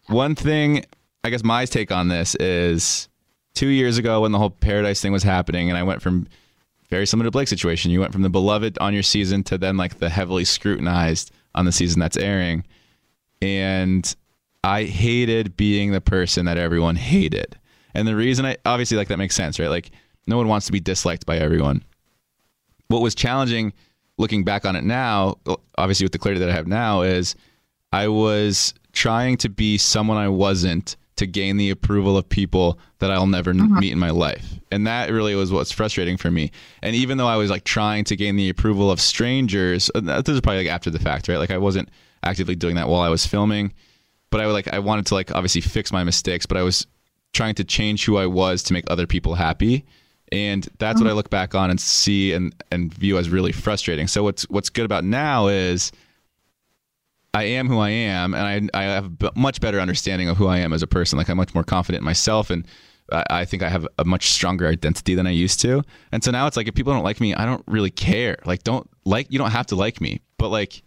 One 0.07 0.35
thing, 0.35 0.85
I 1.25 1.31
guess 1.31 1.45
my 1.45 1.65
take 1.67 1.93
on 1.93 2.09
this 2.09 2.35
is 2.37 3.09
two 3.55 3.69
years 3.69 3.97
ago 3.97 4.23
when 4.23 4.33
the 4.33 4.39
whole 4.39 4.51
Paradise 4.51 5.01
thing 5.01 5.13
was 5.13 5.23
happening, 5.23 5.69
and 5.69 5.79
I 5.79 5.85
went 5.85 6.03
from 6.03 6.27
very 6.91 7.07
similar 7.07 7.29
to 7.29 7.31
Blake's 7.31 7.51
situation. 7.51 7.91
You 7.91 8.01
went 8.01 8.13
from 8.13 8.23
the 8.23 8.29
beloved 8.29 8.77
on 8.79 8.93
your 8.93 9.05
season 9.05 9.45
to 9.45 9.57
then 9.57 9.77
like 9.77 9.99
the 9.99 10.09
heavily 10.11 10.45
scrutinized 10.45 11.31
on 11.55 11.65
the 11.65 11.73
season 11.73 12.01
that's 12.01 12.17
airing. 12.17 12.65
And 13.41 14.15
I 14.65 14.85
hated 14.85 15.57
being 15.57 15.93
the 15.93 16.01
person 16.01 16.45
that 16.47 16.59
everyone 16.59 16.97
hated. 16.97 17.57
And 17.95 18.07
the 18.07 18.17
reason 18.17 18.45
I 18.45 18.57
obviously 18.67 18.97
like 18.97 19.09
that 19.09 19.17
makes 19.17 19.37
sense, 19.37 19.59
right? 19.59 19.71
Like 19.71 19.91
no 20.27 20.37
one 20.37 20.49
wants 20.49 20.67
to 20.67 20.73
be 20.73 20.81
disliked 20.81 21.25
by 21.25 21.39
everyone. 21.39 21.85
What 22.89 23.01
was 23.01 23.15
challenging 23.15 23.73
looking 24.19 24.45
back 24.45 24.65
on 24.65 24.77
it 24.77 24.85
now, 24.85 25.37
obviously 25.79 26.05
with 26.05 26.13
the 26.13 26.19
clarity 26.19 26.41
that 26.41 26.51
I 26.51 26.55
have 26.55 26.67
now, 26.67 27.03
is 27.03 27.35
I 27.93 28.09
was 28.09 28.75
trying 28.93 29.37
to 29.39 29.49
be 29.49 29.79
someone 29.79 30.19
I 30.19 30.29
wasn't 30.29 30.97
to 31.23 31.27
gain 31.29 31.57
the 31.57 31.71
approval 31.71 32.17
of 32.17 32.29
people 32.29 32.81
that 32.99 33.13
I'll 33.13 33.29
never 33.29 33.51
n- 33.51 33.75
meet 33.75 33.93
in 33.93 33.99
my 33.99 34.11
life. 34.11 34.59
And 34.73 34.89
that 34.89 35.09
really 35.11 35.37
was 35.37 35.53
what's 35.53 35.71
frustrating 35.71 36.17
for 36.17 36.33
me. 36.33 36.51
And 36.83 36.97
even 36.97 37.17
though 37.17 37.29
I 37.29 37.37
was 37.37 37.49
like 37.49 37.63
trying 37.63 38.03
to 38.05 38.17
gain 38.17 38.35
the 38.35 38.49
approval 38.49 38.91
of 38.91 39.01
strangers, 39.01 39.89
uh, 39.95 40.01
this 40.01 40.35
is 40.35 40.41
probably 40.41 40.65
like 40.65 40.75
after 40.75 40.91
the 40.91 40.99
fact, 40.99 41.29
right? 41.29 41.39
Like 41.39 41.53
I 41.53 41.59
wasn't 41.59 41.91
actively 42.25 42.57
doing 42.57 42.75
that 42.75 42.89
while 42.89 43.03
I 43.03 43.09
was 43.09 43.25
filming, 43.25 43.73
but 44.31 44.41
I 44.41 44.47
would 44.47 44.53
like 44.53 44.67
I 44.73 44.81
wanted 44.81 45.07
to 45.07 45.15
like 45.15 45.33
obviously 45.33 45.61
fix 45.61 45.93
my 45.93 46.03
mistakes, 46.03 46.45
but 46.45 46.57
I 46.57 46.63
was 46.63 46.89
trying 47.33 47.55
to 47.55 47.65
change 47.65 48.05
who 48.05 48.17
I 48.17 48.27
was 48.27 48.65
to 48.65 48.73
make 48.73 48.85
other 48.89 49.07
people 49.07 49.35
happy. 49.35 49.85
And 50.33 50.69
that's 50.79 51.01
what 51.01 51.09
I 51.09 51.13
look 51.13 51.31
back 51.31 51.55
on 51.55 51.71
and 51.71 51.79
see 51.79 52.33
and, 52.33 52.55
and 52.73 52.93
view 52.93 53.19
as 53.19 53.29
really 53.29 53.53
frustrating. 53.53 54.09
So 54.09 54.25
what's 54.25 54.43
what's 54.51 54.71
good 54.71 54.87
about 54.87 55.05
now 55.05 55.47
is 55.47 55.93
I 57.35 57.45
am 57.45 57.67
who 57.69 57.79
I 57.79 57.91
am, 57.91 58.35
and 58.35 58.71
I 58.75 58.81
I 58.81 58.85
have 58.85 59.11
a 59.23 59.33
much 59.35 59.61
better 59.61 59.81
understanding 59.81 60.29
of 60.29 60.37
who 60.37 60.47
I 60.49 60.59
am 60.59 60.73
as 60.73 60.83
a 60.83 60.87
person. 60.87 61.17
Like 61.19 61.29
I'm 61.31 61.37
much 61.39 61.55
more 61.55 61.65
confident 61.65 62.01
in 62.03 62.05
myself, 62.05 62.51
and 62.51 62.67
I, 63.11 63.25
I 63.31 63.45
think 63.45 63.63
I 63.63 63.69
have 63.71 63.87
a 63.99 64.05
much 64.05 64.31
stronger 64.31 64.67
identity 64.69 65.15
than 65.15 65.27
I 65.27 65.31
used 65.31 65.61
to. 65.61 65.83
And 66.13 66.23
so 66.23 66.31
now 66.31 66.47
it's 66.47 66.57
like 66.57 66.69
if 66.69 66.75
people 66.75 66.93
don't 66.93 67.05
like 67.05 67.21
me, 67.21 67.35
I 67.35 67.47
don't 67.47 67.65
really 67.67 67.91
care. 67.91 68.37
Like 68.45 68.65
don't 68.65 68.89
like 69.05 69.29
you 69.31 69.39
don't 69.39 69.51
have 69.51 69.67
to 69.69 69.77
like 69.77 70.01
me, 70.01 70.21
but 70.37 70.49
like 70.49 70.83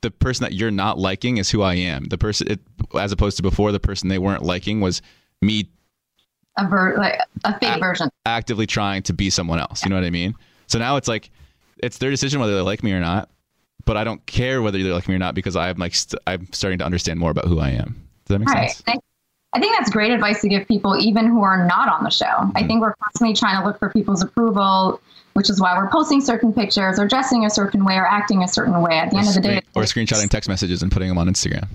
the 0.00 0.10
person 0.10 0.44
that 0.44 0.52
you're 0.52 0.70
not 0.70 0.98
liking 0.98 1.38
is 1.38 1.50
who 1.50 1.62
I 1.62 1.74
am. 1.74 2.04
The 2.04 2.18
person, 2.18 2.50
it, 2.50 2.60
as 2.98 3.10
opposed 3.10 3.36
to 3.38 3.42
before, 3.42 3.72
the 3.72 3.80
person 3.80 4.08
they 4.08 4.18
weren't 4.18 4.44
liking 4.44 4.80
was 4.80 5.02
me 5.42 5.68
A 6.56 6.66
ver- 6.68 6.96
like 6.96 7.18
a 7.44 7.58
fake 7.58 7.80
version. 7.80 8.08
actively 8.26 8.66
trying 8.66 9.02
to 9.04 9.12
be 9.12 9.28
someone 9.30 9.58
else. 9.58 9.84
You 9.84 9.90
know 9.90 9.96
what 9.96 10.04
I 10.04 10.10
mean? 10.10 10.34
So 10.66 10.78
now 10.78 10.96
it's 10.96 11.08
like 11.08 11.30
it's 11.78 11.98
their 11.98 12.10
decision 12.10 12.40
whether 12.40 12.54
they 12.54 12.60
like 12.62 12.82
me 12.82 12.92
or 12.92 13.00
not. 13.00 13.28
But 13.84 13.96
I 13.96 14.04
don't 14.04 14.24
care 14.26 14.60
whether 14.62 14.76
they 14.78 14.84
like 14.90 15.08
me 15.08 15.14
or 15.14 15.18
not 15.18 15.34
because 15.34 15.56
I'm 15.56 15.76
like 15.78 15.94
st- 15.94 16.20
I'm 16.26 16.52
starting 16.52 16.78
to 16.80 16.84
understand 16.84 17.18
more 17.18 17.30
about 17.30 17.46
who 17.46 17.58
I 17.58 17.70
am. 17.70 17.94
Does 18.26 18.34
that 18.34 18.38
make 18.40 18.48
Right. 18.48 18.70
sense? 18.70 18.82
I, 18.86 18.98
I 19.54 19.60
think 19.60 19.74
that's 19.78 19.88
great 19.90 20.10
advice 20.10 20.42
to 20.42 20.48
give 20.48 20.68
people, 20.68 20.98
even 20.98 21.26
who 21.26 21.42
are 21.42 21.66
not 21.66 21.88
on 21.88 22.04
the 22.04 22.10
show. 22.10 22.26
Mm-hmm. 22.26 22.56
I 22.56 22.66
think 22.66 22.82
we're 22.82 22.94
constantly 23.02 23.34
trying 23.34 23.58
to 23.60 23.66
look 23.66 23.78
for 23.78 23.88
people's 23.88 24.22
approval, 24.22 25.00
which 25.32 25.48
is 25.48 25.58
why 25.58 25.74
we're 25.78 25.88
posting 25.88 26.20
certain 26.20 26.52
pictures 26.52 26.98
or 26.98 27.08
dressing 27.08 27.46
a 27.46 27.50
certain 27.50 27.82
way 27.84 27.94
or 27.94 28.06
acting 28.06 28.42
a 28.42 28.48
certain 28.48 28.82
way. 28.82 28.98
At 28.98 29.10
the 29.10 29.16
Or, 29.16 29.20
end 29.20 29.28
of 29.28 29.34
the 29.34 29.40
day, 29.40 29.60
or 29.74 29.84
screenshotting 29.84 30.28
text 30.28 30.50
messages 30.50 30.82
and 30.82 30.92
putting 30.92 31.08
them 31.08 31.16
on 31.16 31.26
Instagram. 31.28 31.66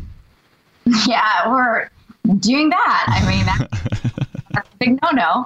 yeah, 1.07 1.49
we're 1.51 1.89
doing 2.37 2.69
that. 2.69 3.05
I 3.07 3.27
mean, 3.27 3.45
that, 3.47 4.27
that's 4.51 4.69
a 4.69 4.77
big 4.79 4.99
no-no. 5.01 5.43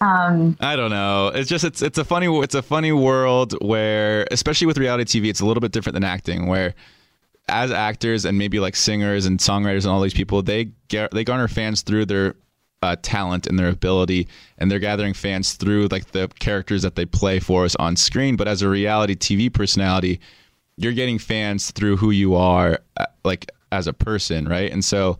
Um, 0.00 0.56
I 0.60 0.76
don't 0.76 0.90
know. 0.90 1.28
It's 1.28 1.48
just 1.48 1.64
it's 1.64 1.82
it's 1.82 1.98
a 1.98 2.04
funny 2.04 2.28
it's 2.42 2.54
a 2.54 2.62
funny 2.62 2.92
world 2.92 3.54
where 3.60 4.26
especially 4.30 4.66
with 4.66 4.78
reality 4.78 5.04
TV 5.04 5.28
it's 5.28 5.40
a 5.40 5.46
little 5.46 5.60
bit 5.60 5.72
different 5.72 5.94
than 5.94 6.04
acting 6.04 6.46
where 6.46 6.74
as 7.48 7.70
actors 7.70 8.24
and 8.24 8.36
maybe 8.38 8.60
like 8.60 8.76
singers 8.76 9.26
and 9.26 9.38
songwriters 9.38 9.84
and 9.84 9.86
all 9.86 10.00
these 10.00 10.14
people 10.14 10.42
they 10.42 10.66
get 10.88 11.10
they 11.12 11.24
garner 11.24 11.48
fans 11.48 11.82
through 11.82 12.04
their 12.04 12.34
uh, 12.82 12.94
talent 13.02 13.46
and 13.46 13.58
their 13.58 13.68
ability 13.68 14.28
and 14.58 14.70
they're 14.70 14.78
gathering 14.78 15.14
fans 15.14 15.54
through 15.54 15.88
like 15.90 16.12
the 16.12 16.28
characters 16.38 16.82
that 16.82 16.94
they 16.94 17.04
play 17.04 17.40
for 17.40 17.64
us 17.64 17.74
on 17.76 17.96
screen 17.96 18.36
but 18.36 18.46
as 18.46 18.62
a 18.62 18.68
reality 18.68 19.16
TV 19.16 19.52
personality 19.52 20.20
you're 20.76 20.92
getting 20.92 21.18
fans 21.18 21.72
through 21.72 21.96
who 21.96 22.10
you 22.10 22.34
are 22.36 22.78
uh, 22.98 23.06
like 23.24 23.50
as 23.72 23.86
a 23.86 23.92
person 23.92 24.46
right 24.46 24.70
and 24.70 24.84
so 24.84 25.18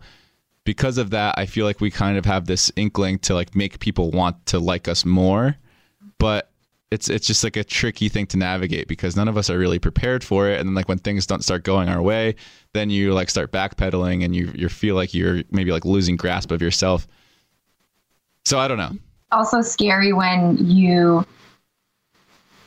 because 0.65 0.97
of 0.97 1.09
that, 1.11 1.35
I 1.37 1.45
feel 1.45 1.65
like 1.65 1.81
we 1.81 1.91
kind 1.91 2.17
of 2.17 2.25
have 2.25 2.45
this 2.45 2.71
inkling 2.75 3.19
to 3.19 3.33
like 3.33 3.55
make 3.55 3.79
people 3.79 4.11
want 4.11 4.45
to 4.47 4.59
like 4.59 4.87
us 4.87 5.05
more, 5.05 5.55
but 6.17 6.51
it's 6.91 7.09
it's 7.09 7.27
just 7.27 7.43
like 7.43 7.55
a 7.55 7.63
tricky 7.63 8.09
thing 8.09 8.25
to 8.27 8.37
navigate 8.37 8.87
because 8.87 9.15
none 9.15 9.27
of 9.27 9.37
us 9.37 9.49
are 9.49 9.57
really 9.57 9.79
prepared 9.79 10.23
for 10.23 10.49
it. 10.49 10.59
And 10.59 10.67
then 10.67 10.75
like 10.75 10.89
when 10.89 10.97
things 10.97 11.27
don't 11.27 11.43
start 11.43 11.63
going 11.63 11.87
our 11.87 12.01
way, 12.01 12.35
then 12.73 12.89
you 12.89 13.13
like 13.13 13.29
start 13.29 13.51
backpedaling 13.51 14.25
and 14.25 14.35
you 14.35 14.51
you 14.55 14.69
feel 14.69 14.95
like 14.95 15.13
you're 15.13 15.43
maybe 15.51 15.71
like 15.71 15.85
losing 15.85 16.15
grasp 16.15 16.51
of 16.51 16.61
yourself. 16.61 17.07
So 18.45 18.57
I 18.59 18.67
don't 18.67 18.77
know. 18.77 18.91
also 19.31 19.61
scary 19.61 20.13
when 20.13 20.57
you 20.57 21.25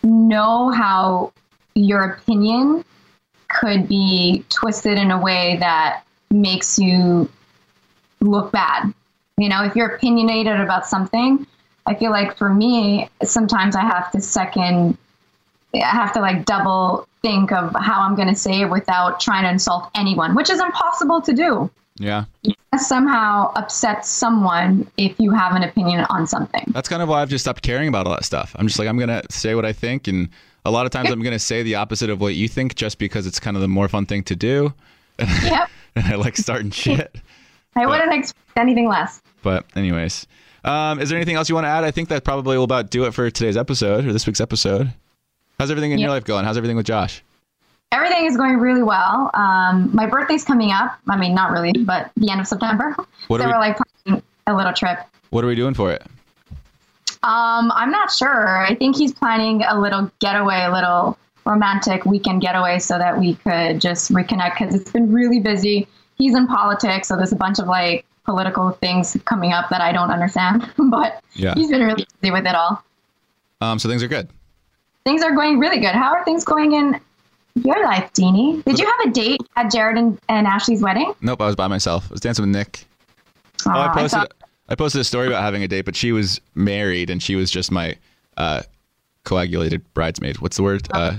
know 0.05 0.71
how 0.71 1.33
your 1.75 2.03
opinion 2.13 2.85
could 3.49 3.89
be 3.89 4.45
twisted 4.49 4.99
in 4.99 5.11
a 5.11 5.21
way 5.21 5.57
that 5.59 6.05
makes 6.31 6.79
you 6.79 7.29
look 8.25 8.53
bad. 8.53 8.93
You 9.37 9.49
know, 9.49 9.65
if 9.65 9.75
you're 9.75 9.95
opinionated 9.95 10.61
about 10.61 10.87
something, 10.87 11.47
I 11.87 11.95
feel 11.95 12.11
like 12.11 12.37
for 12.37 12.53
me, 12.53 13.09
sometimes 13.23 13.75
I 13.75 13.83
have 13.83 14.11
to 14.13 14.21
second, 14.21 14.97
I 15.75 15.79
have 15.79 16.13
to 16.13 16.21
like 16.21 16.45
double 16.45 17.09
think 17.23 17.53
of 17.53 17.75
how 17.81 18.03
I'm 18.03 18.15
going 18.15 18.29
to 18.29 18.35
say 18.35 18.61
it 18.61 18.71
without 18.71 19.21
trying 19.21 19.45
to 19.45 19.51
insult 19.51 19.91
anyone, 19.95 20.35
which 20.35 20.51
is 20.51 20.61
impossible 20.61 21.21
to 21.23 21.33
do. 21.33 21.71
Yeah. 21.97 22.25
You 22.43 22.55
somehow 22.79 23.53
upset 23.55 24.05
someone 24.07 24.91
if 24.97 25.19
you 25.19 25.31
have 25.31 25.55
an 25.55 25.63
opinion 25.63 26.07
on 26.09 26.27
something. 26.27 26.65
That's 26.69 26.89
kind 26.89 27.03
of 27.03 27.09
why 27.09 27.21
I've 27.21 27.29
just 27.29 27.45
stopped 27.45 27.63
caring 27.63 27.89
about 27.89 28.07
all 28.07 28.13
that 28.13 28.25
stuff. 28.25 28.57
I'm 28.59 28.67
just 28.67 28.79
like 28.79 28.89
I'm 28.89 28.99
gonna 28.99 29.23
say 29.31 29.55
what 29.55 29.67
I 29.67 29.73
think, 29.73 30.09
and 30.09 30.31
a 30.65 30.71
lot 30.71 30.87
of 30.87 30.93
times 30.93 31.11
I'm 31.11 31.23
gonna 31.23 31.39
say 31.39 31.63
the 31.63 31.75
opposite 31.75 32.09
of 32.09 32.21
what 32.21 32.35
you 32.35 32.49
think, 32.49 32.75
just 32.75 32.99
because 32.99 33.27
it's 33.27 33.39
kind 33.39 33.57
of 33.57 33.61
the 33.61 33.69
more 33.69 33.89
fun 33.89 34.07
thing 34.07 34.23
to 34.25 34.37
do. 34.37 34.73
Yep. 35.45 35.69
and 35.95 36.07
I 36.07 36.15
like 36.15 36.37
starting 36.39 36.71
shit. 36.71 37.15
I 37.77 37.87
wouldn't 37.87 38.13
expect 38.13 38.39
anything 38.57 38.89
less. 38.89 39.23
But 39.43 39.65
anyways, 39.75 40.27
um, 40.65 41.01
is 41.01 41.09
there 41.09 41.17
anything 41.19 41.37
else 41.37 41.49
you 41.49 41.55
want 41.55 41.65
to 41.65 41.71
add? 41.71 41.85
I 41.85 41.91
think 41.91 42.09
that 42.11 42.25
probably 42.25 42.57
will 42.57 42.65
about 42.65 42.91
do 42.91 43.05
it 43.05 43.13
for 43.15 43.31
today's 43.31 43.57
episode 43.57 44.05
or 44.07 44.13
this 44.13 44.27
week's 44.27 44.41
episode. 44.41 44.93
How's 45.59 45.71
everything 45.71 45.93
in 45.93 45.99
your 45.99 46.11
life 46.11 46.25
going? 46.25 46.45
How's 46.45 46.57
everything 46.57 46.77
with 46.77 46.87
Josh? 46.87 47.23
Everything 47.93 48.25
is 48.25 48.37
going 48.37 48.57
really 48.59 48.83
well. 48.83 49.31
Um, 49.35 49.91
my 49.95 50.07
birthday's 50.07 50.45
coming 50.45 50.71
up. 50.71 50.99
I 51.09 51.17
mean, 51.17 51.35
not 51.35 51.51
really, 51.51 51.73
but 51.73 52.11
the 52.17 52.31
end 52.31 52.41
of 52.41 52.47
September. 52.47 52.97
What 53.29 53.41
so 53.41 53.47
we- 53.47 53.53
we're 53.53 53.59
like 53.59 53.79
planning 54.05 54.23
a 54.47 54.55
little 54.55 54.73
trip. 54.73 54.99
What 55.31 55.45
are 55.45 55.47
we 55.47 55.55
doing 55.55 55.75
for 55.75 55.91
it? 55.93 56.03
Um, 57.23 57.71
I'm 57.75 57.91
not 57.91 58.11
sure. 58.13 58.65
I 58.67 58.75
think 58.75 58.97
he's 58.97 59.13
planning 59.13 59.63
a 59.63 59.79
little 59.79 60.11
getaway, 60.21 60.65
a 60.65 60.73
little 60.73 61.17
romantic 61.45 62.05
weekend 62.05 62.41
getaway, 62.41 62.79
so 62.79 62.99
that 62.99 63.19
we 63.19 63.35
could 63.37 63.81
just 63.81 64.11
reconnect 64.13 64.59
because 64.59 64.75
it's 64.75 64.91
been 64.91 65.13
really 65.13 65.39
busy. 65.41 65.87
He's 66.23 66.37
in 66.37 66.47
politics, 66.47 67.09
so 67.09 67.17
there's 67.17 67.33
a 67.33 67.37
bunch 67.37 67.59
of 67.59 67.67
like 67.67 68.05
political 68.25 68.71
things 68.71 69.17
coming 69.25 69.53
up 69.53 69.69
that 69.71 69.81
I 69.81 69.91
don't 69.91 70.11
understand, 70.13 70.71
but 70.91 71.21
Yeah. 71.35 71.55
he's 71.57 71.69
been 71.71 71.83
really 71.83 72.07
busy 72.21 72.31
with 72.31 72.47
it 72.47 72.55
all. 72.55 72.81
Um, 73.61 73.79
so 73.81 73.89
things 73.89 74.03
are 74.05 74.09
good. 74.09 74.29
Things 75.05 75.23
are 75.23 75.35
going 75.35 75.59
really 75.59 75.81
good. 75.81 75.95
How 75.97 76.13
are 76.15 76.25
things 76.25 76.45
going 76.45 76.73
in 76.75 77.01
your 77.57 77.83
life, 77.85 78.13
Deanie? 78.13 78.63
Did 78.65 78.79
you 78.79 78.87
have 78.87 79.09
a 79.09 79.11
date 79.11 79.41
at 79.57 79.73
Jared 79.73 79.99
and, 79.99 80.17
and 80.29 80.47
Ashley's 80.47 80.81
wedding? 80.83 81.13
Nope, 81.21 81.41
I 81.43 81.47
was 81.47 81.57
by 81.57 81.67
myself. 81.67 82.07
I 82.09 82.13
was 82.13 82.21
dancing 82.21 82.45
with 82.45 82.55
Nick. 82.55 82.85
Aw, 83.67 83.71
oh, 83.75 83.81
I 83.81 83.91
I 83.91 83.95
posted. 83.95 84.21
thought- 84.21 84.33
I 84.69 84.75
posted 84.77 85.01
a 85.01 85.05
story 85.05 85.27
about 85.27 85.43
having 85.43 85.65
a 85.65 85.69
date, 85.69 85.85
but 85.85 85.97
she 85.97 86.13
was 86.13 86.41
married 86.55 87.11
and 87.11 87.21
she 87.21 87.35
was 87.35 87.51
just 87.51 87.71
my 87.73 87.97
uh, 88.37 88.63
coagulated 89.25 89.83
bridesmaid. 89.93 90.39
What's 90.39 90.57
the 90.57 90.63
word? 90.63 90.87
Uh, 90.93 91.17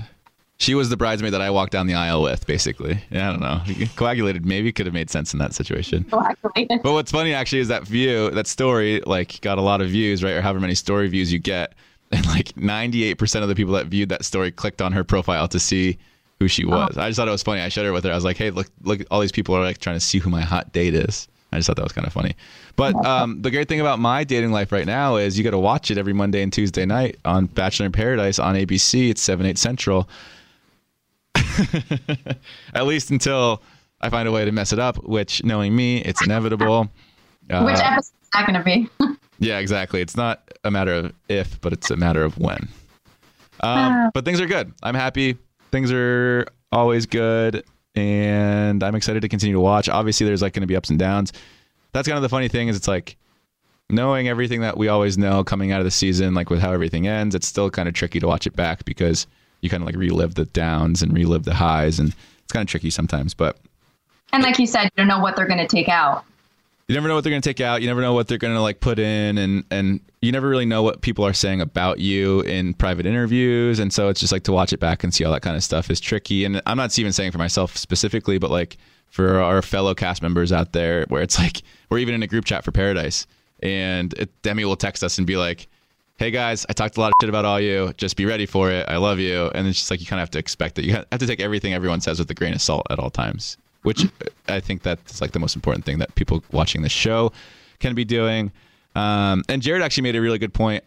she 0.58 0.74
was 0.74 0.88
the 0.88 0.96
bridesmaid 0.96 1.32
that 1.32 1.42
I 1.42 1.50
walked 1.50 1.72
down 1.72 1.86
the 1.86 1.94
aisle 1.94 2.22
with, 2.22 2.46
basically. 2.46 3.02
Yeah, 3.10 3.28
I 3.28 3.32
don't 3.32 3.40
know. 3.40 3.86
Coagulated 3.96 4.46
maybe 4.46 4.72
could 4.72 4.86
have 4.86 4.94
made 4.94 5.10
sense 5.10 5.32
in 5.32 5.38
that 5.40 5.52
situation. 5.52 6.04
Coagulated. 6.04 6.82
But 6.82 6.92
what's 6.92 7.10
funny 7.10 7.34
actually 7.34 7.58
is 7.60 7.68
that 7.68 7.84
view, 7.84 8.30
that 8.30 8.46
story, 8.46 9.00
like 9.04 9.40
got 9.40 9.58
a 9.58 9.62
lot 9.62 9.80
of 9.80 9.88
views, 9.88 10.22
right? 10.22 10.32
Or 10.32 10.42
however 10.42 10.60
many 10.60 10.74
story 10.74 11.08
views 11.08 11.32
you 11.32 11.38
get, 11.38 11.74
and 12.12 12.24
like 12.26 12.54
98% 12.54 13.42
of 13.42 13.48
the 13.48 13.54
people 13.54 13.74
that 13.74 13.86
viewed 13.86 14.08
that 14.10 14.24
story 14.24 14.52
clicked 14.52 14.80
on 14.80 14.92
her 14.92 15.02
profile 15.02 15.48
to 15.48 15.58
see 15.58 15.98
who 16.38 16.48
she 16.48 16.64
was. 16.64 16.96
I 16.98 17.08
just 17.08 17.16
thought 17.16 17.28
it 17.28 17.32
was 17.32 17.42
funny. 17.42 17.60
I 17.60 17.68
shared 17.68 17.86
it 17.86 17.90
with 17.90 18.04
her. 18.04 18.12
I 18.12 18.14
was 18.14 18.24
like, 18.24 18.36
"Hey, 18.36 18.50
look, 18.50 18.68
look! 18.82 19.00
All 19.10 19.20
these 19.20 19.32
people 19.32 19.56
are 19.56 19.62
like 19.62 19.78
trying 19.78 19.96
to 19.96 20.00
see 20.00 20.18
who 20.18 20.30
my 20.30 20.42
hot 20.42 20.72
date 20.72 20.94
is." 20.94 21.28
I 21.52 21.58
just 21.58 21.68
thought 21.68 21.76
that 21.76 21.84
was 21.84 21.92
kind 21.92 22.06
of 22.06 22.12
funny. 22.12 22.34
But 22.74 22.96
um, 23.06 23.40
the 23.42 23.50
great 23.50 23.68
thing 23.68 23.80
about 23.80 24.00
my 24.00 24.24
dating 24.24 24.50
life 24.50 24.72
right 24.72 24.86
now 24.86 25.16
is 25.16 25.38
you 25.38 25.44
got 25.44 25.52
to 25.52 25.58
watch 25.58 25.90
it 25.92 25.98
every 25.98 26.12
Monday 26.12 26.42
and 26.42 26.52
Tuesday 26.52 26.84
night 26.84 27.18
on 27.24 27.46
Bachelor 27.46 27.86
in 27.86 27.92
Paradise 27.92 28.40
on 28.40 28.56
ABC. 28.56 29.10
It's 29.10 29.22
seven 29.22 29.46
eight 29.46 29.58
Central. 29.58 30.08
At 32.74 32.86
least 32.86 33.10
until 33.10 33.62
I 34.00 34.10
find 34.10 34.28
a 34.28 34.32
way 34.32 34.44
to 34.44 34.52
mess 34.52 34.72
it 34.72 34.78
up, 34.78 34.96
which 35.04 35.42
knowing 35.44 35.74
me, 35.74 35.98
it's 35.98 36.24
inevitable. 36.24 36.88
Uh, 37.50 37.62
Which 37.62 37.76
episode 37.76 37.98
is 37.98 38.28
that 38.32 38.46
going 38.46 38.58
to 38.58 38.64
be? 38.64 38.88
yeah, 39.38 39.58
exactly. 39.58 40.00
It's 40.00 40.16
not 40.16 40.50
a 40.64 40.70
matter 40.70 40.94
of 40.94 41.12
if, 41.28 41.60
but 41.60 41.74
it's 41.74 41.90
a 41.90 41.96
matter 41.96 42.24
of 42.24 42.38
when. 42.38 42.56
Um, 42.62 42.68
Ah. 43.60 44.10
but 44.14 44.24
things 44.24 44.40
are 44.40 44.46
good. 44.46 44.72
I'm 44.82 44.94
happy. 44.94 45.36
Things 45.70 45.92
are 45.92 46.46
always 46.72 47.04
good, 47.04 47.62
and 47.94 48.82
I'm 48.82 48.94
excited 48.94 49.20
to 49.20 49.28
continue 49.28 49.52
to 49.52 49.60
watch. 49.60 49.90
Obviously, 49.90 50.24
there's 50.24 50.40
like 50.40 50.54
going 50.54 50.62
to 50.62 50.66
be 50.66 50.74
ups 50.74 50.88
and 50.88 50.98
downs. 50.98 51.34
That's 51.92 52.08
kind 52.08 52.16
of 52.16 52.22
the 52.22 52.30
funny 52.30 52.48
thing 52.48 52.68
is 52.68 52.76
it's 52.76 52.88
like 52.88 53.18
knowing 53.90 54.26
everything 54.26 54.62
that 54.62 54.78
we 54.78 54.88
always 54.88 55.18
know 55.18 55.44
coming 55.44 55.70
out 55.70 55.80
of 55.80 55.84
the 55.84 55.90
season, 55.90 56.32
like 56.32 56.48
with 56.48 56.60
how 56.60 56.72
everything 56.72 57.06
ends. 57.06 57.34
It's 57.34 57.46
still 57.46 57.68
kind 57.68 57.88
of 57.88 57.94
tricky 57.94 58.20
to 58.20 58.26
watch 58.26 58.46
it 58.46 58.56
back 58.56 58.86
because 58.86 59.26
you 59.64 59.70
kind 59.70 59.82
of 59.82 59.86
like 59.86 59.96
relive 59.96 60.34
the 60.34 60.44
downs 60.44 61.02
and 61.02 61.12
relive 61.12 61.44
the 61.44 61.54
highs, 61.54 61.98
and 61.98 62.14
it's 62.42 62.52
kind 62.52 62.62
of 62.62 62.70
tricky 62.70 62.90
sometimes. 62.90 63.32
But 63.32 63.56
and 64.32 64.42
like 64.42 64.58
you 64.58 64.66
said, 64.66 64.84
you 64.84 64.90
don't 64.96 65.08
know 65.08 65.18
what 65.18 65.36
they're 65.36 65.46
going 65.46 65.58
to 65.58 65.66
take 65.66 65.88
out. 65.88 66.22
you 66.86 66.94
never 66.94 67.08
know 67.08 67.14
what 67.14 67.24
they're 67.24 67.30
going 67.30 67.42
to 67.42 67.48
take 67.48 67.62
out. 67.62 67.80
You 67.80 67.88
never 67.88 68.02
know 68.02 68.12
what 68.12 68.28
they're 68.28 68.38
going 68.38 68.54
to 68.54 68.60
like 68.60 68.80
put 68.80 68.98
in, 68.98 69.38
and 69.38 69.64
and 69.70 70.00
you 70.20 70.32
never 70.32 70.48
really 70.48 70.66
know 70.66 70.82
what 70.82 71.00
people 71.00 71.24
are 71.26 71.32
saying 71.32 71.62
about 71.62 71.98
you 71.98 72.42
in 72.42 72.74
private 72.74 73.06
interviews. 73.06 73.78
And 73.78 73.90
so 73.92 74.10
it's 74.10 74.20
just 74.20 74.32
like 74.32 74.42
to 74.44 74.52
watch 74.52 74.72
it 74.74 74.80
back 74.80 75.02
and 75.02 75.14
see 75.14 75.24
all 75.24 75.32
that 75.32 75.42
kind 75.42 75.56
of 75.56 75.64
stuff 75.64 75.90
is 75.90 75.98
tricky. 75.98 76.44
And 76.44 76.60
I'm 76.66 76.76
not 76.76 76.96
even 76.98 77.12
saying 77.12 77.32
for 77.32 77.38
myself 77.38 77.76
specifically, 77.76 78.38
but 78.38 78.50
like 78.50 78.76
for 79.08 79.40
our 79.40 79.62
fellow 79.62 79.94
cast 79.94 80.20
members 80.20 80.52
out 80.52 80.72
there, 80.72 81.06
where 81.08 81.22
it's 81.22 81.38
like 81.38 81.62
we're 81.88 81.98
even 81.98 82.14
in 82.14 82.22
a 82.22 82.26
group 82.26 82.44
chat 82.44 82.64
for 82.64 82.70
Paradise, 82.72 83.26
and 83.62 84.12
it, 84.14 84.30
Demi 84.42 84.66
will 84.66 84.76
text 84.76 85.02
us 85.02 85.16
and 85.16 85.26
be 85.26 85.38
like. 85.38 85.68
Hey 86.16 86.30
guys, 86.30 86.64
I 86.68 86.72
talked 86.72 86.96
a 86.96 87.00
lot 87.00 87.08
of 87.08 87.12
shit 87.20 87.28
about 87.28 87.44
all 87.44 87.60
you. 87.60 87.92
Just 87.96 88.16
be 88.16 88.24
ready 88.24 88.46
for 88.46 88.70
it. 88.70 88.88
I 88.88 88.98
love 88.98 89.18
you. 89.18 89.50
And 89.54 89.66
it's 89.66 89.78
just 89.78 89.90
like 89.90 90.00
you 90.00 90.06
kind 90.06 90.20
of 90.20 90.22
have 90.22 90.30
to 90.30 90.38
expect 90.38 90.76
that. 90.76 90.84
You 90.84 90.92
have 90.94 91.08
to 91.18 91.26
take 91.26 91.40
everything 91.40 91.74
everyone 91.74 92.00
says 92.00 92.18
with 92.20 92.30
a 92.30 92.34
grain 92.34 92.54
of 92.54 92.62
salt 92.62 92.86
at 92.90 92.98
all 92.98 93.10
times 93.10 93.56
which 93.82 94.06
I 94.48 94.60
think 94.60 94.82
that's 94.82 95.20
like 95.20 95.32
the 95.32 95.38
most 95.38 95.54
important 95.54 95.84
thing 95.84 95.98
that 95.98 96.14
people 96.14 96.42
watching 96.52 96.80
this 96.80 96.90
show 96.90 97.32
can 97.80 97.94
be 97.94 98.02
doing. 98.04 98.50
Um, 98.96 99.42
and 99.48 99.60
Jared 99.60 99.82
actually 99.82 100.04
made 100.04 100.16
a 100.16 100.22
really 100.22 100.38
good 100.38 100.54
point 100.54 100.82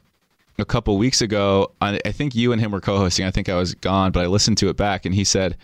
a 0.57 0.65
couple 0.65 0.97
weeks 0.97 1.21
ago. 1.21 1.71
I, 1.79 1.99
I 2.05 2.11
think 2.11 2.33
you 2.33 2.51
and 2.51 2.59
him 2.59 2.71
were 2.71 2.81
co-hosting. 2.81 3.23
I 3.23 3.29
think 3.29 3.49
I 3.49 3.55
was 3.55 3.75
gone, 3.75 4.11
but 4.11 4.23
I 4.23 4.25
listened 4.27 4.57
to 4.59 4.69
it 4.69 4.77
back, 4.77 5.05
and 5.05 5.13
he 5.13 5.23
said 5.23 5.55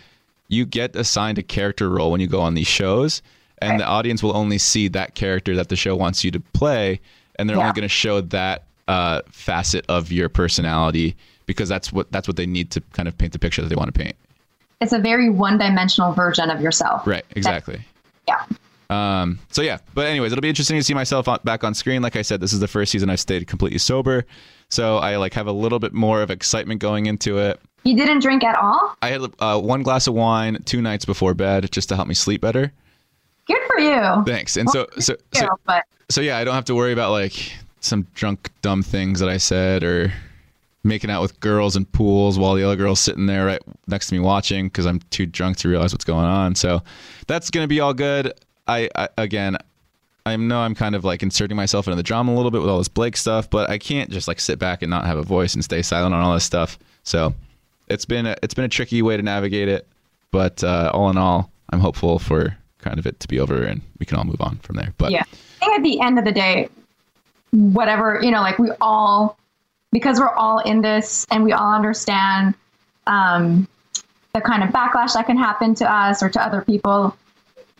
you 0.46 0.64
get 0.64 0.94
assigned 0.94 1.38
a 1.38 1.42
character 1.42 1.90
role 1.90 2.12
when 2.12 2.20
you 2.20 2.28
go 2.28 2.40
on 2.40 2.54
these 2.54 2.68
shows, 2.68 3.20
and 3.58 3.80
the 3.80 3.84
audience 3.84 4.22
will 4.22 4.36
only 4.36 4.58
see 4.58 4.86
that 4.88 5.16
character 5.16 5.56
that 5.56 5.68
the 5.70 5.76
show 5.76 5.96
wants 5.96 6.22
you 6.22 6.30
to 6.30 6.38
play, 6.38 7.00
and 7.34 7.50
they're 7.50 7.56
Yeah. 7.56 7.62
only 7.64 7.72
going 7.72 7.82
to 7.82 7.88
show 7.88 8.20
that 8.20 8.62
uh, 8.88 9.22
facet 9.30 9.84
of 9.88 10.12
your 10.12 10.28
personality 10.28 11.16
because 11.46 11.68
that's 11.68 11.92
what 11.92 12.10
that's 12.12 12.28
what 12.28 12.36
they 12.36 12.46
need 12.46 12.70
to 12.72 12.80
kind 12.92 13.08
of 13.08 13.16
paint 13.16 13.32
the 13.32 13.38
picture 13.38 13.62
that 13.62 13.68
they 13.68 13.76
want 13.76 13.92
to 13.92 13.98
paint. 13.98 14.16
It's 14.80 14.92
a 14.92 14.98
very 14.98 15.30
one-dimensional 15.30 16.12
version 16.12 16.50
of 16.50 16.60
yourself. 16.60 17.06
Right. 17.06 17.24
Exactly. 17.36 17.80
Yeah. 18.28 18.44
Um, 18.90 19.38
so 19.50 19.62
yeah, 19.62 19.78
but 19.94 20.06
anyways, 20.06 20.32
it'll 20.32 20.42
be 20.42 20.48
interesting 20.48 20.76
to 20.76 20.84
see 20.84 20.94
myself 20.94 21.26
on, 21.26 21.38
back 21.44 21.64
on 21.64 21.74
screen. 21.74 22.02
Like 22.02 22.16
I 22.16 22.22
said, 22.22 22.40
this 22.40 22.52
is 22.52 22.60
the 22.60 22.68
first 22.68 22.92
season 22.92 23.08
I've 23.08 23.20
stayed 23.20 23.46
completely 23.46 23.78
sober, 23.78 24.26
so 24.68 24.98
I 24.98 25.16
like 25.16 25.32
have 25.34 25.46
a 25.46 25.52
little 25.52 25.78
bit 25.78 25.94
more 25.94 26.20
of 26.20 26.30
excitement 26.30 26.80
going 26.80 27.06
into 27.06 27.38
it. 27.38 27.60
You 27.84 27.96
didn't 27.96 28.20
drink 28.20 28.44
at 28.44 28.56
all? 28.56 28.96
I 29.02 29.08
had 29.08 29.22
uh, 29.38 29.60
one 29.60 29.82
glass 29.82 30.06
of 30.06 30.14
wine 30.14 30.58
two 30.64 30.82
nights 30.82 31.04
before 31.04 31.34
bed 31.34 31.70
just 31.72 31.88
to 31.90 31.96
help 31.96 32.08
me 32.08 32.14
sleep 32.14 32.40
better. 32.40 32.72
Good 33.46 33.60
for 33.66 33.78
you. 33.78 34.24
Thanks. 34.24 34.56
And 34.56 34.68
so, 34.70 34.86
so, 34.98 35.16
You, 35.34 35.48
but 35.66 35.84
so 36.10 36.20
yeah, 36.20 36.38
I 36.38 36.44
don't 36.44 36.54
have 36.54 36.64
to 36.66 36.74
worry 36.74 36.92
about 36.92 37.10
like 37.10 37.52
some 37.84 38.06
drunk 38.14 38.50
dumb 38.62 38.82
things 38.82 39.20
that 39.20 39.28
I 39.28 39.36
said 39.36 39.84
or 39.84 40.12
making 40.82 41.10
out 41.10 41.22
with 41.22 41.40
girls 41.40 41.76
in 41.76 41.86
pools 41.86 42.38
while 42.38 42.54
the 42.54 42.62
other 42.62 42.76
girl's 42.76 43.00
sitting 43.00 43.26
there 43.26 43.46
right 43.46 43.62
next 43.86 44.08
to 44.08 44.14
me 44.14 44.20
watching 44.20 44.66
because 44.66 44.86
I'm 44.86 45.00
too 45.10 45.26
drunk 45.26 45.56
to 45.58 45.68
realize 45.68 45.92
what's 45.92 46.04
going 46.04 46.26
on. 46.26 46.54
So 46.54 46.82
that's 47.26 47.50
gonna 47.50 47.66
be 47.66 47.80
all 47.80 47.94
good. 47.94 48.32
I, 48.66 48.88
I 48.94 49.08
again, 49.18 49.56
I 50.26 50.36
know 50.36 50.60
I'm 50.60 50.74
kind 50.74 50.94
of 50.94 51.04
like 51.04 51.22
inserting 51.22 51.56
myself 51.56 51.86
into 51.86 51.96
the 51.96 52.02
drama 52.02 52.32
a 52.32 52.34
little 52.34 52.50
bit 52.50 52.60
with 52.60 52.70
all 52.70 52.78
this 52.78 52.88
Blake 52.88 53.16
stuff, 53.16 53.48
but 53.48 53.68
I 53.68 53.78
can't 53.78 54.10
just 54.10 54.28
like 54.28 54.40
sit 54.40 54.58
back 54.58 54.82
and 54.82 54.90
not 54.90 55.06
have 55.06 55.18
a 55.18 55.22
voice 55.22 55.54
and 55.54 55.64
stay 55.64 55.82
silent 55.82 56.14
on 56.14 56.20
all 56.20 56.34
this 56.34 56.44
stuff. 56.44 56.78
So 57.02 57.34
it's 57.88 58.04
been 58.04 58.26
a, 58.26 58.36
it's 58.42 58.54
been 58.54 58.64
a 58.64 58.68
tricky 58.68 59.02
way 59.02 59.16
to 59.16 59.22
navigate 59.22 59.68
it, 59.68 59.86
but 60.30 60.64
uh, 60.64 60.90
all 60.94 61.10
in 61.10 61.18
all, 61.18 61.50
I'm 61.70 61.80
hopeful 61.80 62.18
for 62.18 62.56
kind 62.78 62.98
of 62.98 63.06
it 63.06 63.20
to 63.20 63.28
be 63.28 63.40
over 63.40 63.62
and 63.64 63.82
we 63.98 64.06
can 64.06 64.16
all 64.16 64.24
move 64.24 64.40
on 64.40 64.56
from 64.58 64.76
there. 64.76 64.92
But 64.96 65.12
yeah. 65.12 65.24
I 65.60 65.66
think 65.66 65.76
at 65.76 65.82
the 65.82 66.00
end 66.00 66.18
of 66.18 66.24
the 66.24 66.32
day, 66.32 66.68
whatever, 67.54 68.20
you 68.22 68.30
know, 68.30 68.40
like 68.40 68.58
we 68.58 68.70
all, 68.80 69.38
because 69.92 70.18
we're 70.18 70.34
all 70.34 70.58
in 70.58 70.82
this 70.82 71.24
and 71.30 71.44
we 71.44 71.52
all 71.52 71.72
understand 71.72 72.54
um, 73.06 73.68
the 74.32 74.40
kind 74.40 74.62
of 74.62 74.70
backlash 74.70 75.14
that 75.14 75.26
can 75.26 75.36
happen 75.36 75.74
to 75.76 75.90
us 75.90 76.22
or 76.22 76.28
to 76.28 76.42
other 76.42 76.62
people, 76.62 77.16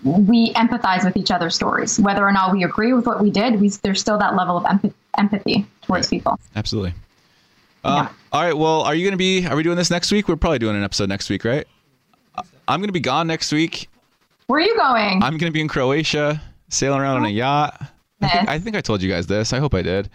we 0.04 0.52
empathize 0.54 1.04
with 1.04 1.16
each 1.16 1.30
other's 1.30 1.54
stories. 1.54 1.98
Whether 1.98 2.24
or 2.24 2.32
not 2.32 2.52
we 2.52 2.62
agree 2.62 2.92
with 2.92 3.06
what 3.06 3.20
we 3.20 3.30
did, 3.30 3.60
we, 3.60 3.68
there's 3.68 4.00
still 4.00 4.18
that 4.18 4.36
level 4.36 4.56
of 4.56 4.64
emp- 4.66 4.94
empathy 5.18 5.66
towards 5.82 6.08
people. 6.08 6.38
Absolutely. 6.54 6.94
Um, 7.82 8.08
All 8.32 8.42
right. 8.42 8.56
Well, 8.56 8.82
are 8.82 8.94
you 8.94 9.04
going 9.04 9.12
to 9.12 9.18
be? 9.18 9.46
Are 9.46 9.56
we 9.56 9.62
doing 9.62 9.76
this 9.76 9.90
next 9.90 10.10
week? 10.10 10.28
We're 10.28 10.36
probably 10.36 10.58
doing 10.58 10.76
an 10.76 10.84
episode 10.84 11.08
next 11.08 11.28
week, 11.28 11.44
right? 11.44 11.66
I'm 12.66 12.80
going 12.80 12.88
to 12.88 12.92
be 12.92 13.00
gone 13.00 13.26
next 13.26 13.52
week. 13.52 13.88
Where 14.46 14.60
are 14.60 14.62
you 14.62 14.76
going? 14.76 15.22
I'm 15.22 15.36
going 15.36 15.50
to 15.50 15.52
be 15.52 15.60
in 15.60 15.68
Croatia, 15.68 16.40
sailing 16.70 17.00
around 17.00 17.18
on 17.18 17.24
a 17.26 17.30
yacht. 17.30 17.80
I 18.24 18.28
think, 18.28 18.48
eh. 18.48 18.52
I 18.52 18.58
think 18.58 18.76
I 18.76 18.80
told 18.80 19.02
you 19.02 19.10
guys 19.10 19.26
this. 19.26 19.52
I 19.52 19.58
hope 19.58 19.74
I 19.74 19.82
did. 19.82 20.08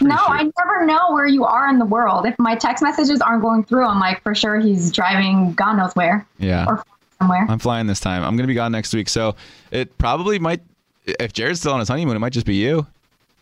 No, 0.00 0.16
I 0.16 0.44
never 0.58 0.86
know 0.86 1.10
where 1.12 1.26
you 1.26 1.44
are 1.44 1.68
in 1.68 1.78
the 1.78 1.84
world. 1.84 2.24
If 2.26 2.38
my 2.38 2.54
text 2.54 2.82
messages 2.82 3.20
aren't 3.20 3.42
going 3.42 3.64
through, 3.64 3.84
I'm 3.84 3.98
like, 4.00 4.22
for 4.22 4.34
sure 4.34 4.58
he's 4.58 4.90
driving 4.90 5.52
God 5.54 5.74
knows 5.74 5.92
where 5.94 6.26
Yeah. 6.38 6.64
or 6.66 6.84
somewhere. 7.18 7.44
I'm 7.48 7.58
flying 7.58 7.86
this 7.86 8.00
time. 8.00 8.22
I'm 8.22 8.36
going 8.36 8.44
to 8.44 8.46
be 8.48 8.54
gone 8.54 8.72
next 8.72 8.94
week, 8.94 9.08
so 9.08 9.34
it 9.70 9.96
probably 9.98 10.38
might. 10.38 10.60
If 11.04 11.32
Jared's 11.32 11.60
still 11.60 11.72
on 11.72 11.80
his 11.80 11.88
honeymoon, 11.88 12.16
it 12.16 12.20
might 12.20 12.32
just 12.32 12.46
be 12.46 12.54
you. 12.54 12.86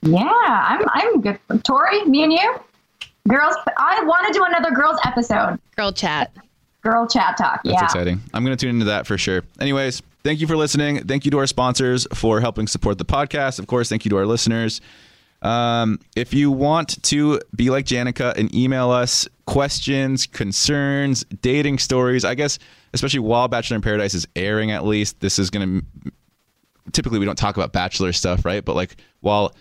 Yeah, 0.03 0.25
I'm 0.25 0.83
I'm 0.89 1.21
good. 1.21 1.39
Tori, 1.63 2.05
me 2.07 2.25
and 2.25 2.33
you, 2.33 2.55
girls. 3.29 3.55
I 3.77 4.03
want 4.05 4.27
to 4.29 4.33
do 4.33 4.43
another 4.45 4.71
girls 4.71 4.99
episode. 5.05 5.59
Girl 5.77 5.93
chat. 5.93 6.33
Girl 6.83 7.07
chat 7.07 7.37
talk. 7.37 7.63
That's 7.65 7.75
yeah. 7.75 7.85
exciting. 7.85 8.21
I'm 8.33 8.43
going 8.45 8.57
to 8.57 8.61
tune 8.61 8.75
into 8.77 8.87
that 8.87 9.07
for 9.07 9.19
sure. 9.19 9.43
Anyways, 9.61 10.03
thank 10.23 10.41
you 10.41 10.47
for 10.47 10.57
listening. 10.57 11.05
Thank 11.07 11.25
you 11.25 11.31
to 11.33 11.39
our 11.39 11.47
sponsors 11.47 12.07
for 12.15 12.41
helping 12.41 12.67
support 12.67 12.99
the 12.99 13.05
podcast. 13.05 13.59
Of 13.59 13.67
course, 13.67 13.89
thank 13.89 14.05
you 14.05 14.11
to 14.11 14.17
our 14.19 14.27
listeners. 14.27 14.81
Um, 15.43 16.01
if 16.17 16.35
you 16.35 16.51
want 16.51 17.03
to 17.05 17.41
be 17.57 17.71
like 17.71 17.87
Janica 17.87 18.37
and 18.37 18.55
email 18.55 18.91
us 18.91 19.27
questions, 19.47 20.27
concerns, 20.27 21.25
dating 21.41 21.79
stories, 21.79 22.25
I 22.27 22.35
guess, 22.35 22.59
especially 22.93 23.21
while 23.21 23.49
Bachelor 23.49 23.77
in 23.77 23.83
Paradise 23.83 24.13
is 24.15 24.27
airing, 24.37 24.71
at 24.71 24.85
least, 24.85 25.21
this 25.21 25.39
is 25.39 25.49
going 25.51 25.81
to. 26.05 26.13
Typically, 26.93 27.19
we 27.19 27.25
don't 27.25 27.39
talk 27.39 27.57
about 27.57 27.73
Bachelor 27.73 28.13
stuff, 28.13 28.45
right? 28.45 28.65
But 28.65 28.75
like 28.77 28.97
while 29.21 29.55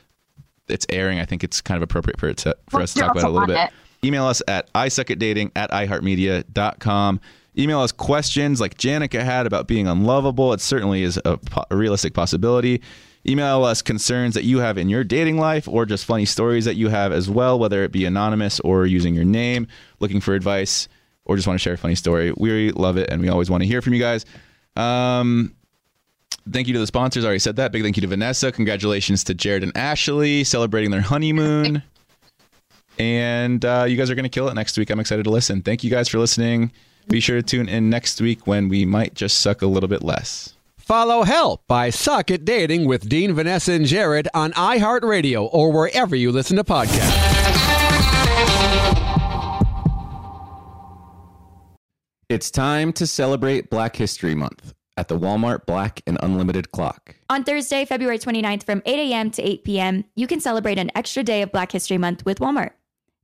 it's 0.68 0.86
airing, 0.90 1.20
I 1.20 1.26
think 1.26 1.44
it's 1.44 1.62
kind 1.62 1.78
of 1.78 1.84
appropriate 1.84 2.20
for 2.20 2.28
it 2.28 2.38
to, 2.38 2.58
for 2.70 2.78
Well, 2.78 2.84
us 2.84 2.94
to 2.96 3.00
talk 3.02 3.12
about 3.12 3.24
it 3.24 3.28
a 3.28 3.30
little 3.30 3.48
bit. 3.48 3.58
it. 3.58 3.70
Email 4.06 4.26
us 4.26 4.42
at 4.48 4.72
isuckatdating 4.74 5.52
at 5.56 5.70
iheartmedia.com. 5.72 7.20
Email 7.60 7.82
us 7.82 7.92
questions 7.92 8.62
like 8.62 8.78
Janica 8.78 9.22
had 9.22 9.46
about 9.46 9.68
being 9.68 9.86
unlovable. 9.86 10.54
It 10.54 10.62
certainly 10.62 11.04
is 11.04 11.20
a, 11.26 11.38
po- 11.38 11.66
a 11.70 11.76
realistic 11.76 12.14
possibility. 12.14 12.82
Email 13.28 13.66
us 13.66 13.82
concerns 13.82 14.34
that 14.36 14.46
you 14.46 14.60
have 14.60 14.78
in 14.78 14.88
your 14.88 15.04
dating 15.04 15.38
life 15.38 15.68
or 15.68 15.86
just 15.86 16.06
funny 16.06 16.24
stories 16.24 16.64
that 16.64 16.76
you 16.76 16.88
have 16.88 17.12
as 17.12 17.30
well, 17.30 17.60
whether 17.60 17.84
it 17.84 17.92
be 17.92 18.06
anonymous 18.06 18.62
or 18.62 18.86
using 18.86 19.14
your 19.14 19.26
name, 19.26 19.68
looking 20.00 20.22
for 20.22 20.34
advice, 20.34 20.88
or 21.26 21.36
just 21.36 21.48
want 21.48 21.60
to 21.60 21.62
share 21.62 21.74
a 21.74 21.78
funny 21.78 21.96
story. 21.96 22.32
We 22.38 22.72
love 22.72 22.96
it 22.96 23.10
and 23.10 23.22
we 23.22 23.28
always 23.28 23.50
want 23.50 23.62
to 23.62 23.68
hear 23.68 23.82
from 23.82 23.94
you 23.94 24.00
guys. 24.00 24.26
Um, 24.78 25.54
thank 26.50 26.68
you 26.68 26.74
to 26.74 26.80
the 26.80 26.88
sponsors. 26.88 27.26
I 27.26 27.28
already 27.28 27.40
said 27.40 27.58
that. 27.58 27.74
Big 27.74 27.84
thank 27.84 27.98
you 27.98 28.02
to 28.02 28.08
Vanessa. 28.08 28.54
Congratulations 28.54 29.26
to 29.26 29.34
Jared 29.34 29.64
and 29.64 29.76
Ashley 29.76 30.46
celebrating 30.46 30.92
their 30.92 31.02
honeymoon. 31.02 31.84
And 33.00 33.64
uh, 33.64 33.86
you 33.88 33.96
guys 33.96 34.10
are 34.12 34.16
going 34.16 34.24
to 34.24 34.30
kill 34.30 34.50
it 34.50 34.54
next 34.54 34.78
week. 34.78 34.90
I'm 34.90 35.00
excited 35.00 35.24
to 35.24 35.30
listen. 35.30 35.62
Thank 35.62 35.84
you 35.84 35.90
guys 35.90 36.10
for 36.10 36.20
listening. 36.20 36.72
Be 37.08 37.20
sure 37.20 37.38
to 37.38 37.42
tune 37.44 37.70
in 37.70 37.90
next 37.90 38.22
week 38.22 38.46
when 38.46 38.70
we 38.70 38.86
might 38.86 39.16
just 39.16 39.40
suck 39.40 39.62
a 39.62 39.68
little 39.68 39.90
bit 39.90 40.04
less. 40.04 40.54
Follow 40.78 41.24
Help 41.24 41.72
I 41.72 41.92
Suck 41.92 42.30
at 42.30 42.46
Dating 42.46 42.86
with 42.86 43.08
Dean, 43.08 43.34
Vanessa, 43.34 43.72
and 43.74 43.86
Jared 43.86 44.28
on 44.34 44.52
iHeartRadio 44.54 45.48
or 45.52 45.72
wherever 45.72 46.16
you 46.16 46.32
listen 46.32 46.58
to 46.58 46.64
podcasts. 46.64 47.16
It's 52.28 52.52
time 52.52 52.94
to 52.94 53.08
celebrate 53.08 53.70
Black 53.70 53.96
History 53.96 54.36
Month 54.36 54.74
at 54.98 55.08
the 55.08 55.18
Walmart 55.18 55.66
Black 55.66 56.02
and 56.06 56.18
Unlimited 56.22 56.72
Block. 56.72 57.16
On 57.30 57.44
Thursday, 57.44 57.86
February 57.86 58.20
29th 58.20 58.64
from 58.64 58.82
8 58.86 59.12
a.m. 59.12 59.32
to 59.32 59.42
8 59.42 59.64
p.m., 59.64 60.06
you 60.16 60.28
can 60.28 60.40
celebrate 60.40 60.78
an 60.78 60.92
extra 60.96 61.24
day 61.24 61.42
of 61.42 61.52
Black 61.52 61.72
History 61.72 61.98
Month 61.98 62.26
with 62.26 62.40
Walmart. 62.40 62.72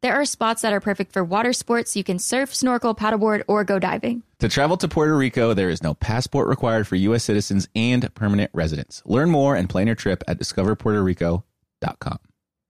There 0.00 0.14
are 0.14 0.24
spots 0.24 0.62
that 0.62 0.72
are 0.72 0.80
perfect 0.80 1.12
for 1.12 1.24
water 1.24 1.52
sports. 1.52 1.96
You 1.96 2.04
can 2.04 2.20
surf, 2.20 2.54
snorkel, 2.54 2.94
paddleboard, 2.94 3.42
or 3.48 3.64
go 3.64 3.80
diving. 3.80 4.22
To 4.38 4.48
travel 4.48 4.76
to 4.76 4.86
Puerto 4.86 5.16
Rico, 5.16 5.54
there 5.54 5.70
is 5.70 5.82
no 5.82 5.94
passport 5.94 6.46
required 6.46 6.86
for 6.86 6.94
U.S. 6.94 7.24
citizens 7.24 7.68
and 7.74 8.14
permanent 8.14 8.52
residents. 8.54 9.02
Learn 9.04 9.28
more 9.28 9.56
and 9.56 9.68
plan 9.68 9.88
your 9.88 9.96
trip 9.96 10.22
at 10.28 10.38
discoverpuertorico.com. 10.38 12.18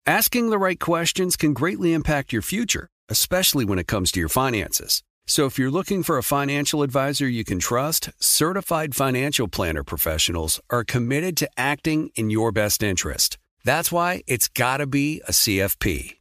Asking 0.08 0.50
the 0.50 0.58
right 0.58 0.80
questions 0.80 1.38
can 1.38 1.54
greatly 1.54 1.94
impact 1.94 2.34
your 2.34 2.42
future, 2.42 2.90
especially 3.08 3.66
when 3.66 3.78
it 3.78 3.88
comes 3.88 4.12
to 4.14 4.20
your 4.20 4.30
finances. 4.30 5.04
So 5.28 5.46
if 5.46 5.60
you're 5.60 5.70
looking 5.70 6.02
for 6.02 6.18
a 6.18 6.24
financial 6.24 6.82
advisor 6.82 7.28
you 7.28 7.46
can 7.46 7.60
trust, 7.60 8.10
certified 8.20 8.96
financial 8.96 9.48
planner 9.48 9.84
professionals 9.84 10.60
are 10.72 10.84
committed 10.84 11.38
to 11.38 11.50
acting 11.56 12.10
in 12.16 12.32
your 12.32 12.52
best 12.52 12.82
interest. 12.82 13.38
That's 13.64 13.92
why 13.92 14.24
it's 14.26 14.48
got 14.48 14.78
to 14.78 14.88
be 14.88 15.22
a 15.28 15.32
CFP. 15.32 16.21